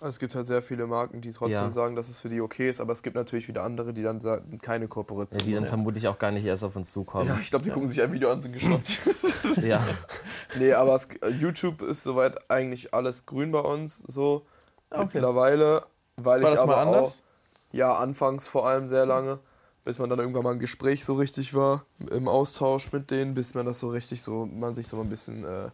Also 0.00 0.08
es 0.08 0.18
gibt 0.18 0.34
halt 0.34 0.46
sehr 0.46 0.60
viele 0.60 0.86
Marken, 0.86 1.20
die 1.20 1.30
trotzdem 1.30 1.64
Ja. 1.66 1.70
sagen, 1.70 1.94
dass 1.96 2.08
es 2.08 2.18
für 2.20 2.28
die 2.28 2.40
okay 2.40 2.68
ist, 2.68 2.80
aber 2.80 2.92
es 2.92 3.02
gibt 3.02 3.16
natürlich 3.16 3.46
wieder 3.48 3.62
andere, 3.62 3.92
die 3.92 4.02
dann 4.02 4.20
sagen, 4.20 4.58
keine 4.58 4.84
Ja, 4.84 4.88
Kooperation. 4.88 5.44
die 5.44 5.54
dann 5.54 5.66
vermutlich 5.66 6.08
auch 6.08 6.18
gar 6.18 6.30
nicht 6.32 6.44
erst 6.44 6.64
auf 6.64 6.74
uns 6.76 6.90
zukommen. 6.90 7.28
ja, 7.28 7.38
ich 7.40 7.50
glaube, 7.50 7.64
die 7.64 7.70
gucken 7.70 7.88
sich 7.88 8.02
ein 8.02 8.12
Video 8.12 8.30
an, 8.30 8.42
sind 8.42 8.52
geschockt. 8.52 9.00
Ja. 9.62 9.86
nee, 10.58 10.72
aber 10.72 10.94
es, 10.96 11.08
YouTube 11.38 11.80
ist 11.82 12.02
soweit 12.02 12.50
eigentlich 12.50 12.92
alles 12.92 13.24
grün 13.24 13.50
bei 13.52 13.60
uns, 13.60 13.98
so 13.98 14.46
Okay. 14.90 15.02
mittlerweile, 15.14 15.86
weil 16.16 16.42
War 16.42 16.50
ich 16.50 16.56
das 16.58 16.66
mal 16.66 16.74
aber 16.76 16.88
auch, 16.88 16.94
anders? 16.96 17.22
Ja, 17.74 17.94
anfangs 17.94 18.48
vor 18.48 18.66
allem 18.68 18.86
sehr 18.86 19.04
lange, 19.06 19.38
bis 19.84 19.98
man 19.98 20.08
dann 20.08 20.18
irgendwann 20.18 20.44
mal 20.44 20.52
im 20.52 20.58
Gespräch 20.60 21.04
so 21.04 21.14
richtig 21.14 21.54
war, 21.54 21.84
im 22.10 22.28
Austausch 22.28 22.92
mit 22.92 23.10
denen, 23.10 23.34
bis 23.34 23.54
man 23.54 23.66
das 23.66 23.78
so 23.80 23.88
richtig 23.88 24.22
so, 24.22 24.46
man 24.46 24.74
sich 24.74 24.86
so 24.86 25.00
ein 25.00 25.08
bisschen 25.08 25.44
äh, 25.44 25.70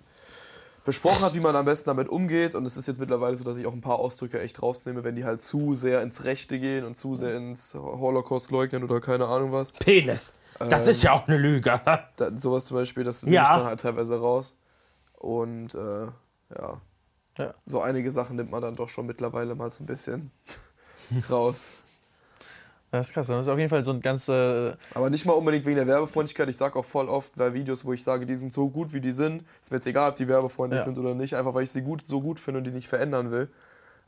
besprochen 0.85 1.21
hat, 1.21 1.35
wie 1.35 1.41
man 1.41 1.55
am 1.57 1.65
besten 1.67 1.89
damit 1.91 2.09
umgeht. 2.09 2.55
Und 2.55 2.65
es 2.65 2.77
ist 2.77 2.89
jetzt 2.89 2.99
mittlerweile 3.01 3.37
so, 3.37 3.45
dass 3.45 3.57
ich 3.59 3.67
auch 3.67 3.73
ein 3.73 3.81
paar 3.83 3.99
Ausdrücke 3.99 4.41
echt 4.41 4.63
rausnehme, 4.63 5.05
wenn 5.05 5.15
die 5.15 5.25
halt 5.25 5.41
zu 5.43 5.75
sehr 5.75 6.03
ins 6.03 6.25
Rechte 6.25 6.59
gehen 6.59 6.85
und 6.85 6.97
zu 6.97 7.17
sehr 7.17 7.37
ins 7.37 7.75
Holocaust 7.75 8.51
leugnen 8.51 8.83
oder 8.83 9.01
keine 9.01 9.27
Ahnung 9.27 9.53
was. 9.53 9.73
Penis. 9.73 10.33
Das 10.59 10.89
ist 10.89 11.03
ja 11.03 11.13
auch 11.13 11.29
eine 11.29 11.37
Lüge. 11.39 11.81
Da, 12.17 12.37
sowas 12.37 12.65
zum 12.65 12.77
Beispiel, 12.79 13.05
das 13.05 13.23
nehme 13.23 13.37
Ja. 13.37 13.43
ich 13.45 13.49
dann 13.51 13.65
halt 13.65 13.81
teilweise 13.81 14.19
raus. 14.19 14.57
Und 15.19 15.75
äh, 15.75 16.07
ja. 16.59 16.81
Ja. 17.39 17.55
so 17.65 17.81
einige 17.81 18.11
Sachen 18.11 18.37
nimmt 18.37 18.51
man 18.51 18.61
dann 18.61 18.75
doch 18.75 18.89
schon 18.89 19.07
mittlerweile 19.07 19.55
mal 19.55 19.71
so 19.71 19.83
ein 19.83 19.87
bisschen 19.87 20.31
raus. 21.31 21.67
Das 22.93 23.09
ist 23.09 23.13
krass. 23.15 23.29
Das 23.29 23.43
ist 23.47 23.49
auf 23.49 23.59
jeden 23.59 23.71
Fall 23.71 23.83
so 23.85 23.93
ein 23.93 24.01
ganz. 24.01 24.29
Äh, 24.29 24.73
Aber 24.95 25.11
nicht 25.11 25.25
mal 25.25 25.35
unbedingt 25.35 25.65
wegen 25.65 25.77
der 25.77 25.87
Werbefreundlichkeit. 25.87 26.49
Ich 26.49 26.57
sage 26.57 26.77
auch 26.79 26.85
voll 26.85 27.09
oft 27.09 27.37
bei 27.37 27.55
Videos, 27.55 27.85
wo 27.85 27.93
ich 27.93 28.03
sage, 28.03 28.27
die 28.27 28.35
sind 28.37 28.53
so 28.53 28.69
gut, 28.69 28.93
wie 28.93 29.01
die 29.01 29.13
sind. 29.13 29.45
Ist 29.63 29.71
mir 29.71 29.77
jetzt 29.77 29.87
egal, 29.87 30.11
ob 30.11 30.17
die 30.17 30.27
werbefreundlich 30.27 30.81
Ja. 30.81 30.85
sind 30.85 30.99
oder 30.99 31.15
nicht. 31.15 31.35
Einfach, 31.37 31.55
weil 31.55 31.63
ich 31.63 31.71
sie 31.71 31.83
gut, 31.83 32.05
so 32.05 32.21
gut 32.21 32.41
finde 32.41 32.59
und 32.59 32.65
die 32.65 32.73
nicht 32.73 32.89
verändern 32.89 33.31
will. 33.31 33.49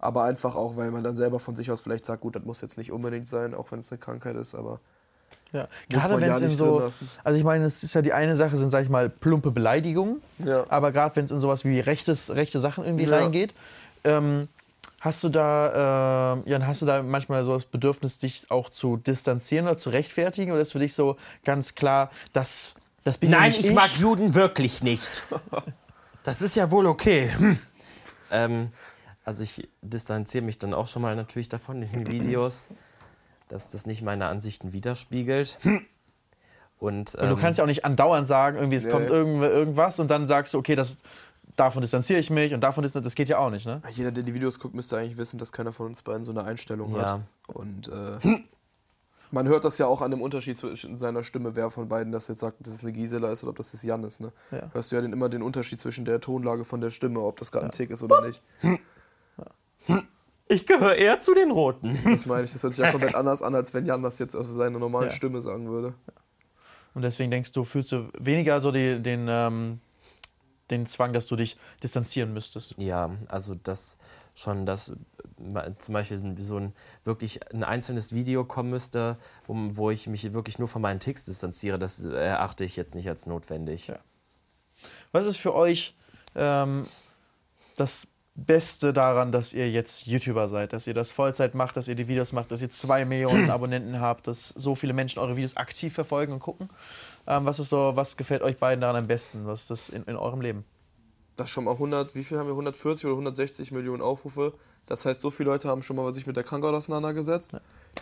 Aber 0.00 0.24
einfach 0.24 0.56
auch, 0.56 0.76
weil 0.76 0.90
man 0.90 1.04
dann 1.04 1.14
selber 1.14 1.38
von 1.38 1.54
sich 1.54 1.70
aus 1.70 1.80
vielleicht 1.80 2.04
sagt, 2.06 2.22
gut, 2.22 2.34
das 2.34 2.42
muss 2.42 2.60
jetzt 2.60 2.76
nicht 2.76 2.90
unbedingt 2.90 3.28
sein, 3.28 3.54
auch 3.54 3.70
wenn 3.70 3.78
es 3.78 3.92
eine 3.92 3.98
Krankheit 4.00 4.34
ist. 4.34 4.56
Aber 4.56 4.80
ja. 5.52 5.68
Gerade 5.88 6.14
man 6.14 6.20
wenn 6.22 6.28
ja 6.28 6.34
es 6.34 6.40
in 6.40 6.46
nicht 6.48 6.58
so. 6.58 6.80
Also 7.22 7.38
ich 7.38 7.44
meine, 7.44 7.64
es 7.66 7.84
ist 7.84 7.94
ja 7.94 8.02
die 8.02 8.12
eine 8.12 8.34
Sache, 8.34 8.56
sind, 8.56 8.70
sag 8.70 8.82
ich 8.82 8.88
mal, 8.90 9.08
plumpe 9.08 9.52
Beleidigungen. 9.52 10.20
ja. 10.44 10.64
Aber 10.70 10.90
gerade 10.90 11.14
wenn 11.14 11.26
es 11.26 11.30
in 11.30 11.38
sowas 11.38 11.64
wie 11.64 11.78
rechtes, 11.78 12.34
rechte 12.34 12.58
Sachen 12.58 12.84
irgendwie 12.84 13.04
Ja. 13.04 13.18
reingeht, 13.18 13.54
ähm, 14.02 14.48
hast 15.02 15.24
du 15.24 15.28
da, 15.28 16.34
ähm, 16.36 16.44
Jan, 16.46 16.64
hast 16.66 16.80
du 16.80 16.86
da 16.86 17.02
manchmal 17.02 17.42
so 17.42 17.54
das 17.54 17.64
Bedürfnis, 17.64 18.18
dich 18.18 18.50
auch 18.50 18.70
zu 18.70 18.96
distanzieren 18.96 19.66
oder 19.66 19.76
zu 19.76 19.90
rechtfertigen? 19.90 20.52
Oder 20.52 20.62
ist 20.62 20.72
für 20.72 20.78
dich 20.78 20.94
so 20.94 21.16
ganz 21.44 21.74
klar, 21.74 22.10
dass 22.32 22.74
das 23.02 23.18
bin 23.18 23.32
ja 23.32 23.40
Nein, 23.40 23.48
nicht 23.50 23.64
ich 23.64 23.72
mag 23.72 23.90
Juden 23.98 24.34
wirklich 24.34 24.82
nicht. 24.82 25.22
Das 26.24 26.40
ist 26.40 26.54
ja 26.54 26.70
wohl 26.70 26.86
okay. 26.86 27.30
Hm. 27.36 27.58
Ähm, 28.30 28.68
also 29.24 29.42
ich 29.42 29.68
distanziere 29.80 30.44
mich 30.44 30.56
dann 30.56 30.72
auch 30.72 30.86
schon 30.86 31.02
mal 31.02 31.16
natürlich 31.16 31.48
davon 31.48 31.82
in 31.82 31.90
den 31.90 32.06
Videos, 32.12 32.68
dass 33.48 33.72
das 33.72 33.86
nicht 33.86 34.02
meine 34.02 34.28
Ansichten 34.28 34.72
widerspiegelt. 34.72 35.58
Und, 36.78 37.16
Und 37.16 37.16
du 37.16 37.24
ähm, 37.24 37.36
kannst 37.36 37.58
ja 37.58 37.64
auch 37.64 37.68
nicht 37.68 37.84
andauernd 37.84 38.28
sagen, 38.28 38.56
irgendwie 38.56 38.76
es 38.76 38.84
Nee. 38.84 38.92
kommt 38.92 39.08
irgendw 39.08 39.46
irgendwas 39.46 39.98
und 39.98 40.12
dann 40.12 40.28
sagst 40.28 40.54
du, 40.54 40.58
okay, 40.58 40.76
das, 40.76 40.96
davon 41.56 41.82
distanziere 41.82 42.18
ich 42.18 42.30
mich 42.30 42.54
und 42.54 42.60
davon 42.60 42.84
ist 42.84 42.96
das 42.96 43.14
geht 43.14 43.28
ja 43.28 43.38
auch 43.38 43.50
nicht, 43.50 43.66
ne? 43.66 43.82
Jeder, 43.90 44.10
der 44.10 44.22
die 44.22 44.34
Videos 44.34 44.58
guckt, 44.58 44.74
müsste 44.74 44.96
eigentlich 44.96 45.16
wissen, 45.16 45.38
dass 45.38 45.52
keiner 45.52 45.72
von 45.72 45.86
uns 45.86 46.02
beiden 46.02 46.24
so 46.24 46.30
eine 46.30 46.44
Einstellung 46.44 46.96
hat. 46.96 47.06
Ja. 47.06 47.20
Und 47.54 47.88
äh, 47.88 48.42
man 49.30 49.48
hört 49.48 49.64
das 49.64 49.78
ja 49.78 49.86
auch 49.86 50.02
an 50.02 50.10
dem 50.10 50.20
Unterschied 50.20 50.58
zwischen 50.58 50.96
seiner 50.96 51.22
Stimme, 51.22 51.56
wer 51.56 51.70
von 51.70 51.88
beiden 51.88 52.12
das 52.12 52.28
jetzt 52.28 52.40
sagt, 52.40 52.56
dass 52.60 52.74
es 52.74 52.82
eine 52.82 52.92
Gisela 52.92 53.32
ist 53.32 53.42
oder 53.42 53.50
ob 53.50 53.56
das 53.56 53.72
jetzt 53.72 53.82
Jan 53.82 54.04
ist. 54.04 54.20
Ne? 54.20 54.32
Ja. 54.50 54.70
Hörst 54.72 54.92
du 54.92 54.96
ja 54.96 55.02
den, 55.02 55.12
immer 55.12 55.28
den 55.28 55.42
Unterschied 55.42 55.80
zwischen 55.80 56.04
der 56.04 56.20
Tonlage 56.20 56.64
von 56.64 56.80
der 56.80 56.90
Stimme, 56.90 57.20
ob 57.20 57.38
das 57.38 57.50
gerade 57.50 57.66
ein 57.66 57.72
Tick 57.72 57.90
ist 57.90 58.02
oder 58.02 58.20
nicht. 58.20 58.42
Ich 60.48 60.66
gehöre 60.66 60.96
eher 60.96 61.18
zu 61.18 61.34
den 61.34 61.50
Roten. 61.50 61.98
Das 62.04 62.26
meine 62.26 62.44
ich, 62.44 62.52
das 62.52 62.62
hört 62.62 62.74
sich 62.74 62.84
ja 62.84 62.90
komplett 62.90 63.14
anders 63.14 63.42
an, 63.42 63.54
als 63.54 63.72
wenn 63.72 63.86
Jan 63.86 64.02
das 64.02 64.18
jetzt 64.18 64.34
auf 64.36 64.46
seine 64.46 64.78
normale 64.78 65.06
Ja. 65.06 65.10
Stimme 65.10 65.40
sagen 65.40 65.68
würde. 65.68 65.94
Und 66.94 67.00
deswegen 67.02 67.30
denkst 67.30 67.52
du, 67.52 67.64
fühlst 67.64 67.90
du 67.90 68.10
weniger 68.18 68.60
so 68.60 68.70
die, 68.70 69.02
den, 69.02 69.26
ähm, 69.30 69.80
den 70.72 70.86
Zwang, 70.86 71.12
dass 71.12 71.26
du 71.26 71.36
dich 71.36 71.56
distanzieren 71.82 72.32
müsstest. 72.32 72.74
Ja, 72.78 73.10
also 73.28 73.54
das 73.54 73.96
schon, 74.34 74.66
dass 74.66 74.92
zum 75.78 75.94
Beispiel 75.94 76.34
so 76.38 76.58
ein 76.58 76.72
wirklich 77.04 77.40
ein 77.52 77.64
einzelnes 77.64 78.12
Video 78.12 78.44
kommen 78.44 78.70
müsste, 78.70 79.18
wo, 79.46 79.54
wo 79.72 79.90
ich 79.90 80.06
mich 80.06 80.32
wirklich 80.32 80.58
nur 80.58 80.68
von 80.68 80.82
meinen 80.82 81.00
Ticks 81.00 81.24
distanziere, 81.24 81.78
das 81.78 82.04
erachte 82.04 82.64
ich 82.64 82.76
jetzt 82.76 82.94
nicht 82.94 83.08
als 83.08 83.26
notwendig. 83.26 83.88
Ja. 83.88 83.98
Was 85.12 85.26
ist 85.26 85.36
für 85.36 85.54
euch 85.54 85.94
ähm, 86.34 86.84
das 87.76 88.08
Beste 88.34 88.94
daran, 88.94 89.30
dass 89.30 89.52
ihr 89.52 89.70
jetzt 89.70 90.06
YouTuber 90.06 90.48
seid, 90.48 90.72
dass 90.72 90.86
ihr 90.86 90.94
das 90.94 91.12
Vollzeit 91.12 91.54
macht, 91.54 91.76
dass 91.76 91.86
ihr 91.88 91.94
die 91.94 92.08
Videos 92.08 92.32
macht, 92.32 92.50
dass 92.50 92.62
ihr 92.62 92.70
zwei 92.70 93.04
Millionen 93.04 93.50
Abonnenten 93.50 94.00
habt, 94.00 94.26
dass 94.26 94.48
so 94.48 94.74
viele 94.74 94.94
Menschen 94.94 95.18
eure 95.18 95.36
Videos 95.36 95.56
aktiv 95.56 95.92
verfolgen 95.92 96.32
und 96.32 96.40
gucken? 96.40 96.70
Ähm, 97.26 97.44
was 97.44 97.58
ist 97.58 97.68
so, 97.68 97.92
was 97.94 98.16
gefällt 98.16 98.42
euch 98.42 98.56
beiden 98.56 98.80
daran 98.80 98.96
am 98.96 99.06
besten? 99.06 99.46
Was 99.46 99.62
ist 99.62 99.70
das 99.70 99.88
in, 99.90 100.04
in 100.04 100.16
eurem 100.16 100.40
Leben? 100.40 100.64
Das 101.36 101.50
schon 101.50 101.64
mal 101.64 101.72
100, 101.72 102.14
wie 102.14 102.24
viel 102.24 102.38
haben 102.38 102.46
wir? 102.46 102.52
140 102.52 103.04
oder 103.04 103.14
160 103.14 103.70
Millionen 103.72 104.02
Aufrufe. 104.02 104.54
Das 104.86 105.04
heißt, 105.04 105.20
so 105.20 105.30
viele 105.30 105.50
Leute 105.50 105.68
haben 105.68 105.82
schon 105.82 105.96
mal 105.96 106.10
sich 106.12 106.26
mit 106.26 106.36
der 106.36 106.42
Krankheit 106.42 106.72
auseinandergesetzt. 106.72 107.52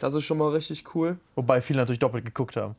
Das 0.01 0.15
ist 0.15 0.25
schon 0.25 0.39
mal 0.39 0.51
richtig 0.51 0.95
cool. 0.95 1.19
Wobei 1.35 1.61
viele 1.61 1.81
natürlich 1.81 1.99
doppelt 1.99 2.25
geguckt 2.25 2.57
haben. 2.57 2.77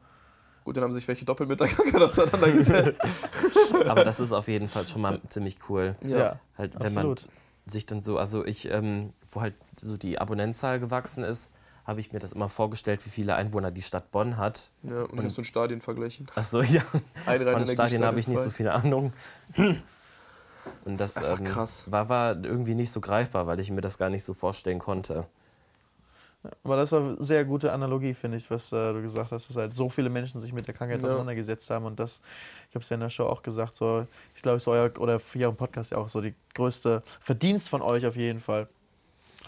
Gut, 0.64 0.78
dann 0.78 0.84
haben 0.84 0.93
sich 0.93 1.07
welche 1.07 1.26
doppelt 1.26 1.49
mit 1.49 1.59
der 1.59 1.68
Krankheit 1.68 2.01
auseinandergesetzt. 2.01 2.97
Aber 3.88 4.03
das 4.03 4.20
ist 4.20 4.32
auf 4.32 4.47
jeden 4.47 4.68
Fall 4.68 4.88
schon 4.88 5.01
mal 5.01 5.20
ziemlich 5.28 5.57
cool. 5.70 5.95
Ja. 6.05 6.39
Halt, 6.57 6.74
wenn 6.76 6.93
man 6.93 7.12
absolut. 7.12 7.28
sich 7.66 7.86
dann 7.86 8.01
so, 8.01 8.18
also 8.18 8.45
ich, 8.45 8.70
ähm, 8.70 9.14
wo 9.30 9.41
halt 9.41 9.55
so 9.82 9.97
die 9.97 10.20
Abonnentenzahl 10.20 10.80
gewachsen 10.80 11.24
ist, 11.24 11.51
habe 11.86 11.99
ich 11.99 12.12
mir 12.14 12.20
das 12.20 12.34
immer 12.34 12.47
vorgestellt, 12.47 13.03
wie 13.05 13.09
viele 13.09 13.36
Einwohner 13.36 13.72
die 13.72 13.82
Stadt 13.82 14.12
Bonn 14.12 14.38
hat. 14.38 14.70
ja 14.84 15.01
und 15.01 15.18
ich 15.18 15.24
hab's 15.24 15.38
mit 15.38 15.45
Stadien 15.47 15.82
verglichen. 15.82 16.28
Achso, 16.36 16.62
ja. 16.62 16.84
Ein 17.26 17.45
Von 17.47 17.66
Stadien 17.66 18.05
habe 18.05 18.20
ich 18.20 18.28
nicht 18.28 18.38
so 18.38 18.49
viel. 18.49 18.68
viele 18.68 18.74
Ahnung. 18.74 19.14
Und 20.86 20.99
das, 20.99 21.12
ist 21.12 21.18
einfach 21.18 21.39
ähm, 21.39 21.45
krass. 21.45 21.86
War, 21.88 22.09
war 22.09 22.43
irgendwie 22.43 22.76
nicht 22.76 22.91
so 22.91 23.01
greifbar, 23.01 23.47
weil 23.47 23.59
ich 23.59 23.72
mir 23.72 23.82
das 23.82 23.97
gar 23.97 24.09
nicht 24.09 24.24
so 24.24 24.34
vorstellen 24.34 24.80
konnte. 24.80 25.28
Aber 26.64 26.76
das 26.76 26.92
ist 26.92 26.98
eine 26.98 27.18
sehr 27.20 27.46
gute 27.46 27.72
Analogie, 27.72 28.14
finde 28.16 28.38
ich, 28.38 28.50
was 28.50 28.72
äh, 28.72 28.94
du 28.94 29.02
gesagt 29.02 29.32
hast, 29.32 29.50
dass 29.50 29.56
halt 29.58 29.76
so 29.76 29.89
viele 29.89 30.10
Menschen 30.10 30.39
sich 30.42 30.54
mit 30.54 30.66
der 30.68 30.74
Krankheit 30.74 31.04
Ja. 31.04 31.10
auseinandergesetzt 31.10 31.70
haben. 31.70 31.86
Und 31.86 32.00
das, 32.00 32.22
ich 32.70 32.76
habe 32.76 32.82
es 32.84 32.89
ja 32.89 32.96
in 32.96 33.02
der 33.02 33.10
Show 33.10 33.26
auch 33.28 33.44
gesagt, 33.44 33.76
so, 33.76 34.06
ich 34.36 34.42
glaube, 34.42 34.58
es 34.58 34.64
ist 34.64 34.68
euer, 34.68 34.89
oder 35.00 35.20
für 35.20 35.39
euren 35.46 35.56
Podcast 35.56 35.92
ja 35.92 35.98
auch 36.00 36.08
so 36.08 36.20
die 36.22 36.34
größte 36.56 37.04
Verdienst 37.20 37.70
von 37.70 37.82
euch 37.84 38.06
auf 38.08 38.16
jeden 38.16 38.39
Fall, 38.39 38.68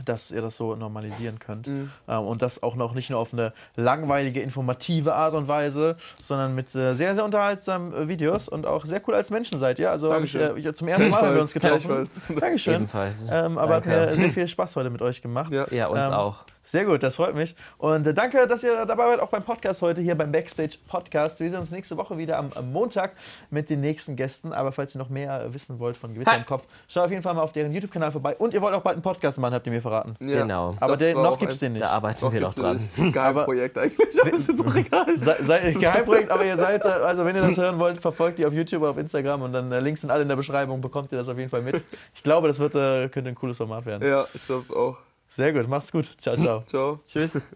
dass 0.05 0.31
ihr 0.31 0.41
das 0.41 0.57
so 0.57 0.75
normalisieren 0.75 1.37
könnt. 1.37 1.67
Mhm. 1.67 1.91
Ähm, 2.07 2.19
und 2.21 2.41
das 2.41 2.61
auch 2.63 2.75
noch 2.75 2.93
nicht 2.95 3.09
nur 3.11 3.19
auf 3.19 3.31
eine 3.33 3.53
langweilige, 3.75 4.41
informative 4.41 5.13
Art 5.13 5.33
und 5.35 5.47
Weise, 5.47 5.97
sondern 6.21 6.55
mit 6.55 6.73
äh, 6.75 6.93
sehr, 6.93 7.13
sehr 7.15 7.23
unterhaltsamen 7.25 7.93
äh, 7.93 8.07
Videos 8.07 8.49
und 8.49 8.65
auch 8.65 8.85
sehr 8.85 9.01
cool 9.07 9.13
als 9.15 9.29
Menschen 9.29 9.59
seid 9.59 9.77
ihr. 9.79 9.91
Also 9.91 10.15
ich, 10.17 10.33
äh, 10.35 10.73
zum 10.73 10.87
ersten 10.87 11.09
Mal 11.09 11.21
haben 11.21 11.33
wir 11.35 11.41
uns 11.41 11.53
getroffen. 11.53 12.07
Dankeschön. 12.39 12.73
Ebenfalls. 12.75 13.29
Ähm, 13.31 13.57
aber 13.59 13.75
hat 13.75 13.85
Danke. 13.85 14.11
mir 14.11 14.15
sehr 14.15 14.31
viel 14.31 14.47
Spaß 14.47 14.75
heute 14.75 14.89
mit 14.89 15.01
euch 15.03 15.21
gemacht. 15.21 15.51
Ja. 15.51 15.67
Ja, 15.71 15.87
uns 15.87 16.07
Ähm, 16.07 16.13
auch. 16.13 16.45
Sehr 16.73 16.85
gut, 16.85 17.03
das 17.03 17.17
freut 17.17 17.35
mich. 17.35 17.55
Und 17.77 18.07
äh, 18.07 18.15
danke, 18.15 18.47
dass 18.47 18.63
ihr 18.63 18.87
dabei 18.87 19.05
wart, 19.05 19.19
auch 19.21 19.27
beim 19.29 19.43
Podcast 19.43 19.83
heute 19.83 20.01
hier 20.01 20.15
beim 20.15 20.31
Backstage 20.31 20.79
Podcast. 20.87 21.39
Wir 21.39 21.51
sehen 21.51 21.59
uns 21.59 21.69
nächste 21.69 21.97
Woche 21.97 22.17
wieder 22.17 22.39
am, 22.39 22.49
am 22.55 22.71
Montag 22.71 23.11
mit 23.51 23.69
den 23.69 23.79
nächsten 23.79 24.15
Gästen. 24.15 24.53
Aber 24.53 24.71
falls 24.71 24.95
ihr 24.95 24.97
noch 24.97 25.09
mehr 25.09 25.39
äh, 25.43 25.53
wissen 25.53 25.77
wollt 25.77 25.97
von 25.97 26.15
Gewitter 26.15 26.31
Ha! 26.31 26.37
im 26.37 26.47
Kopf, 26.47 26.65
schaut 26.87 27.03
auf 27.03 27.11
jeden 27.11 27.21
Fall 27.21 27.35
mal 27.35 27.43
auf 27.43 27.51
deren 27.51 27.71
YouTube-Kanal 27.73 28.11
vorbei. 28.11 28.35
Und 28.37 28.55
ihr 28.55 28.61
wollt 28.63 28.73
auch 28.73 28.81
bald 28.81 28.95
einen 28.95 29.03
Podcast 29.03 29.37
machen, 29.37 29.53
habt 29.53 29.67
ihr 29.67 29.71
mir 29.71 29.83
verraten. 29.83 30.15
Ja, 30.19 30.41
Genau. 30.41 30.75
Aber 30.79 30.97
den, 30.97 31.13
noch 31.13 31.39
es 31.43 31.59
den 31.59 31.73
nicht. 31.73 31.85
Da 31.85 31.89
arbeiten 31.91 32.25
Noch 32.25 32.33
wir 32.33 32.41
noch 32.41 32.55
dran. 32.55 32.79
Geheimprojekt 32.97 33.77
eigentlich, 33.77 34.19
aber 34.19 34.33
ist 34.33 34.49
jetzt 34.49 34.67
auch 34.67 34.75
egal. 34.75 35.05
Sei, 35.15 35.35
sei, 35.43 35.71
Geheimprojekt, 35.73 36.31
aber 36.31 36.43
ihr 36.43 36.57
seid, 36.57 36.83
äh, 36.85 36.87
also 36.87 37.23
wenn 37.23 37.35
ihr 37.35 37.43
das 37.43 37.55
hören 37.55 37.77
wollt, 37.77 37.99
verfolgt 37.99 38.39
die 38.39 38.47
auf 38.47 38.53
YouTube, 38.53 38.81
auf 38.81 38.97
Instagram 38.97 39.43
und 39.43 39.53
dann 39.53 39.71
äh, 39.71 39.79
Links 39.79 40.01
sind 40.01 40.09
alle 40.09 40.23
in 40.23 40.27
der 40.27 40.37
Beschreibung, 40.37 40.81
bekommt 40.81 41.11
ihr 41.11 41.19
das 41.19 41.29
auf 41.29 41.37
jeden 41.37 41.51
Fall 41.51 41.61
mit. 41.61 41.83
Ich 42.15 42.23
glaube, 42.23 42.47
das 42.47 42.57
wird, 42.57 42.73
könnte 42.73 43.29
ein 43.29 43.35
cooles 43.35 43.57
Format 43.57 43.85
werden. 43.85 44.09
Ja, 44.09 44.25
ich 44.33 44.43
glaube 44.47 44.75
auch. 44.75 44.97
Sehr 45.35 45.51
gut, 45.51 45.67
macht's 45.67 45.91
gut. 45.91 46.05
Ciao, 46.19 46.35
ciao. 46.35 46.63
Ciao. 46.67 46.99
Tschüss. 47.05 47.49